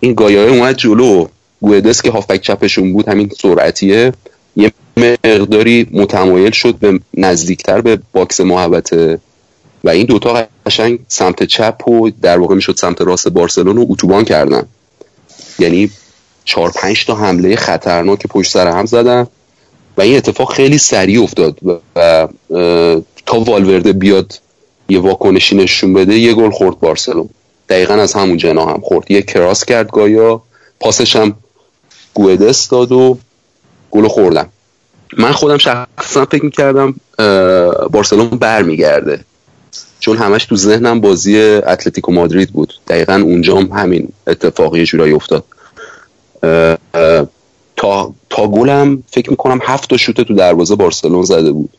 [0.00, 1.26] این گایا اومد جلو.
[1.60, 4.12] گویدس که هافبک چپشون بود همین سرعتیه.
[4.56, 9.18] یه مقداری متمایل شد به نزدیکتر به باکس محوطه
[9.84, 14.24] و این دوتا قشنگ سمت چپ و در واقع می‌شد سمت راست بارسلون رو اتوبان
[14.24, 14.66] کردن.
[15.58, 15.90] یعنی
[16.44, 19.26] چهار پنج تا حمله خطرناک پشت سر هم زدن
[19.96, 21.78] و این اتفاق خیلی سریع افتاد و
[23.26, 24.40] تا والورده بیاد
[24.88, 27.28] یه واکنشی نشون بده یه گل خورد بارسلون.
[27.68, 29.10] دقیقا از همون جنا هم خورد.
[29.10, 30.42] یه کراس کرد گایا
[30.80, 31.36] پاسش هم
[32.14, 33.18] گویدس داد و
[33.90, 34.48] گل خوردم
[35.18, 36.94] من خودم شخصا فکر می‌کردم
[37.90, 39.24] بارسلون برمیگرده.
[40.00, 42.74] چون همش تو ذهنم بازی اتلتیکو مادرید بود.
[42.88, 45.44] دقیقا اونجا هم همین اتفاقی جورایی افتاد.
[47.76, 51.70] تا تا گلم فکر می‌کنم هفت تا شوت تو دروازه بارسلون زده بود.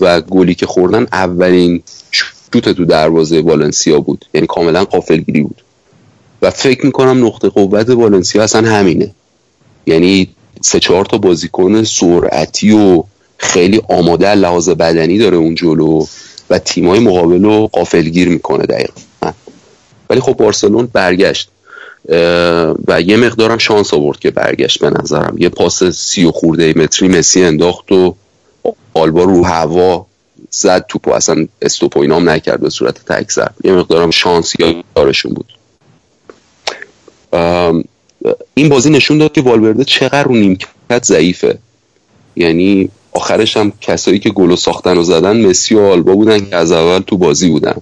[0.00, 4.24] و گلی که خوردن اولین شوت تو دروازه والنسیا بود.
[4.34, 5.62] یعنی کاملا قافلگیری بود.
[6.42, 9.10] و فکر می‌کنم نقطه قوت والنسیا اصلا همینه.
[9.86, 10.28] یعنی
[10.60, 13.04] سه چهار تا بازیکن سرعتی و
[13.36, 16.06] خیلی آماده لحاظ بدنی داره اون جلو
[16.50, 19.32] و تیمای مقابل رو قافلگیر می‌کنه دقیقا.
[20.10, 21.48] ولی خب بارسلون برگشت.
[22.88, 25.34] و یه مقدارم شانس آورد که برگشت به نظرم.
[25.38, 28.14] یه پاس سی و خورده متری مسی انداخت و
[28.94, 30.06] آلبا رو هوا
[30.50, 34.52] زد توپو اصلا استوپ و اینام نکرد به صورت تک زد یه مقدارم شانس
[34.94, 35.52] دارشون بود.
[38.54, 41.58] این بازی نشون داد که والورده چقدر رو نیمکت ضعیفه.
[42.36, 46.72] یعنی آخرش هم کسایی که گلو ساختن و زدن مسی و آلبا بودن که از
[46.72, 47.74] اول تو بازی بودن.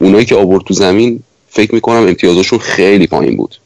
[0.00, 3.56] اونایی که آورد تو زمین فکر می‌کنم امتیازشون خیلی پایین بود.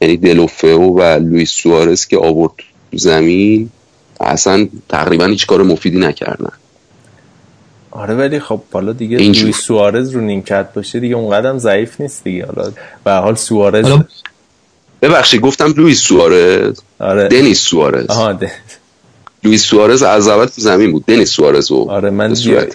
[0.00, 2.52] یعنی دلوفئو و لوئیس سوارز که آورد
[2.92, 3.70] تو زمین
[4.20, 6.52] اصلا تقریبا هیچ کار مفیدی نکردن.
[7.90, 12.46] آره ولی خب حالا دیگه لوئیس سوارز رو نیمکت باشه دیگه اونقدر ضعیف نیست دیگه.
[12.46, 12.72] حالا
[13.04, 13.86] به هر حال سوارز.
[15.02, 16.80] ببخشید گفتم لوئیس سوارز.
[16.98, 17.28] آره.
[17.28, 18.06] دنیس سوارز.
[18.06, 18.52] آها ده.
[19.44, 21.04] لوئیس سوارز از اول تو زمین بود.
[21.06, 22.72] دنیس سوارز و آره من صورت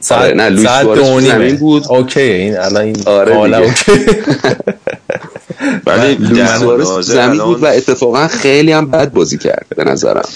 [0.00, 1.86] ساعت آره نه لوئیس سوارز تو زمین بود.
[1.88, 3.92] اوکی این الان این آره اوکی.
[5.86, 10.28] ولی لوئیس سوارز زمین بود و اتفاقا خیلی هم بد بازی کرد به نظرم.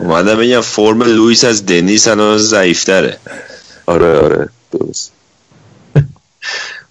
[0.00, 3.16] اومدم بگم فرم لوئیس از دنیس الان ضعیفتره.
[3.86, 5.12] آره آره درست.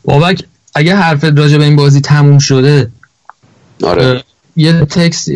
[0.06, 0.44] بابک
[0.78, 2.92] اگه حرفت راجع به این بازی تموم شده
[3.84, 4.24] آره
[4.56, 5.30] یه تکس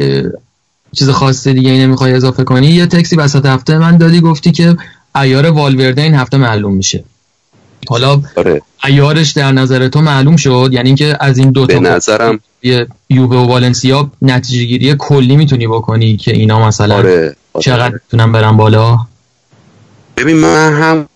[0.96, 4.78] چیز خاص دیگه ای نمی‌خوای اضافه کنی یه تکسی وسط هفته من دادی گفتی که
[5.16, 7.04] ایار والورده این هفته معلوم میشه
[7.90, 8.62] حالا آره.
[8.84, 12.40] ایارش در نظر تو معلوم شد یعنی اینکه از این دو به نظرم
[13.10, 17.36] یووه و والنسیا نتیجه گیری کلی می‌تونی بکنی که اینا مثلا آره.
[17.54, 17.64] آره.
[17.64, 18.98] چقدر می‌تونن برن بالا
[20.18, 20.74] ببین من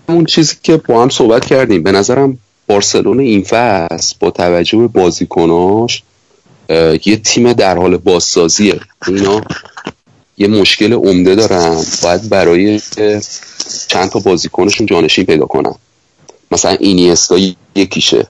[0.09, 2.37] همون چیزی که با هم صحبت کردیم به نظرم
[2.67, 6.03] بارسلون این فصل با توجه به بازیکناش
[7.05, 8.79] یه تیم در حال بازسازیه.
[9.07, 9.41] اینا
[10.37, 11.83] یه مشکل عمده دارن.
[12.03, 12.81] باید برای
[13.87, 15.75] چند تا بازیکنشون جانشین پیدا کنن.
[16.51, 17.37] مثلا اینیستا
[17.75, 18.27] یکیشه.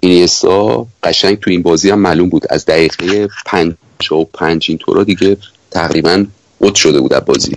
[0.00, 2.42] اینیستا قشنگ تو این بازی هم معلوم بود.
[2.50, 3.74] از دقیقه پنج
[4.10, 5.36] و پنج این طورا دیگه
[5.70, 6.24] تقریبا
[6.58, 7.56] اوت شده بود بازی.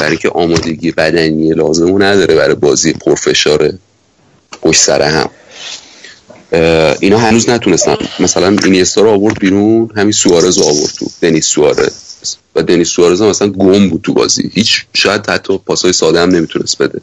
[0.00, 3.72] برای که آمادگی بدنی لازمو نداره برای بازی پرفشار
[4.62, 5.30] پشت سر هم.
[7.00, 7.96] اینا هنوز نتونستن.
[8.20, 11.06] مثلا اینیستا رو آورد بیرون همین سوارز رو آورد تو.
[11.22, 11.90] دنیس سوارز.
[12.54, 14.50] و دنیس سوارز هم مثلا گم بود تو بازی.
[14.54, 17.00] هیچ شاید حتی پاسای ساده هم نمی‌تونست بده.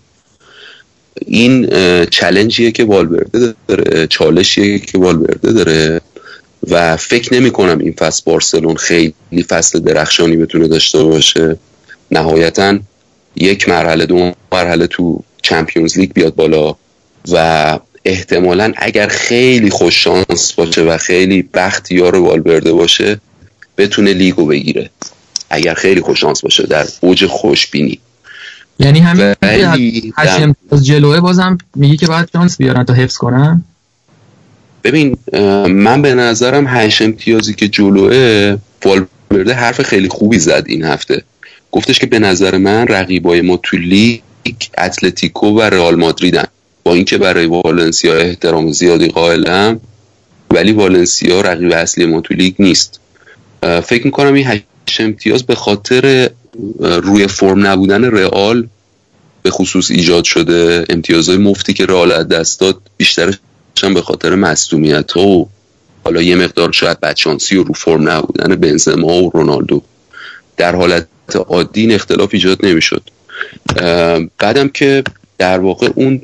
[1.26, 1.69] این
[2.06, 6.02] چلنجیه که والورده داره چالشیه که والورده داره.
[6.69, 9.14] و فکر نمی کنم این فصل بارسلون خیلی
[9.50, 11.58] فصل درخشانی بتونه داشته باشه.
[12.11, 12.80] نهایتا
[13.36, 16.76] یک مرحله دو مرحله تو چمپیونز لیگ بیاد بالا.
[17.31, 23.19] و احتمالا اگر خیلی خوش شانس باشه و خیلی بختیار والورده باشه
[23.77, 24.89] بتونه لیگو بگیره.
[25.49, 27.99] اگر خیلی خوش شانس باشه در اوج خوشبینی.
[28.80, 29.35] یعنی همین
[30.17, 33.64] هشت امتیاز جلوه بازم میگی که باید شانس بیارن تا حفظ کنن؟
[34.83, 35.17] ببین
[35.67, 41.23] من به نظرم هشت امتیازی که جلوه والورده حرف خیلی خوبی زد این هفته.
[41.72, 44.22] گفتش که به نظر من رقیبای ما تو لیگ
[44.77, 46.45] اتلتیکو و رئال مادریدن.
[46.88, 49.80] با اینکه برای والنسیا احترام زیادی قائلم
[50.51, 52.99] ولی والنسیا رقیب اصلی ما تو لیگ نیست.
[53.61, 54.64] فکر می‌کنم این هشت
[54.99, 56.30] امتیاز به خاطر
[56.80, 58.67] روی فرم نبودن رئال
[59.41, 63.35] به خصوص ایجاد شده امتیازهای مفتی که رئال از دست داد بیشترش
[63.83, 65.49] هم به خاطر مصدومیت ها و
[66.03, 69.82] حالا یه مقدار شاید بدشانسی و رو فرم نبودن بنزما و رونالدو.
[70.57, 71.07] در حالت
[71.48, 73.01] عادی این اختلاف ایجاد نمی‌شد.
[74.40, 75.03] بعدم که
[75.38, 76.22] در واقع اون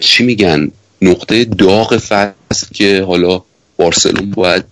[0.00, 0.70] چی میگن؟
[1.02, 3.42] نقطه داغ فصل که حالا
[3.76, 4.64] بارسلون باید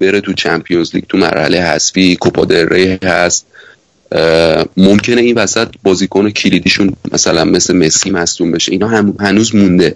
[0.00, 3.46] بره تو چمپیونز لیگ تو مرحله حذفی کوپا ری هست.
[4.76, 8.72] ممکنه این وسط بازیکن کلیدیشون مثلا مثل مسی مصدوم بشه.
[8.72, 9.94] اینا هم هنوز مونده.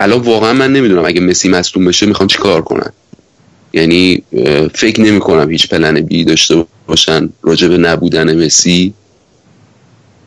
[0.00, 2.92] الان واقعا من نمی‌دونم اگه مسی مصدوم بشه می‌خوان چی کار کنن.
[3.72, 4.22] یعنی
[4.74, 8.94] فکر نمی کنم هیچ پلن بی داشته باشن راجع به نبودن مسی.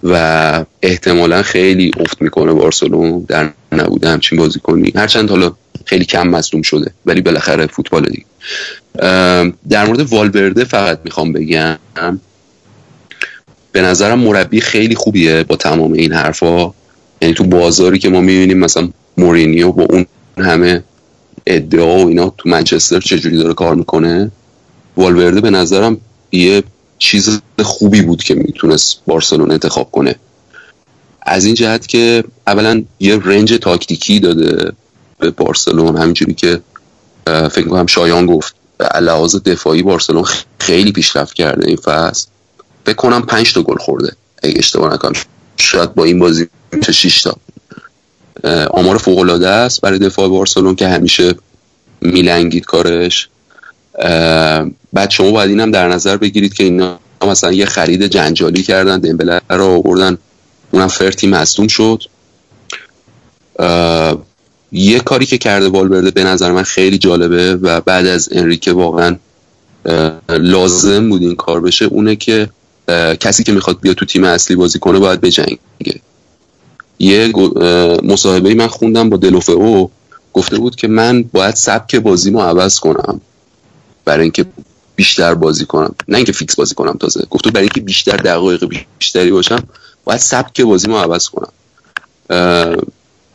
[0.04, 5.54] و احتمالا خیلی افت می‌کنه بارسلون در نبوده همچین بازی کنی هرچند حالا
[5.86, 8.26] خیلی کم مصدوم شده ولی بالاخره فوتبال دیگه.
[9.70, 11.78] در مورد والورده فقط می‌خوام بگم
[13.72, 16.74] به نظرم مربی خیلی خوبیه با تمام این حرفا.
[17.22, 20.06] یعنی تو بازاری که ما می‌بینیم مثلا مورینیو با اون
[20.38, 20.84] همه
[21.46, 24.32] ادعا و اینا تو منچستر چجوری داره کار می‌کنه
[24.98, 25.98] والورده به نظرم
[26.32, 26.64] یه
[27.00, 30.16] چیز خوبی بود که می‌تونست بارسلون انتخاب کنه.
[31.22, 34.72] از این جهت که اولا یه رنج تاکتیکی داده
[35.20, 36.62] به بارسلون همینجوری که
[37.26, 38.56] فکر کنم شایان گفت
[39.02, 40.26] لحاظ دفاعی بارسلون
[40.60, 42.28] خیلی پیشرفت کرده این فصل.
[42.86, 45.22] فکر کنم پنج تا گل خورده اگه اشتباه نکنم.
[45.58, 47.36] شاید با این بازی میشه 6 تا.
[48.70, 51.36] آمار فوق العاده است برای دفاع بارسلون که همیشه
[52.02, 53.30] میلنگید کارش.
[54.94, 59.42] بعد شما باید اینم در نظر بگیرید که اینا مثلا یه خرید جنجالی کردن دمبله
[59.50, 60.18] رو آوردن
[60.72, 62.04] اونم فرتی مصدوم شد.
[64.72, 69.16] یه کاری که کرده والورده به نظر من خیلی جالبه و بعد از انریکه واقعا
[70.30, 72.50] لازم بود این کار بشه اونه که
[73.20, 75.60] کسی که می‌خواد بیا تو تیم اصلی بازی کنه باید بجنگه.
[77.00, 77.34] یه
[78.04, 79.20] مصاحبه من خوندم با
[79.54, 79.92] او
[80.34, 83.22] گفته بود که من باید سبک بازیمو عوض کنم.
[84.08, 84.46] برای اینکه
[84.96, 85.96] بیشتر بازی کنم.
[86.08, 87.26] نه اینکه فیکس بازی کنم تازه.
[87.30, 88.70] گفته برای اینکه بیشتر دقایق
[89.00, 89.64] بیشتری باشم
[90.04, 91.52] باید سبک بازیمو عوض کنم.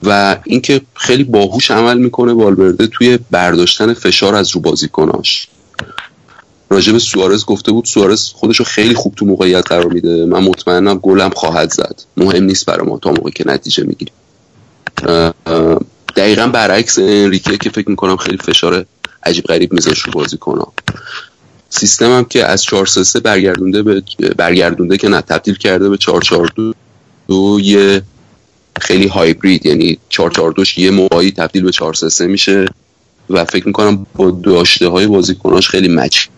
[0.03, 5.49] و اینکه خیلی باهوش عمل می‌کنه والورده توی برداشتن فشار از رو بازیکناش.
[6.71, 10.27] راجب سوارز گفته بود سوارز خودشو خیلی خوب تو موقعیت قرار میده.
[10.27, 12.03] من مطمئنم گلم خواهد زد.
[12.17, 14.15] مهم نیست برای ما تا موقعی که نتیجه می‌گیریم.
[16.17, 18.85] دقیقا برعکس انریکه که فکر می‌کنم خیلی فشار
[19.25, 20.73] عجیب غریب میذاش رو کنم
[21.71, 24.03] سیستم هم که از 4 3 برگردونده به
[24.37, 26.53] برگردونده که نه تبدیل کرده به 4 4
[27.29, 28.03] 2 یه
[28.81, 32.67] خیلی هایبرید یعنی 4 4 2 یه موقعی تبدیل به 4 3 میشه
[33.31, 36.29] و فکر می‌کنم با داشته های بازیکناش خیلی مچه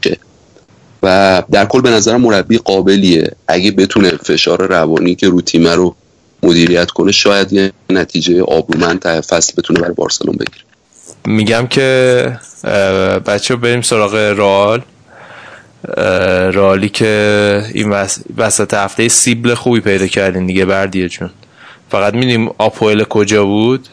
[1.03, 3.33] و در کل به نظرم مربی قابلیه.
[3.49, 5.95] اگه بتونه فشار روانی که رو تیمه رو
[6.43, 10.64] مدیریت کنه شاید یه نتیجه آبرومند تا فصل بتونه برای بارسلون بگیره.
[11.27, 12.39] میگم که
[13.27, 14.83] بچه بریم سراغ رال
[16.53, 17.91] رالی که این
[18.36, 21.31] وسط هفته سیبل خوبی پیدا کردین دیگه بردیه چون
[21.91, 23.89] فقط میدیم آپویل کجا بود؟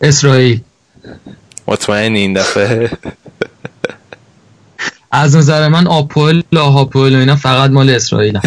[0.00, 0.60] اسرائیل.
[1.68, 2.90] مطمئن این دفعه؟
[5.10, 8.38] از نظر من آپول لاهاپول و اینا فقط مال اسرائیل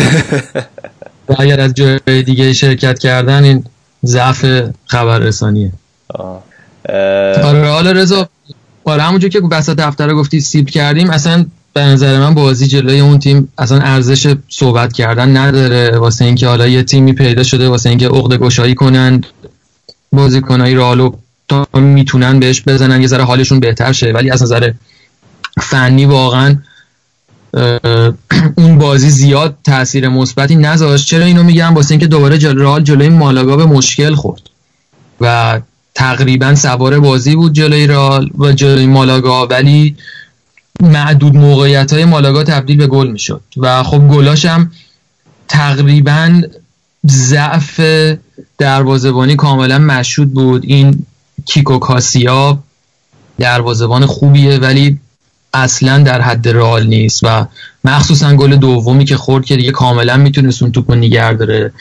[1.29, 3.65] و اگر از جای دیگه شرکت کردن این
[4.05, 4.45] ضعف
[4.85, 5.71] خبررسانیه.
[7.43, 8.29] آره حالا رضا
[8.83, 13.19] آره همونجور که بسط دفتر گفتی سیب کردیم اصلا به نظر من بازی جلوی اون
[13.19, 15.97] تیم اصلا ارزش صحبت کردن نداره.
[15.97, 19.23] واسه اینکه حالا یه تیمی پیدا شده واسه اینکه عقده گشایی کنن
[20.11, 21.11] بازیکنای رالو
[21.47, 24.11] تا می‌تونن بهش بزنن یه ذره حالشون بهتر شه.
[24.11, 24.71] ولی از نظر
[25.61, 26.55] فنی واقعا
[28.57, 31.07] اون بازی زیاد تاثیر مثبتی نذاشت.
[31.07, 34.41] چرا اینو میگم؟ واسه اینکه دوباره جل رئال جلوی مالاگا به مشکل خورد.
[35.21, 35.59] و
[35.95, 39.95] تقریبا سوار بازی بود جلوی رئال و جلوی مالاگا ولی
[40.81, 44.71] معدود موقعیت های مالاگا تبدیل به گل می‌شد و خب گلاش هم
[45.47, 46.41] تقریبا
[47.07, 47.81] ضعف
[48.57, 50.63] دروازبانی کاملا مشهود بود.
[50.65, 51.05] این
[51.45, 52.63] کیکو کاسیا
[53.39, 54.99] دروازبان خوبیه ولی
[55.53, 57.45] اصلا در حد رئال نیست و
[57.83, 61.73] مخصوصا گل دومی که خورد که دیگه کاملا می‌تونست اون توپو نگه داره.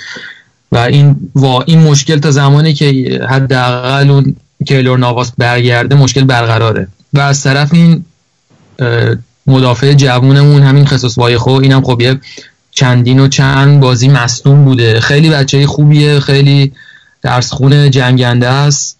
[0.72, 4.36] و این وا این مشکل تا زمانی که حداقل اون
[4.66, 6.88] کیلور نواس برگرده مشکل برقراره.
[7.12, 8.04] و از طرف این
[9.46, 12.20] مدافع جوونمون همین خصوص وایخو اینم خب یه
[12.70, 15.00] چندین و چند بازی مصدوم بوده.
[15.00, 16.72] خیلی بچه خوبیه خیلی
[17.22, 18.98] درس خونه جنگنده است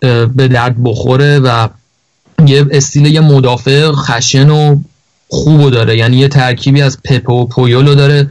[0.00, 1.68] به درد بخوره و
[2.46, 4.80] یه استیل یه مدافع خشن و
[5.28, 5.96] خوبو داره.
[5.96, 8.30] یعنی یه ترکیبی از پپو و پویولو داره.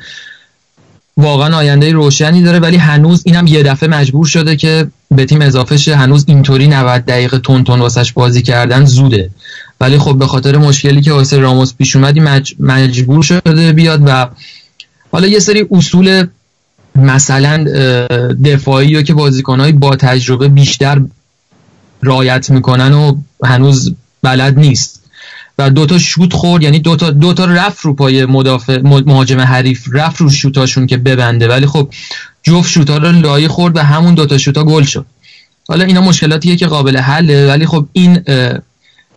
[1.22, 5.77] واقعا آینده روشنی داره ولی هنوز اینم یه دفعه مجبور شده که به تیم اضافه
[5.77, 5.95] شه.
[5.95, 9.30] هنوز اینطوری 90 دقیقه تون تون واسش بازی کردن زوده.
[9.82, 12.22] ولی خب به خاطر مشکلی که واسه راموس پیش اومدی
[12.59, 14.27] مجبور شده بیاد و
[15.11, 16.27] حالا یه سری اصول
[16.95, 17.66] مثلا
[18.45, 21.01] دفاعی رو که بازیکنهای با تجربه بیشتر
[22.01, 25.01] رایت می‌کنن و هنوز بلد نیست.
[25.58, 30.30] و دوتا شوت خورد یعنی دوتا دوتا رفت رو پای مدافع مهاجم حریف رفت رو
[30.30, 31.48] شوتاشون که ببنده.
[31.48, 31.90] ولی خب
[32.44, 35.06] جفت شوتا رو لایه خورد و همون دوتا شوتا گل شد.
[35.68, 38.22] حالا اینا مشکلاتیه که قابل حله ولی خب این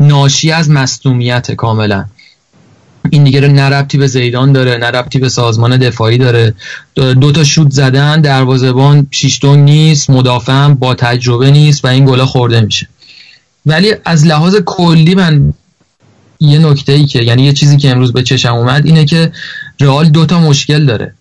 [0.00, 2.04] ناشی از مصدومیت کاملا.
[3.10, 6.54] این دیگه نربطی به زیدان داره نربطی به سازمان دفاعی داره.
[6.94, 12.60] دو تا شوت زدن دروازه‌بان شیشتون نیست مدافعم با تجربه نیست و این گلا خورده
[12.60, 12.88] میشه.
[13.66, 15.52] ولی از لحاظ کلی من
[16.44, 19.32] یه نکته ای که یعنی یه چیزی که امروز به چشم اومد اینه که
[19.80, 21.14] رئال دو تا مشکل داره.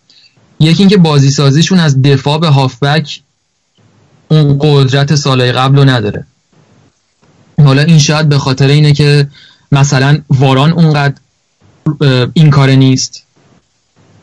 [0.60, 3.22] یکی اینکه بازی سازیشون از دفاع به هافبک
[4.28, 6.26] اون قدرت سالهای قبل رو نداره.
[7.58, 9.28] حالا این شاید به خاطر اینه که
[9.72, 11.14] مثلا واران اونقدر
[12.34, 13.24] این کار نیست.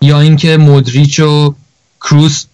[0.00, 1.54] یا اینکه مودریچ و
[2.00, 2.44] کروس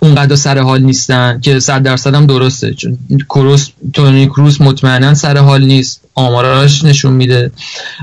[0.00, 2.74] اونقدر سر حال نیستن که صد درصد هم درسته.
[2.74, 2.98] چون
[3.28, 6.00] کروس تونی کروس مطمئنا سر حال نیست.
[6.14, 7.50] آماراش نشون میده.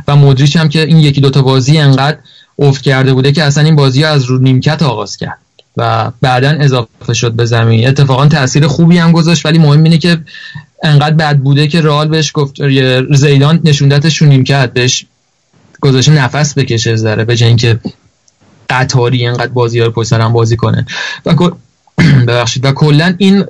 [0.08, 2.18] و مودریچ هم که این یکی دوتا بازی انقدر
[2.60, 5.38] افت کرده بوده که اصلا این بازی از رو نیمکت آغاز کرد.
[5.78, 7.88] و بعدا اضافه شد به زمین.
[7.88, 10.18] اتفاقا تاثیر خوبی هم گذاشت ولی مهم اینه که
[10.84, 12.56] انقدر بد بوده که رئال بهش گفت
[13.16, 15.06] زیدان نشوندتش رو نیمکت بهش
[15.82, 17.80] گذاشته نفس بکشه ذره به اینکه
[18.70, 20.86] قطاری انقدر بازی ها رو پشت بازی کنه.
[21.26, 21.34] و
[22.28, 22.66] ببخشید.
[22.66, 23.46] و کلا این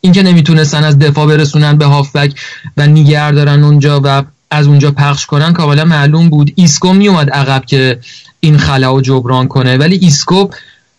[0.00, 2.40] اینکه نمی‌تونستن از دفاع برسونن به هافبک
[2.76, 6.52] و نیگر دارن اونجا و از اونجا پخش کنن کاملا معلوم بود.
[6.54, 7.98] ایسکو میومد عقب که
[8.40, 9.76] این خلا و جبران کنه.
[9.76, 10.48] ولی ایسکو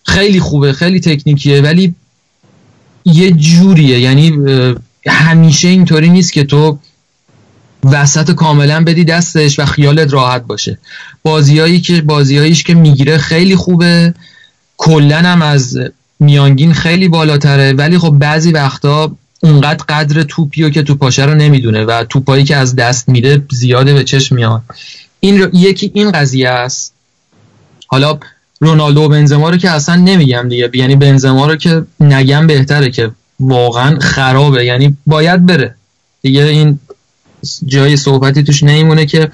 [0.05, 1.95] خیلی خوبه خیلی تکنیکیه ولی
[3.05, 3.99] یه جوریه.
[3.99, 4.33] یعنی
[5.07, 6.79] همیشه اینطوری نیست که تو
[7.83, 10.77] وسط کاملا بدی دستش و خیالت راحت باشه.
[11.23, 14.13] بازیایی که بازیاییش که می‌گیره خیلی خوبه.
[14.77, 15.77] کلا هم از
[16.23, 19.11] میانگین خیلی بالاتره ولی خب بعضی وقتا
[19.43, 23.93] اونقدر قدر توپی که تو پاشه رو نمی‌دونه و توپایی که از دست میده زیاده
[23.93, 24.61] به چشم میاد.
[25.19, 26.93] این یکی این قضیه است.
[27.87, 28.19] حالا
[28.59, 30.69] رونالدو و بنزما رو که اصلا نمیگم دیگه.
[30.73, 34.65] یعنی بنزما رو که نگم بهتره که واقعا خرابه.
[34.65, 35.75] یعنی باید بره.
[36.21, 36.79] دیگه این
[37.65, 39.29] جای صحبتی توش نمیمونه که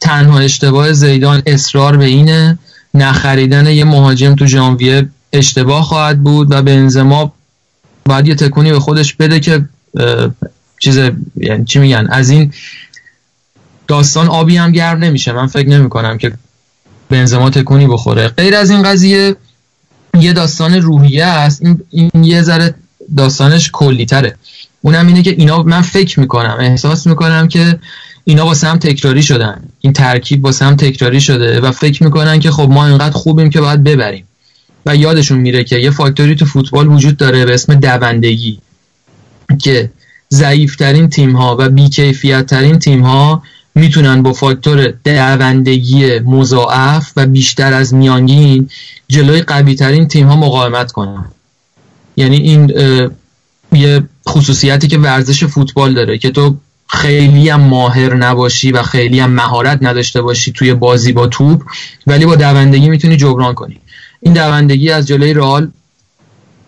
[0.00, 2.58] تنها اشتباه زیدان اصرار به اینه
[2.94, 7.32] نخریدن یه مهاجم تو ژانویه اشتباه خواهد بود و بنزما
[8.04, 9.64] باید یه تکونی به خودش بده که
[10.80, 10.98] چیز
[11.36, 12.52] یعنی چی میگن از این
[13.88, 15.32] داستان آبی هم گرم نمیشه.
[15.32, 16.32] من فکر نمی کنم که
[17.08, 18.28] بنزما تکونی بخوره.
[18.28, 19.36] غیر از این قضیه
[20.20, 21.62] یه داستان روحیه است.
[21.62, 22.74] این, این یه ذره
[23.16, 24.36] داستانش کلی تره.
[24.82, 27.78] اونم اینه که اینا من فکر می‌کنم احساس می‌کنم که
[28.24, 29.62] اینا با هم تکراری شدن.
[29.80, 33.60] این ترکیب با هم تکراری شده و فکر می‌کنن که خب ما اینقدر خوبیم که
[33.60, 34.24] باید ببریم.
[34.86, 38.58] و یادشون میره که یه فاکتوری تو فوتبال وجود داره به اسم دوندگی
[39.58, 39.90] که
[40.30, 43.42] ضعیفترین تیم ها و بیکیفیت ترین تیم ها
[43.74, 48.68] می‌تونن با فاکتور دوندگی مضاعف و بیشتر از میانگین
[49.08, 51.24] جلوی قوی ترین تیم ها مقاومت کنن.
[52.16, 52.72] یعنی این
[53.72, 59.30] یه خصوصیتی که ورزش فوتبال داره که تو خیلی هم ماهر نباشی و خیلی هم
[59.30, 61.62] مهارت نداشته باشی توی بازی با توپ
[62.06, 63.80] ولی با دوندگی می‌تونی جبران کنی.
[64.20, 65.70] این دوندگی از جلوی رئال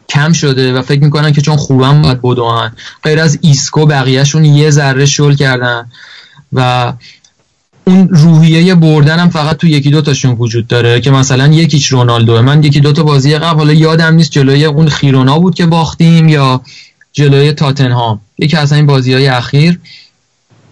[0.08, 2.72] کم شده و فکر می‌کنن که چون خوبم باید بدوان
[3.02, 5.90] غیر از ایسکو بقیهشون یه ذره شل کردن
[6.52, 6.92] و
[7.84, 12.42] اون روحیه بردن هم فقط تو یکی دو تاشون وجود داره که مثلا یکیش رونالدو
[12.42, 16.28] من یکی دو تا بازی قبل حالا یادم نیست جلوی اون خیرونا بود که باختیم
[16.28, 16.60] یا
[17.12, 18.20] جلوی تاتنهام.
[18.38, 19.78] یکی از این بازی های اخیر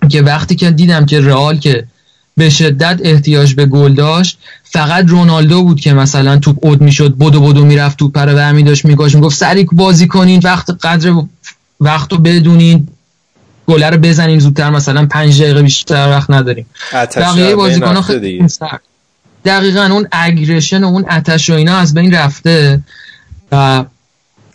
[0.09, 1.85] که وقتی که دیدم که رئال که
[2.37, 4.39] به شدت احتیاج به گل داشت
[4.73, 8.85] فقط رونالدو بود که مثلا توپ اود می‌شد بدو بدو می‌رفت توپ رو برمی داشت
[8.85, 11.15] میگاش می‌گفت سریع بازی کنین وقت قدر
[11.81, 12.89] وقت رو بدونین
[13.67, 16.67] گله رو بزنین زودتر مثلا پنج دقیقه بیشتر وقت نداریم.
[17.17, 18.47] بقیه بازیکن خیلی
[19.45, 22.81] دقیقا اون اگریشن و اون اتش و اینا از بین رفته
[23.53, 23.85] و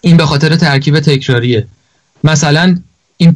[0.02, 1.68] این به خاطر ترکیب تکراریه.
[2.24, 2.78] مثلا
[3.18, 3.36] این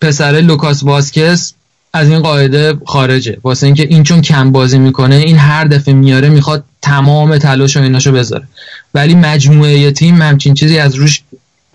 [0.00, 1.54] پسر لوکاس واسکس
[1.94, 3.38] از این قاعده خارجه.
[3.44, 7.80] واسه اینکه این چون کم بازی می‌کنه این هر دفعه میاره می‌خواد تمام تلاش و
[7.80, 8.48] ایناشو بذاره.
[8.94, 11.22] ولی مجموعه تیم همچین چیزی از روش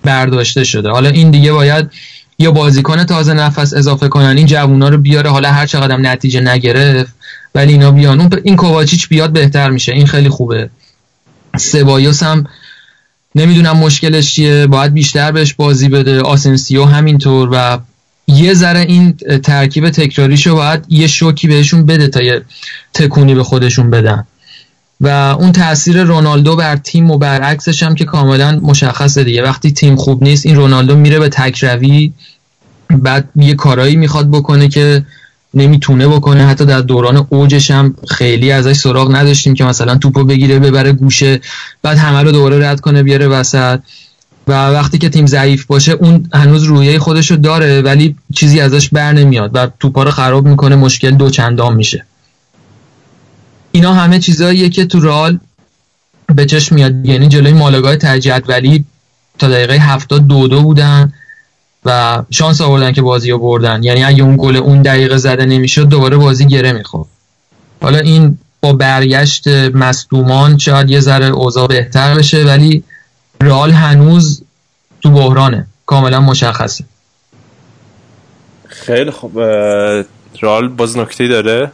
[0.04, 0.90] برداشته شده.
[0.90, 1.92] حالا این دیگه باید
[2.40, 7.14] یا بازیکن تازه نفس اضافه کنن این جوونا رو بیاره حالا هر چقدر نتیجه نگرفت
[7.56, 8.22] ولی اینا بیان.
[8.22, 9.92] اون این کوواچیچ بیاد بهتر میشه.
[9.92, 10.70] این خیلی خوبه.
[11.58, 12.48] سبایوس هم
[13.36, 14.68] نمی‌دونم مشکلش چیه.
[14.68, 16.22] باید بیشتر بهش بازی بده.
[16.22, 17.80] آسنسیو همینطور و
[18.30, 22.41] یه ذره این ترکیب تکراریشو باید یه شوکی بهشون بده تا یه
[22.93, 24.27] تکونی به خودشون بدن.
[25.01, 25.08] و
[25.40, 29.43] اون تاثیر رونالدو بر تیم و برعکسش هم که کاملا مشخصه دیگه.
[29.43, 32.14] وقتی تیم خوب نیست این رونالدو میره به تکروی
[32.90, 35.06] بعد یه کارایی می‌خواد بکنه که
[35.53, 36.45] نمی‌تونه بکنه.
[36.45, 41.40] حتی در دوران اوجش هم خیلی ازش سراغ نداشتیم که مثلا توپو بگیره ببره گوشه
[41.82, 43.80] بعد همه رو دوباره رد کنه بیاره وسط.
[44.50, 49.14] و وقتی که تیم ضعیف باشه اون هنوز رویه خودشو داره ولی چیزی ازش بر
[49.14, 52.06] نمیاد و توپا رو خراب می‌کنه مشکل دو چندان میشه.
[53.72, 55.40] اینا همه چیزاییه که تو رال
[56.36, 57.06] به چشم میاد.
[57.06, 57.95] یعنی جلوی مالگاه
[58.48, 58.86] ولی
[59.40, 61.14] تا دقیقه هفتاد دو دو بودن
[61.86, 63.84] و شانس آوردن که بازی رو بردن.
[63.84, 67.08] یعنی اگه اون گل اون دقیقه زده نمی‌شد دوباره بازی گره می‌خورد.
[67.82, 72.84] حالا این با برگشت مصدومان شاید یه ذره اوضاع بهتر بشه ولی
[73.42, 74.43] رئال هنوز
[75.01, 75.68] تو بحرانه.
[75.85, 76.84] کاملا مشخصه.
[78.68, 79.40] خیلی خوب.
[80.42, 81.72] رئال باز نکته داره؟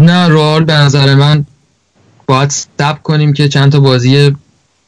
[0.00, 1.46] نه رئال به نظر من
[2.26, 4.36] باید سب کنیم که چند تا بازی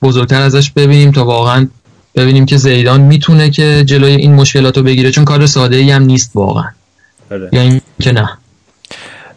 [0.02, 1.68] بزرگتر ازش ببینیم تا واقعا
[2.14, 6.02] ببینیم که زیدان می‌تونه که جلوی این مشکلات رو بگیره چون کار ساده ای هم
[6.02, 6.68] نیست واقعا.
[7.30, 7.48] آره.
[7.52, 8.38] یا این که نه.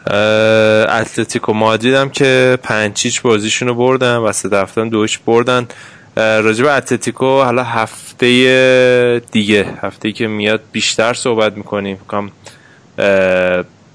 [0.07, 5.67] اتلتیکو مادرید هم که پنچیچ بازیشون رو بردن و سه دفتن دوش بردن.
[6.15, 11.97] راجب اتلتیکو حالا هفته دیگه هفته که میاد بیشتر صحبت می‌کنیم.
[12.07, 12.31] کام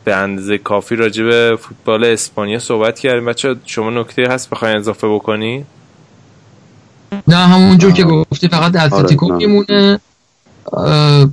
[0.04, 3.24] به اندازه کافی راجب فوتبال اسپانیا صحبت کردیم.
[3.24, 5.64] بچه شما نکته هست بخواین اضافه بکنی؟
[7.28, 10.00] نه همونجور که گفتی فقط اتلتیکو آره، میمونه.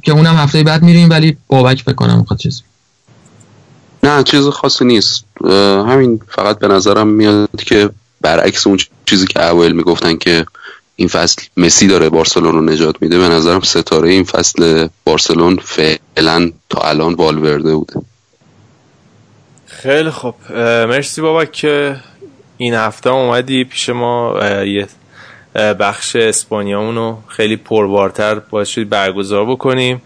[0.02, 2.64] که اونم هفته بعد میریم ولی بابک بکنم می‌خواد چیز
[4.06, 5.26] نه چیز خاصی نیست.
[5.88, 7.90] همین فقط به نظرم میاد که
[8.22, 10.46] برعکس اون چیزی که اول می‌گفتن که
[10.96, 16.52] این فصل مسی داره بارسلون رو نجات میده به نظرم ستاره این فصل بارسلون فعلا
[16.70, 18.02] تا الان والورده بوده.
[19.66, 20.36] خیلی خب
[20.90, 21.96] مرسی بابا که
[22.58, 24.40] این هفته اومدی پیش ما.
[24.66, 24.88] یه
[25.56, 30.02] بخش اسپانیامون رو خیلی پربارتر باشید برگزار بکنیم.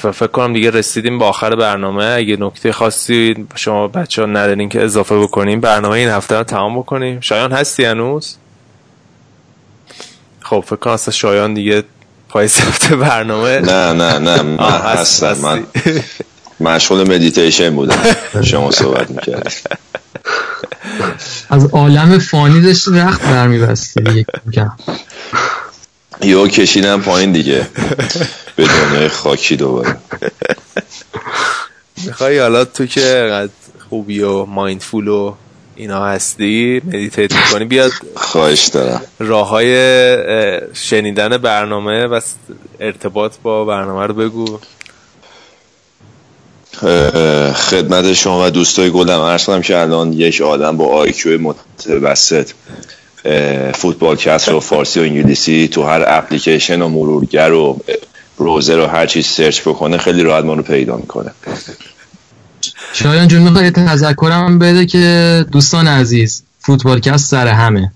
[0.00, 2.04] فکر کنم دیگه رسیدیم به آخر برنامه.
[2.04, 6.78] اگه نکته خاصی شما بچه ها ندارین که اضافه بکنیم برنامه این هفته رو تمام
[6.78, 7.20] بکنیم.
[7.20, 8.36] شایان هستی هنوز؟
[10.40, 11.84] خب فکر کنم اصلا شایان دیگه
[12.28, 13.58] پای هفته برنامه.
[13.58, 15.36] نه نه نه من هستم.
[15.42, 15.64] من
[16.60, 17.96] مشغول مدیتیشن بودم.
[18.44, 19.52] شما صحبت می‌کرد
[21.50, 24.26] از عالم فانی داشت رخت برمیبستی
[26.22, 27.66] یو کشیدم پایین دیگه.
[28.56, 29.96] به دنیای خاکی دوباره.
[32.06, 33.48] می‌خوای حالا تو که
[33.88, 35.34] خوبی و مایندفول و
[35.76, 39.02] اینا هستی مدیتیت می‌کنی بیاد خواهش دارم.
[39.18, 39.74] راه های
[40.74, 42.20] شنیدن برنامه و
[42.80, 44.58] ارتباط با برنامه رو بگو.
[47.54, 52.50] خدمت شما و دوستای گلم عرض کنم که الان یک آدم با IQ متوسط.
[53.74, 57.80] فوتبالکست و فارسی و انگلیسی تو هر اپلیکیشن و مرورگر و
[58.38, 61.30] browser و هر چیز سرچ بکنه خیلی راحت ما رو پیدا می‌کنه.
[62.92, 67.92] شایان جون می‌خوای تذکرم بده که دوستان عزیز فوتبالکست سر همه.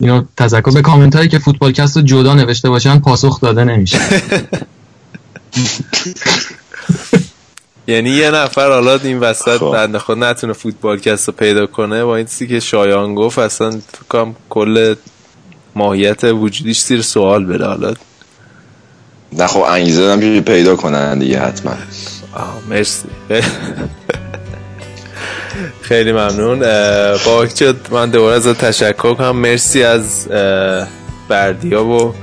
[0.00, 3.98] اینو تذکر به کامنت هایی که فوتبالکست رو جدا نوشته باشن پاسخ داده نمیشه.
[7.86, 9.70] یعنی یه نفر حالا این وسط خب.
[9.72, 14.36] بنده خود نتونه فوتبالکست رو پیدا کنه با این چیزی که شایان گفت اصلا فکرم
[14.50, 14.94] کل
[15.74, 17.66] ماهیت وجودیش زیر سوال بره.
[17.66, 17.94] حالا
[19.32, 21.74] نه خب انگیزه دارم پیدا کنن دیگه حتما.
[22.68, 23.08] مرسی.
[25.82, 26.58] خیلی ممنون.
[27.24, 27.46] با
[27.90, 30.28] من دوباره از تشکر کنم مرسی از
[31.28, 32.14] بردیا و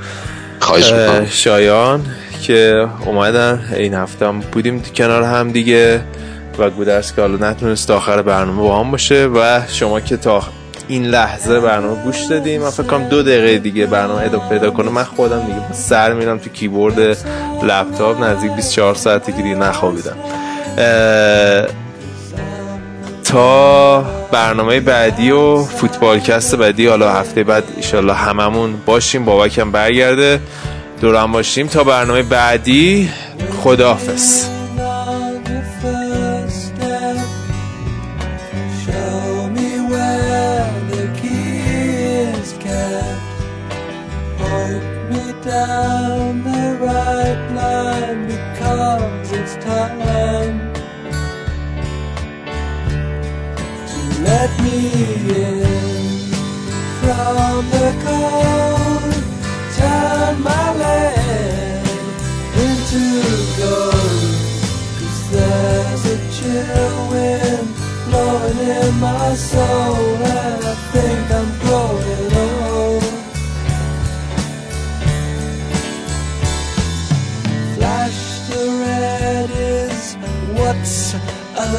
[1.29, 2.05] شایان.
[2.41, 3.59] که اومدن.
[3.75, 6.01] این هفته هم بودیم کنار هم دیگه
[6.59, 10.43] و گودرس که حالا نتونست آخر برنامه با هم باشه و شما که تا
[10.87, 14.89] این لحظه برنامه گوش دادیم من فکر کنم دو دقیقه دیگه برنامه ادامه پیدا کنه.
[14.89, 16.99] من خودم دیگه سر میرم تو کیبورد
[17.63, 20.15] لپتاپ نزدیک 24 ساعتی که دیگه نخوابیدم.
[23.23, 29.25] تا برنامه بعدی و فوتبالکست بعدی حالا هفته بعد ایشالله هممون باشیم.
[29.25, 30.39] بابکم برگرده.
[31.01, 31.67] دورم باشیم.
[31.67, 33.09] تا برنامه بعدی
[33.63, 34.60] خداحافظ.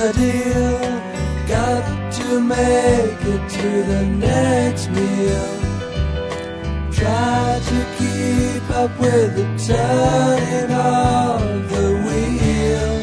[0.02, 0.80] a deal.
[1.46, 5.48] Got to make it to the next meal.
[6.90, 12.94] Try to keep up with the turning of the wheel.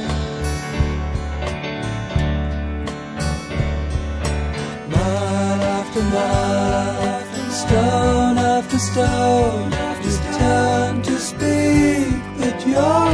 [4.91, 9.71] Mile after mile, stone after stone,
[10.03, 13.08] just turn to speak, but you're.